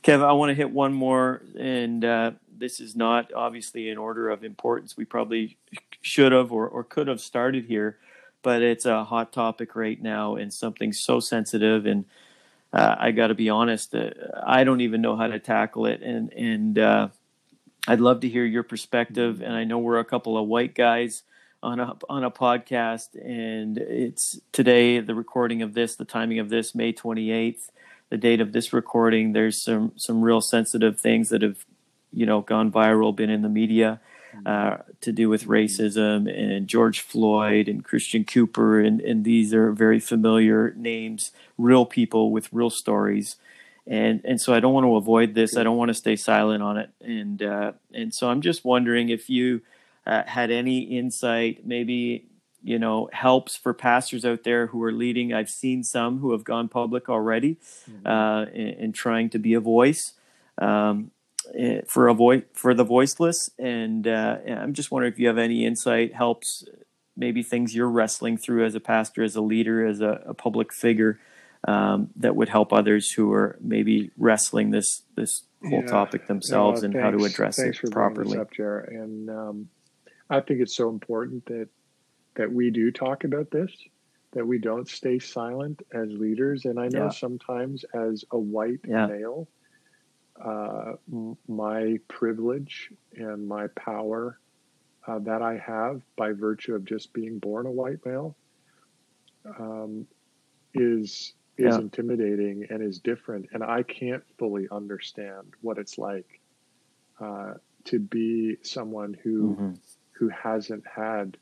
Kevin, 0.03 0.27
I 0.27 0.33
want 0.33 0.51
to 0.51 0.55
hit 0.55 0.73
one 0.73 0.93
more, 0.93 1.43
and 1.59 2.05
uh, 2.05 2.33
this 2.59 2.81
is 2.81 2.97
not 2.97 3.33
obviously 3.33 3.89
in 3.89 3.99
order 3.99 4.31
of 4.31 4.43
importance. 4.43 4.97
We 4.97 5.05
probably 5.05 5.59
should 6.01 6.33
have 6.33 6.51
or, 6.51 6.69
or 6.69 6.83
could 6.83 7.07
have 7.07 7.21
started 7.21 7.67
here, 7.67 7.99
but 8.43 8.63
it's 8.63 8.85
a 8.85 9.05
hot 9.05 9.33
topic 9.33 9.77
right 9.77 10.01
now 10.01 10.35
and 10.37 10.53
something 10.53 10.93
so 10.93 11.21
sensitive 11.21 11.87
and 11.87 12.05
uh, 12.73 12.97
I 12.99 13.11
got 13.13 13.29
to 13.29 13.35
be 13.35 13.49
honest, 13.49 13.95
uh, 13.95 14.11
I 14.45 14.65
don't 14.65 14.81
even 14.81 15.01
know 15.01 15.17
how 15.17 15.27
to 15.27 15.39
tackle 15.39 15.87
it, 15.87 16.03
and 16.03 16.33
and 16.33 16.79
uh, 16.79 17.09
I'd 17.89 18.01
love 18.01 18.21
to 18.21 18.29
hear 18.29 18.45
your 18.45 18.63
perspective. 18.63 19.41
And 19.41 19.53
I 19.53 19.65
know 19.65 19.79
we're 19.79 19.99
a 19.99 20.05
couple 20.05 20.37
of 20.37 20.49
white 20.49 20.75
guys 20.75 21.23
on 21.63 21.81
a 21.81 21.97
on 22.09 22.25
a 22.25 22.31
podcast, 22.31 23.15
and 23.15 23.79
it's 23.79 24.39
today 24.53 25.01
the 25.01 25.15
recording 25.15 25.63
of 25.63 25.75
this, 25.75 25.97
the 25.97 26.05
timing 26.05 26.39
of 26.39 26.49
this, 26.49 26.75
May 26.75 26.93
twenty 26.93 27.31
eighth, 27.31 27.71
the 28.11 28.17
date 28.17 28.41
of 28.41 28.53
this 28.53 28.73
recording. 28.73 29.33
There's 29.33 29.63
some 29.63 29.93
some 29.97 30.21
real 30.23 30.41
sensitive 30.41 31.01
things 31.01 31.31
that 31.31 31.43
have, 31.43 31.65
you 32.13 32.27
know, 32.27 32.41
gone 32.41 32.71
viral, 32.71 33.15
been 33.15 33.31
in 33.31 33.43
the 33.43 33.49
media. 33.49 34.01
Uh, 34.45 34.79
to 35.01 35.13
do 35.13 35.29
with 35.29 35.47
racism 35.47 36.29
and 36.29 36.69
George 36.69 37.01
Floyd 37.01 37.69
and 37.69 37.85
Christian 37.85 38.25
Cooper, 38.25 38.81
and, 38.81 39.01
and 39.01 39.25
these 39.25 39.55
are 39.55 39.73
very 39.73 40.01
familiar 40.01 40.73
names, 40.77 41.33
real 41.57 41.87
people 41.87 42.31
with 42.31 42.49
real 42.53 42.71
stories. 42.71 43.37
And 43.87 44.21
and 44.25 44.41
so 44.41 44.53
I 44.53 44.61
don't 44.61 44.75
want 44.75 44.85
to 44.85 44.97
avoid 44.97 45.35
this. 45.35 45.57
I 45.57 45.63
don't 45.63 45.77
want 45.77 45.91
to 45.91 45.95
stay 45.95 46.17
silent 46.17 46.63
on 46.63 46.77
it. 46.77 46.91
And 47.01 47.43
uh, 47.43 47.73
and 47.95 48.13
so 48.13 48.29
I'm 48.29 48.41
just 48.41 48.65
wondering 48.65 49.09
if 49.11 49.31
you 49.31 49.63
uh, 50.07 50.25
had 50.27 50.51
any 50.51 50.81
insight, 50.81 51.67
maybe 51.67 52.27
you 52.63 52.79
know 52.79 53.09
helps 53.13 53.57
for 53.57 53.73
pastors 53.73 54.25
out 54.25 54.43
there 54.43 54.69
who 54.69 54.83
are 54.83 54.93
leading. 54.93 55.33
I've 55.33 55.51
seen 55.51 55.85
some 55.85 56.19
who 56.19 56.33
have 56.33 56.43
gone 56.43 56.69
public 56.69 57.09
already, 57.09 57.59
mm-hmm. 57.89 58.07
uh, 58.07 58.45
in, 58.47 58.69
in, 58.85 58.93
trying 58.93 59.31
to 59.31 59.39
be 59.39 59.55
a 59.55 59.61
voice. 59.61 60.15
Um, 60.59 61.13
for 61.87 62.09
a 62.09 62.15
voice 62.15 62.43
for 62.53 62.75
the 62.75 62.85
voiceless. 62.85 63.51
And 63.59 64.07
uh, 64.07 64.39
I'm 64.49 64.75
just 64.75 64.91
wondering 64.91 65.13
if 65.13 65.19
you 65.19 65.29
have 65.29 65.39
any 65.39 65.65
insight, 65.65 66.15
helps, 66.15 66.65
maybe 67.17 67.43
things 67.43 67.75
you're 67.75 67.89
wrestling 67.89 68.37
through 68.37 68.65
as 68.65 68.75
a 68.75 68.81
pastor, 68.81 69.23
as 69.23 69.37
a 69.37 69.41
leader, 69.41 69.87
as 69.87 70.01
a, 70.01 70.23
a 70.27 70.35
public 70.35 70.73
figure. 70.73 71.19
Um, 71.67 72.11
that 72.17 72.37
would 72.37 72.49
help 72.49 72.73
others 72.73 73.11
who 73.11 73.33
are 73.33 73.57
maybe 73.61 74.13
wrestling 74.17 74.71
this 74.71 75.03
this 75.17 75.43
whole 75.65 75.81
yeah. 75.81 75.87
topic 75.87 76.29
themselves 76.29 76.85
and 76.85 76.95
how 76.95 77.11
to 77.11 77.25
address 77.25 77.57
thanks 77.57 77.79
it 77.79 77.81
for 77.81 77.91
properly. 77.91 78.39
Up, 78.39 78.53
Jared. 78.53 78.91
And 78.91 79.31
um, 79.31 79.69
I 80.31 80.41
think 80.41 80.61
it's 80.61 80.77
so 80.77 80.89
important 80.89 81.47
that 81.47 81.69
that 82.35 82.53
we 82.53 82.71
do 82.71 82.93
talk 82.93 83.25
about 83.25 83.51
this, 83.51 83.73
that 84.33 84.47
we 84.47 84.59
don't 84.59 84.89
stay 84.89 85.19
silent 85.19 85.83
as 85.93 86.09
leaders. 86.11 86.67
And 86.67 86.79
I 86.79 86.89
know 86.89 87.05
yeah. 87.05 87.11
sometimes 87.11 87.85
as 87.95 88.25
a 88.31 88.39
white 88.39 88.81
yeah. 88.87 89.07
male, 89.07 89.49
uh, 90.43 90.93
my 91.49 91.99
privilege 92.09 92.91
and 93.15 93.47
my 93.47 93.69
power 93.69 94.39
uh, 95.07 95.19
that 95.21 95.43
I 95.43 95.57
have 95.59 96.03
by 96.17 96.33
virtue 96.33 96.75
of 96.75 96.85
just 96.85 97.13
being 97.13 97.39
born 97.39 97.67
a 97.67 97.71
white 97.71 98.05
male 98.05 98.37
um, 99.59 100.07
is 100.75 101.35
is 101.59 101.75
yeah. 101.75 101.79
intimidating 101.79 102.67
and 102.69 102.83
is 102.83 102.99
different, 102.99 103.47
and 103.53 103.63
I 103.65 103.83
can't 103.83 104.23
fully 104.39 104.67
understand 104.71 105.55
what 105.63 105.79
it's 105.79 105.97
like 105.97 106.41
uh, 107.19 107.55
to 107.85 107.99
be 107.99 108.57
someone 108.63 109.17
who 109.23 109.55
mm-hmm. 109.55 109.73
who 110.13 110.29
hasn't 110.29 110.85
had 110.87 111.37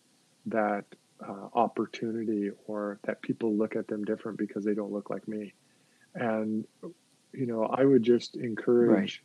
that 0.47 0.85
uh, 1.27 1.49
opportunity 1.55 2.51
or 2.67 2.99
that 3.05 3.23
people 3.23 3.57
look 3.57 3.77
at 3.77 3.89
them 3.89 4.05
different 4.05 4.39
because 4.39 4.65
they 4.65 4.75
don't 4.75 4.93
look 4.93 5.11
like 5.11 5.27
me. 5.27 5.55
And 6.15 6.65
you 7.37 7.47
know, 7.47 7.65
I 7.65 7.85
would 7.85 8.03
just 8.03 8.37
encourage 8.37 9.23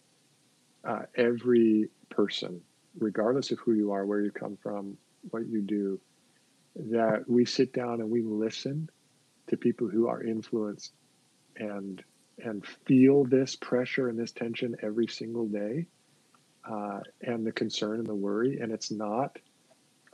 right. 0.84 1.02
uh, 1.02 1.06
every 1.16 1.90
person, 2.10 2.62
regardless 2.98 3.52
of 3.52 3.60
who 3.60 3.74
you 3.74 3.92
are, 3.92 4.06
where 4.06 4.22
you 4.22 4.32
come 4.32 4.58
from, 4.62 4.98
what 5.30 5.48
you 5.48 5.62
do, 5.62 6.00
that 6.76 7.26
we 7.28 7.46
sit 7.46 7.74
down 7.74 8.02
and 8.02 8.10
we 8.10 8.22
listen 8.22 8.90
to 9.48 9.58
people 9.58 9.88
who 9.88 10.08
are 10.08 10.24
influenced 10.24 10.94
and 11.58 12.04
and 12.42 12.66
feel 12.86 13.26
this 13.26 13.58
pressure 13.58 14.08
and 14.08 14.18
this 14.18 14.32
tension 14.32 14.74
every 14.82 15.08
single 15.08 15.46
day, 15.46 15.86
uh, 16.70 17.00
and 17.22 17.46
the 17.46 17.52
concern 17.52 18.00
and 18.00 18.08
the 18.08 18.16
worry, 18.16 18.60
and 18.60 18.72
it's 18.72 18.92
not 18.92 19.38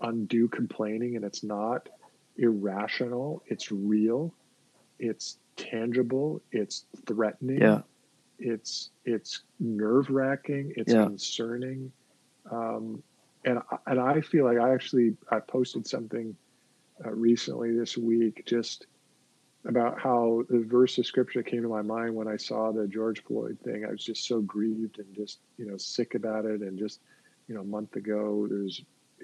undue 0.01 0.47
complaining, 0.47 1.15
and 1.15 1.23
it's 1.23 1.43
not 1.43 1.87
irrational. 2.37 3.43
It's 3.45 3.71
real. 3.71 4.33
It's 4.97 5.37
tangible, 5.55 6.41
it's 6.51 6.85
threatening, 7.05 7.61
yeah. 7.61 7.81
it's 8.39 8.91
it's 9.05 9.43
nerve 9.59 10.09
wracking, 10.09 10.73
it's 10.75 10.93
yeah. 10.93 11.03
concerning, 11.03 11.91
um, 12.51 13.01
and 13.43 13.59
and 13.87 13.99
I 13.99 14.21
feel 14.21 14.45
like 14.45 14.57
I 14.57 14.73
actually 14.73 15.15
I 15.29 15.39
posted 15.39 15.87
something 15.87 16.35
uh, 17.05 17.11
recently 17.11 17.75
this 17.75 17.97
week 17.97 18.43
just 18.45 18.87
about 19.67 19.99
how 19.99 20.43
the 20.49 20.59
verse 20.59 20.97
of 20.97 21.07
scripture 21.07 21.41
came 21.41 21.63
to 21.63 21.67
my 21.67 21.81
mind 21.81 22.13
when 22.13 22.27
I 22.27 22.37
saw 22.37 22.71
the 22.71 22.87
George 22.87 23.23
Floyd 23.23 23.57
thing. 23.63 23.83
I 23.85 23.91
was 23.91 24.03
just 24.03 24.27
so 24.27 24.41
grieved 24.41 24.99
and 24.99 25.15
just 25.15 25.39
you 25.57 25.65
know 25.65 25.77
sick 25.77 26.15
about 26.15 26.45
it, 26.45 26.61
and 26.61 26.77
just 26.77 26.99
you 27.47 27.55
know 27.55 27.61
a 27.61 27.65
month 27.65 27.95
ago 27.95 28.47
there's 28.49 28.81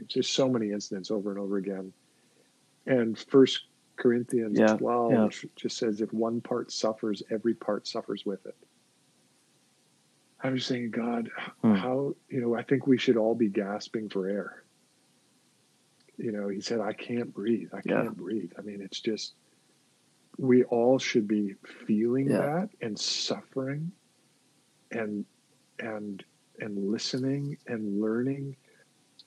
just 0.08 0.34
so 0.34 0.50
many 0.50 0.72
incidents 0.72 1.12
over 1.12 1.32
and 1.32 1.40
over 1.40 1.58
again. 1.58 1.94
And 2.88 3.18
First 3.18 3.66
Corinthians 4.12 4.58
Yeah, 4.60 4.78
12 4.78 5.12
yeah. 5.12 5.50
just 5.56 5.78
says, 5.78 6.02
if 6.02 6.12
one 6.12 6.42
part 6.42 6.72
suffers, 6.72 7.22
every 7.30 7.54
part 7.54 7.88
suffers 7.88 8.26
with 8.26 8.44
it. 8.48 8.56
I'm 10.44 10.56
just 10.56 10.68
saying, 10.68 10.90
God, 10.90 11.30
Hmm. 11.62 11.76
how, 11.76 12.16
you 12.28 12.42
know, 12.42 12.56
I 12.56 12.64
think 12.64 12.88
we 12.88 12.98
should 12.98 13.16
all 13.16 13.36
be 13.36 13.48
gasping 13.48 14.10
for 14.10 14.28
air. 14.28 14.64
You 16.18 16.32
know, 16.32 16.48
he 16.48 16.62
said, 16.62 16.80
I 16.82 16.94
can't 16.94 17.32
breathe. 17.32 17.70
I 17.74 17.82
can't 17.82 18.18
breathe. 18.18 18.52
I 18.58 18.62
mean, 18.62 18.82
it's 18.82 19.00
just, 19.00 19.34
we 20.40 20.64
all 20.64 20.98
should 20.98 21.28
be 21.28 21.54
feeling 21.86 22.30
Yeah. 22.30 22.40
that 22.40 22.70
and 22.82 23.00
suffering 23.00 23.92
and, 24.90 25.26
and, 25.78 26.24
and 26.60 26.90
listening 26.90 27.58
and 27.68 28.02
learning. 28.02 28.56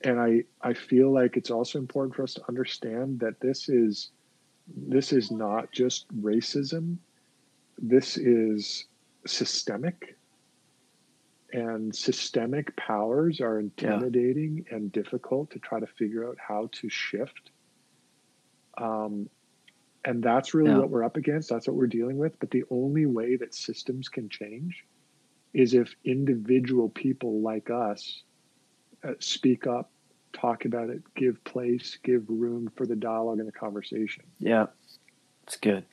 And 0.02 0.18
I, 0.20 0.44
I 0.60 0.74
feel 0.74 1.12
like 1.12 1.36
it's 1.36 1.50
also 1.52 1.78
important 1.78 2.16
for 2.16 2.24
us 2.24 2.34
to 2.34 2.42
understand 2.48 3.20
that 3.20 3.38
this 3.40 3.68
is, 3.68 4.10
this 4.66 5.12
is 5.12 5.30
not 5.30 5.72
just 5.72 6.06
racism. 6.22 6.96
This 7.78 8.16
is 8.16 8.86
systemic 9.26 10.16
and 11.52 11.94
systemic 11.94 12.74
powers 12.76 13.40
are 13.40 13.60
intimidating 13.60 14.64
and 14.70 14.90
difficult 14.90 15.50
to 15.52 15.60
try 15.60 15.78
to 15.78 15.86
figure 15.86 16.28
out 16.28 16.36
how 16.36 16.68
to 16.72 16.88
shift. 16.88 17.50
Um, 18.76 19.30
and 20.04 20.22
that's 20.22 20.52
really 20.52 20.70
Yeah. 20.70 20.78
what 20.78 20.90
we're 20.90 21.04
up 21.04 21.16
against. 21.16 21.48
That's 21.48 21.68
what 21.68 21.76
we're 21.76 21.86
dealing 21.86 22.18
with. 22.18 22.38
But 22.40 22.50
the 22.50 22.64
only 22.70 23.06
way 23.06 23.36
that 23.36 23.54
systems 23.54 24.08
can 24.08 24.28
change 24.28 24.84
is 25.52 25.74
if 25.74 25.94
individual 26.04 26.88
people 26.88 27.40
like 27.40 27.70
us 27.70 28.24
uh, 29.04 29.14
speak 29.20 29.66
up, 29.68 29.92
talk 30.34 30.64
about 30.66 30.90
it, 30.90 31.02
give 31.14 31.42
place, 31.44 31.98
give 32.02 32.24
room 32.28 32.70
for 32.76 32.84
the 32.86 32.96
dialogue 32.96 33.38
and 33.38 33.48
the 33.48 33.52
conversation 33.52 34.24
Yeah, 34.38 34.66
it's 35.44 35.56
good. 35.56 35.84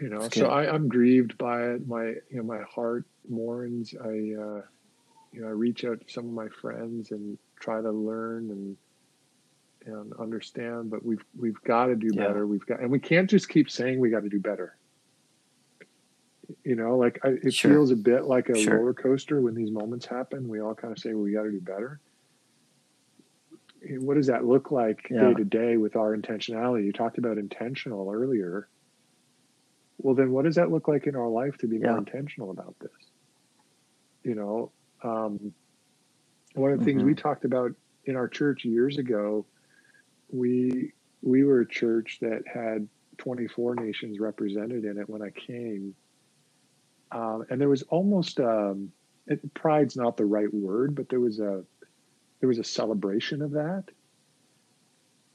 you 0.00 0.08
know 0.08 0.20
so 0.20 0.28
good. 0.28 0.50
I, 0.50 0.66
i'm 0.72 0.88
grieved 0.88 1.36
by 1.38 1.70
it 1.72 1.86
my 1.88 2.06
you 2.06 2.36
know 2.38 2.42
my 2.42 2.62
heart 2.62 3.04
mourns 3.28 3.94
i 4.02 4.08
uh 4.08 4.62
you 5.32 5.40
know 5.40 5.46
i 5.48 5.50
reach 5.50 5.84
out 5.84 6.00
to 6.00 6.12
some 6.12 6.24
of 6.26 6.32
my 6.32 6.48
friends 6.60 7.10
and 7.10 7.36
try 7.60 7.80
to 7.82 7.90
learn 7.90 8.50
and 8.50 8.76
and 9.86 10.12
understand 10.18 10.90
but 10.90 11.04
we've 11.04 11.24
we've 11.38 11.60
got 11.64 11.86
to 11.86 11.96
do 11.96 12.10
Yeah. 12.14 12.26
better 12.28 12.46
we've 12.46 12.64
got 12.66 12.80
and 12.80 12.90
we 12.90 12.98
can't 12.98 13.28
just 13.28 13.48
keep 13.48 13.70
saying 13.70 13.98
we 14.00 14.10
got 14.10 14.22
to 14.22 14.28
do 14.28 14.40
better 14.40 14.76
you 16.64 16.74
know 16.76 16.96
like 16.96 17.18
I, 17.24 17.28
it 17.42 17.54
Sure. 17.54 17.72
feels 17.72 17.90
a 17.90 17.96
bit 17.96 18.24
like 18.24 18.48
a 18.48 18.56
Sure. 18.58 18.78
roller 18.78 18.94
coaster 18.94 19.40
when 19.40 19.54
these 19.54 19.70
moments 19.70 20.06
happen 20.06 20.48
we 20.48 20.60
all 20.60 20.74
kind 20.74 20.92
of 20.92 20.98
say 20.98 21.12
well, 21.14 21.22
we 21.24 21.32
got 21.32 21.42
to 21.44 21.50
do 21.50 21.60
better 21.60 22.00
what 24.00 24.16
does 24.16 24.26
that 24.28 24.44
look 24.44 24.70
like 24.70 25.06
Yeah. 25.10 25.28
day 25.30 25.34
to 25.34 25.44
day 25.44 25.76
with 25.76 25.96
our 25.96 26.16
intentionality 26.16 26.84
you 26.84 26.92
talked 26.92 27.18
about 27.18 27.38
intentional 27.38 28.10
earlier 28.10 28.68
well 29.98 30.14
then 30.14 30.30
what 30.32 30.44
does 30.44 30.56
that 30.56 30.70
look 30.70 30.88
like 30.88 31.06
in 31.06 31.16
our 31.16 31.28
life 31.28 31.56
to 31.58 31.66
be 31.68 31.78
Yeah. 31.78 31.88
more 31.88 31.98
intentional 31.98 32.50
about 32.50 32.76
this 32.80 32.92
you 34.24 34.34
know 34.34 34.72
um, 35.02 35.52
one 36.54 36.72
of 36.72 36.78
the 36.80 36.84
things 36.84 37.02
Mhm. 37.02 37.06
we 37.06 37.14
talked 37.14 37.44
about 37.44 37.72
in 38.04 38.16
our 38.16 38.28
church 38.28 38.64
years 38.64 38.98
ago 38.98 39.46
we 40.30 40.92
we 41.22 41.44
were 41.44 41.60
a 41.60 41.68
church 41.68 42.18
that 42.20 42.42
had 42.52 42.88
24 43.18 43.76
nations 43.76 44.18
represented 44.20 44.84
in 44.84 44.98
it 44.98 45.08
when 45.08 45.22
i 45.22 45.30
came 45.30 45.94
um, 47.12 47.44
and 47.50 47.60
there 47.60 47.68
was 47.68 47.82
almost 47.84 48.40
um, 48.40 48.92
it, 49.26 49.54
pride's 49.54 49.96
not 49.96 50.16
the 50.16 50.24
right 50.24 50.52
word 50.52 50.94
but 50.94 51.08
there 51.08 51.20
was 51.20 51.40
a 51.40 51.64
there 52.40 52.48
was 52.48 52.58
a 52.58 52.64
celebration 52.64 53.42
of 53.42 53.52
that. 53.52 53.84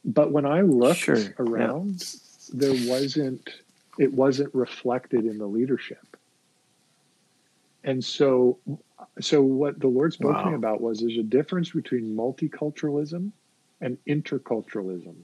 But 0.03 0.31
when 0.31 0.45
i 0.45 0.61
looked 0.61 0.99
Sure, 0.99 1.17
yeah. 1.17 1.29
around 1.39 2.03
there 2.53 2.73
wasn't 2.89 3.49
it 3.97 4.13
wasn't 4.13 4.53
reflected 4.53 5.25
in 5.25 5.37
the 5.37 5.47
leadership. 5.47 6.17
And 7.83 8.03
so 8.03 8.59
so 9.19 9.41
what 9.41 9.79
the 9.79 9.87
lord 9.87 10.13
spoke 10.13 10.35
to 10.43 10.49
me 10.49 10.55
about 10.55 10.81
was 10.81 10.99
there's 10.99 11.17
a 11.17 11.23
difference 11.23 11.71
between 11.71 12.15
multiculturalism 12.15 13.31
and 13.81 13.97
interculturalism. 14.07 15.15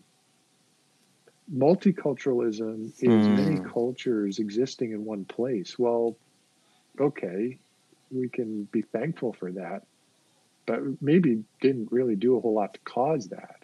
Multiculturalism 1.54 2.92
is 3.00 3.28
Hmm. 3.28 3.36
many 3.36 3.60
cultures 3.60 4.40
existing 4.40 4.92
in 4.94 5.04
one 5.06 5.26
place. 5.26 5.78
Well 5.78 6.16
okay 7.00 7.58
we 8.12 8.28
can 8.28 8.66
be 8.66 8.82
thankful 8.82 9.32
for 9.34 9.52
that 9.54 9.84
but 10.66 10.80
maybe 11.01 11.43
didn't 11.62 11.91
really 11.91 12.16
do 12.16 12.38
a 12.38 12.41
whole 12.41 12.53
lot 12.53 12.74
to 12.74 12.80
cause 12.82 13.30
that 13.30 13.57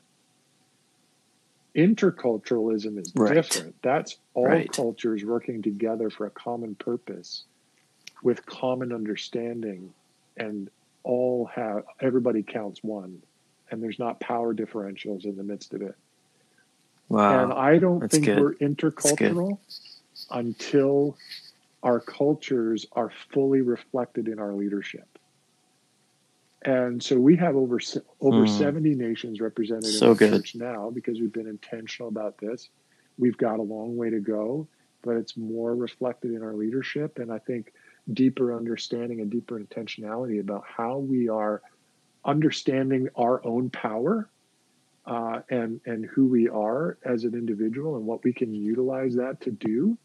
interculturalism 1.75 2.99
is 2.99 3.13
Right. 3.15 3.35
different 3.35 3.75
that's 3.83 4.17
all 4.33 4.47
Right. 4.47 4.71
cultures 4.71 5.23
working 5.23 5.61
together 5.61 6.09
for 6.09 6.25
a 6.25 6.31
common 6.31 6.75
purpose 6.75 7.43
with 8.23 8.45
common 8.47 8.91
understanding 8.91 9.93
and 10.37 10.69
all 11.03 11.45
have 11.45 11.83
everybody 12.01 12.41
counts 12.43 12.83
one 12.83 13.21
and 13.69 13.81
there's 13.83 13.99
not 13.99 14.19
power 14.19 14.55
differentials 14.55 15.25
in 15.25 15.35
the 15.35 15.43
midst 15.43 15.73
of 15.73 15.81
it 15.83 15.95
Wow. 17.09 17.43
and 17.43 17.53
i 17.53 17.77
don't 17.77 17.99
That's 17.99 18.11
think 18.11 18.25
good. 18.25 18.39
we're 18.39 18.55
intercultural 18.55 19.59
until 20.31 21.15
our 21.83 21.99
cultures 21.99 22.87
are 22.93 23.11
fully 23.31 23.61
reflected 23.61 24.27
in 24.27 24.39
our 24.39 24.53
leadership 24.53 25.16
and 26.63 27.01
so 27.01 27.17
we 27.19 27.35
have 27.37 27.55
over 27.55 27.79
over 28.21 28.45
Mm. 28.45 28.49
70 28.57 28.95
nations 28.95 29.39
represented 29.41 29.85
So 29.85 30.05
in 30.05 30.09
our 30.11 30.15
good. 30.15 30.31
church 30.31 30.55
now 30.55 30.89
because 30.89 31.19
we've 31.19 31.33
been 31.33 31.47
intentional 31.47 32.09
about 32.09 32.37
this 32.39 32.69
we've 33.17 33.37
got 33.37 33.59
a 33.59 33.63
long 33.63 33.95
way 33.95 34.09
to 34.09 34.19
go 34.19 34.67
but 35.03 35.17
it's 35.17 35.37
more 35.37 35.75
reflected 35.75 36.31
in 36.31 36.41
our 36.43 36.53
leadership 36.53 37.19
and 37.19 37.31
i 37.31 37.39
think 37.39 37.73
deeper 38.13 38.55
understanding 38.55 39.21
and 39.21 39.29
deeper 39.29 39.59
intentionality 39.59 40.39
about 40.39 40.63
how 40.65 40.97
we 40.97 41.29
are 41.29 41.61
understanding 42.25 43.07
our 43.15 43.45
own 43.45 43.69
power 43.69 44.29
uh, 45.05 45.39
and 45.49 45.79
and 45.85 46.05
who 46.05 46.25
we 46.27 46.49
are 46.49 46.97
as 47.05 47.23
an 47.23 47.33
individual 47.33 47.95
and 47.95 48.05
what 48.05 48.23
we 48.23 48.33
can 48.33 48.53
utilize 48.53 49.15
that 49.15 49.39
to 49.41 49.51
do 49.51 49.97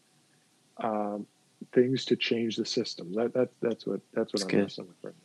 um, 0.77 1.25
things 1.73 2.05
to 2.05 2.15
change 2.15 2.55
the 2.55 2.65
system. 2.65 3.11
That 3.13 3.33
that 3.33 3.49
that's 3.61 3.85
what 3.85 3.99
that's 4.13 4.31
what 4.33 4.41
That's 4.41 4.43
I'm 4.43 4.49
good. 4.49 4.61
wrestling 4.63 4.87
with 4.87 4.97
right 5.03 5.22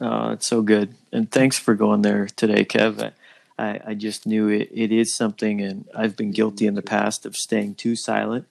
Oh, 0.00 0.30
it's 0.30 0.46
so 0.46 0.62
good. 0.62 0.94
And 1.12 1.30
thanks 1.30 1.58
for 1.58 1.74
going 1.74 2.02
there 2.02 2.26
today, 2.26 2.64
Kev. 2.64 3.02
I, 3.02 3.12
I, 3.62 3.80
I 3.88 3.94
just 3.94 4.26
knew 4.26 4.48
it, 4.48 4.70
it 4.72 4.92
is 4.92 5.14
something, 5.14 5.60
and 5.60 5.86
I've 5.94 6.16
been 6.16 6.30
guilty 6.30 6.66
in 6.66 6.74
the 6.74 6.82
past 6.82 7.26
of 7.26 7.36
staying 7.36 7.74
too 7.74 7.96
silent. 7.96 8.46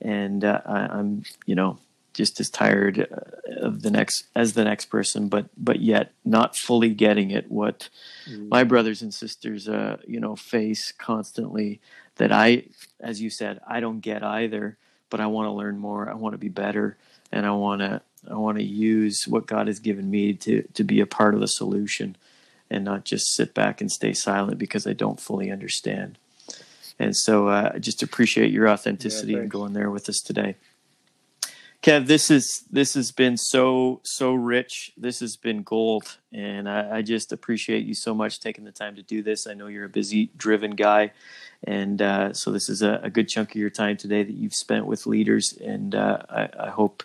And 0.00 0.44
uh, 0.44 0.62
I, 0.64 0.78
I'm, 0.86 1.24
you 1.44 1.54
know, 1.54 1.78
just 2.14 2.40
as 2.40 2.48
tired 2.48 3.00
uh, 3.00 3.66
of 3.66 3.82
the 3.82 3.90
next 3.90 4.24
as 4.34 4.54
the 4.54 4.64
next 4.64 4.86
person, 4.86 5.28
but 5.28 5.46
but 5.56 5.80
yet 5.80 6.12
not 6.24 6.56
fully 6.56 6.90
getting 6.90 7.30
it. 7.30 7.50
What 7.50 7.88
my 8.48 8.64
brothers 8.64 9.02
and 9.02 9.12
sisters, 9.12 9.68
uh, 9.68 9.98
you 10.06 10.20
know, 10.20 10.36
face 10.36 10.92
constantly. 10.92 11.80
That 12.16 12.30
I, 12.30 12.66
as 13.00 13.20
you 13.20 13.28
said, 13.28 13.60
I 13.66 13.80
don't 13.80 14.00
get 14.00 14.22
either. 14.22 14.78
But 15.10 15.20
I 15.20 15.26
want 15.26 15.46
to 15.48 15.52
learn 15.52 15.78
more. 15.78 16.08
I 16.08 16.14
want 16.14 16.32
to 16.32 16.38
be 16.38 16.48
better, 16.48 16.96
and 17.30 17.44
I 17.44 17.50
want 17.50 17.80
to 17.80 18.00
I 18.30 18.34
want 18.34 18.58
to 18.58 18.64
use 18.64 19.28
what 19.28 19.46
God 19.46 19.66
has 19.66 19.78
given 19.78 20.10
me 20.10 20.34
to 20.34 20.62
to 20.74 20.84
be 20.84 21.00
a 21.00 21.06
part 21.06 21.34
of 21.34 21.40
the 21.40 21.48
solution, 21.48 22.16
and 22.70 22.84
not 22.84 23.04
just 23.04 23.34
sit 23.34 23.54
back 23.54 23.80
and 23.80 23.90
stay 23.90 24.12
silent 24.12 24.58
because 24.58 24.86
I 24.86 24.92
don't 24.92 25.20
fully 25.20 25.50
understand. 25.50 26.18
And 26.98 27.16
so 27.16 27.48
uh, 27.48 27.72
I 27.74 27.78
just 27.78 28.02
appreciate 28.02 28.52
your 28.52 28.68
authenticity 28.68 29.34
and 29.34 29.50
going 29.50 29.72
there 29.72 29.90
with 29.90 30.08
us 30.08 30.20
today. 30.20 30.56
Kev, 31.84 32.06
this 32.06 32.30
is 32.30 32.64
this 32.70 32.94
has 32.94 33.12
been 33.12 33.36
so 33.36 34.00
so 34.04 34.32
rich. 34.32 34.92
This 34.96 35.20
has 35.20 35.36
been 35.36 35.62
gold, 35.62 36.16
and 36.32 36.66
I, 36.66 36.96
I 36.96 37.02
just 37.02 37.30
appreciate 37.30 37.84
you 37.84 37.92
so 37.92 38.14
much 38.14 38.40
taking 38.40 38.64
the 38.64 38.72
time 38.72 38.96
to 38.96 39.02
do 39.02 39.22
this. 39.22 39.46
I 39.46 39.52
know 39.52 39.66
you're 39.66 39.84
a 39.84 39.90
busy, 39.90 40.30
driven 40.34 40.70
guy, 40.70 41.12
and 41.62 42.00
uh, 42.00 42.32
so 42.32 42.50
this 42.52 42.70
is 42.70 42.80
a, 42.80 43.00
a 43.02 43.10
good 43.10 43.28
chunk 43.28 43.50
of 43.50 43.56
your 43.56 43.68
time 43.68 43.98
today 43.98 44.22
that 44.22 44.32
you've 44.32 44.54
spent 44.54 44.86
with 44.86 45.06
leaders, 45.06 45.58
and 45.62 45.94
uh, 45.94 46.22
I, 46.30 46.48
I 46.58 46.70
hope 46.70 47.02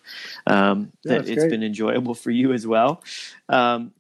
um, 0.48 0.94
Yeah, 1.04 1.18
that 1.18 1.28
it's 1.28 1.40
great. 1.40 1.50
been 1.50 1.64
enjoyable 1.64 2.16
for 2.16 2.32
you 2.32 2.54
as 2.54 2.66
well. 2.66 3.04
Um, 3.50 3.92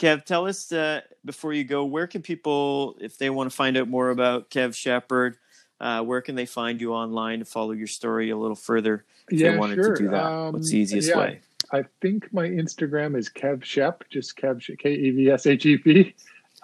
Kev, 0.00 0.24
tell 0.24 0.48
us 0.48 0.72
uh, 0.72 1.02
before 1.24 1.52
you 1.52 1.62
go, 1.62 1.84
where 1.84 2.08
can 2.08 2.22
people, 2.22 2.96
if 3.00 3.18
they 3.18 3.30
want 3.30 3.50
to 3.50 3.56
find 3.56 3.76
out 3.76 3.88
more 3.88 4.10
about 4.10 4.50
Kev 4.50 4.74
Shepard, 4.74 5.36
uh, 5.80 6.02
where 6.02 6.20
can 6.20 6.34
they 6.34 6.46
find 6.46 6.80
you 6.80 6.92
online 6.92 7.38
to 7.40 7.44
follow 7.44 7.72
your 7.72 7.86
story 7.86 8.30
a 8.30 8.36
little 8.36 8.56
further? 8.56 9.04
If 9.30 9.40
Yeah, 9.40 9.52
they 9.52 9.58
wanted 9.58 9.76
sure. 9.76 9.94
to 9.94 10.02
do 10.02 10.10
that, 10.10 10.24
Um, 10.24 10.52
what's 10.54 10.70
the 10.70 10.78
easiest 10.78 11.08
yeah, 11.08 11.18
way? 11.18 11.40
I 11.70 11.84
think 12.00 12.32
my 12.32 12.48
Instagram 12.48 13.16
is 13.16 13.28
Kev 13.28 13.62
Shep, 13.62 14.04
just 14.08 14.36
Kev 14.36 14.62
K 14.78 14.92
E 14.92 15.10
V 15.10 15.30
S 15.30 15.46
H 15.46 15.66
E 15.66 15.76
P. 15.76 16.14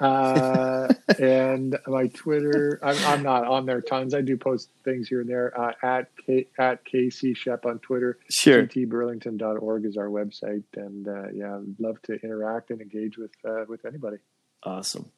uh, 0.01 0.93
and 1.21 1.79
my 1.87 2.09
Twitter, 2.09 2.81
I'm, 2.83 2.97
I'm, 3.07 3.23
not 3.23 3.45
on 3.45 3.67
there 3.67 3.81
tons. 3.81 4.15
I 4.15 4.23
do 4.23 4.37
post 4.37 4.71
things 4.85 5.09
here 5.09 5.21
and 5.21 5.29
there 5.29 5.59
uh, 5.61 5.73
at 5.83 6.09
K, 6.27 6.47
at 6.59 6.85
KC 6.85 7.37
Shep 7.37 7.67
on 7.67 7.79
Twitter. 7.81 8.19
Sure. 8.31 8.67
tburlington.org 8.67 9.85
is 9.85 9.97
our 9.97 10.07
website, 10.09 10.65
and 10.75 11.07
uh, 11.07 11.29
yeah, 11.33 11.57
I'd 11.57 11.79
love 11.79 12.01
to 12.03 12.15
interact 12.15 12.71
and 12.71 12.81
engage 12.81 13.19
with 13.19 13.33
uh, 13.45 13.67
with 13.69 13.85
anybody. 13.85 14.17
Awesome. 14.65 15.11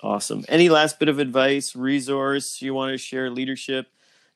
Awesome. 0.00 0.44
Any 0.48 0.68
last 0.68 0.98
bit 0.98 1.08
of 1.08 1.18
advice, 1.18 1.74
resource 1.74 2.62
you 2.62 2.74
want 2.74 2.92
to 2.92 2.98
share, 2.98 3.30
leadership 3.30 3.88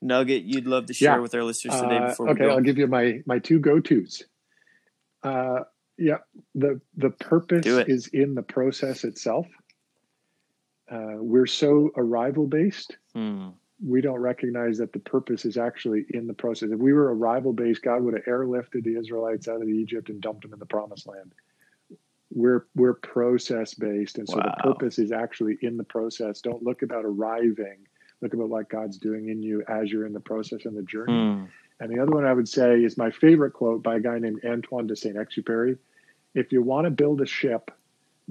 nugget 0.02 0.42
you'd 0.42 0.66
love 0.66 0.86
to 0.86 0.92
share 0.92 1.14
yeah. 1.14 1.18
with 1.20 1.34
our 1.34 1.44
listeners 1.44 1.80
today 1.80 1.96
uh, 1.96 2.08
before 2.08 2.28
okay, 2.30 2.42
we 2.42 2.48
go? 2.48 2.54
I'll 2.54 2.60
give 2.60 2.78
you 2.78 2.86
my 2.86 3.22
my 3.24 3.38
two 3.38 3.58
go 3.58 3.80
tos. 3.80 4.24
Uh, 5.22 5.60
yeah, 5.96 6.18
the 6.54 6.80
the 6.96 7.10
purpose 7.10 7.66
is 7.66 8.08
in 8.08 8.34
the 8.34 8.42
process 8.42 9.04
itself. 9.04 9.46
Uh, 10.90 11.16
we're 11.16 11.46
so 11.46 11.90
arrival 11.96 12.46
based. 12.46 12.96
Hmm. 13.14 13.50
We 13.84 14.00
don't 14.00 14.20
recognize 14.20 14.78
that 14.78 14.92
the 14.92 15.00
purpose 15.00 15.44
is 15.44 15.56
actually 15.56 16.04
in 16.10 16.26
the 16.26 16.34
process. 16.34 16.70
If 16.70 16.78
we 16.78 16.92
were 16.92 17.14
arrival 17.14 17.52
based, 17.52 17.82
God 17.82 18.02
would 18.02 18.14
have 18.14 18.24
airlifted 18.24 18.84
the 18.84 18.96
Israelites 18.96 19.48
out 19.48 19.62
of 19.62 19.68
Egypt 19.68 20.08
and 20.08 20.20
dumped 20.20 20.42
them 20.42 20.52
in 20.52 20.58
the 20.58 20.66
promised 20.66 21.08
land. 21.08 21.32
We're 22.34 22.66
we're 22.74 22.94
process 22.94 23.74
based, 23.74 24.18
and 24.18 24.28
so 24.28 24.36
wow. 24.36 24.54
the 24.56 24.62
purpose 24.62 24.98
is 24.98 25.12
actually 25.12 25.58
in 25.60 25.76
the 25.76 25.84
process. 25.84 26.40
Don't 26.40 26.62
look 26.62 26.82
about 26.82 27.04
arriving. 27.04 27.86
Look 28.22 28.34
about 28.34 28.48
what 28.48 28.68
God's 28.68 28.98
doing 28.98 29.28
in 29.28 29.42
you 29.42 29.62
as 29.68 29.90
you're 29.90 30.06
in 30.06 30.12
the 30.12 30.20
process 30.20 30.64
and 30.64 30.76
the 30.76 30.82
journey. 30.82 31.12
Hmm. 31.12 31.44
And 31.80 31.90
the 31.90 32.00
other 32.00 32.12
one 32.12 32.24
I 32.24 32.32
would 32.32 32.48
say 32.48 32.80
is 32.84 32.96
my 32.96 33.10
favorite 33.10 33.52
quote 33.52 33.82
by 33.82 33.96
a 33.96 34.00
guy 34.00 34.18
named 34.18 34.40
Antoine 34.44 34.86
de 34.86 34.94
Saint 34.94 35.16
Exupéry. 35.16 35.76
If 36.32 36.52
you 36.52 36.62
want 36.62 36.84
to 36.84 36.90
build 36.90 37.20
a 37.20 37.26
ship, 37.26 37.72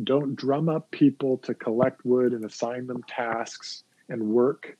don't 0.02 0.36
drum 0.36 0.70
up 0.70 0.90
people 0.92 1.38
to 1.40 1.54
collect 1.54 2.06
wood 2.06 2.32
and 2.32 2.46
assign 2.46 2.88
them 2.88 3.04
tasks 3.08 3.84
and 4.10 4.30
work, 4.30 4.78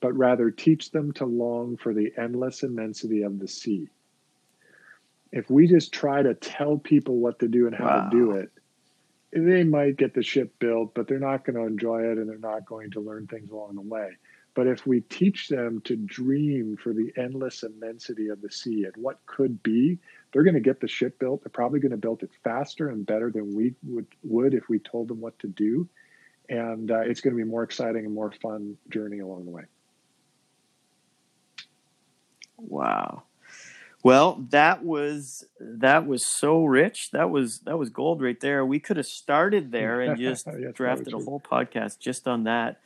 but 0.00 0.16
rather 0.16 0.50
teach 0.50 0.90
them 0.90 1.12
to 1.12 1.26
long 1.26 1.76
for 1.76 1.92
the 1.92 2.12
endless 2.16 2.62
immensity 2.62 3.22
of 3.22 3.38
the 3.38 3.48
sea. 3.48 3.88
If 5.30 5.50
we 5.50 5.66
just 5.66 5.92
try 5.92 6.22
to 6.22 6.34
tell 6.34 6.78
people 6.78 7.16
what 7.16 7.40
to 7.40 7.48
do 7.48 7.66
and 7.66 7.74
how 7.74 7.84
wow. 7.84 8.08
to 8.08 8.16
do 8.16 8.30
it, 8.32 8.50
they 9.34 9.64
might 9.64 9.96
get 9.96 10.14
the 10.14 10.22
ship 10.22 10.54
built, 10.58 10.94
but 10.94 11.08
they're 11.08 11.18
not 11.18 11.44
going 11.44 11.56
to 11.56 11.66
enjoy 11.66 12.02
it 12.02 12.18
and 12.18 12.28
they're 12.28 12.38
not 12.38 12.66
going 12.66 12.92
to 12.92 13.00
learn 13.00 13.26
things 13.26 13.50
along 13.50 13.74
the 13.74 13.80
way. 13.80 14.10
But 14.54 14.68
if 14.68 14.86
we 14.86 15.00
teach 15.00 15.48
them 15.48 15.80
to 15.84 15.96
dream 15.96 16.76
for 16.76 16.92
the 16.92 17.12
endless 17.16 17.64
immensity 17.64 18.28
of 18.28 18.40
the 18.40 18.50
sea 18.50 18.84
and 18.84 18.94
what 18.96 19.18
could 19.26 19.62
be, 19.64 19.98
they're 20.32 20.44
going 20.44 20.54
to 20.54 20.60
get 20.60 20.80
the 20.80 20.86
ship 20.86 21.18
built. 21.18 21.42
They're 21.42 21.50
probably 21.50 21.80
going 21.80 21.90
to 21.90 21.96
build 21.96 22.22
it 22.22 22.30
faster 22.44 22.88
and 22.88 23.04
better 23.04 23.32
than 23.32 23.56
we 23.56 23.74
would, 23.82 24.06
would 24.22 24.54
if 24.54 24.68
we 24.68 24.78
told 24.78 25.08
them 25.08 25.20
what 25.20 25.36
to 25.40 25.48
do. 25.48 25.88
And 26.48 26.92
uh, 26.92 27.00
it's 27.00 27.20
going 27.20 27.36
to 27.36 27.42
be 27.42 27.48
more 27.48 27.64
exciting 27.64 28.04
and 28.04 28.14
more 28.14 28.30
fun 28.30 28.76
journey 28.90 29.18
along 29.18 29.46
the 29.46 29.50
way. 29.50 29.64
Wow. 32.56 33.24
Well, 34.04 34.44
that 34.50 34.84
was 34.84 35.46
that 35.58 36.06
was 36.06 36.24
so 36.24 36.64
rich. 36.66 37.10
That 37.12 37.30
was 37.30 37.60
that 37.60 37.78
was 37.78 37.88
gold 37.88 38.22
right 38.22 38.38
there. 38.38 38.64
We 38.64 38.78
could 38.78 38.98
have 38.98 39.06
started 39.06 39.72
there 39.72 40.02
and 40.02 40.18
just 40.18 40.46
yes, 40.46 40.74
drafted 40.74 41.14
a 41.14 41.18
whole 41.18 41.40
podcast 41.40 41.98
just 41.98 42.28
on 42.28 42.44
that. 42.44 42.80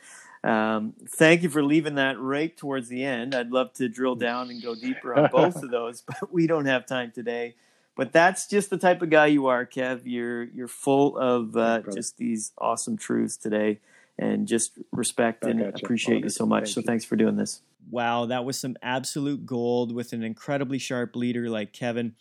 Um, 0.45 0.95
thank 1.09 1.43
you 1.43 1.49
for 1.51 1.65
leaving 1.65 1.97
that 1.97 2.19
right 2.21 2.57
towards 2.57 2.89
the 2.89 3.05
end. 3.05 3.35
I'd 3.35 3.51
love 3.51 3.73
to 3.75 3.89
drill 3.89 4.15
down 4.29 4.49
and 4.49 4.63
go 4.63 4.77
deeper 4.77 5.13
on 5.13 5.29
both 5.31 5.61
of 5.63 5.71
those, 5.71 6.03
but 6.07 6.33
we 6.33 6.47
don't 6.47 6.67
have 6.67 6.87
time 6.87 7.11
today. 7.11 7.57
But 7.97 8.13
that's 8.13 8.47
just 8.47 8.71
the 8.71 8.79
type 8.79 9.03
of 9.03 9.11
guy 9.11 9.27
you 9.27 9.49
are, 9.49 9.67
Kev. 9.67 10.03
You're 10.05 10.45
you're 10.45 10.69
full 10.69 11.19
of 11.19 11.57
uh, 11.57 11.81
just 11.93 12.17
these 12.17 12.53
awesome 12.57 12.97
truths 12.97 13.37
today, 13.37 13.81
and 14.17 14.47
just 14.47 14.79
respect 14.93 15.43
and 15.45 15.61
appreciate 15.63 16.23
you 16.23 16.31
so 16.31 16.47
much. 16.47 16.75
Thank 16.75 16.75
so 16.75 16.83
thanks 16.83 17.05
for 17.05 17.17
doing 17.17 17.35
this. 17.35 17.61
Wow, 17.91 18.27
that 18.27 18.45
was 18.45 18.59
some 18.59 18.77
absolute 18.83 19.47
gold 19.47 19.95
with 19.95 20.13
an 20.13 20.23
incredibly 20.23 20.79
sharp 20.79 21.17
leader 21.17 21.49
like 21.49 21.73
Kevin. 21.73 22.15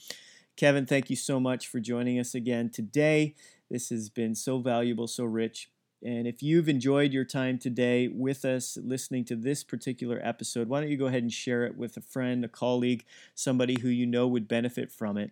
Kevin, 0.56 0.86
thank 0.86 1.10
you 1.10 1.16
so 1.16 1.40
much 1.40 1.68
for 1.68 1.80
joining 1.80 2.20
us 2.20 2.34
again 2.34 2.70
today. 2.70 3.36
This 3.70 3.90
has 3.90 4.10
been 4.10 4.34
so 4.34 4.60
valuable, 4.60 5.08
so 5.08 5.26
rich. 5.26 5.70
And 6.04 6.26
if 6.26 6.42
you've 6.42 6.70
enjoyed 6.70 7.12
your 7.12 7.26
time 7.26 7.58
today 7.58 8.08
with 8.08 8.46
us 8.46 8.78
listening 8.82 9.26
to 9.26 9.36
this 9.36 9.64
particular 9.64 10.22
episode, 10.24 10.70
why 10.70 10.80
don't 10.80 10.90
you 10.90 10.98
go 10.98 11.08
ahead 11.08 11.24
and 11.24 11.34
share 11.34 11.66
it 11.66 11.76
with 11.76 11.98
a 11.98 12.02
friend, 12.02 12.46
a 12.46 12.48
colleague, 12.48 13.04
somebody 13.36 13.80
who 13.82 13.90
you 13.90 14.06
know 14.06 14.28
would 14.28 14.48
benefit 14.48 14.92
from 14.92 15.18
it? 15.18 15.32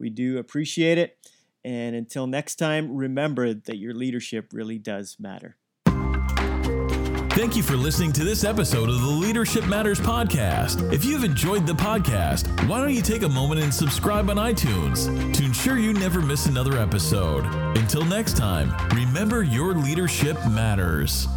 We 0.00 0.10
do 0.10 0.38
appreciate 0.38 0.98
it. 0.98 1.16
And 1.64 1.94
until 1.94 2.26
next 2.26 2.56
time, 2.56 2.96
remember 2.96 3.54
that 3.54 3.76
your 3.76 3.94
leadership 3.94 4.52
really 4.52 4.78
does 4.78 5.16
matter. 5.20 5.56
Thank 7.36 7.54
you 7.54 7.62
for 7.62 7.76
listening 7.76 8.12
to 8.12 8.24
this 8.24 8.44
episode 8.44 8.88
of 8.88 8.98
the 9.02 9.06
Leadership 9.06 9.66
Matters 9.66 10.00
podcast. 10.00 10.90
If 10.90 11.04
you've 11.04 11.22
enjoyed 11.22 11.66
the 11.66 11.74
podcast, 11.74 12.48
why 12.66 12.80
don't 12.80 12.94
you 12.94 13.02
take 13.02 13.24
a 13.24 13.28
moment 13.28 13.60
and 13.60 13.72
subscribe 13.72 14.30
on 14.30 14.36
iTunes 14.36 15.34
to 15.34 15.44
ensure 15.44 15.76
you 15.76 15.92
never 15.92 16.22
miss 16.22 16.46
another 16.46 16.78
episode? 16.78 17.44
Until 17.76 18.06
next 18.06 18.38
time, 18.38 18.74
remember 18.96 19.42
your 19.42 19.74
leadership 19.74 20.38
matters. 20.48 21.28